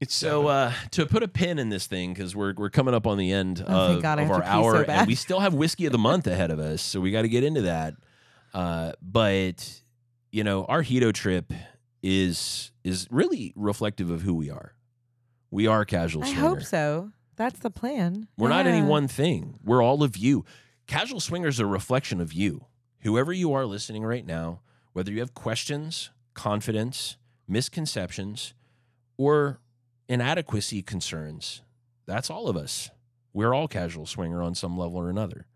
So 0.06 0.48
uh, 0.48 0.72
to 0.90 1.06
put 1.06 1.22
a 1.22 1.28
pin 1.28 1.58
in 1.58 1.70
this 1.70 1.86
thing, 1.86 2.12
because 2.12 2.36
we're 2.36 2.52
we're 2.58 2.68
coming 2.68 2.92
up 2.92 3.06
on 3.06 3.16
the 3.16 3.32
end 3.32 3.64
Oh, 3.66 3.86
thank 3.86 3.96
of, 3.98 4.02
God, 4.02 4.18
I 4.18 4.22
of 4.22 4.28
have 4.28 4.36
our 4.36 4.42
to 4.42 4.46
pee 4.46 4.50
so 4.52 4.58
hour, 4.58 4.76
and 4.76 4.86
bad. 4.86 5.06
we 5.08 5.14
still 5.14 5.40
have 5.40 5.54
whiskey 5.54 5.86
of 5.86 5.92
the 5.92 5.98
month 5.98 6.26
ahead 6.26 6.50
of 6.50 6.58
us, 6.58 6.82
so 6.82 7.00
we 7.00 7.10
got 7.10 7.22
to 7.22 7.28
get 7.28 7.42
into 7.42 7.62
that. 7.62 7.94
Uh, 8.52 8.92
but 9.00 9.80
you 10.30 10.44
know, 10.44 10.66
our 10.66 10.82
Hedo 10.82 11.10
trip 11.14 11.50
is 12.06 12.70
is 12.84 13.08
really 13.10 13.54
reflective 13.56 14.10
of 14.10 14.20
who 14.22 14.34
we 14.34 14.50
are. 14.50 14.74
We 15.50 15.66
are 15.66 15.86
casual 15.86 16.20
swingers. 16.22 16.38
I 16.38 16.40
swinger. 16.40 16.54
hope 16.56 16.62
so. 16.64 17.10
That's 17.36 17.58
the 17.60 17.70
plan. 17.70 18.28
We're 18.36 18.50
not 18.50 18.66
any 18.66 18.78
Yeah. 18.78 18.84
one 18.86 19.08
thing. 19.08 19.58
We're 19.64 19.82
all 19.82 20.02
of 20.02 20.16
you. 20.16 20.44
Casual 20.86 21.18
Swinger 21.18 21.48
is 21.48 21.58
a 21.58 21.66
reflection 21.66 22.20
of 22.20 22.32
you. 22.34 22.66
Whoever 23.00 23.32
you 23.32 23.54
are 23.54 23.64
listening 23.64 24.04
right 24.04 24.26
now, 24.26 24.60
whether 24.92 25.10
you 25.10 25.20
have 25.20 25.32
questions, 25.32 26.10
confidence, 26.34 27.16
misconceptions, 27.48 28.52
or 29.16 29.60
inadequacy 30.08 30.82
concerns, 30.82 31.62
that's 32.06 32.28
all 32.28 32.48
of 32.48 32.56
us. 32.56 32.90
We're 33.32 33.54
all 33.54 33.66
Casual 33.66 34.04
Swinger 34.06 34.42
on 34.42 34.54
some 34.54 34.76
level 34.76 34.98
or 34.98 35.08
another. 35.08 35.46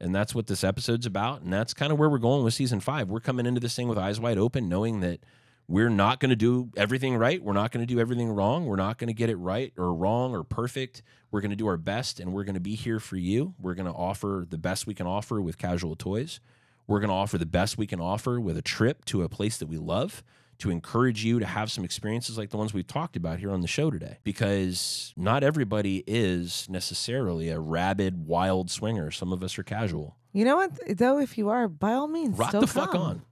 And 0.00 0.14
that's 0.14 0.34
what 0.34 0.46
this 0.46 0.64
episode's 0.64 1.06
about. 1.06 1.42
And 1.42 1.52
that's 1.52 1.74
kind 1.74 1.92
of 1.92 1.98
where 1.98 2.08
we're 2.08 2.18
going 2.18 2.42
with 2.44 2.54
season 2.54 2.80
five. 2.80 3.10
We're 3.10 3.20
coming 3.20 3.44
into 3.46 3.60
this 3.60 3.76
thing 3.76 3.88
with 3.88 3.98
eyes 3.98 4.18
wide 4.18 4.38
open, 4.38 4.68
knowing 4.68 5.00
that 5.00 5.20
we're 5.68 5.88
not 5.88 6.20
going 6.20 6.30
to 6.30 6.36
do 6.36 6.70
everything 6.76 7.16
right. 7.16 7.42
We're 7.42 7.52
not 7.52 7.72
going 7.72 7.84
to 7.84 7.92
do 7.92 8.00
everything 8.00 8.30
wrong. 8.30 8.66
We're 8.66 8.76
not 8.76 8.98
going 8.98 9.08
to 9.08 9.14
get 9.14 9.30
it 9.30 9.36
right 9.36 9.72
or 9.76 9.92
wrong 9.92 10.34
or 10.34 10.44
perfect. 10.44 11.02
We're 11.30 11.40
going 11.40 11.50
to 11.50 11.56
do 11.56 11.66
our 11.66 11.76
best 11.76 12.20
and 12.20 12.32
we're 12.32 12.44
going 12.44 12.54
to 12.54 12.60
be 12.60 12.74
here 12.74 13.00
for 13.00 13.16
you. 13.16 13.54
We're 13.60 13.74
going 13.74 13.92
to 13.92 13.96
offer 13.96 14.46
the 14.48 14.58
best 14.58 14.86
we 14.86 14.94
can 14.94 15.06
offer 15.06 15.40
with 15.40 15.58
casual 15.58 15.96
toys. 15.96 16.40
We're 16.86 17.00
going 17.00 17.08
to 17.08 17.14
offer 17.14 17.36
the 17.36 17.46
best 17.46 17.76
we 17.76 17.86
can 17.86 18.00
offer 18.00 18.38
with 18.38 18.56
a 18.56 18.62
trip 18.62 19.04
to 19.06 19.22
a 19.22 19.28
place 19.28 19.56
that 19.58 19.66
we 19.66 19.76
love 19.76 20.22
to 20.58 20.70
encourage 20.70 21.24
you 21.24 21.38
to 21.38 21.46
have 21.46 21.70
some 21.70 21.84
experiences 21.84 22.38
like 22.38 22.50
the 22.50 22.56
ones 22.56 22.72
we've 22.72 22.86
talked 22.86 23.16
about 23.16 23.38
here 23.38 23.50
on 23.50 23.60
the 23.60 23.66
show 23.66 23.90
today. 23.90 24.18
Because 24.24 25.12
not 25.16 25.42
everybody 25.42 26.02
is 26.06 26.66
necessarily 26.70 27.50
a 27.50 27.58
rabid, 27.58 28.26
wild 28.26 28.70
swinger. 28.70 29.10
Some 29.10 29.32
of 29.32 29.42
us 29.42 29.58
are 29.58 29.62
casual. 29.62 30.16
You 30.32 30.44
know 30.44 30.56
what? 30.56 30.98
Though, 30.98 31.18
if 31.18 31.36
you 31.36 31.48
are, 31.48 31.68
by 31.68 31.92
all 31.92 32.08
means, 32.08 32.38
Rock 32.38 32.52
the 32.52 32.66
fuck 32.66 32.94
on. 32.94 33.22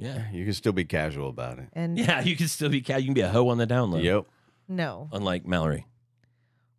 Yeah. 0.00 0.24
You 0.32 0.44
can 0.44 0.54
still 0.54 0.72
be 0.72 0.84
casual 0.84 1.28
about 1.28 1.58
it. 1.58 1.68
And 1.74 1.98
Yeah, 1.98 2.20
you 2.22 2.34
can 2.36 2.48
still 2.48 2.68
be 2.70 2.80
cat. 2.80 3.00
You 3.02 3.06
can 3.06 3.14
be 3.14 3.20
a 3.20 3.28
hoe 3.28 3.48
on 3.48 3.58
the 3.58 3.66
download. 3.66 4.02
Yep. 4.02 4.24
no, 4.68 5.08
Unlike 5.12 5.46
Mallory. 5.46 5.86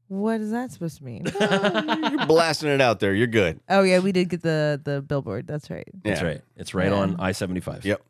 what 0.07 0.41
is 0.41 0.51
that 0.51 0.72
supposed 0.72 0.97
to 0.97 1.03
mean? 1.03 1.24
You're 1.39 2.26
blasting 2.26 2.69
it 2.69 2.82
out 2.82 2.99
there. 2.99 3.13
You're 3.13 3.28
good. 3.28 3.59
oh 3.69 3.84
yeah, 3.84 3.99
we 3.99 4.11
did 4.11 4.30
get 4.30 4.41
the 4.41 4.82
the 4.84 5.01
billboard. 5.01 5.47
That's 5.47 5.69
right. 5.69 5.88
That's 6.03 6.22
right. 6.22 6.41
It's 6.57 6.74
right 6.74 6.91
Yeah. 6.91 6.97
on 6.99 7.15
I 7.19 7.32
seventy 7.32 7.59
five. 7.61 7.86
Yep. 7.86 8.01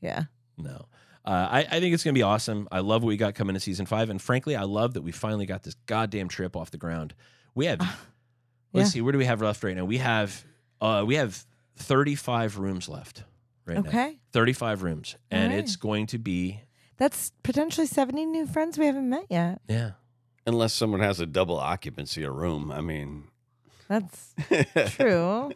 Yeah. 0.00 0.24
No. 0.56 0.86
Uh, 1.24 1.46
I, 1.50 1.58
I 1.60 1.80
think 1.80 1.92
it's 1.92 2.04
going 2.04 2.14
to 2.14 2.18
be 2.18 2.22
awesome. 2.22 2.68
I 2.72 2.80
love 2.80 3.02
what 3.02 3.08
we 3.08 3.16
got 3.18 3.34
coming 3.34 3.52
to 3.54 3.60
season 3.60 3.84
five. 3.84 4.08
And 4.08 4.20
frankly, 4.22 4.56
I 4.56 4.62
love 4.62 4.94
that 4.94 5.02
we 5.02 5.12
finally 5.12 5.44
got 5.44 5.62
this 5.62 5.74
goddamn 5.84 6.28
trip 6.28 6.56
off 6.56 6.70
the 6.70 6.78
ground. 6.78 7.12
We 7.54 7.66
have, 7.66 7.80
let's 7.80 7.96
yeah. 8.72 8.84
see, 8.84 9.00
where 9.02 9.12
do 9.12 9.18
we 9.18 9.26
have 9.26 9.42
left 9.42 9.62
right 9.62 9.76
now? 9.76 9.84
We 9.84 9.98
have, 9.98 10.42
uh, 10.80 11.04
we 11.06 11.16
have 11.16 11.44
35 11.76 12.56
rooms 12.58 12.88
left 12.88 13.24
right 13.68 13.82
now. 13.82 13.88
Okay. 13.88 14.18
35 14.32 14.82
rooms. 14.82 15.16
And 15.30 15.52
All 15.52 15.58
it's 15.58 15.76
going 15.76 16.06
to 16.08 16.18
be, 16.18 16.62
That's 16.96 17.32
potentially 17.42 17.86
seventy 17.86 18.26
new 18.26 18.46
friends 18.46 18.76
we 18.78 18.86
haven't 18.86 19.08
met 19.08 19.26
yet. 19.30 19.60
yeah. 19.68 19.92
Unless 20.46 20.72
someone 20.72 21.00
has 21.00 21.20
a 21.20 21.26
double 21.26 21.58
occupancy 21.58 22.24
a 22.24 22.30
room. 22.30 22.72
I 22.72 22.80
mean, 22.80 23.24
That's 23.88 24.34
true. 24.96 25.52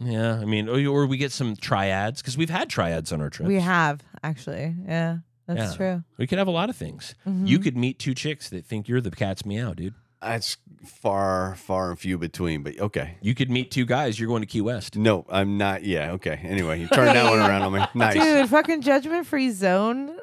Yeah. 0.00 0.34
I 0.40 0.44
mean, 0.44 0.68
or, 0.68 0.78
or 0.88 1.06
we 1.06 1.16
get 1.16 1.30
some 1.32 1.54
triads 1.56 2.20
because 2.20 2.36
we've 2.36 2.50
had 2.50 2.68
triads 2.68 3.12
on 3.12 3.20
our 3.20 3.30
trips. 3.30 3.46
we 3.48 3.60
have 3.60 4.02
actually. 4.24 4.74
Yeah, 4.86 5.18
that's 5.46 5.70
Yeah. 5.72 5.76
true. 5.76 6.04
We 6.18 6.26
could 6.26 6.38
have 6.38 6.48
a 6.48 6.52
lot 6.52 6.68
of 6.68 6.76
things. 6.76 7.14
Mhm. 7.26 7.46
You 7.46 7.58
could 7.60 7.76
meet 7.76 7.98
two 8.00 8.14
chicks 8.14 8.48
that 8.50 8.66
think 8.66 8.88
you're 8.88 9.00
the 9.00 9.10
cat's 9.12 9.46
meow, 9.46 9.72
dude. 9.72 9.94
That's 10.24 10.56
far, 10.84 11.54
far 11.56 11.90
and 11.90 11.98
few 11.98 12.18
between. 12.18 12.62
But 12.62 12.78
okay. 12.80 13.16
You 13.20 13.34
could 13.34 13.50
meet 13.50 13.70
two 13.70 13.84
guys. 13.86 14.18
You're 14.18 14.28
going 14.28 14.42
to 14.42 14.46
Key 14.46 14.60
West. 14.62 14.96
No, 14.96 15.24
I'm 15.30 15.56
not. 15.58 15.84
Yeah. 15.84 16.12
Okay. 16.12 16.40
Anyway, 16.42 16.80
you 16.80 16.88
turn 16.88 17.06
that 17.06 17.30
one 17.30 17.38
around 17.38 17.62
on 17.62 17.72
me. 17.72 17.84
Nice. 17.94 18.14
Dude, 18.14 18.48
fucking 18.50 18.80
judgment 18.82 19.26
free 19.26 19.50
zone. 19.50 20.16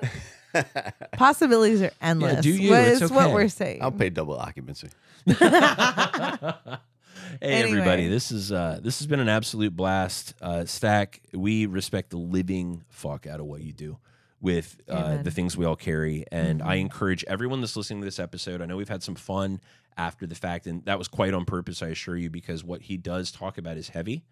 Possibilities 1.13 1.81
are 1.81 1.91
endless. 2.01 2.43
do 2.43 2.51
you. 2.51 2.71
What 2.71 2.79
It's 2.87 3.01
is 3.01 3.11
what 3.11 3.31
we're 3.31 3.47
saying. 3.47 3.81
I'll 3.81 3.91
pay 3.91 4.09
double 4.09 4.37
occupancy. 4.37 4.89
hey 5.25 5.37
Anyway. 7.41 7.69
everybody, 7.79 8.07
this 8.09 8.31
is 8.31 8.51
uh 8.51 8.79
this 8.83 8.99
has 8.99 9.07
been 9.07 9.19
an 9.21 9.29
absolute 9.29 9.75
blast. 9.75 10.33
Uh 10.41 10.65
Stack, 10.65 11.21
we 11.33 11.65
respect 11.65 12.09
the 12.09 12.17
living 12.17 12.83
fuck 12.89 13.27
out 13.27 13.39
of 13.39 13.45
what 13.45 13.61
you 13.61 13.71
do 13.71 13.97
with 14.41 14.81
uh, 14.89 15.21
the 15.21 15.29
things 15.29 15.55
we 15.55 15.65
all 15.65 15.75
carry. 15.75 16.25
And 16.31 16.63
I 16.63 16.77
Mhm. 16.77 16.81
encourage 16.81 17.23
everyone 17.25 17.61
that's 17.61 17.77
listening 17.77 18.01
to 18.01 18.05
this 18.05 18.17
episode. 18.19 18.59
I 18.59 18.65
know 18.65 18.75
we've 18.75 18.89
had 18.89 19.03
some 19.03 19.13
fun 19.13 19.61
after 20.01 20.25
the 20.25 20.35
fact, 20.35 20.65
and 20.65 20.83
that 20.85 20.97
was 20.97 21.07
quite 21.07 21.33
on 21.33 21.45
purpose, 21.45 21.81
I 21.83 21.89
assure 21.89 22.17
you, 22.17 22.29
because 22.29 22.63
what 22.63 22.81
he 22.81 22.97
does 22.97 23.31
talk 23.31 23.57
about 23.57 23.77
is 23.77 23.89
heavy, 23.89 24.23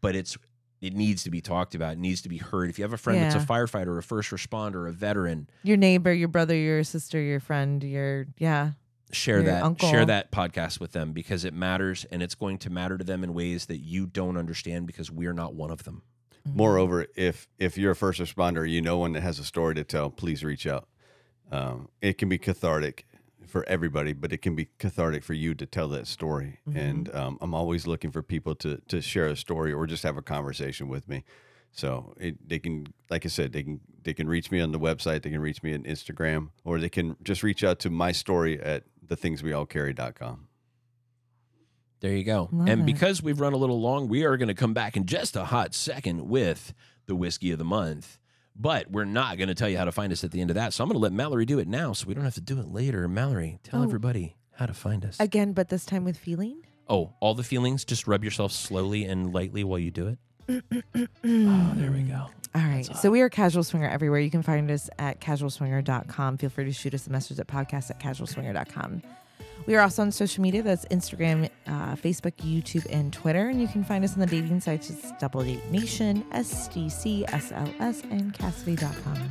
but 0.00 0.14
it's 0.14 0.38
it 0.80 0.94
needs 0.94 1.24
to 1.24 1.30
be 1.30 1.42
talked 1.42 1.74
about, 1.74 1.94
it 1.94 1.98
needs 1.98 2.22
to 2.22 2.28
be 2.28 2.38
heard. 2.38 2.70
If 2.70 2.78
you 2.78 2.84
have 2.84 2.94
a 2.94 2.98
friend 2.98 3.20
that's 3.20 3.34
a 3.34 3.46
firefighter, 3.46 3.98
a 3.98 4.02
first 4.02 4.30
responder, 4.30 4.88
a 4.88 4.92
veteran, 4.92 5.50
your 5.62 5.76
neighbor, 5.76 6.12
your 6.12 6.28
brother, 6.28 6.54
your 6.54 6.84
sister, 6.84 7.20
your 7.20 7.40
friend, 7.40 7.82
your 7.82 8.26
yeah. 8.38 8.72
share 9.12 9.36
Your 9.36 9.46
that 9.46 9.62
uncle. 9.62 9.90
share 9.90 10.06
that 10.06 10.30
podcast 10.30 10.80
with 10.80 10.92
them 10.92 11.12
because 11.12 11.44
it 11.44 11.52
matters 11.52 12.06
and 12.10 12.22
it's 12.22 12.34
going 12.34 12.58
to 12.58 12.70
matter 12.70 12.96
to 12.96 13.04
them 13.04 13.24
in 13.24 13.34
ways 13.34 13.66
that 13.66 13.78
you 13.78 14.06
don't 14.06 14.36
understand 14.36 14.86
because 14.86 15.10
we're 15.10 15.34
not 15.34 15.54
one 15.54 15.70
of 15.70 15.84
them. 15.84 16.02
Moreover, 16.46 17.06
if 17.16 17.48
if 17.58 17.76
you're 17.76 17.92
a 17.92 17.96
first 17.96 18.20
responder, 18.20 18.68
you 18.68 18.80
know 18.80 18.98
one 18.98 19.12
that 19.12 19.20
has 19.20 19.38
a 19.38 19.44
story 19.44 19.74
to 19.74 19.84
tell, 19.84 20.08
please 20.08 20.42
reach 20.42 20.66
out. 20.66 20.88
Um, 21.52 21.88
it 22.00 22.16
can 22.16 22.28
be 22.28 22.38
cathartic 22.38 23.06
for 23.50 23.64
everybody, 23.68 24.12
but 24.12 24.32
it 24.32 24.38
can 24.42 24.54
be 24.54 24.68
cathartic 24.78 25.24
for 25.24 25.34
you 25.34 25.54
to 25.54 25.66
tell 25.66 25.88
that 25.88 26.06
story. 26.06 26.60
Mhm. 26.68 26.76
And 26.76 27.14
um, 27.14 27.38
I'm 27.40 27.54
always 27.54 27.86
looking 27.86 28.10
for 28.10 28.22
people 28.22 28.54
to 28.56 28.78
to 28.88 29.00
share 29.00 29.26
a 29.26 29.36
story 29.36 29.72
or 29.72 29.86
just 29.86 30.02
have 30.02 30.16
a 30.16 30.22
conversation 30.22 30.88
with 30.88 31.08
me. 31.08 31.24
So 31.72 32.14
it, 32.18 32.48
they 32.48 32.58
can, 32.58 32.86
like 33.10 33.24
I 33.24 33.28
said, 33.28 33.52
they 33.52 33.62
can 33.62 33.80
they 34.02 34.14
can 34.14 34.28
reach 34.28 34.50
me 34.50 34.60
on 34.60 34.72
the 34.72 34.78
website. 34.80 35.22
They 35.22 35.30
can 35.30 35.40
reach 35.40 35.62
me 35.62 35.74
on 35.74 35.82
Instagram, 35.84 36.50
or 36.64 36.78
they 36.78 36.88
can 36.88 37.16
just 37.22 37.42
reach 37.42 37.62
out 37.62 37.78
to 37.80 37.90
my 37.90 38.12
story 38.12 38.60
at 38.60 38.84
thethingsweallcarry.com. 39.06 40.46
There 42.00 42.12
you 42.16 42.24
go. 42.24 42.48
Love 42.50 42.68
and 42.68 42.80
it. 42.82 42.86
because 42.86 43.22
we've 43.22 43.40
run 43.40 43.52
a 43.52 43.58
little 43.58 43.80
long, 43.80 44.08
we 44.08 44.24
are 44.24 44.36
going 44.36 44.48
to 44.48 44.54
come 44.54 44.72
back 44.72 44.96
in 44.96 45.04
just 45.04 45.36
a 45.36 45.44
hot 45.44 45.74
second 45.74 46.28
with 46.28 46.72
the 47.06 47.14
whiskey 47.14 47.52
of 47.52 47.58
the 47.58 47.64
month. 47.64 48.18
But 48.60 48.90
we're 48.90 49.06
not 49.06 49.38
going 49.38 49.48
to 49.48 49.54
tell 49.54 49.70
you 49.70 49.78
how 49.78 49.86
to 49.86 49.92
find 49.92 50.12
us 50.12 50.22
at 50.22 50.32
the 50.32 50.40
end 50.42 50.50
of 50.50 50.54
that. 50.56 50.74
So 50.74 50.84
I'm 50.84 50.88
going 50.90 50.98
to 50.98 51.02
let 51.02 51.12
Mallory 51.12 51.46
do 51.46 51.58
it 51.58 51.66
now 51.66 51.94
so 51.94 52.06
we 52.06 52.12
don't 52.12 52.24
have 52.24 52.34
to 52.34 52.42
do 52.42 52.58
it 52.60 52.66
later. 52.68 53.08
Mallory, 53.08 53.58
tell 53.62 53.80
Oh. 53.80 53.84
everybody 53.84 54.36
how 54.56 54.66
to 54.66 54.74
find 54.74 55.04
us. 55.06 55.18
Again, 55.18 55.52
but 55.52 55.70
this 55.70 55.86
time 55.86 56.04
with 56.04 56.18
feeling. 56.18 56.60
oh, 56.86 57.14
all 57.20 57.34
the 57.34 57.42
feelings, 57.42 57.84
just 57.86 58.06
rub 58.06 58.22
yourself 58.24 58.52
slowly 58.52 59.04
and 59.04 59.32
lightly 59.32 59.64
while 59.64 59.78
you 59.78 59.90
do 59.90 60.08
it. 60.08 60.18
oh, 61.24 61.72
there 61.76 61.90
we 61.92 62.02
go. 62.02 62.26
All 62.54 62.62
right. 62.62 62.84
So 62.96 63.10
we 63.10 63.20
are 63.20 63.28
Casual 63.30 63.62
Swinger 63.62 63.88
everywhere. 63.88 64.18
You 64.20 64.30
can 64.30 64.42
find 64.42 64.68
us 64.70 64.90
at 64.98 65.20
casualswinger.com. 65.20 66.36
Feel 66.38 66.50
free 66.50 66.64
to 66.64 66.72
shoot 66.72 66.92
us 66.94 67.06
a 67.06 67.10
message 67.10 67.38
at 67.38 67.46
podcast 67.46 67.90
at 67.90 68.00
casualswinger.com. 68.00 69.02
We 69.66 69.76
are 69.76 69.80
also 69.80 70.02
on 70.02 70.10
social 70.10 70.42
media. 70.42 70.62
That's 70.62 70.84
Instagram, 70.86 71.48
uh, 71.66 71.94
Facebook, 71.94 72.32
YouTube, 72.36 72.86
and 72.90 73.12
Twitter. 73.12 73.48
And 73.48 73.60
you 73.60 73.68
can 73.68 73.84
find 73.84 74.04
us 74.04 74.14
on 74.14 74.20
the 74.20 74.26
dating 74.26 74.60
sites. 74.60 74.90
It's 74.90 75.12
Double 75.20 75.42
Date 75.42 75.64
Nation, 75.70 76.24
SDC, 76.32 77.26
SLS, 77.26 78.02
and 78.10 78.32
Kasidie.com. 78.34 79.30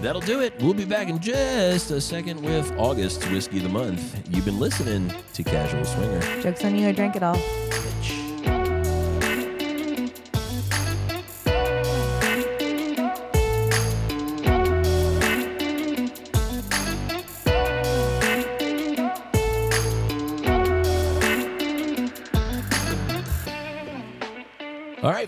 That'll 0.00 0.20
do 0.20 0.40
it. 0.40 0.54
We'll 0.60 0.74
be 0.74 0.84
back 0.84 1.08
in 1.08 1.18
just 1.18 1.90
a 1.90 2.00
second 2.00 2.42
with 2.42 2.70
August's 2.78 3.26
Whiskey 3.30 3.58
of 3.58 3.62
the 3.62 3.68
Month. 3.70 4.28
You've 4.28 4.44
been 4.44 4.58
listening 4.58 5.12
to 5.32 5.42
Casual 5.42 5.84
Swinger. 5.84 6.42
Joke's 6.42 6.64
on 6.64 6.76
you. 6.76 6.88
I 6.88 6.92
drank 6.92 7.16
it 7.16 7.22
all. 7.22 7.38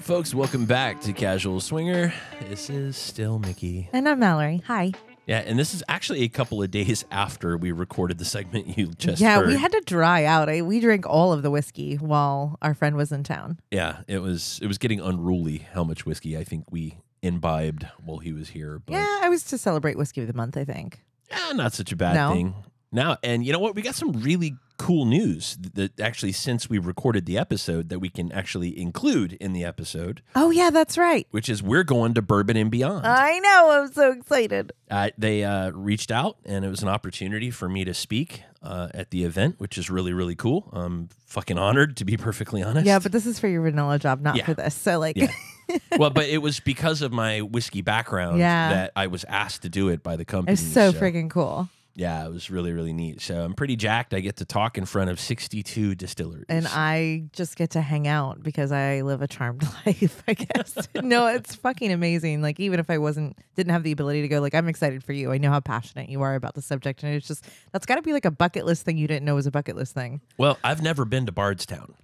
Folks, 0.07 0.33
welcome 0.33 0.67
back 0.67 1.01
to 1.01 1.13
Casual 1.13 1.61
Swinger. 1.61 2.13
This 2.49 2.71
is 2.71 2.97
still 2.97 3.41
Mickey. 3.41 3.89
And 3.93 4.09
I'm 4.09 4.21
Mallory. 4.21 4.63
Hi. 4.69 4.93
Yeah, 5.27 5.39
and 5.41 5.59
this 5.59 5.75
is 5.75 5.83
actually 5.89 6.23
a 6.23 6.29
couple 6.29 6.63
of 6.63 6.71
days 6.71 7.05
after 7.11 7.57
we 7.57 7.73
recorded 7.73 8.19
the 8.19 8.25
segment 8.25 8.79
you 8.79 8.93
just 8.99 9.21
yeah, 9.21 9.39
heard. 9.39 9.49
we 9.49 9.57
had 9.57 9.73
to 9.73 9.81
dry 9.85 10.25
out. 10.25 10.49
I, 10.49 10.63
we 10.63 10.79
drank 10.79 11.07
all 11.07 11.33
of 11.33 11.43
the 11.43 11.51
whiskey 11.51 11.97
while 11.97 12.57
our 12.63 12.75
friend 12.75 12.95
was 12.97 13.11
in 13.11 13.25
town. 13.25 13.59
yeah, 13.73 14.03
it 14.07 14.19
was 14.21 14.61
it 14.63 14.69
was 14.69 14.79
getting 14.79 15.01
unruly 15.01 15.67
how 15.73 15.83
much 15.83 16.07
whiskey 16.07 16.39
I 16.39 16.45
think 16.45 16.71
we 16.71 16.99
imbibed 17.23 17.89
while 18.05 18.19
he 18.19 18.33
was 18.33 18.51
here. 18.51 18.79
But 18.79 18.93
Yeah, 18.93 19.19
I 19.23 19.29
was 19.29 19.43
to 19.45 19.59
celebrate 19.59 19.99
Whiskey 19.99 20.21
of 20.21 20.29
the 20.29 20.35
Month, 20.35 20.57
I 20.57 20.65
think. 20.65 21.01
yeah, 21.29 21.51
not 21.55 21.73
such 21.73 21.91
a 21.91 21.97
bad 21.97 22.15
No. 22.15 22.33
thing. 22.33 22.55
Now, 22.93 23.19
and 23.23 23.45
you 23.45 23.53
know 23.53 23.59
what? 23.59 23.75
We 23.75 23.83
got 23.83 23.95
some 23.95 24.13
really 24.13 24.57
cool 24.79 25.07
news 25.07 25.57
that 25.75 25.99
actually, 25.99 26.33
since 26.33 26.69
we 26.69 26.79
recorded 26.79 27.25
the 27.27 27.39
episode, 27.39 27.89
that 27.89 27.99
we 27.99 28.09
can 28.11 28.31
actually 28.33 28.79
include 28.79 29.33
in 29.35 29.53
the 29.55 29.65
episode, 29.65 30.23
Oh 30.35 30.51
yeah, 30.51 30.71
that's 30.71 30.99
right. 30.99 31.27
which 31.31 31.49
is 31.49 31.63
we're 31.63 31.83
going 31.83 32.13
to 32.15 32.23
Bourbon 32.23 32.57
and 32.59 32.71
Beyond. 32.71 33.07
I 33.07 33.39
know. 33.39 33.71
I'm 33.71 33.93
so 33.93 34.13
excited. 34.13 34.73
Uh, 34.91 35.11
they 35.19 35.45
uh, 35.45 35.71
reached 35.71 36.11
out, 36.13 36.37
and 36.45 36.65
it 36.65 36.69
was 36.69 36.83
an 36.83 36.89
opportunity 36.89 37.51
for 37.51 37.69
me 37.69 37.85
to 37.87 37.95
speak 37.95 38.43
uh, 38.63 38.89
at 38.95 39.11
the 39.11 39.25
event, 39.25 39.57
which 39.59 39.79
is 39.79 39.89
really, 39.91 40.13
really 40.13 40.35
cool. 40.37 40.69
I'm 40.73 41.09
fucking 41.27 41.57
honored, 41.59 41.97
to 41.97 42.05
be 42.05 42.17
perfectly 42.17 42.63
honest. 42.63 42.87
Yeah, 42.87 42.99
but 42.99 43.13
this 43.13 43.25
is 43.27 43.39
for 43.39 43.49
your 43.49 43.63
vanilla 43.63 43.99
job, 43.99 44.21
not 44.21 44.37
Yeah. 44.37 44.45
for 44.45 44.55
this. 44.55 44.75
So 44.75 44.99
like, 44.99 45.17
Yeah. 45.17 45.33
well, 45.99 46.11
but 46.11 46.27
it 46.27 46.39
was 46.39 46.61
because 46.61 47.01
of 47.03 47.13
my 47.13 47.41
whiskey 47.41 47.81
background 47.83 48.39
Yeah. 48.39 48.69
that 48.69 48.93
I 48.95 49.07
was 49.09 49.25
asked 49.25 49.63
to 49.63 49.69
do 49.69 49.89
it 49.89 50.03
by 50.03 50.17
the 50.17 50.25
company. 50.25 50.53
it's 50.53 50.63
so 50.63 50.93
freaking 50.93 51.29
cool. 51.31 51.69
Yeah, 51.97 52.27
it 52.27 52.31
was 52.31 52.51
really, 52.51 52.73
really 52.73 52.93
neat. 52.93 53.23
So 53.23 53.43
I'm 53.43 53.55
pretty 53.55 53.75
jacked. 53.75 54.13
I 54.13 54.21
get 54.21 54.37
to 54.37 54.45
talk 54.45 54.77
in 54.77 54.85
front 54.85 55.09
of 55.09 55.19
62 55.19 55.95
distilleries. 55.95 56.45
And 56.51 56.69
I 56.69 57.25
just 57.33 57.57
get 57.57 57.71
to 57.71 57.81
hang 57.81 58.07
out 58.07 58.43
because 58.43 58.71
I 58.71 59.01
live 59.01 59.23
a 59.23 59.27
charmed 59.27 59.63
life, 59.87 60.23
I 60.29 60.35
guess. 60.35 60.77
no, 60.95 61.27
it's 61.29 61.55
fucking 61.55 61.91
amazing. 61.91 62.43
Like 62.43 62.61
even 62.61 62.81
if 62.81 62.91
I 62.91 62.99
wasn't 62.99 63.39
didn't 63.57 63.73
have 63.73 63.83
the 63.83 63.93
ability 63.93 64.21
to 64.23 64.29
go, 64.29 64.41
like 64.41 64.55
I'm 64.55 64.69
excited 64.69 65.03
for 65.03 65.15
you. 65.15 65.33
I 65.33 65.39
know 65.39 65.51
how 65.51 65.61
passionate 65.61 66.11
you 66.11 66.21
are 66.21 66.35
about 66.35 66.55
the 66.55 66.63
subject. 66.63 67.03
And 67.03 67.15
it's 67.15 67.27
just 67.27 67.47
that's 67.73 67.87
gotta 67.87 68.03
be 68.03 68.13
like 68.13 68.27
a 68.27 68.31
bucket 68.31 68.67
list 68.67 68.85
thing 68.85 68.99
you 68.99 69.09
didn't 69.09 69.25
know 69.25 69.35
was 69.35 69.47
a 69.47 69.51
bucket 69.51 69.75
list 69.75 69.95
thing. 69.95 70.21
well, 70.37 70.59
I've 70.63 70.83
never 70.83 71.07
been 71.07 71.25
to 71.27 71.33
Bardstown. 71.33 71.95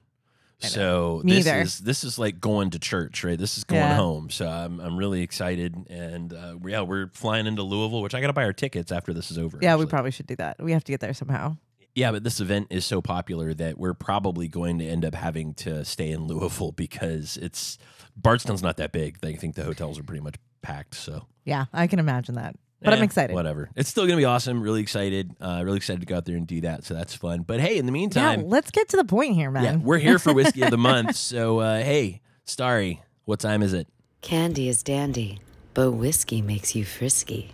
So 0.69 1.23
this 1.25 1.47
either. 1.47 1.61
is 1.63 1.79
this 1.81 2.05
is 2.05 2.19
like 2.19 2.41
going 2.41 2.71
to 2.71 2.79
church, 2.79 3.25
right? 3.25 3.39
This 3.39 3.59
is 3.59 3.65
going 3.65 3.81
Yeah. 3.83 3.97
home. 3.97 4.31
So 4.31 4.49
I'm 4.49 4.81
I'm 4.81 4.97
really 4.97 5.23
excited, 5.23 5.87
and 5.91 6.33
uh, 6.33 6.57
yeah, 6.67 6.81
we're 6.83 7.09
flying 7.13 7.47
into 7.47 7.63
Louisville, 7.63 8.03
which 8.03 8.15
I 8.15 8.21
got 8.21 8.29
to 8.29 8.33
buy 8.33 8.45
our 8.45 8.53
tickets 8.53 8.93
after 8.93 9.13
this 9.13 9.31
is 9.31 9.39
over. 9.39 9.59
Yeah, 9.61 9.77
we 9.77 9.87
probably 9.87 10.11
should 10.11 10.27
do 10.27 10.37
that. 10.37 10.63
We 10.63 10.73
have 10.73 10.85
to 10.85 10.93
get 10.93 11.01
there 11.01 11.15
somehow. 11.15 11.57
Yeah, 11.95 12.11
but 12.13 12.25
this 12.25 12.41
event 12.41 12.69
is 12.71 12.87
so 12.87 13.03
popular 13.03 13.53
that 13.53 13.77
we're 13.79 13.93
probably 13.93 14.49
going 14.49 14.79
to 14.79 14.87
end 14.87 15.05
up 15.05 15.15
having 15.15 15.53
to 15.55 15.85
stay 15.85 16.11
in 16.11 16.27
Louisville 16.27 16.73
because 16.77 17.37
it's 17.37 17.77
Bardstown's 18.17 18.63
not 18.63 18.79
that 18.79 18.93
big. 18.93 19.19
I 19.23 19.35
think 19.35 19.57
the 19.57 19.65
hotels 19.65 19.99
are 19.99 20.03
pretty 20.03 20.23
much 20.23 20.37
packed. 20.63 20.95
So, 20.95 21.27
Yeah, 21.45 21.67
I 21.73 21.87
can 21.87 21.99
imagine 21.99 22.37
that. 22.37 22.57
But 22.85 22.95
I'm 22.95 23.01
eh, 23.01 23.05
excited. 23.05 23.35
Whatever. 23.35 23.71
It's 23.77 23.89
still 23.89 24.05
gonna 24.07 24.17
be 24.17 24.25
awesome. 24.25 24.61
Really 24.63 24.81
excited. 24.81 25.35
Uh, 25.41 25.63
really 25.65 25.77
excited 25.77 26.01
to 26.01 26.07
go 26.07 26.17
out 26.17 26.25
there 26.25 26.37
and 26.37 26.47
do 26.47 26.61
that. 26.63 26.85
So 26.85 26.95
that's 26.95 27.15
fun. 27.15 27.43
But 27.43 27.61
hey, 27.61 27.79
in 27.79 27.87
the 27.87 27.91
Yeah, 27.91 27.93
meantime, 27.93 28.43
let's 28.49 28.71
get 28.71 28.89
to 28.91 28.97
the 28.97 29.05
point 29.05 29.35
here, 29.35 29.51
man. 29.51 29.65
yeah, 29.65 29.77
we're 29.77 29.99
here 29.99 30.19
for 30.19 30.33
whiskey 30.35 30.63
of 30.63 30.71
the 30.71 30.77
month. 30.93 31.17
So 31.17 31.59
uh, 31.61 31.79
hey, 31.79 32.21
Starry, 32.45 33.03
what 33.25 33.41
time 33.41 33.63
is 33.63 33.73
it? 33.73 33.87
Candy 34.21 34.69
is 34.69 34.83
dandy, 34.83 35.41
but 35.75 35.93
whiskey 35.93 36.43
makes 36.43 36.75
you 36.75 36.85
frisky. 36.85 37.53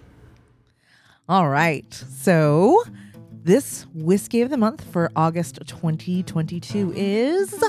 All 1.28 1.48
right. 1.48 1.92
So 1.92 2.82
this 3.30 3.86
whiskey 3.94 4.40
of 4.42 4.50
the 4.50 4.56
month 4.56 4.82
for 4.92 5.10
August 5.16 5.58
2022 5.66 6.92
is 6.96 7.62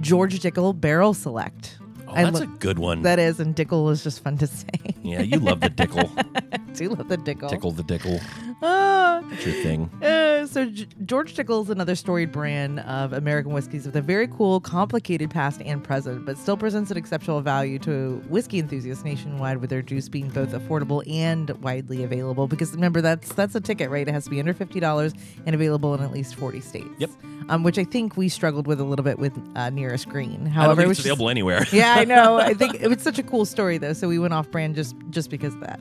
George 0.00 0.38
Dickel 0.40 0.78
Barrel 0.78 1.14
Select. 1.14 1.78
Oh, 2.08 2.14
I 2.14 2.24
that's 2.24 2.38
lo- 2.40 2.42
a 2.44 2.46
good 2.58 2.78
one. 2.78 3.02
That 3.02 3.18
is, 3.18 3.38
and 3.40 3.54
Dickel 3.54 3.90
is 3.92 4.02
just 4.02 4.22
fun 4.24 4.38
to 4.38 4.46
say. 4.46 4.66
yeah, 5.02 5.20
you 5.22 5.38
love 5.38 5.60
the 5.60 5.68
dickle, 5.70 6.10
do 6.78 6.88
love 6.90 7.08
the 7.08 7.16
Dickel. 7.18 7.48
tickle 7.50 7.72
the 7.72 7.82
dickle. 7.82 8.20
Ah. 8.62 9.22
It's 9.30 9.44
your 9.44 9.54
thing. 9.62 9.90
Uh, 10.02 10.46
so 10.46 10.66
G- 10.66 10.86
George 11.04 11.34
Dickel 11.34 11.62
is 11.64 11.70
another 11.70 11.94
storied 11.94 12.32
brand 12.32 12.80
of 12.80 13.12
American 13.12 13.52
whiskeys 13.52 13.84
with 13.86 13.96
a 13.96 14.00
very 14.00 14.26
cool, 14.28 14.60
complicated 14.60 15.30
past 15.30 15.60
and 15.64 15.82
present, 15.82 16.24
but 16.24 16.38
still 16.38 16.56
presents 16.56 16.90
an 16.90 16.96
exceptional 16.96 17.40
value 17.40 17.78
to 17.80 18.22
whiskey 18.28 18.58
enthusiasts 18.58 19.04
nationwide, 19.04 19.58
with 19.58 19.70
their 19.70 19.82
juice 19.82 20.08
being 20.08 20.28
both 20.28 20.50
affordable 20.52 21.02
and 21.12 21.50
widely 21.62 22.02
available. 22.04 22.46
Because 22.46 22.72
remember, 22.72 23.00
that's 23.00 23.32
that's 23.34 23.54
a 23.54 23.60
ticket, 23.60 23.90
right? 23.90 24.06
It 24.08 24.12
has 24.12 24.24
to 24.24 24.30
be 24.30 24.38
under 24.40 24.54
fifty 24.54 24.80
dollars 24.80 25.12
and 25.46 25.54
available 25.54 25.94
in 25.94 26.02
at 26.02 26.12
least 26.12 26.34
forty 26.36 26.60
states. 26.60 26.88
Yep. 26.98 27.10
Um, 27.50 27.62
which 27.62 27.78
I 27.78 27.84
think 27.84 28.16
we 28.16 28.28
struggled 28.28 28.66
with 28.66 28.80
a 28.80 28.84
little 28.84 29.04
bit 29.04 29.18
with 29.18 29.32
uh, 29.56 29.70
Nearest 29.70 30.08
Green. 30.08 30.46
However, 30.46 30.82
it's 30.82 30.88
was 30.88 30.96
just- 30.98 31.06
available 31.06 31.28
anywhere. 31.30 31.64
yeah, 31.72 31.94
I 31.96 32.04
know. 32.04 32.36
I 32.38 32.54
think 32.60 32.74
it 32.76 32.88
was 32.88 33.02
such 33.02 33.18
a 33.18 33.22
cool 33.22 33.44
story 33.46 33.78
though, 33.78 33.92
so 33.94 34.08
we 34.08 34.18
went 34.18 34.34
off 34.34 34.50
brand 34.50 34.74
just 34.74 34.94
just 35.10 35.30
because 35.30 35.54
of 35.54 35.60
that. 35.60 35.80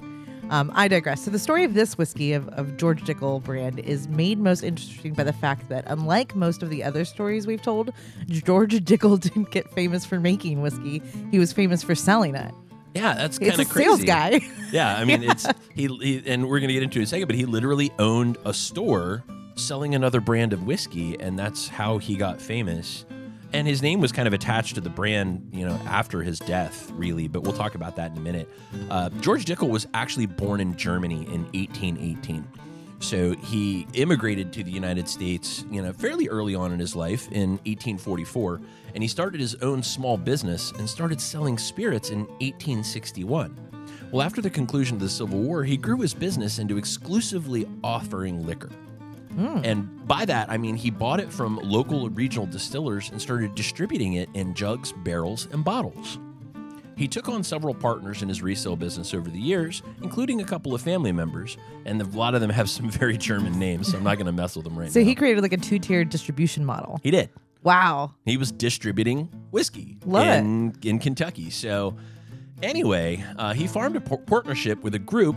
Um, 0.49 0.71
I 0.75 0.87
digress. 0.87 1.25
So 1.25 1.31
the 1.31 1.39
story 1.39 1.63
of 1.63 1.73
this 1.73 1.97
whiskey 1.97 2.33
of, 2.33 2.47
of 2.49 2.77
George 2.77 3.03
Dickel 3.03 3.43
brand 3.43 3.79
is 3.79 4.07
made 4.07 4.39
most 4.39 4.63
interesting 4.63 5.13
by 5.13 5.23
the 5.23 5.33
fact 5.33 5.67
that 5.69 5.83
unlike 5.87 6.35
most 6.35 6.63
of 6.63 6.69
the 6.69 6.83
other 6.83 7.03
stories 7.05 7.45
we've 7.45 7.61
told, 7.61 7.91
George 8.27 8.73
Dickel 8.73 9.19
didn't 9.21 9.51
get 9.51 9.69
famous 9.73 10.05
for 10.05 10.19
making 10.19 10.61
whiskey. 10.61 11.01
He 11.31 11.39
was 11.39 11.51
famous 11.51 11.83
for 11.83 11.95
selling 11.95 12.35
it. 12.35 12.53
Yeah, 12.93 13.13
that's 13.13 13.37
kind 13.37 13.59
of 13.59 13.69
crazy. 13.69 13.89
sales 13.89 14.03
guy. 14.03 14.41
Yeah, 14.69 14.97
I 14.97 15.05
mean, 15.05 15.23
it's 15.23 15.47
he, 15.73 15.87
he, 15.87 16.21
and 16.25 16.49
we're 16.49 16.59
gonna 16.59 16.73
get 16.73 16.83
into 16.83 16.99
it 16.99 17.03
in 17.03 17.03
a 17.05 17.07
second, 17.07 17.27
but 17.27 17.37
he 17.37 17.45
literally 17.45 17.89
owned 17.99 18.37
a 18.43 18.53
store 18.53 19.23
selling 19.55 19.95
another 19.95 20.19
brand 20.19 20.51
of 20.51 20.63
whiskey, 20.63 21.17
and 21.21 21.39
that's 21.39 21.69
how 21.69 21.99
he 21.99 22.17
got 22.17 22.41
famous. 22.41 23.05
And 23.53 23.67
his 23.67 23.81
name 23.81 24.01
was 24.01 24.11
kind 24.11 24.27
of 24.27 24.33
attached 24.33 24.75
to 24.75 24.81
the 24.81 24.89
brand, 24.89 25.49
you 25.53 25.65
know, 25.65 25.79
after 25.85 26.21
his 26.21 26.39
death, 26.39 26.91
really. 26.91 27.27
But 27.27 27.43
we'll 27.43 27.53
talk 27.53 27.75
about 27.75 27.95
that 27.95 28.11
in 28.11 28.17
a 28.17 28.21
minute. 28.21 28.49
Uh, 28.89 29.09
George 29.21 29.45
Dickel 29.45 29.69
was 29.69 29.87
actually 29.93 30.25
born 30.25 30.59
in 30.59 30.75
Germany 30.75 31.25
in 31.27 31.43
1818. 31.53 32.45
So 32.99 33.35
he 33.35 33.87
immigrated 33.93 34.51
to 34.53 34.63
the 34.63 34.71
United 34.71 35.07
States, 35.07 35.65
you 35.69 35.81
know, 35.81 35.93
fairly 35.93 36.27
early 36.27 36.55
on 36.55 36.71
in 36.71 36.79
his 36.79 36.95
life 36.95 37.27
in 37.31 37.51
1844, 37.65 38.59
and 38.95 39.03
he 39.03 39.07
started 39.07 39.39
his 39.39 39.55
own 39.55 39.83
small 39.83 40.17
business 40.17 40.71
and 40.71 40.89
started 40.89 41.21
selling 41.21 41.57
spirits 41.57 42.09
in 42.09 42.21
1861. 42.39 43.55
Well, 44.11 44.21
after 44.23 44.41
the 44.41 44.49
conclusion 44.49 44.95
of 44.95 45.01
the 45.01 45.09
Civil 45.09 45.39
War, 45.39 45.63
he 45.63 45.77
grew 45.77 46.01
his 46.01 46.13
business 46.13 46.59
into 46.59 46.77
exclusively 46.77 47.67
offering 47.83 48.45
liquor. 48.45 48.71
And 49.38 50.07
by 50.07 50.25
that, 50.25 50.49
I 50.49 50.57
mean 50.57 50.75
he 50.75 50.89
bought 50.89 51.19
it 51.19 51.31
from 51.31 51.57
local 51.63 52.09
regional 52.09 52.45
distillers 52.47 53.09
and 53.11 53.21
started 53.21 53.53
distributing 53.55 54.13
it 54.13 54.29
in 54.33 54.53
jugs, 54.53 54.91
barrels, 54.91 55.47
and 55.51 55.63
bottles. 55.63 56.17
He 56.95 57.07
took 57.07 57.29
on 57.29 57.43
several 57.43 57.75
partners 57.75 58.23
in 58.23 58.29
his 58.29 58.41
resale 58.41 58.75
business 58.75 59.13
over 59.13 59.29
the 59.29 59.39
years, 59.39 59.83
including 60.01 60.41
a 60.41 60.43
couple 60.43 60.73
of 60.73 60.81
family 60.81 61.11
members, 61.11 61.55
and 61.85 62.01
a 62.01 62.05
lot 62.05 62.33
of 62.33 62.41
them 62.41 62.49
have 62.49 62.67
some 62.71 62.89
very 63.01 63.17
German 63.17 63.59
names, 63.59 63.91
so 63.91 63.97
I'm 63.99 64.03
not 64.03 64.15
going 64.15 64.25
to 64.25 64.31
mess 64.31 64.55
with 64.55 64.65
them 64.65 64.75
right 64.77 64.91
so 64.91 64.99
now. 64.99 65.03
So 65.03 65.07
he 65.07 65.13
created 65.13 65.43
like 65.43 65.53
a 65.53 65.57
two-tiered 65.57 66.09
distribution 66.09 66.65
model. 66.65 66.99
he 67.03 67.11
did. 67.11 67.29
Wow. 67.61 68.15
He 68.25 68.38
was 68.38 68.51
distributing 68.51 69.25
whiskey 69.51 69.97
Love 70.05 70.25
it. 70.27 70.39
in 70.39 70.73
in 70.83 70.97
Kentucky. 70.99 71.49
So 71.51 71.97
anyway, 72.63 73.23
uh, 73.38 73.53
he 73.53 73.67
formed 73.67 73.95
a 73.95 74.01
par- 74.01 74.17
partnership 74.19 74.81
with 74.83 74.95
a 74.95 74.99
group 74.99 75.35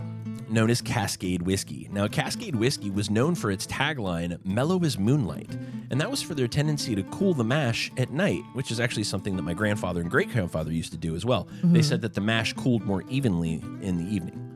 known 0.51 0.69
as 0.69 0.81
Cascade 0.81 1.41
Whiskey. 1.41 1.89
Now, 1.91 2.07
Cascade 2.07 2.55
Whiskey 2.55 2.89
was 2.89 3.09
known 3.09 3.35
for 3.35 3.51
its 3.51 3.65
tagline 3.67 4.37
"Mellow 4.45 4.83
as 4.83 4.97
Moonlight," 4.97 5.57
and 5.89 5.99
that 5.99 6.09
was 6.09 6.21
for 6.21 6.33
their 6.33 6.47
tendency 6.47 6.95
to 6.95 7.03
cool 7.03 7.33
the 7.33 7.43
mash 7.43 7.91
at 7.97 8.11
night, 8.11 8.41
which 8.53 8.71
is 8.71 8.79
actually 8.79 9.03
something 9.03 9.35
that 9.35 9.43
my 9.43 9.53
grandfather 9.53 10.01
and 10.01 10.09
great 10.09 10.31
grandfather 10.31 10.71
used 10.71 10.91
to 10.91 10.97
do 10.97 11.15
as 11.15 11.25
well. 11.25 11.45
They 11.45 11.67
mm-hmm. 11.67 11.81
said 11.81 12.01
that 12.01 12.13
the 12.13 12.21
mash 12.21 12.53
cooled 12.53 12.83
more 12.83 13.03
evenly 13.09 13.63
in 13.81 13.97
the 13.97 14.13
evening. 14.13 14.47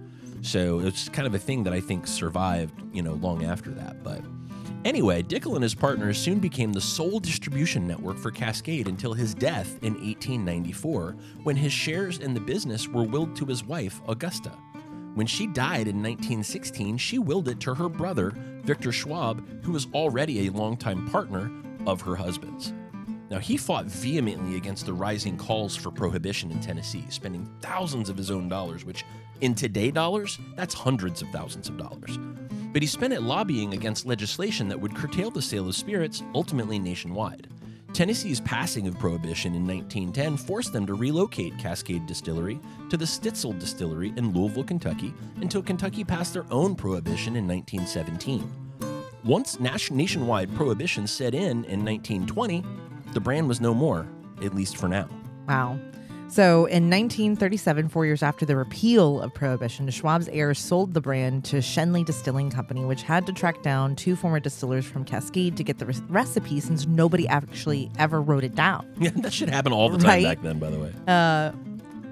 So 0.41 0.79
it's 0.79 1.09
kind 1.09 1.27
of 1.27 1.33
a 1.33 1.39
thing 1.39 1.63
that 1.63 1.73
I 1.73 1.79
think 1.79 2.05
survived, 2.05 2.79
you 2.93 3.01
know, 3.01 3.13
long 3.13 3.43
after 3.43 3.71
that. 3.71 4.03
But 4.03 4.21
anyway, 4.83 5.23
Dickel 5.23 5.55
and 5.55 5.63
his 5.63 5.73
partners 5.73 6.19
soon 6.19 6.37
became 6.39 6.71
the 6.71 6.81
sole 6.81 7.19
distribution 7.19 7.87
network 7.87 8.19
for 8.19 8.29
Cascade 8.29 8.87
until 8.87 9.13
his 9.13 9.33
death 9.33 9.79
in 9.81 9.93
1894, 9.93 11.15
when 11.43 11.55
his 11.55 11.73
shares 11.73 12.19
in 12.19 12.35
the 12.35 12.39
business 12.39 12.87
were 12.87 13.03
willed 13.03 13.35
to 13.37 13.45
his 13.45 13.63
wife, 13.63 14.01
Augusta. 14.07 14.51
When 15.15 15.27
she 15.27 15.47
died 15.47 15.87
in 15.87 16.03
1916, 16.03 16.97
she 16.97 17.19
willed 17.19 17.47
it 17.47 17.61
to 17.61 17.73
her 17.73 17.87
brother, 17.87 18.33
Victor 18.63 18.91
Schwab, 18.91 19.63
who 19.63 19.71
was 19.71 19.87
already 19.93 20.45
a 20.45 20.51
longtime 20.51 21.09
partner 21.09 21.49
of 21.87 22.01
her 22.01 22.17
husband's. 22.17 22.73
Now, 23.29 23.39
he 23.39 23.55
fought 23.55 23.85
vehemently 23.85 24.57
against 24.57 24.85
the 24.85 24.93
rising 24.93 25.37
calls 25.37 25.73
for 25.73 25.89
prohibition 25.89 26.51
in 26.51 26.59
Tennessee, 26.59 27.05
spending 27.07 27.49
thousands 27.61 28.09
of 28.09 28.17
his 28.17 28.29
own 28.29 28.49
dollars, 28.49 28.83
which 28.83 29.05
in 29.39 29.55
today 29.55 29.89
dollars, 29.89 30.37
that's 30.57 30.73
hundreds 30.73 31.21
of 31.21 31.29
thousands 31.29 31.69
of 31.69 31.77
dollars. 31.77 32.19
But 32.73 32.81
he 32.81 32.87
spent 32.87 33.13
it 33.13 33.21
lobbying 33.21 33.73
against 33.73 34.05
legislation 34.05 34.67
that 34.67 34.81
would 34.81 34.97
curtail 34.97 35.31
the 35.31 35.41
sale 35.41 35.69
of 35.69 35.75
spirits, 35.75 36.23
ultimately 36.33 36.77
nationwide. 36.77 37.47
Tennessee's 37.95 38.41
passing 38.41 38.89
of 38.89 38.99
prohibition 38.99 39.55
in 39.55 39.65
1910 39.65 40.35
forced 40.35 40.73
them 40.73 40.85
to 40.85 40.95
relocate 40.95 41.57
Cascade 41.57 42.05
Distillery 42.05 42.59
to 42.89 42.97
the 42.97 43.05
Stitzel 43.05 43.57
Distillery 43.57 44.11
in 44.17 44.33
Louisville, 44.33 44.65
Kentucky, 44.65 45.13
until 45.37 45.63
Kentucky 45.63 46.03
passed 46.03 46.33
their 46.33 46.43
own 46.51 46.75
prohibition 46.75 47.37
in 47.37 47.47
1917. 47.47 48.51
Once 49.23 49.61
nationwide 49.61 50.53
prohibition 50.55 51.07
set 51.07 51.33
in 51.33 51.63
in 51.63 51.85
1920, 51.85 52.65
the 53.13 53.19
brand 53.21 53.47
was 53.47 53.61
no 53.61 53.73
more, 53.73 54.05
at 54.43 54.53
least 54.53 54.75
for 54.75 54.89
now. 54.89 55.07
Wow. 55.47 55.79
So 56.27 56.65
in 56.65 56.89
1937, 56.89 57.87
four 57.87 58.05
years 58.05 58.21
after 58.21 58.45
the 58.45 58.57
repeal 58.57 59.21
of 59.21 59.33
Prohibition, 59.33 59.89
Schwab's 59.89 60.27
heirs 60.29 60.59
sold 60.59 60.93
the 60.93 60.99
brand 60.99 61.45
to 61.45 61.57
Schenley 61.57 62.03
Distilling 62.03 62.49
Company, 62.49 62.83
which 62.83 63.03
had 63.03 63.25
to 63.27 63.31
track 63.31 63.61
down 63.61 63.95
two 63.95 64.15
former 64.17 64.39
distillers 64.41 64.85
from 64.85 65.05
Cascade 65.05 65.55
to 65.55 65.63
get 65.63 65.77
the 65.77 65.85
re- 65.85 65.95
recipe 66.09 66.59
since 66.59 66.87
nobody 66.87 67.25
actually 67.27 67.89
ever 67.99 68.21
wrote 68.21 68.43
it 68.43 68.55
down. 68.55 68.85
Yeah, 68.99 69.11
that 69.17 69.31
should 69.31 69.49
happen 69.49 69.71
all 69.71 69.87
the 69.89 69.97
time 69.99 70.07
Right. 70.07 70.23
back 70.25 70.41
then, 70.41 70.59
by 70.59 70.71
the 70.71 70.79
way. 70.79 70.91
Uh, 71.07 71.51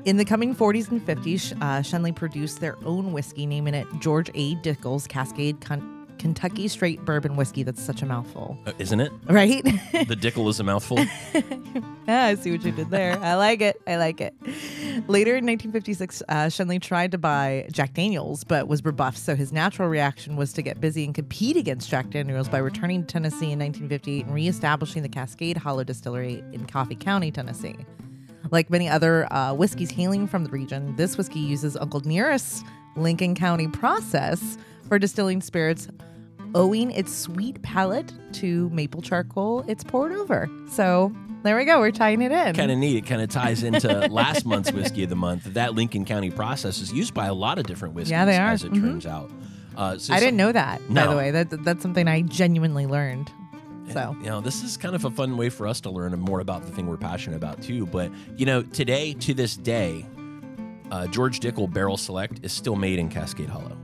in 0.06 0.18
the 0.18 0.26
coming 0.26 0.56
40s 0.56 0.90
and 0.92 1.06
50s, 1.06 1.54
uh, 1.62 1.82
Schenley 1.82 2.16
produced 2.16 2.60
their 2.62 2.78
own 2.86 3.14
whiskey, 3.14 3.46
naming 3.46 3.74
it 3.74 3.88
George 4.00 4.30
A. 4.36 4.56
Dickel's 4.58 5.08
Cascade 5.08 5.60
Con- 5.60 6.03
Kentucky 6.24 6.70
straight 6.70 7.04
bourbon 7.04 7.36
whiskey. 7.36 7.64
That's 7.64 7.84
such 7.84 8.02
a 8.02 8.06
mouthful, 8.06 8.58
Uh, 8.66 8.72
isn't 8.80 9.02
it? 9.02 9.12
right? 9.28 9.62
The 10.08 10.16
Dickel 10.16 10.48
is 10.50 10.60
a 10.60 10.64
mouthful. 10.64 10.98
Ah, 12.06 12.26
I 12.26 12.36
see 12.36 12.52
what 12.52 12.64
you 12.66 12.74
did 12.74 12.90
there. 12.90 13.18
I 13.22 13.36
like 13.36 13.62
it. 13.62 13.82
I 13.88 13.96
like 13.96 14.20
it. 14.20 14.34
Later 15.08 15.38
in 15.38 15.46
1956, 15.46 16.22
uh, 16.28 16.34
Schenley 16.48 16.80
tried 16.82 17.12
to 17.14 17.18
buy 17.18 17.66
Jack 17.72 17.94
Daniels, 17.94 18.44
but 18.44 18.68
was 18.68 18.84
rebuffed. 18.84 19.18
So 19.18 19.36
his 19.38 19.54
natural 19.54 19.88
reaction 19.88 20.36
was 20.36 20.52
to 20.54 20.62
get 20.62 20.82
busy 20.82 21.06
and 21.06 21.16
compete 21.16 21.56
against 21.56 21.90
Jack 21.90 22.10
Daniels 22.10 22.50
by 22.50 22.58
returning 22.58 23.02
to 23.04 23.08
Tennessee 23.08 23.52
in 23.54 23.60
1958 23.60 24.26
and 24.26 24.36
reestablishing 24.36 25.02
the 25.02 25.08
Cascade 25.10 25.56
Hollow 25.56 25.86
Distillery 25.86 26.44
in 26.52 26.66
Coffee 26.66 26.96
County, 26.96 27.32
Tennessee. 27.32 27.78
Like 28.52 28.70
many 28.70 28.90
other 28.90 29.32
uh, 29.34 29.54
whiskeys 29.54 29.90
hailing 29.92 30.28
from 30.28 30.44
the 30.44 30.50
region, 30.52 30.96
this 30.98 31.18
whiskey 31.18 31.40
uses 31.40 31.78
Uncle 31.78 32.02
Nearest's 32.02 32.64
Lincoln 32.98 33.34
County 33.34 33.70
process 33.70 34.58
for 34.90 35.00
distilling 35.00 35.40
spirits, 35.42 35.88
owing 36.56 36.92
its 36.92 37.16
sweet 37.16 37.62
palate 37.62 38.12
to 38.34 38.70
maple 38.70 39.02
charcoal 39.02 39.64
it's 39.68 39.84
poured 39.84 40.12
over. 40.12 40.50
So 40.70 41.14
there 41.44 41.58
we 41.58 41.66
go. 41.66 41.80
We're 41.80 41.92
tying 41.92 42.22
it 42.22 42.32
in. 42.32 42.56
kind 42.56 42.72
of 42.72 42.78
neat. 42.78 42.96
It 42.98 43.06
kind 43.06 43.22
of 43.22 43.30
ties 43.30 43.64
into 43.64 43.88
last 44.12 44.46
month's 44.46 44.72
whiskey 44.72 45.04
of 45.04 45.10
the 45.10 45.16
month. 45.16 45.44
That 45.54 45.74
Lincoln 45.76 46.06
County 46.06 46.32
process 46.32 46.80
is 46.80 46.94
used 46.94 47.14
by 47.14 47.28
a 47.28 47.34
lot 47.34 47.60
of 47.60 47.66
different 47.66 47.96
whiskeys. 47.96 48.12
Yeah, 48.12 48.26
they 48.26 48.38
are. 48.38 48.50
As 48.50 48.64
it 48.64 48.72
Mhm. 48.72 48.82
turns 48.82 49.06
out. 49.06 49.30
Uh, 49.76 49.98
so 49.98 50.14
I 50.14 50.20
didn't 50.20 50.38
know 50.38 50.52
that, 50.52 50.82
by 50.94 51.08
the 51.08 51.18
way. 51.18 51.32
That 51.32 51.64
that's 51.64 51.82
something 51.82 52.08
I 52.08 52.22
genuinely 52.22 52.86
learned. 52.86 53.32
So 53.92 54.16
you 54.22 54.28
know, 54.28 54.40
this 54.40 54.64
is 54.64 54.78
kind 54.78 54.96
of 54.96 55.04
a 55.04 55.12
fun 55.12 55.36
way 55.36 55.50
for 55.50 55.68
us 55.68 55.82
to 55.82 55.90
learn 55.90 56.18
more 56.20 56.40
about 56.40 56.64
the 56.66 56.72
thing 56.72 56.88
we're 56.88 56.96
passionate 56.96 57.36
about 57.36 57.62
too. 57.62 57.86
But 57.88 58.12
you 58.38 58.46
know, 58.46 58.62
today 58.64 59.14
to 59.16 59.34
this 59.34 59.58
day, 59.58 60.06
uh, 60.92 61.08
George 61.08 61.40
Dickel 61.42 61.72
Barrel 61.74 61.98
Select 61.98 62.40
is 62.44 62.54
still 62.54 62.76
made 62.76 63.00
in 63.00 63.10
Cascade 63.10 63.50
Hollow. 63.50 63.76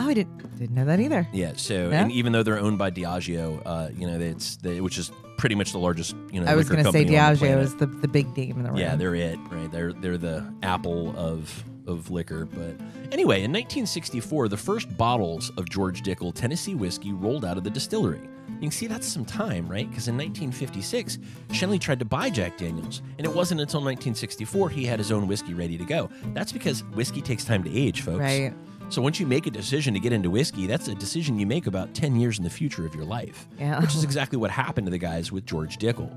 Oh, 0.00 0.08
I 0.08 0.14
didn't 0.14 0.58
didn't 0.58 0.74
know 0.74 0.84
that 0.86 1.00
either. 1.00 1.26
Yeah. 1.32 1.52
So, 1.56 1.90
Yeah? 1.90 2.02
and 2.02 2.12
even 2.12 2.32
though 2.32 2.42
they're 2.42 2.58
owned 2.58 2.78
by 2.78 2.90
Diageo, 2.90 3.62
uh, 3.64 3.88
you 3.96 4.06
know, 4.06 4.18
it's 4.18 4.56
the, 4.56 4.80
which 4.80 4.98
is 4.98 5.10
pretty 5.36 5.54
much 5.54 5.70
the 5.72 5.78
largest, 5.78 6.16
you 6.32 6.40
know, 6.40 6.50
I 6.50 6.56
was 6.56 6.68
liquor 6.68 6.82
going 6.82 6.86
to 6.86 6.92
say 6.92 7.04
company 7.04 7.18
on 7.18 7.32
the 7.34 7.36
Diageo 7.36 7.38
planet. 7.38 7.64
is 7.64 7.76
the, 7.76 7.86
the 7.86 8.08
big 8.08 8.36
name 8.36 8.56
in 8.58 8.62
the 8.64 8.70
room. 8.70 8.78
Yeah, 8.78 8.96
they're 8.96 9.14
it, 9.14 9.38
right? 9.50 9.70
They're 9.70 9.92
they're 9.92 10.18
the 10.18 10.52
apple 10.62 11.14
of 11.16 11.64
of 11.86 12.10
liquor. 12.10 12.44
But 12.44 12.76
anyway, 13.12 13.42
in 13.44 13.52
1964, 13.52 14.48
the 14.48 14.56
first 14.56 14.94
bottles 14.96 15.50
of 15.56 15.68
George 15.68 16.02
Dickel 16.02 16.34
Tennessee 16.34 16.74
whiskey 16.74 17.12
rolled 17.12 17.44
out 17.44 17.56
of 17.56 17.64
the 17.64 17.70
distillery. 17.70 18.20
You 18.48 18.62
can 18.62 18.70
see 18.72 18.86
that's 18.88 19.06
some 19.06 19.24
time, 19.24 19.68
right? 19.68 19.88
Because 19.88 20.08
in 20.08 20.16
1956, 20.16 21.18
Schenley 21.50 21.80
tried 21.80 22.00
to 22.00 22.04
buy 22.04 22.28
Jack 22.28 22.56
Daniels, 22.58 23.02
and 23.16 23.24
it 23.26 23.32
wasn't 23.32 23.60
until 23.60 23.80
1964 23.80 24.70
he 24.70 24.84
had 24.84 24.98
his 24.98 25.12
own 25.12 25.28
whiskey 25.28 25.54
ready 25.54 25.78
to 25.78 25.84
go. 25.84 26.10
That's 26.34 26.50
because 26.50 26.82
whiskey 26.94 27.20
takes 27.22 27.44
time 27.44 27.62
to 27.64 27.70
age, 27.72 28.00
folks. 28.02 28.18
Right. 28.18 28.52
So 28.90 29.02
once 29.02 29.20
you 29.20 29.26
make 29.26 29.46
a 29.46 29.50
decision 29.50 29.92
to 29.94 30.00
get 30.00 30.12
into 30.12 30.30
whiskey, 30.30 30.66
that's 30.66 30.88
a 30.88 30.94
decision 30.94 31.38
you 31.38 31.46
make 31.46 31.66
about 31.66 31.94
10 31.94 32.16
years 32.16 32.38
in 32.38 32.44
the 32.44 32.50
future 32.50 32.86
of 32.86 32.94
your 32.94 33.04
life. 33.04 33.46
Yeah. 33.58 33.80
Which 33.80 33.94
is 33.94 34.02
exactly 34.08 34.38
what 34.38 34.50
happened 34.50 34.86
to 34.86 34.90
the 34.90 34.98
guys 34.98 35.30
with 35.30 35.44
George 35.44 35.78
Dickel. 35.78 36.10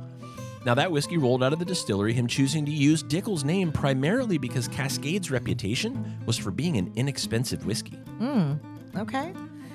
Now, 0.63 0.75
that 0.75 0.91
whiskey 0.91 1.17
rolled 1.17 1.43
out 1.43 1.53
of 1.53 1.59
the 1.59 1.65
distillery, 1.65 2.13
him 2.13 2.27
choosing 2.27 2.65
to 2.65 2.71
use 2.71 3.03
Dickel's 3.03 3.43
name 3.43 3.71
primarily 3.71 4.37
because 4.37 4.67
Cascade's 4.67 5.31
reputation 5.31 6.19
was 6.25 6.37
for 6.37 6.51
being 6.51 6.77
an 6.77 6.91
inexpensive 6.95 7.65
whiskey. 7.65 7.95
Hmm. 8.19 8.53
Okay. 8.95 9.33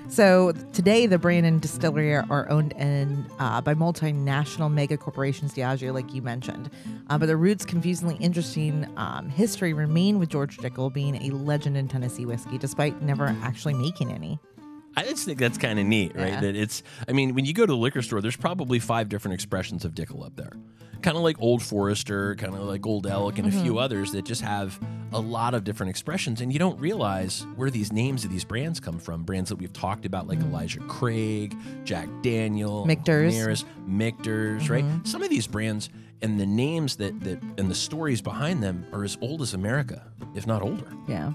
So 0.08 0.52
today, 0.72 1.06
the 1.06 1.18
brand 1.18 1.46
and 1.46 1.60
distillery 1.60 2.14
are, 2.14 2.48
owned 2.48 2.72
in, 2.72 3.26
uh, 3.38 3.60
by 3.60 3.74
multinational 3.74 4.72
mega 4.72 4.96
corporations, 4.96 5.52
Diageo, 5.52 5.92
like 5.92 6.14
you 6.14 6.22
mentioned. 6.22 6.70
Uh, 7.08 7.18
but 7.18 7.26
the 7.26 7.36
roots, 7.36 7.64
confusingly 7.64 8.16
interesting 8.16 8.86
um, 8.96 9.28
history 9.28 9.72
remain 9.72 10.18
with 10.18 10.28
George 10.28 10.58
Dickel 10.58 10.92
being 10.92 11.16
a 11.16 11.34
legend 11.34 11.76
in 11.76 11.88
Tennessee 11.88 12.24
whiskey, 12.24 12.56
despite 12.56 13.02
never 13.02 13.26
actually 13.42 13.74
making 13.74 14.12
any. 14.12 14.38
I 14.96 15.02
just 15.04 15.26
think 15.26 15.38
that's 15.38 15.58
kind 15.58 15.78
of 15.78 15.84
neat, 15.84 16.14
right? 16.16 16.28
Yeah. 16.28 16.40
That 16.40 16.56
it's, 16.56 16.82
I 17.06 17.12
mean, 17.12 17.34
when 17.34 17.44
you 17.44 17.52
go 17.52 17.66
to 17.66 17.72
the 17.72 17.76
liquor 17.76 18.00
store, 18.00 18.22
there's 18.22 18.36
probably 18.36 18.78
five 18.78 19.08
different 19.08 19.34
expressions 19.34 19.84
of 19.84 19.94
Dickel 19.94 20.24
up 20.24 20.36
there. 20.36 20.52
Kind 21.06 21.16
of 21.16 21.22
like 21.22 21.36
Old 21.38 21.62
Forester, 21.62 22.34
kind 22.34 22.52
of 22.52 22.62
like 22.62 22.84
Old 22.84 23.06
Elk, 23.06 23.38
and 23.38 23.46
a 23.46 23.50
few 23.52 23.60
mm-hmm. 23.60 23.78
others 23.78 24.10
that 24.10 24.24
just 24.24 24.42
have 24.42 24.76
a 25.12 25.20
lot 25.20 25.54
of 25.54 25.62
different 25.62 25.90
expressions. 25.90 26.40
And 26.40 26.52
you 26.52 26.58
don't 26.58 26.76
realize 26.80 27.46
where 27.54 27.70
these 27.70 27.92
names 27.92 28.24
of 28.24 28.32
these 28.32 28.42
brands 28.42 28.80
come 28.80 28.98
from. 28.98 29.22
Brands 29.22 29.48
that 29.50 29.54
we've 29.54 29.72
talked 29.72 30.04
about, 30.04 30.26
like 30.26 30.40
mm. 30.40 30.48
Elijah 30.48 30.80
Craig, 30.80 31.56
Jack 31.84 32.08
Daniel, 32.22 32.84
Michter's. 32.86 33.34
Ramirez, 33.34 33.64
Michter's, 33.86 34.68
right? 34.68 34.82
Mm-hmm. 34.82 35.04
Some 35.04 35.22
of 35.22 35.30
these 35.30 35.46
brands 35.46 35.90
and 36.22 36.40
the 36.40 36.46
names 36.46 36.96
that, 36.96 37.20
that 37.20 37.40
and 37.56 37.70
the 37.70 37.74
stories 37.76 38.20
behind 38.20 38.60
them 38.60 38.84
are 38.92 39.04
as 39.04 39.16
old 39.20 39.42
as 39.42 39.54
America, 39.54 40.04
if 40.34 40.44
not 40.44 40.60
older. 40.60 40.88
Yeah. 41.06 41.32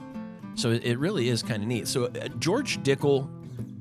So 0.56 0.72
it 0.72 0.84
it 0.84 1.00
really 1.00 1.30
is 1.30 1.42
kind 1.42 1.64
of 1.64 1.70
neat. 1.70 1.88
So 1.88 2.08
uh, 2.08 2.28
George 2.40 2.84
Dickel 2.84 3.30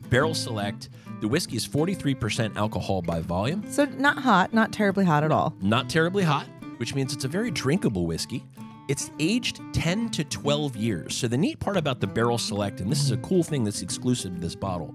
Barrel 0.09 0.35
Select, 0.35 0.89
the 1.20 1.28
whiskey 1.28 1.56
is 1.56 1.66
43% 1.66 2.56
alcohol 2.56 3.02
by 3.02 3.20
volume, 3.20 3.64
So 3.70 3.84
not 3.84 4.18
hot, 4.18 4.52
not 4.52 4.72
terribly 4.72 5.05
hot 5.05 5.22
at 5.24 5.32
all. 5.32 5.55
not 5.60 5.88
terribly 5.88 6.22
hot, 6.22 6.47
which 6.78 6.94
means 6.94 7.12
it's 7.12 7.24
a 7.24 7.28
very 7.28 7.51
drinkable 7.51 8.06
whiskey. 8.06 8.44
It's 8.88 9.10
aged 9.20 9.60
10 9.72 10.09
to 10.10 10.24
12 10.24 10.76
years. 10.76 11.14
So 11.14 11.28
the 11.28 11.36
neat 11.38 11.60
part 11.60 11.76
about 11.76 12.01
the 12.01 12.06
Barrel 12.09 12.38
Select, 12.38 12.80
and 12.80 12.90
this 12.90 13.02
is 13.05 13.12
a 13.12 13.16
cool 13.18 13.42
thing 13.44 13.62
that's 13.64 13.82
exclusive 13.82 14.34
to 14.34 14.40
this 14.40 14.55
bottle, 14.56 14.94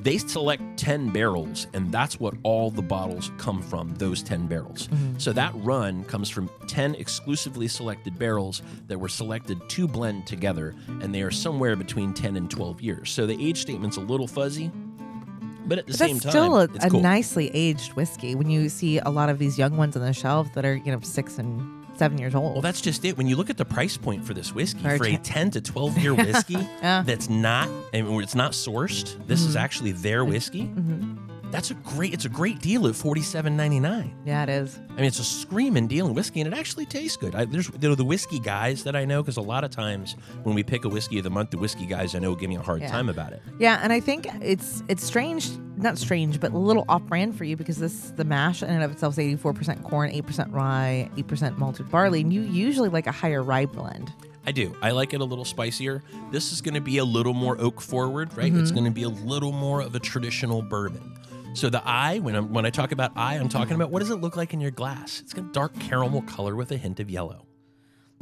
they 0.00 0.18
select 0.18 0.62
10 0.76 1.10
barrels, 1.10 1.66
and 1.72 1.90
that's 1.90 2.20
what 2.20 2.34
all 2.42 2.70
the 2.70 2.82
bottles 2.82 3.32
come 3.38 3.62
from, 3.62 3.94
those 3.94 4.22
10 4.22 4.46
barrels. 4.46 4.88
Mm-hmm. 4.88 5.18
So 5.18 5.32
that 5.32 5.52
run 5.56 6.04
comes 6.04 6.28
from 6.28 6.50
10 6.66 6.94
exclusively 6.96 7.68
selected 7.68 8.18
barrels 8.18 8.60
that 8.86 8.98
were 8.98 9.08
selected 9.08 9.66
to 9.70 9.88
blend 9.88 10.26
together, 10.26 10.74
and 11.00 11.14
they 11.14 11.22
are 11.22 11.30
somewhere 11.30 11.74
between 11.74 12.12
10 12.12 12.36
and 12.36 12.50
12 12.50 12.82
years. 12.82 13.10
So 13.10 13.24
the 13.26 13.42
age 13.46 13.62
statement's 13.62 13.96
a 13.96 14.00
little 14.02 14.26
fuzzy, 14.28 14.70
but 15.66 15.78
at 15.78 15.86
the 15.86 15.92
But 15.92 15.98
same 15.98 16.14
that's 16.18 16.24
time, 16.24 16.30
still 16.32 16.58
a, 16.58 16.64
it's 16.64 16.84
a 16.84 16.90
cool. 16.90 17.00
nicely 17.00 17.50
aged 17.54 17.92
whiskey. 17.94 18.34
When 18.34 18.48
you 18.50 18.68
see 18.68 18.98
a 18.98 19.08
lot 19.10 19.28
of 19.28 19.38
these 19.38 19.58
young 19.58 19.76
ones 19.76 19.96
on 19.96 20.02
the 20.02 20.12
shelf 20.12 20.52
that 20.54 20.64
are, 20.64 20.76
you 20.76 20.92
know, 20.92 21.00
six 21.02 21.38
and 21.38 21.84
seven 21.96 22.18
years 22.18 22.34
old. 22.34 22.52
Well, 22.54 22.60
that's 22.62 22.80
just 22.80 23.04
it. 23.04 23.16
When 23.16 23.28
you 23.28 23.36
look 23.36 23.50
at 23.50 23.56
the 23.56 23.64
price 23.64 23.96
point 23.96 24.24
for 24.24 24.34
this 24.34 24.52
whiskey, 24.52 24.82
for 24.82 25.04
a 25.04 25.16
ten- 25.16 25.22
10 25.22 25.50
to 25.52 25.60
12 25.60 25.98
year 25.98 26.14
whiskey 26.26 26.54
Yeah. 26.82 27.02
that's 27.06 27.28
not, 27.30 27.68
I 27.92 28.02
mean, 28.02 28.20
it's 28.22 28.34
not 28.34 28.50
sourced, 28.52 29.16
this 29.28 29.42
is 29.42 29.54
actually 29.54 29.92
their 29.92 30.24
whiskey. 30.24 30.64
Mhm. 30.64 31.16
That's 31.54 31.70
a 31.70 31.74
great, 31.74 32.12
it's 32.12 32.24
a 32.24 32.28
great 32.28 32.60
deal 32.60 32.86
at 32.86 32.94
$47.99. 32.94 34.12
Yeah, 34.24 34.42
it 34.42 34.48
is. 34.48 34.78
I 34.90 34.96
mean, 34.96 35.04
it's 35.04 35.18
a 35.18 35.24
screaming 35.24 35.86
deal 35.86 36.06
in 36.06 36.14
whiskey, 36.14 36.40
and 36.40 36.52
it 36.52 36.56
actually 36.58 36.86
tastes 36.86 37.16
good. 37.16 37.34
I, 37.34 37.44
there's 37.44 37.68
you 37.68 37.88
know, 37.88 37.94
the 37.94 38.04
whiskey 38.04 38.38
guys 38.38 38.84
that 38.84 38.96
I 38.96 39.04
know, 39.04 39.22
because 39.22 39.36
a 39.36 39.42
lot 39.42 39.64
of 39.64 39.70
times 39.70 40.16
when 40.42 40.54
we 40.54 40.62
pick 40.62 40.84
a 40.84 40.88
whiskey 40.88 41.18
of 41.18 41.24
the 41.24 41.30
month, 41.30 41.50
the 41.50 41.58
whiskey 41.58 41.86
guys 41.86 42.14
I 42.14 42.18
know 42.18 42.34
give 42.34 42.48
me 42.48 42.56
a 42.56 42.62
hard 42.62 42.80
Yeah. 42.80 42.90
time 42.90 43.08
about 43.08 43.32
it. 43.32 43.42
Yeah, 43.58 43.80
and 43.82 43.92
I 43.92 44.00
think 44.00 44.26
it's 44.42 44.82
it's 44.88 45.04
strange, 45.04 45.48
not 45.76 45.98
strange, 45.98 46.40
but 46.40 46.52
a 46.52 46.58
little 46.58 46.84
off-brand 46.88 47.36
for 47.36 47.44
you 47.44 47.56
because 47.56 47.78
this 47.78 48.10
the 48.16 48.24
mash 48.24 48.62
in 48.62 48.70
and 48.70 48.82
of 48.82 48.90
itself 48.90 49.14
is 49.14 49.18
eighty-four 49.20 49.52
percent 49.52 49.82
corn, 49.84 50.10
eight 50.10 50.26
percent 50.26 50.52
rye, 50.52 51.08
eight 51.16 51.26
percent 51.26 51.58
malted 51.58 51.90
barley, 51.90 52.20
and 52.20 52.32
you 52.32 52.42
usually 52.42 52.88
like 52.88 53.06
a 53.06 53.12
higher 53.12 53.42
rye 53.42 53.66
blend. 53.66 54.12
I 54.46 54.52
do. 54.52 54.76
I 54.82 54.90
like 54.90 55.14
it 55.14 55.20
a 55.20 55.24
little 55.24 55.44
spicier. 55.44 56.02
This 56.30 56.52
is 56.52 56.60
going 56.60 56.74
to 56.74 56.80
be 56.80 56.98
a 56.98 57.04
little 57.04 57.32
more 57.32 57.58
oak 57.58 57.80
forward, 57.80 58.36
right? 58.36 58.52
It's 58.52 58.70
mm-hmm. 58.70 58.74
going 58.74 58.84
to 58.84 58.90
be 58.90 59.04
a 59.04 59.08
little 59.08 59.52
more 59.52 59.80
of 59.80 59.94
a 59.94 59.98
traditional 59.98 60.60
bourbon. 60.60 61.16
So 61.54 61.70
the 61.70 61.82
eye, 61.86 62.18
when 62.18 62.34
I'm, 62.34 62.52
when 62.52 62.66
I 62.66 62.70
talk 62.70 62.90
about 62.90 63.12
eye, 63.16 63.36
I'm 63.36 63.48
talking 63.48 63.74
about 63.76 63.90
what 63.90 64.00
does 64.00 64.10
it 64.10 64.16
look 64.16 64.36
like 64.36 64.52
in 64.52 64.60
your 64.60 64.72
glass? 64.72 65.20
It's 65.20 65.32
got 65.32 65.44
a 65.44 65.52
dark 65.52 65.78
caramel 65.78 66.22
color 66.22 66.56
with 66.56 66.72
a 66.72 66.76
hint 66.76 66.98
of 66.98 67.08
yellow. 67.08 67.46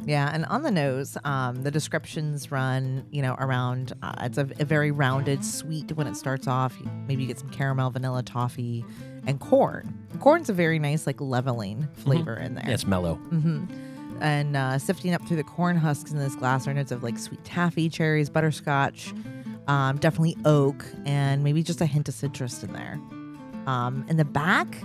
Yeah, 0.05 0.29
and 0.33 0.45
on 0.45 0.63
the 0.63 0.71
nose, 0.71 1.17
um, 1.23 1.63
the 1.63 1.71
descriptions 1.71 2.51
run, 2.51 3.05
you 3.09 3.21
know, 3.21 3.35
around. 3.39 3.93
Uh, 4.03 4.13
it's 4.21 4.37
a, 4.37 4.47
a 4.59 4.65
very 4.65 4.91
rounded, 4.91 5.43
sweet 5.45 5.91
when 5.93 6.07
it 6.07 6.15
starts 6.15 6.45
off. 6.47 6.75
Maybe 7.07 7.23
you 7.23 7.27
get 7.27 7.39
some 7.39 7.49
caramel, 7.49 7.89
vanilla, 7.89 8.21
toffee, 8.21 8.85
and 9.25 9.39
corn. 9.39 9.97
Corn's 10.19 10.49
a 10.49 10.53
very 10.53 10.77
nice, 10.77 11.07
like 11.07 11.19
leveling 11.21 11.87
flavor 11.93 12.35
in 12.35 12.55
there. 12.55 12.65
Yeah, 12.67 12.73
it's 12.73 12.85
mellow. 12.85 13.15
hmm 13.15 13.65
And 14.19 14.55
uh, 14.57 14.77
sifting 14.77 15.13
up 15.13 15.25
through 15.27 15.37
the 15.37 15.43
corn 15.43 15.77
husks 15.77 16.11
in 16.11 16.17
this 16.19 16.35
glass 16.35 16.67
are 16.67 16.73
notes 16.73 16.91
of 16.91 17.01
like 17.01 17.17
sweet 17.17 17.43
taffy, 17.45 17.87
cherries, 17.89 18.29
butterscotch, 18.29 19.13
um, 19.67 19.97
definitely 19.97 20.35
oak, 20.45 20.85
and 21.05 21.43
maybe 21.43 21.63
just 21.63 21.81
a 21.81 21.85
hint 21.85 22.09
of 22.09 22.13
citrus 22.13 22.61
in 22.63 22.73
there. 22.73 22.99
Um, 23.67 24.05
in 24.09 24.17
the 24.17 24.25
back, 24.25 24.77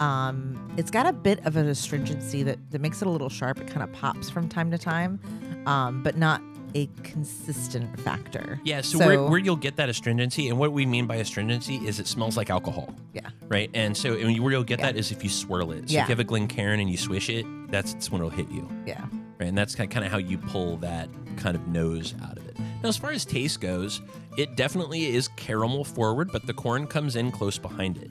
um, 0.00 0.72
it's 0.76 0.90
got 0.90 1.06
a 1.06 1.12
bit 1.12 1.44
of 1.46 1.56
an 1.56 1.68
astringency 1.68 2.42
that, 2.42 2.58
that 2.70 2.80
makes 2.80 3.02
it 3.02 3.08
a 3.08 3.10
little 3.10 3.28
sharp. 3.28 3.60
It 3.60 3.66
kind 3.68 3.82
of 3.82 3.92
pops 3.92 4.30
from 4.30 4.48
time 4.48 4.70
to 4.70 4.78
time, 4.78 5.20
um, 5.66 6.02
but 6.02 6.16
not 6.16 6.40
a 6.74 6.88
consistent 7.02 8.00
factor. 8.00 8.58
Yeah, 8.64 8.80
so, 8.80 8.98
where, 8.98 9.22
where 9.22 9.38
you'll 9.38 9.56
get 9.56 9.76
that 9.76 9.88
astringency, 9.90 10.48
and 10.48 10.58
what 10.58 10.72
we 10.72 10.86
mean 10.86 11.06
by 11.06 11.16
astringency 11.16 11.76
is 11.86 12.00
it 12.00 12.06
smells 12.06 12.36
like 12.36 12.48
alcohol, 12.48 12.94
yeah, 13.12 13.28
right? 13.48 13.70
And 13.74 13.94
so 13.96 14.14
and 14.14 14.38
where 14.40 14.52
you'll 14.52 14.64
get 14.64 14.78
Yeah. 14.80 14.86
that 14.86 14.96
is 14.96 15.12
if 15.12 15.22
you 15.22 15.28
swirl 15.28 15.72
it. 15.72 15.90
So 15.90 15.94
Yeah. 15.94 16.02
if 16.02 16.08
you 16.08 16.12
have 16.12 16.20
a 16.20 16.24
Glencairn 16.24 16.80
and 16.80 16.88
you 16.90 16.96
swish 16.96 17.28
it, 17.28 17.44
that's, 17.70 17.92
that's 17.92 18.10
when 18.10 18.20
it'll 18.22 18.30
hit 18.30 18.50
you. 18.50 18.66
yeah. 18.86 19.04
right? 19.38 19.48
And 19.48 19.58
that's 19.58 19.74
kind 19.74 19.98
of 20.04 20.10
how 20.10 20.18
you 20.18 20.38
pull 20.38 20.78
that 20.78 21.08
kind 21.36 21.54
of 21.56 21.66
nose 21.68 22.14
out 22.24 22.38
of 22.38 22.46
it. 22.48 22.58
Now, 22.82 22.88
as 22.88 22.96
far 22.96 23.10
as 23.10 23.24
taste 23.26 23.60
goes, 23.60 24.00
it 24.36 24.56
definitely 24.56 25.14
is 25.14 25.28
caramel 25.28 25.84
forward, 25.84 26.30
but 26.32 26.46
the 26.46 26.54
corn 26.54 26.86
comes 26.86 27.16
in 27.16 27.30
close 27.30 27.58
behind 27.58 27.98
it. 27.98 28.10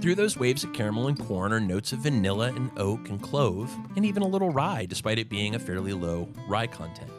Through 0.00 0.14
those 0.14 0.38
waves 0.38 0.64
of 0.64 0.72
caramel 0.72 1.08
and 1.08 1.18
corn 1.18 1.52
are 1.52 1.60
notes 1.60 1.92
of 1.92 2.00
vanilla 2.00 2.48
and 2.48 2.70
oak 2.78 3.10
and 3.10 3.20
clove, 3.20 3.74
and 3.96 4.04
even 4.04 4.22
a 4.22 4.26
little 4.26 4.50
rye, 4.50 4.86
despite 4.86 5.18
it 5.18 5.28
being 5.28 5.54
a 5.54 5.58
fairly 5.58 5.92
low 5.92 6.28
rye 6.48 6.66
content. 6.66 7.10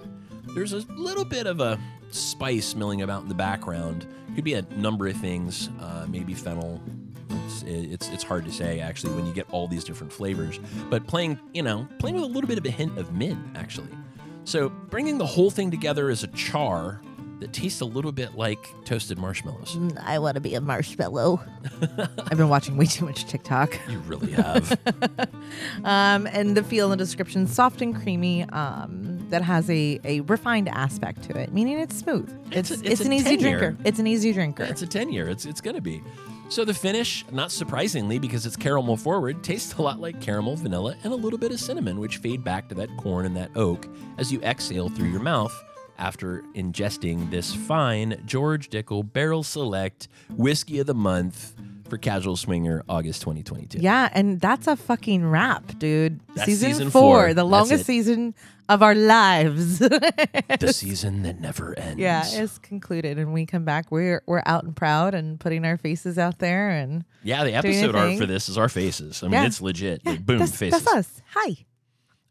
There's 0.56 0.74
a 0.74 0.80
little 0.90 1.24
bit 1.24 1.46
of 1.46 1.62
a 1.62 1.80
spice 2.10 2.76
milling 2.76 3.04
about 3.04 3.22
in 3.22 3.30
the 3.30 3.36
background. 3.36 4.08
Could 4.36 4.44
be 4.44 4.56
a 4.56 4.64
number 4.76 5.08
of 5.08 5.16
things, 5.18 5.70
uh, 5.80 6.06
maybe 6.10 6.34
fennel. 6.34 6.82
It's, 7.30 7.64
it's 7.64 8.10
it's 8.10 8.24
hard 8.24 8.46
to 8.46 8.52
say 8.52 8.80
actually 8.80 9.14
when 9.14 9.26
you 9.26 9.34
get 9.34 9.48
all 9.52 9.68
these 9.68 9.84
different 9.84 10.12
flavors. 10.12 10.60
But 10.90 11.08
playing, 11.08 11.40
you 11.54 11.62
know, 11.62 11.88
playing 12.00 12.16
with 12.16 12.24
a 12.24 12.28
little 12.28 12.48
bit 12.48 12.58
of 12.58 12.66
a 12.66 12.72
hint 12.72 12.98
of 12.98 13.14
mint 13.14 13.40
actually. 13.56 13.90
So 14.44 14.70
bringing 14.70 15.18
the 15.18 15.26
whole 15.26 15.52
thing 15.52 15.70
together 15.70 16.10
as 16.10 16.24
a 16.24 16.28
char 16.28 17.02
that 17.42 17.52
tastes 17.52 17.82
a 17.82 17.86
little 17.86 18.12
bit 18.14 18.36
like 18.36 18.66
toasted 18.86 19.18
marshmallows. 19.18 19.78
I 20.02 20.18
want 20.20 20.36
to 20.36 20.42
be 20.42 20.56
a 20.56 20.62
marshmallow. 20.62 21.42
I've 22.32 22.38
been 22.38 22.48
watching 22.50 22.78
way 22.78 22.86
too 22.86 23.06
much 23.06 23.26
TikTok. 23.26 23.78
You 23.90 24.00
really 24.00 24.32
have. 24.32 24.80
Um, 25.84 26.28
and 26.28 26.56
the 26.56 26.64
feel 26.64 26.92
and 26.92 27.00
the 27.00 27.04
description 27.04 27.48
soft 27.48 27.82
and 27.82 27.96
creamy. 27.96 28.44
Um, 28.50 29.18
that 29.32 29.42
has 29.44 29.70
a, 29.70 29.98
a 30.04 30.20
refined 30.22 30.68
aspect 30.68 31.24
to 31.24 31.38
it, 31.38 31.54
meaning 31.54 31.80
it's 31.80 31.96
smooth. 31.98 32.30
It's 32.52 32.70
It's 32.70 32.82
it's, 32.82 32.82
a- 32.82 32.92
it's 32.92 33.02
an 33.02 33.14
easy 33.14 33.38
10-year. 33.38 33.60
drinker. 33.60 33.78
It's 33.86 34.00
an 34.00 34.08
easy 34.08 34.34
drinker. 34.34 34.64
It's 34.64 34.82
a 34.82 34.88
10 34.88 35.12
year. 35.12 35.30
It's 35.30 35.46
it's 35.46 35.62
going 35.62 35.76
to 35.76 35.82
be. 35.82 36.04
So 36.50 36.66
the 36.66 36.74
finish, 36.74 37.24
not 37.32 37.50
surprisingly 37.50 38.20
because 38.20 38.46
it's 38.46 38.58
caramel 38.58 38.98
forward, 38.98 39.42
tastes 39.42 39.74
a 39.76 39.82
lot 39.82 40.02
like 40.02 40.20
caramel, 40.20 40.58
vanilla, 40.58 40.96
and 41.06 41.14
a 41.14 41.16
little 41.16 41.40
bit 41.40 41.52
of 41.54 41.62
cinnamon, 41.62 41.98
which 42.00 42.18
fade 42.18 42.44
back 42.44 42.68
to 42.70 42.76
that 42.76 42.90
corn 42.98 43.26
and 43.26 43.38
that 43.38 43.52
oak 43.56 43.88
as 44.18 44.34
you 44.34 44.42
exhale 44.42 44.90
through 44.90 45.08
your 45.10 45.22
mouth 45.22 45.54
after 46.02 46.44
ingesting 46.56 47.30
this 47.30 47.54
fine 47.54 48.22
George 48.26 48.70
Dickel 48.70 49.04
Barrel 49.14 49.44
Select 49.44 50.08
Whiskey 50.30 50.80
of 50.80 50.88
the 50.88 50.94
Month 50.96 51.54
for 51.90 51.98
Casual 51.98 52.36
Swinger 52.38 52.84
August 52.90 53.22
2022. 53.22 53.78
Yeah, 53.80 54.10
and 54.14 54.40
that's 54.42 54.66
a 54.68 54.76
fucking 54.76 55.30
wrap, 55.30 55.78
dude. 55.78 56.20
Season, 56.46 56.70
season 56.70 56.90
four, 56.90 57.26
four. 57.28 57.34
the 57.34 57.44
longest 57.44 57.86
season 57.86 58.34
of 58.70 58.82
our 58.82 58.96
lives. 58.96 59.80
The 60.60 60.74
season 60.74 61.24
that 61.24 61.40
never 61.40 61.78
ends. 61.78 62.00
yeah, 62.00 62.24
it's 62.26 62.58
concluded, 62.60 63.18
and 63.18 63.34
we 63.34 63.46
come 63.48 63.66
back. 63.66 63.92
We're 63.92 64.22
we're 64.28 64.44
out 64.46 64.64
and 64.64 64.76
proud 64.76 65.14
and 65.16 65.40
putting 65.40 65.66
our 65.66 65.76
faces 65.78 66.18
out 66.20 66.38
there, 66.40 66.70
and 66.70 67.04
Yeah, 67.24 67.44
the 67.44 67.54
episode 67.54 67.96
art 67.96 68.18
for 68.20 68.26
this 68.28 68.48
is 68.48 68.58
our 68.60 68.70
faces. 68.70 69.24
I 69.24 69.26
mean, 69.28 69.34
Yeah. 69.34 69.46
it's 69.48 69.60
legit. 69.62 70.02
yeah, 70.04 70.12
Like, 70.12 70.26
boom, 70.26 70.40
that's, 70.40 70.56
faces. 70.56 70.84
that's 70.84 70.96
us. 70.96 71.22
Hi. 71.34 71.66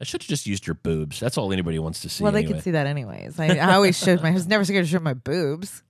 I 0.00 0.04
should 0.04 0.22
have 0.22 0.28
just 0.28 0.46
used 0.46 0.66
your 0.66 0.74
boobs. 0.74 1.20
That's 1.20 1.36
all 1.36 1.52
anybody 1.52 1.78
wants 1.78 2.00
to 2.00 2.08
see. 2.08 2.22
well, 2.24 2.32
they 2.32 2.38
anyway. 2.40 2.54
can 2.54 2.62
see 2.62 2.70
that 2.70 2.86
anyways. 2.86 3.38
I, 3.38 3.56
I 3.58 3.74
always 3.74 3.98
showed 3.98 4.22
my. 4.22 4.30
I 4.30 4.32
was 4.32 4.46
never 4.46 4.64
scared 4.64 4.84
to 4.86 4.90
show 4.90 4.98
my 5.00 5.14
boobs. 5.14 5.82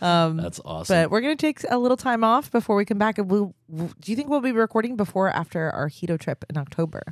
Um, 0.00 0.36
That's 0.36 0.60
awesome. 0.64 0.94
But 1.04 1.10
we're 1.10 1.20
gonna 1.20 1.36
take 1.36 1.60
a 1.68 1.76
little 1.78 1.96
time 1.96 2.22
off 2.24 2.50
before 2.50 2.76
we 2.76 2.84
come 2.84 2.98
back. 2.98 3.18
And 3.18 3.28
we'll, 3.30 3.54
do 3.68 4.10
you 4.12 4.16
think 4.16 4.28
we'll 4.28 4.40
be 4.40 4.52
recording 4.52 4.96
before 4.96 5.26
or 5.26 5.30
after 5.30 5.70
our 5.70 5.88
Hedo 5.88 6.18
trip 6.20 6.44
in 6.48 6.56
October? 6.56 7.02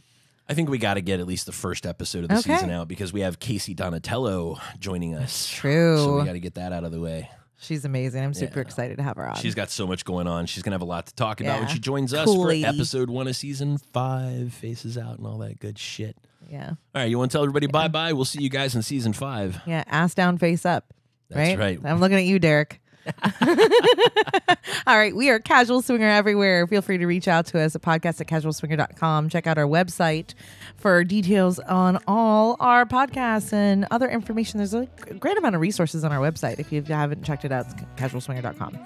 I 0.49 0.55
think 0.55 0.69
we 0.69 0.79
got 0.79 0.95
to 0.95 1.01
get 1.01 1.21
at 1.21 1.27
least 1.27 1.47
the 1.47 1.53
first 1.53 1.87
episode 1.87 2.25
of 2.25 2.29
the 2.31 2.39
Okay. 2.39 2.55
season 2.55 2.71
out 2.71 2.89
because 2.89 3.13
we 3.13 3.21
have 3.21 3.39
Casey 3.39 3.73
Donatello 3.75 4.59
joining 4.81 5.15
us. 5.15 5.49
True. 5.49 5.97
So 5.99 6.19
we 6.19 6.25
got 6.25 6.33
to 6.33 6.41
get 6.41 6.55
that 6.55 6.73
out 6.73 6.83
of 6.85 6.91
the 6.91 7.01
way. 7.01 7.31
She's 7.59 7.85
amazing. 7.85 8.25
I'm 8.25 8.35
super 8.35 8.61
excited 8.61 8.97
to 8.97 9.03
have 9.05 9.17
her 9.17 9.29
on. 9.29 9.37
She's 9.37 9.55
got 9.55 9.71
so 9.71 9.87
much 9.87 10.05
going 10.05 10.27
on. 10.27 10.47
She's 10.47 10.63
going 10.65 10.71
to 10.73 10.75
have 10.77 10.83
a 10.83 10.87
lot 10.87 11.07
to 11.07 11.15
talk 11.15 11.41
about 11.41 11.61
when 11.61 11.69
Yeah. 11.69 11.75
she 11.75 11.79
joins 11.79 12.13
us 12.15 12.25
Cool 12.25 12.43
for 12.43 12.49
lady. 12.49 12.65
episode 12.65 13.11
one 13.11 13.29
of 13.29 13.37
season 13.37 13.79
five, 13.79 14.53
Faces 14.55 14.97
Out, 14.99 15.19
and 15.19 15.27
all 15.27 15.39
that 15.39 15.61
good 15.61 15.79
shit. 15.79 16.17
Yeah, 16.51 16.71
All 16.71 16.77
right, 16.95 17.09
you 17.09 17.17
want 17.19 17.31
to 17.31 17.37
tell 17.37 17.45
everybody 17.45 17.67
bye 17.69 17.89
bye? 17.89 18.13
We'll 18.13 18.25
see 18.25 18.43
you 18.43 18.51
guys 18.51 18.75
in 18.75 18.83
season 18.83 19.13
five. 19.13 19.61
yeah. 19.67 19.85
Ass 19.87 20.15
down, 20.15 20.37
face 20.39 20.67
up. 20.67 20.93
That's 21.31 21.57
right. 21.59 21.79
I'm 21.85 22.01
looking 22.01 22.17
at 22.19 22.25
you, 22.25 22.41
Derek. 22.41 22.81
All 24.87 24.97
right. 24.99 25.15
We 25.15 25.31
are 25.31 25.39
Casual 25.39 25.81
Swinger 25.83 26.09
everywhere. 26.09 26.67
Feel 26.67 26.83
free 26.83 26.99
to 26.99 27.07
reach 27.07 27.29
out 27.29 27.47
to 27.47 27.61
us 27.61 27.75
at 27.75 27.83
podcast 27.83 28.21
at 28.21 28.27
casualswinger.com. 28.27 29.29
Check 29.29 29.47
out 29.47 29.59
our 29.59 29.65
website 29.65 30.35
for 30.81 31.05
details 31.05 31.59
on 31.61 32.03
all 32.09 32.57
our 32.59 32.85
podcasts 32.87 33.53
and 33.53 33.87
other 33.91 34.09
information. 34.09 34.59
There's 34.59 34.75
a 34.75 34.89
great 35.19 35.37
amount 35.39 35.55
of 35.55 35.61
resources 35.61 36.05
on 36.05 36.13
our 36.13 36.19
website. 36.19 36.59
If 36.59 36.73
you 36.73 36.83
haven't 36.83 37.23
checked 37.23 37.45
it 37.45 37.53
out, 37.53 37.67
it's 37.67 37.75
casualswinger.com. 37.97 38.79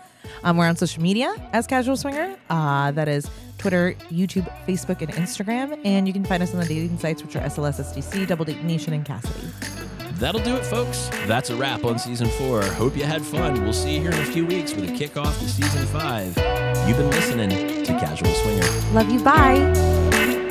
Um, 0.42 0.56
we're 0.56 0.66
on 0.66 0.76
social 0.76 1.02
media 1.02 1.34
as 1.52 1.66
Casual 1.66 1.96
Swinger. 1.96 2.36
Uh, 2.50 2.90
that 2.92 3.08
is 3.08 3.30
Twitter, 3.58 3.94
YouTube, 4.10 4.50
Facebook, 4.66 5.00
and 5.00 5.10
Instagram. 5.12 5.78
And 5.84 6.06
you 6.06 6.12
can 6.12 6.24
find 6.24 6.42
us 6.42 6.52
on 6.52 6.60
the 6.60 6.66
dating 6.66 6.98
sites, 6.98 7.22
which 7.22 7.36
are 7.36 7.40
SLS, 7.40 7.80
SDC, 7.80 8.26
Double 8.26 8.44
Date 8.44 8.62
Nation, 8.64 8.92
and 8.92 9.04
Kasidie. 9.04 9.84
That'll 10.18 10.42
do 10.42 10.56
it, 10.56 10.64
folks. 10.64 11.08
That's 11.26 11.50
a 11.50 11.56
wrap 11.56 11.84
on 11.84 11.98
season 11.98 12.28
four. 12.28 12.62
Hope 12.62 12.96
you 12.96 13.04
had 13.04 13.22
fun. 13.22 13.62
We'll 13.62 13.72
see 13.72 13.94
you 13.96 14.00
here 14.00 14.12
in 14.12 14.20
a 14.20 14.26
few 14.26 14.46
weeks 14.46 14.72
with 14.74 14.88
a 14.88 14.92
kickoff 14.92 15.38
to 15.40 15.48
season 15.48 15.86
five. 15.86 16.36
You've 16.88 16.98
been 16.98 17.10
listening 17.10 17.50
to 17.84 17.92
Casual 17.98 18.32
Swinger. 18.32 18.92
Love 18.92 19.10
you. 19.10 19.22
Bye. 19.24 20.43